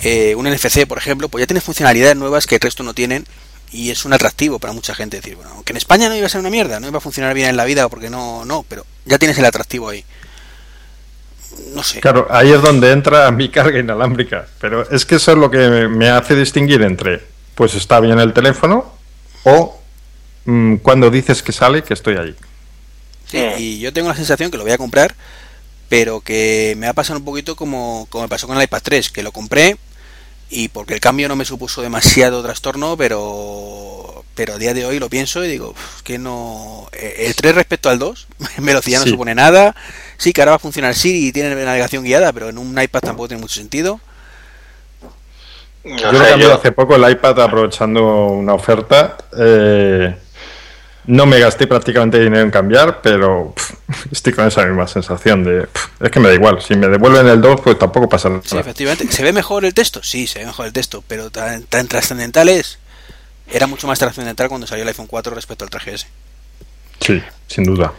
eh, 0.02 0.34
un 0.34 0.48
NFC, 0.48 0.84
por 0.88 0.98
ejemplo, 0.98 1.28
pues 1.28 1.42
ya 1.42 1.46
tiene 1.46 1.60
funcionalidades 1.60 2.16
nuevas 2.16 2.48
que 2.48 2.56
el 2.56 2.60
resto 2.60 2.82
no 2.82 2.92
tienen 2.92 3.24
y 3.72 3.90
es 3.90 4.04
un 4.04 4.12
atractivo 4.12 4.58
para 4.58 4.72
mucha 4.72 4.94
gente 4.94 5.16
decir, 5.18 5.36
bueno, 5.36 5.50
aunque 5.54 5.72
en 5.72 5.76
España 5.76 6.08
no 6.08 6.14
iba 6.16 6.26
a 6.26 6.30
ser 6.30 6.40
una 6.40 6.50
mierda, 6.50 6.80
no 6.80 6.88
iba 6.88 6.98
a 6.98 7.02
funcionar 7.02 7.34
bien 7.34 7.48
en 7.50 7.56
la 7.56 7.64
vida 7.64 7.88
porque 7.88 8.08
no, 8.10 8.44
no, 8.44 8.64
pero 8.68 8.84
ya 9.04 9.18
tienes 9.18 9.36
el 9.38 9.44
atractivo 9.44 9.88
ahí. 9.90 10.04
No 11.74 11.82
sé. 11.82 12.00
Claro, 12.00 12.26
ahí 12.30 12.50
es 12.52 12.62
donde 12.62 12.92
entra 12.92 13.30
mi 13.30 13.48
carga 13.50 13.78
inalámbrica. 13.78 14.46
Pero 14.60 14.88
es 14.90 15.04
que 15.04 15.16
eso 15.16 15.32
es 15.32 15.38
lo 15.38 15.50
que 15.50 15.58
me- 15.88 16.08
hace 16.10 16.34
distinguir 16.36 16.82
entre, 16.82 17.22
pues 17.54 17.74
está 17.74 18.00
bien 18.00 18.18
el 18.18 18.32
teléfono 18.32 18.92
o 19.44 19.78
mm, 20.44 20.76
cuando 20.76 21.10
dices 21.10 21.42
que 21.42 21.52
sale, 21.52 21.82
que 21.82 21.94
estoy 21.94 22.16
ahí. 22.16 22.34
Sí, 23.26 23.38
y 23.58 23.78
yo 23.80 23.92
tengo 23.92 24.08
la 24.08 24.14
sensación 24.14 24.50
que 24.50 24.56
lo 24.56 24.62
voy 24.62 24.72
a 24.72 24.78
comprar, 24.78 25.14
pero 25.88 26.20
que 26.20 26.74
me 26.78 26.86
va 26.86 26.90
a 26.92 26.94
pasar 26.94 27.16
un 27.16 27.24
poquito 27.24 27.56
como, 27.56 28.06
como 28.10 28.24
me 28.24 28.28
pasó 28.28 28.46
con 28.46 28.56
el 28.56 28.62
iPad 28.62 28.80
3, 28.82 29.10
que 29.10 29.22
lo 29.22 29.32
compré 29.32 29.76
y 30.50 30.68
porque 30.68 30.94
el 30.94 31.00
cambio 31.00 31.28
no 31.28 31.36
me 31.36 31.44
supuso 31.44 31.82
demasiado 31.82 32.42
trastorno, 32.42 32.96
pero 32.96 34.24
pero 34.34 34.54
a 34.54 34.58
día 34.58 34.72
de 34.72 34.86
hoy 34.86 35.00
lo 35.00 35.08
pienso 35.10 35.44
y 35.44 35.48
digo, 35.48 35.70
"Uf, 35.70 36.02
que 36.02 36.16
no... 36.18 36.86
eh, 36.92 37.24
El 37.26 37.34
3 37.34 37.54
respecto 37.56 37.90
al 37.90 37.98
2, 37.98 38.28
en 38.56 38.64
velocidad 38.64 39.00
no 39.00 39.04
Sí. 39.04 39.10
supone 39.10 39.34
nada. 39.34 39.74
Sí, 40.16 40.32
que 40.32 40.40
ahora 40.40 40.52
va 40.52 40.56
a 40.56 40.60
funcionar 40.60 40.94
Siri 40.94 41.26
y 41.28 41.32
tiene 41.32 41.54
navegación 41.54 42.04
guiada, 42.04 42.32
pero 42.32 42.48
en 42.48 42.58
un 42.58 42.80
iPad 42.80 43.00
tampoco 43.00 43.28
tiene 43.28 43.40
mucho 43.40 43.54
sentido. 43.56 44.00
No 45.84 45.96
yo 45.96 46.12
lo 46.12 46.18
cambié 46.18 46.52
hace 46.52 46.72
poco 46.72 46.96
el 46.96 47.10
iPad 47.10 47.40
aprovechando 47.40 48.26
una 48.26 48.54
oferta. 48.54 49.16
eh, 49.38 50.16
no 51.08 51.24
me 51.24 51.40
gasté 51.40 51.66
prácticamente 51.66 52.20
dinero 52.20 52.42
en 52.42 52.50
cambiar, 52.50 53.00
pero 53.00 53.54
pff, 53.56 54.12
estoy 54.12 54.34
con 54.34 54.46
esa 54.46 54.66
misma 54.66 54.86
sensación 54.86 55.42
de, 55.42 55.66
pff, 55.66 56.02
es 56.02 56.10
que 56.10 56.20
me 56.20 56.28
da 56.28 56.34
igual. 56.34 56.60
Si 56.60 56.76
me 56.76 56.86
devuelven 56.86 57.26
el 57.26 57.40
2, 57.40 57.62
pues 57.62 57.78
tampoco 57.78 58.10
pasa 58.10 58.28
nada. 58.28 58.42
Sí, 58.44 58.58
efectivamente. 58.58 59.10
¿Se 59.10 59.22
ve 59.22 59.32
mejor 59.32 59.64
el 59.64 59.72
texto? 59.72 60.02
Sí, 60.02 60.26
se 60.26 60.40
ve 60.40 60.46
mejor 60.46 60.66
el 60.66 60.72
texto, 60.74 61.02
pero 61.08 61.30
tan, 61.30 61.62
tan 61.64 61.88
trascendental 61.88 62.50
es... 62.50 62.78
Era 63.50 63.66
mucho 63.66 63.86
más 63.86 63.98
trascendental 63.98 64.50
cuando 64.50 64.66
salió 64.66 64.82
el 64.82 64.88
iPhone 64.88 65.06
4 65.06 65.34
respecto 65.34 65.64
al 65.64 65.70
3GS. 65.70 66.04
Sí, 67.00 67.22
sin 67.46 67.64
duda. 67.64 67.94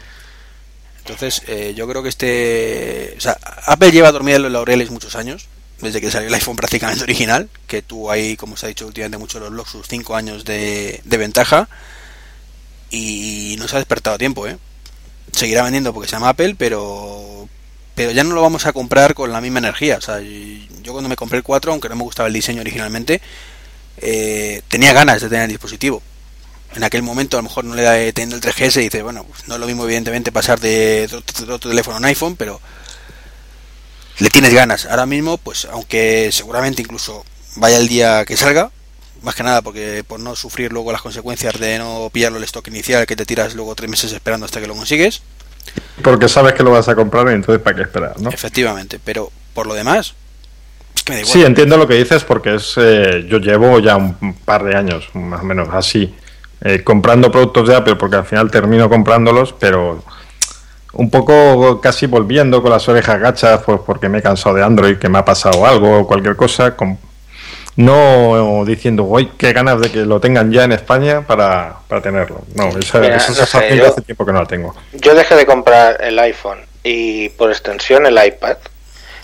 Entonces, 0.99 1.41
eh, 1.48 1.73
yo 1.76 1.88
creo 1.88 2.03
que 2.03 2.10
este. 2.10 3.15
O 3.18 3.22
sea, 3.22 3.36
Apple 3.65 3.91
lleva 3.91 4.11
dormida 4.11 4.36
en 4.36 4.44
los 4.44 4.52
laureles 4.52 4.91
muchos 4.91 5.15
años, 5.15 5.48
desde 5.81 5.99
que 5.99 6.11
salió 6.11 6.27
el 6.27 6.34
iPhone 6.36 6.56
prácticamente 6.56 7.03
original, 7.03 7.49
que 7.65 7.81
tuvo 7.81 8.11
ahí, 8.11 8.36
como 8.36 8.56
se 8.56 8.68
ha 8.68 8.69
dicho 8.69 8.86
últimamente 8.86 9.18
mucho 9.18 9.40
los 9.40 9.68
sus 9.68 9.88
5 9.88 10.15
años 10.15 10.45
de, 10.45 11.02
de 11.03 11.18
ventaja. 11.18 11.68
Y 12.91 13.56
no 13.60 13.68
se 13.68 13.76
ha 13.76 13.80
despertado 13.80 14.18
tiempo, 14.18 14.48
¿eh? 14.48 14.57
Seguirá 15.32 15.64
vendiendo 15.64 15.94
porque 15.94 16.10
se 16.10 16.16
llama 16.16 16.30
Apple, 16.30 16.56
pero. 16.57 17.48
Pero 17.95 18.11
ya 18.11 18.24
no 18.24 18.34
lo 18.34 18.41
vamos 18.41 18.66
a 18.66 18.74
comprar 18.74 19.14
con 19.14 19.32
la 19.32 19.41
misma 19.41 19.60
energía. 19.60 19.98
O 19.98 20.02
sea, 20.02 20.22
yo 20.22 20.94
cuando 20.94 21.10
me 21.10 21.18
compré 21.18 21.38
el 21.38 21.44
4, 21.44 21.72
aunque 21.72 21.90
no 21.90 21.95
me 21.95 22.03
gustaba 22.03 22.28
el 22.28 22.34
diseño 22.34 22.61
originalmente, 22.61 23.22
eh, 23.98 24.61
tenía 24.70 24.94
ganas 24.94 25.22
de 25.22 25.28
tener 25.28 25.44
el 25.44 25.49
dispositivo 25.49 26.02
en 26.76 26.84
aquel 26.84 27.02
momento 27.02 27.38
a 27.38 27.41
lo 27.41 27.49
mejor 27.49 27.66
no 27.66 27.76
le 27.76 27.84
da 27.84 27.94
teniendo 28.14 28.36
el 28.36 28.41
3GS 28.41 28.78
y 28.78 28.84
dice, 28.84 29.02
bueno, 29.02 29.24
pues 29.24 29.48
no 29.48 29.56
es 29.56 29.60
lo 29.60 29.68
mismo 29.68 29.86
evidentemente 29.86 30.32
pasar 30.32 30.60
de 30.60 31.10
otro 31.11 31.70
teléfono 31.70 31.98
a 31.98 31.99
un 31.99 32.06
iPhone, 32.06 32.36
pero 32.36 32.61
le 34.20 34.30
tienes 34.30 34.53
ganas. 34.53 34.86
Ahora 34.86 35.06
mismo, 35.06 35.38
pues 35.38 35.66
aunque 35.66 36.30
seguramente 36.32 36.82
incluso 36.82 37.26
vaya 37.56 37.78
el 37.78 37.88
día 37.88 38.26
que 38.26 38.38
salga, 38.38 38.72
más 39.22 39.36
que 39.36 39.44
nada 39.44 39.62
porque 39.62 40.04
por 40.08 40.20
no 40.20 40.36
sufrir 40.36 40.72
luego 40.72 40.91
las 40.91 41.02
consecuencias 41.02 41.60
de 41.60 41.78
no 41.78 42.10
pillarlo 42.12 42.38
el 42.38 42.44
stock 42.46 42.68
inicial 42.68 43.06
que 43.06 43.16
te 43.16 43.26
tiras 43.26 43.56
luego 43.56 43.76
tres 43.76 43.90
meses 43.90 44.12
esperando 44.14 44.46
hasta 44.46 44.60
que 44.62 44.68
lo 44.68 44.76
consigues, 44.76 45.22
Porque 46.04 46.28
sabes 46.30 46.54
que 46.54 46.64
lo 46.64 46.72
vas 46.72 46.88
a 46.90 46.96
comprar 46.96 47.28
y 47.30 47.34
entonces 47.34 47.62
para 47.62 47.76
qué 47.76 47.82
esperar, 47.84 48.20
¿no? 48.22 48.30
efectivamente, 48.30 49.00
pero 49.04 49.32
por 49.54 49.68
lo 49.68 49.74
demás. 49.74 50.14
Sí, 51.24 51.44
entiendo 51.44 51.78
lo 51.78 51.88
que 51.88 51.96
dices 51.96 52.24
porque 52.24 52.56
es 52.56 52.74
eh, 52.78 53.26
yo 53.30 53.40
llevo 53.40 53.80
ya 53.80 53.96
un 53.98 54.34
par 54.46 54.64
de 54.64 54.76
años, 54.76 55.10
más 55.14 55.41
o 55.41 55.44
menos 55.46 55.70
así, 55.72 56.14
eh, 56.62 56.84
comprando 56.84 57.32
productos 57.32 57.68
de 57.68 57.76
Apple 57.76 57.96
porque 57.96 58.18
al 58.18 58.26
final 58.26 58.52
termino 58.52 58.90
comprándolos, 58.90 59.54
pero 59.54 60.04
un 60.94 61.10
poco 61.10 61.80
casi 61.82 62.06
volviendo 62.06 62.62
con 62.62 62.72
las 62.72 62.88
orejas 62.90 63.20
gachas, 63.20 63.62
pues 63.66 63.80
porque 63.86 64.10
me 64.10 64.20
he 64.20 64.22
cansado 64.22 64.56
de 64.56 64.64
Android, 64.64 64.98
que 64.98 65.10
me 65.10 65.18
ha 65.20 65.26
pasado 65.26 65.66
algo 65.66 66.00
o 66.00 66.08
cualquier 66.08 66.36
cosa, 66.36 66.76
con- 66.76 66.98
no 67.80 68.65
diciendo, 68.65 69.03
uy, 69.03 69.31
qué 69.38 69.53
ganas 69.53 69.80
de 69.80 69.89
que 69.89 69.99
lo 69.99 70.19
tengan 70.19 70.51
ya 70.51 70.65
en 70.65 70.73
España 70.73 71.22
para, 71.26 71.77
para 71.88 72.01
tenerlo. 72.01 72.41
No, 72.56 72.77
esa, 72.77 72.99
Mira, 72.99 73.15
esa 73.15 73.30
no 73.31 73.45
sé, 73.45 73.77
yo- 73.77 73.88
hace 73.88 74.01
tiempo 74.01 74.26
que 74.26 74.34
no 74.34 74.41
la 74.41 74.45
tengo. 74.47 74.76
Yo 74.91 75.15
dejé 75.15 75.35
de 75.35 75.45
comprar 75.45 75.97
el 76.03 76.19
iPhone 76.19 76.60
y 76.84 77.30
por 77.30 77.49
extensión 77.51 78.06
el 78.06 78.22
iPad, 78.23 78.57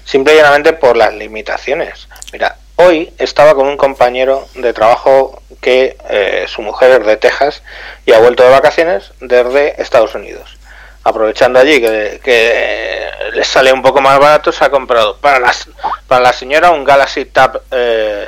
simple 0.06 0.34
y 0.34 0.38
llanamente 0.38 0.72
por 0.72 0.95
las 0.95 1.14
limitaciones. 1.14 2.07
Mira, 2.32 2.56
hoy 2.77 3.11
estaba 3.18 3.56
con 3.56 3.68
un 3.68 3.76
compañero 3.76 4.48
de 4.56 4.72
trabajo 4.72 5.41
que 5.60 5.98
eh, 6.10 6.45
su 6.48 6.61
mujer 6.61 7.02
es 7.02 7.06
de 7.07 7.18
Texas 7.18 7.61
y 8.06 8.14
ha 8.14 8.19
vuelto 8.19 8.44
de 8.44 8.52
vacaciones 8.52 9.11
desde 9.19 9.82
Estados 9.82 10.15
Unidos. 10.15 10.57
Aprovechando 11.03 11.60
allí 11.60 11.82
que, 11.82 12.19
que 12.23 13.10
les 13.34 13.48
sale 13.48 13.72
un 13.73 13.82
poco 13.82 13.99
más 14.02 14.18
barato, 14.18 14.52
se 14.53 14.64
ha 14.64 14.69
comprado 14.72 15.18
para, 15.18 15.40
las, 15.40 15.68
para 16.07 16.23
la 16.23 16.34
señora 16.34 16.72
un 16.72 16.84
Galaxy 16.86 17.26
Tab, 17.26 17.61
eh, 17.69 18.27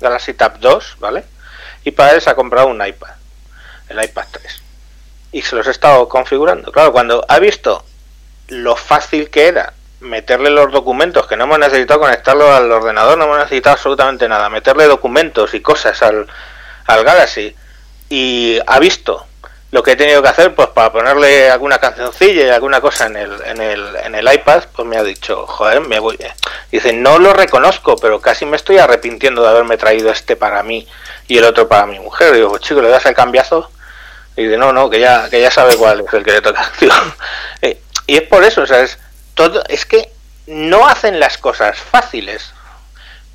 Galaxy 0.00 0.34
Tab 0.34 0.58
2, 0.58 0.96
¿vale? 0.98 1.24
Y 1.84 1.90
para 1.92 2.12
él 2.12 2.20
se 2.20 2.30
ha 2.30 2.34
comprado 2.34 2.68
un 2.68 2.84
iPad, 2.84 3.10
el 3.88 4.02
iPad 4.02 4.26
3 4.30 4.62
y 5.32 5.42
se 5.42 5.56
los 5.56 5.66
he 5.66 5.70
estado 5.70 6.08
configurando. 6.08 6.72
Claro, 6.72 6.92
cuando 6.92 7.24
ha 7.28 7.38
visto 7.38 7.84
lo 8.48 8.76
fácil 8.76 9.30
que 9.30 9.46
era 9.46 9.72
meterle 10.00 10.50
los 10.50 10.72
documentos, 10.72 11.26
que 11.26 11.36
no 11.36 11.44
hemos 11.44 11.58
necesitado 11.58 12.00
conectarlo 12.00 12.52
al 12.52 12.70
ordenador, 12.70 13.18
no 13.18 13.24
hemos 13.24 13.38
necesitado 13.38 13.74
absolutamente 13.74 14.28
nada, 14.28 14.48
meterle 14.48 14.86
documentos 14.86 15.54
y 15.54 15.60
cosas 15.60 16.02
al, 16.02 16.26
al 16.86 17.04
Galaxy, 17.04 17.54
y 18.08 18.58
ha 18.66 18.78
visto 18.78 19.26
lo 19.72 19.82
que 19.82 19.92
he 19.92 19.96
tenido 19.96 20.20
que 20.22 20.28
hacer 20.28 20.54
pues 20.54 20.68
para 20.68 20.90
ponerle 20.92 21.48
alguna 21.50 21.78
cancioncilla 21.78 22.46
y 22.46 22.50
alguna 22.50 22.80
cosa 22.80 23.06
en 23.06 23.16
el, 23.16 23.40
en 23.44 23.60
el, 23.60 23.96
en 24.04 24.14
el 24.16 24.32
iPad, 24.32 24.64
pues 24.74 24.86
me 24.88 24.96
ha 24.96 25.02
dicho, 25.04 25.46
joder, 25.46 25.80
me 25.80 25.98
voy. 26.00 26.18
Dice, 26.72 26.92
no 26.92 27.18
lo 27.18 27.32
reconozco, 27.32 27.96
pero 27.96 28.20
casi 28.20 28.46
me 28.46 28.56
estoy 28.56 28.78
arrepintiendo 28.78 29.42
de 29.42 29.48
haberme 29.48 29.76
traído 29.76 30.10
este 30.10 30.34
para 30.36 30.62
mí 30.64 30.88
y 31.28 31.38
el 31.38 31.44
otro 31.44 31.68
para 31.68 31.86
mi 31.86 31.98
mujer. 32.00 32.34
digo, 32.34 32.48
pues 32.50 32.62
chico, 32.62 32.80
le 32.82 32.88
das 32.88 33.06
el 33.06 33.14
cambiazo 33.14 33.70
y 34.36 34.44
dice, 34.44 34.56
no, 34.56 34.72
no, 34.72 34.90
que 34.90 34.98
ya, 34.98 35.28
que 35.30 35.40
ya 35.40 35.50
sabe 35.50 35.76
cuál 35.76 36.00
es 36.06 36.12
el 36.14 36.24
que 36.24 36.32
le 36.32 36.40
toca. 36.42 36.70
Eh, 37.62 37.80
y 38.06 38.16
es 38.16 38.22
por 38.22 38.42
eso, 38.42 38.62
o 38.62 38.66
sea, 38.66 38.80
es, 38.80 38.98
todo, 39.34 39.62
es 39.68 39.84
que 39.86 40.10
no 40.46 40.88
hacen 40.88 41.20
las 41.20 41.38
cosas 41.38 41.78
fáciles. 41.78 42.52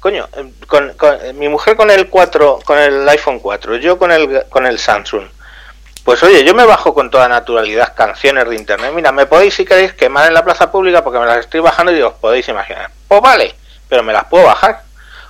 Coño, 0.02 0.28
eh, 0.36 0.52
con, 0.68 0.94
con- 0.96 1.38
mi 1.38 1.48
mujer 1.48 1.78
con 1.78 1.90
el 1.92 2.10
4, 2.10 2.60
con 2.66 2.78
el 2.78 3.08
iPhone 3.08 3.40
4, 3.40 3.78
yo 3.78 3.98
con 3.98 4.12
el, 4.12 4.44
con 4.50 4.66
el 4.66 4.80
Samsung. 4.80 5.28
Pues 6.06 6.22
oye, 6.22 6.44
yo 6.44 6.54
me 6.54 6.66
bajo 6.66 6.94
con 6.94 7.10
toda 7.10 7.28
naturalidad 7.28 7.96
canciones 7.96 8.48
de 8.48 8.56
internet. 8.56 8.92
Mira, 8.94 9.12
me 9.12 9.26
podéis, 9.26 9.56
si 9.56 9.66
queréis, 9.66 9.92
quemar 9.94 10.28
en 10.28 10.36
la 10.36 10.46
plaza 10.46 10.72
pública 10.72 11.04
porque 11.04 11.18
me 11.18 11.26
las 11.26 11.40
estoy 11.40 11.62
bajando 11.62 11.92
y 11.92 12.00
os 12.00 12.14
podéis 12.14 12.48
imaginar. 12.48 12.92
Pues 13.08 13.22
vale, 13.22 13.56
pero 13.90 14.04
me 14.04 14.14
las 14.14 14.26
puedo 14.26 14.46
bajar. 14.46 14.84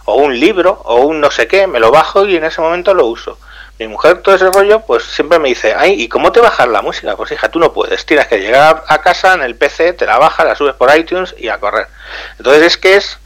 O 0.04 0.16
un 0.16 0.38
libro, 0.38 0.82
o 0.84 1.06
un 1.06 1.22
no 1.22 1.32
sé 1.32 1.48
qué, 1.48 1.66
me 1.66 1.80
lo 1.80 1.92
bajo 1.92 2.26
y 2.26 2.36
en 2.36 2.44
ese 2.44 2.60
momento 2.60 2.94
lo 2.94 3.06
uso. 3.06 3.40
Mi 3.80 3.88
mujer, 3.88 4.22
todo 4.22 4.36
ese 4.36 4.52
rollo, 4.52 4.82
pues 4.82 5.06
siempre 5.06 5.40
me 5.40 5.48
dice, 5.48 5.74
ay, 5.74 5.94
¿y 5.94 6.10
cómo 6.10 6.34
te 6.34 6.42
bajas 6.42 6.68
la 6.68 6.82
música? 6.82 7.16
Pues 7.16 7.32
hija, 7.32 7.48
tú 7.50 7.58
no 7.60 7.72
puedes. 7.72 8.06
Tienes 8.06 8.28
que 8.28 8.42
llegar 8.42 8.84
a 8.86 9.02
casa 9.02 9.34
en 9.34 9.44
el 9.44 9.56
PC, 9.56 9.94
te 9.94 10.06
la 10.06 10.18
bajas, 10.18 10.46
la 10.46 10.58
subes 10.58 10.76
por 10.76 10.94
iTunes 10.94 11.36
y 11.38 11.48
a 11.48 11.58
correr. 11.58 11.88
Entonces 12.38 12.64
es 12.64 12.78
que 12.78 12.98
es, 12.98 13.20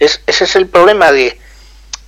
es 0.00 0.20
ese 0.26 0.42
es 0.42 0.56
el 0.56 0.66
problema 0.66 1.12
de 1.12 1.40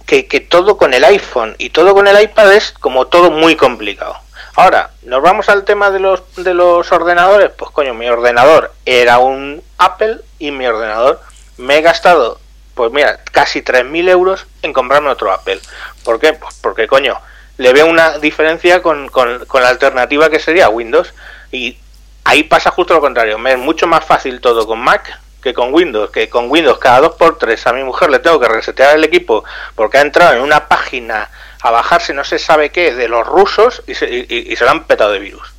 que, 0.05 0.27
que 0.27 0.41
todo 0.41 0.77
con 0.77 0.95
el 0.95 1.05
iPhone 1.05 1.55
y 1.59 1.71
todo 1.71 1.95
con 1.95 2.09
el 2.09 2.21
iPad 2.21 2.55
es 2.55 2.73
como 2.73 3.07
todo 3.07 3.31
muy 3.31 3.55
complicado. 3.55 4.17
Ahora, 4.61 4.91
nos 5.05 5.23
vamos 5.23 5.49
al 5.49 5.65
tema 5.65 5.91
de 5.91 6.01
los, 6.01 6.23
de 6.37 6.53
los 6.53 6.93
ordenadores. 6.93 7.51
Pues 7.57 7.71
coño, 7.71 7.95
mi 7.95 8.11
ordenador 8.11 8.71
era 8.85 9.19
un 9.19 9.63
Apple 9.79 10.19
y 10.39 10.51
mi 10.51 10.67
ordenador 10.67 11.19
me 11.57 11.79
he 11.79 11.81
gastado, 11.81 12.39
pues 12.75 12.93
mira, 12.93 13.21
casi 13.33 13.63
3.000 13.63 14.11
euros 14.11 14.47
en 14.61 14.75
comprarme 14.75 15.09
otro 15.09 15.33
Apple. 15.33 15.59
¿Por 16.05 16.21
qué? 16.21 16.35
Pues 16.35 16.55
porque 16.61 16.87
coño, 16.89 17.19
le 17.57 17.73
veo 17.73 17.87
una 17.87 18.19
diferencia 18.19 18.83
con, 18.83 19.09
con, 19.09 19.47
con 19.47 19.63
la 19.63 19.71
alternativa 19.71 20.29
que 20.29 20.39
sería 20.39 20.69
Windows. 20.69 21.15
Y 21.51 21.79
ahí 22.25 22.43
pasa 22.43 22.71
justo 22.71 22.93
lo 22.93 23.01
contrario. 23.01 23.39
Me 23.39 23.53
es 23.53 23.59
mucho 23.59 23.87
más 23.87 24.05
fácil 24.05 24.43
todo 24.43 24.67
con 24.67 24.81
Mac 24.81 25.21
que 25.43 25.55
con 25.55 25.73
Windows, 25.73 26.11
que 26.11 26.29
con 26.29 26.51
Windows 26.51 26.79
cada 26.79 27.09
2x3 27.09 27.67
a 27.67 27.73
mi 27.73 27.83
mujer 27.83 28.11
le 28.11 28.19
tengo 28.19 28.39
que 28.39 28.49
resetear 28.49 28.95
el 28.95 29.05
equipo 29.05 29.43
porque 29.75 29.97
ha 29.97 30.03
entrado 30.03 30.35
en 30.35 30.43
una 30.43 30.69
página 30.69 31.31
a 31.63 31.71
bajarse 31.71 32.15
no 32.15 32.25
se 32.25 32.39
sabe 32.39 32.71
qué 32.71 32.95
de 32.95 33.09
los 33.09 33.27
rusos 33.27 33.83
y 33.87 33.95
se, 33.95 34.09
y, 34.09 34.53
y 34.53 34.57
se 34.57 34.65
lo 34.65 34.71
han 34.71 34.85
petado 34.85 35.13
de 35.13 35.19
virus. 35.19 35.53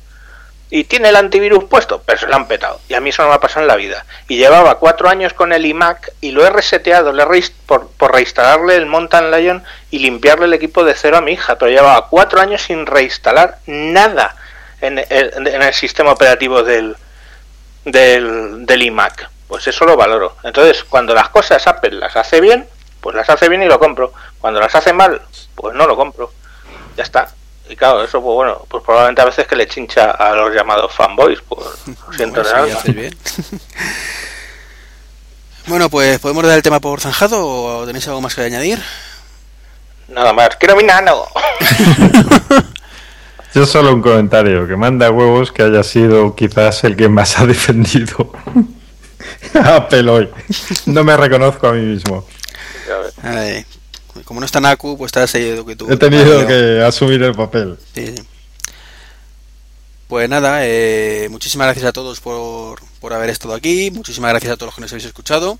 Y 0.74 0.84
tiene 0.84 1.10
el 1.10 1.16
antivirus 1.16 1.64
puesto, 1.64 2.02
pero 2.06 2.18
se 2.18 2.26
lo 2.26 2.34
han 2.34 2.48
petado. 2.48 2.80
Y 2.88 2.94
a 2.94 3.00
mí 3.00 3.10
eso 3.10 3.20
no 3.22 3.28
me 3.28 3.34
ha 3.34 3.40
pasado 3.40 3.60
en 3.60 3.68
la 3.68 3.76
vida. 3.76 4.06
Y 4.26 4.38
llevaba 4.38 4.78
cuatro 4.78 5.10
años 5.10 5.34
con 5.34 5.52
el 5.52 5.66
iMac 5.66 6.14
y 6.22 6.30
lo 6.30 6.46
he 6.46 6.50
reseteado 6.50 7.12
le 7.12 7.26
por, 7.66 7.90
por 7.90 8.14
reinstalarle 8.14 8.76
el 8.76 8.86
Mountain 8.86 9.30
Lion 9.30 9.62
y 9.90 9.98
limpiarle 9.98 10.46
el 10.46 10.54
equipo 10.54 10.82
de 10.82 10.94
cero 10.94 11.18
a 11.18 11.20
mi 11.20 11.32
hija. 11.32 11.58
Pero 11.58 11.70
llevaba 11.70 12.08
cuatro 12.08 12.40
años 12.40 12.62
sin 12.62 12.86
reinstalar 12.86 13.58
nada 13.66 14.34
en 14.80 14.98
el, 14.98 15.06
en 15.46 15.62
el 15.62 15.74
sistema 15.74 16.12
operativo 16.12 16.62
del, 16.62 16.96
del, 17.84 18.64
del 18.64 18.82
iMac. 18.82 19.28
Pues 19.48 19.66
eso 19.66 19.84
lo 19.84 19.94
valoro. 19.94 20.38
Entonces, 20.42 20.84
cuando 20.84 21.14
las 21.14 21.28
cosas 21.28 21.66
Apple 21.66 21.96
las 21.96 22.16
hace 22.16 22.40
bien, 22.40 22.66
pues 23.02 23.16
las 23.16 23.28
hace 23.28 23.48
bien 23.48 23.62
y 23.62 23.66
lo 23.66 23.78
compro. 23.78 24.12
Cuando 24.40 24.60
las 24.60 24.74
hace 24.74 24.92
mal, 24.92 25.20
pues 25.54 25.74
no 25.74 25.86
lo 25.86 25.96
compro. 25.96 26.32
Ya 26.96 27.02
está. 27.02 27.28
Y 27.68 27.76
claro, 27.76 28.02
eso, 28.02 28.22
pues 28.22 28.34
bueno, 28.34 28.64
pues 28.68 28.82
probablemente 28.84 29.22
a 29.22 29.26
veces 29.26 29.46
que 29.46 29.56
le 29.56 29.66
chincha 29.66 30.12
a 30.12 30.34
los 30.34 30.54
llamados 30.54 30.92
fanboys, 30.94 31.40
pues 31.48 31.66
lo 31.86 32.12
siento 32.12 32.42
bueno, 32.42 32.66
sí, 32.66 32.72
haces 32.72 32.94
bien. 32.94 33.16
bueno, 35.66 35.90
pues 35.90 36.18
podemos 36.20 36.44
dar 36.44 36.56
el 36.56 36.62
tema 36.62 36.80
por 36.80 37.00
zanjado 37.00 37.46
o 37.46 37.86
tenéis 37.86 38.06
algo 38.08 38.20
más 38.20 38.34
que 38.34 38.42
añadir. 38.42 38.82
Nada 40.08 40.32
más, 40.32 40.56
quiero 40.56 40.76
mi 40.76 40.84
nano. 40.84 41.26
Yo 43.54 43.66
solo 43.66 43.92
un 43.92 44.00
comentario, 44.00 44.66
que 44.66 44.76
manda 44.76 45.10
huevos 45.10 45.52
que 45.52 45.62
haya 45.62 45.82
sido 45.82 46.34
quizás 46.34 46.84
el 46.84 46.96
que 46.96 47.08
más 47.08 47.38
ha 47.38 47.46
defendido 47.46 48.32
Apple 49.54 50.10
hoy. 50.10 50.30
No 50.86 51.04
me 51.04 51.16
reconozco 51.16 51.68
a 51.68 51.72
mí 51.72 51.82
mismo. 51.82 52.26
Ay, 53.22 53.64
como 54.24 54.40
no 54.40 54.46
está 54.46 54.60
Naku, 54.60 54.96
pues 54.98 55.08
estás 55.08 55.30
seguido 55.30 55.64
que 55.64 55.76
tú. 55.76 55.90
He 55.90 55.96
tenido 55.96 56.46
que 56.46 56.82
asumir 56.82 57.22
el 57.22 57.34
papel. 57.34 57.78
Sí, 57.94 58.08
sí. 58.08 58.22
Pues 60.08 60.28
nada, 60.28 60.66
eh, 60.66 61.28
muchísimas 61.30 61.68
gracias 61.68 61.86
a 61.86 61.92
todos 61.92 62.20
por, 62.20 62.80
por, 63.00 63.14
haber 63.14 63.30
estado 63.30 63.54
aquí. 63.54 63.90
Muchísimas 63.90 64.30
gracias 64.30 64.52
a 64.52 64.56
todos 64.56 64.68
los 64.68 64.74
que 64.74 64.80
nos 64.82 64.92
habéis 64.92 65.06
escuchado. 65.06 65.58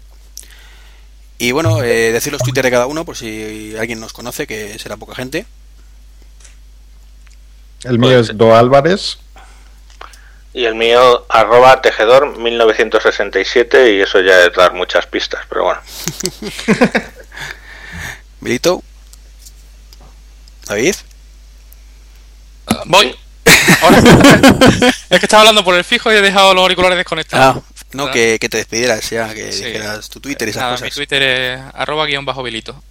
Y 1.39 1.53
bueno, 1.53 1.83
eh, 1.83 2.13
decir 2.13 2.33
los 2.33 2.43
Twitter 2.43 2.63
de 2.63 2.71
cada 2.71 2.87
uno 2.87 3.07
por 3.07 3.17
si 3.17 3.75
alguien 3.79 3.99
nos 3.99 4.13
conoce, 4.13 4.47
que 4.47 4.79
será 4.79 4.99
poca 4.99 5.15
gente. 5.15 5.47
El 7.85 7.99
mío 7.99 8.19
pues, 8.19 8.31
es 8.31 8.37
Do 8.37 8.55
Álvarez. 8.55 9.19
Y 10.55 10.67
el 10.67 10.75
mío, 10.75 11.25
arroba 11.31 11.81
tejedor 11.81 12.37
1967, 12.39 13.95
y 13.95 14.01
eso 14.03 14.21
ya 14.21 14.45
es 14.45 14.53
dar 14.53 14.75
muchas 14.75 15.07
pistas, 15.07 15.45
pero 15.49 15.65
bueno. 15.65 15.81
Milito. 18.41 18.83
David. 20.67 20.95
Uh, 22.69 22.75
voy. 22.87 23.17
Ahora, 23.83 23.99
es 25.11 25.19
que 25.19 25.27
estaba 25.27 25.41
hablando 25.41 25.65
por 25.65 25.75
el 25.75 25.85
fijo 25.85 26.13
y 26.13 26.17
he 26.17 26.21
dejado 26.21 26.55
los 26.55 26.63
auriculares 26.63 26.99
desconectados. 26.99 27.57
Ah, 27.57 27.73
no, 27.93 28.11
que, 28.11 28.39
que, 28.41 28.49
te 28.49 28.59
despidieras 28.59 29.09
ya, 29.11 29.33
que 29.35 29.53
sí. 29.53 29.65
dijeras 29.65 30.09
tu 30.09 30.21
Twitter 30.21 30.49
y 30.49 30.51
esas 30.51 30.63
nada, 30.63 30.73
cosas. 30.75 30.85
Mi 30.85 30.91
Twitter 30.91 31.23
es 31.23 31.61
arroba 31.75 32.07
guion 32.07 32.25
bajo 32.25 32.43
Vilito. 32.43 32.83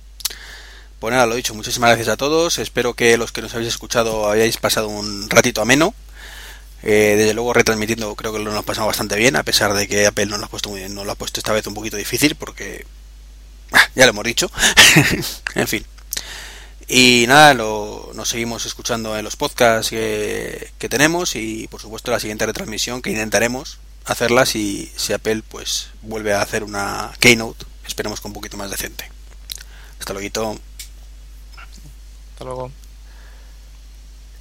Pues 1.00 1.14
nada, 1.14 1.26
lo 1.26 1.36
dicho, 1.36 1.54
muchísimas 1.54 1.90
gracias 1.90 2.10
a 2.10 2.18
todos. 2.18 2.60
Espero 2.60 2.94
que 2.94 3.18
los 3.18 3.32
que 3.32 3.42
nos 3.42 3.54
habéis 3.54 3.70
escuchado 3.70 4.30
hayáis 4.30 4.58
pasado 4.58 4.88
un 4.88 5.30
ratito 5.30 5.62
ameno. 5.62 5.94
Eh, 6.84 7.16
desde 7.18 7.34
luego 7.34 7.54
retransmitiendo 7.54 8.16
creo 8.16 8.34
que 8.34 8.40
lo 8.40 8.52
hemos 8.52 8.66
pasado 8.66 8.88
bastante 8.88 9.16
bien, 9.16 9.36
a 9.36 9.44
pesar 9.44 9.74
de 9.74 9.88
que 9.88 10.08
Apple 10.08 10.26
no 10.26 10.38
lo 10.38 10.46
ha 10.46 10.50
puesto 10.50 10.70
muy 10.70 10.80
bien, 10.80 10.96
no 10.96 11.04
lo 11.04 11.12
ha 11.12 11.16
puesto 11.16 11.40
esta 11.40 11.54
vez 11.54 11.68
un 11.68 11.76
poquito 11.76 11.96
difícil 11.98 12.36
porque 12.36 12.86
ah, 13.72 13.88
ya 13.96 14.06
lo 14.06 14.12
hemos 14.12 14.26
dicho. 14.26 14.52
en 15.56 15.68
fin. 15.68 15.86
Y 16.88 17.26
nada, 17.28 17.54
lo, 17.54 18.12
nos 18.16 18.30
seguimos 18.30 18.66
escuchando 18.66 19.18
en 19.18 19.24
los 19.24 19.38
podcasts 19.38 19.90
que, 19.90 20.72
que, 20.78 20.90
tenemos 20.90 21.36
y 21.36 21.68
por 21.70 21.80
supuesto 21.80 22.12
la 22.12 22.20
siguiente 22.20 22.46
retransmisión 22.46 23.02
que 23.02 23.12
intentaremos 23.12 23.80
hacerla 24.06 24.46
si, 24.46 24.92
si 24.98 25.14
Apple 25.14 25.44
pues 25.48 25.90
vuelve 26.02 26.34
a 26.34 26.42
hacer 26.42 26.64
una 26.64 27.12
keynote, 27.20 27.66
esperemos 27.88 28.20
con 28.20 28.32
un 28.32 28.34
poquito 28.34 28.58
más 28.58 28.72
decente. 28.72 29.10
Hasta 30.00 30.14
luego. 30.14 30.60
Hasta 32.34 32.44
luego. 32.44 32.72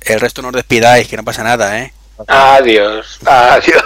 El 0.00 0.20
resto 0.20 0.40
no 0.42 0.48
os 0.48 0.54
despidáis, 0.54 1.06
que 1.06 1.16
no 1.16 1.24
pasa 1.24 1.44
nada, 1.44 1.78
¿eh? 1.78 1.92
Adiós, 2.26 3.18
adiós. 3.26 3.84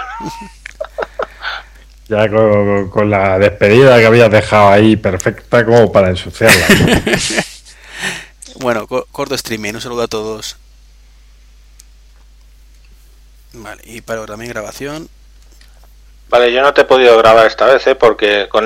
Ya 2.09 2.28
con, 2.28 2.90
con, 2.90 3.09
la 3.09 3.39
despedida 3.39 3.98
que 3.98 4.06
habías 4.06 4.31
dejado 4.31 4.69
ahí 4.69 4.97
perfecta 4.97 5.65
como 5.65 5.90
para 5.90 6.11
ensuciarla. 6.11 6.66
bueno, 8.56 8.86
corto 8.86 9.35
streaming, 9.35 9.74
un 9.74 9.81
saludo 9.81 10.02
a 10.02 10.09
todos. 10.09 10.56
Vale, 13.55 13.82
y 13.86 14.02
para 14.02 14.27
también 14.27 14.51
grabación. 14.51 15.09
Vale, 16.28 16.52
yo 16.52 16.61
no 16.61 16.74
te 16.74 16.82
he 16.82 16.85
podido 16.85 17.16
grabar 17.16 17.47
esta 17.47 17.65
vez, 17.65 17.86
¿eh? 17.86 17.94
porque 17.94 18.48
con 18.51 18.62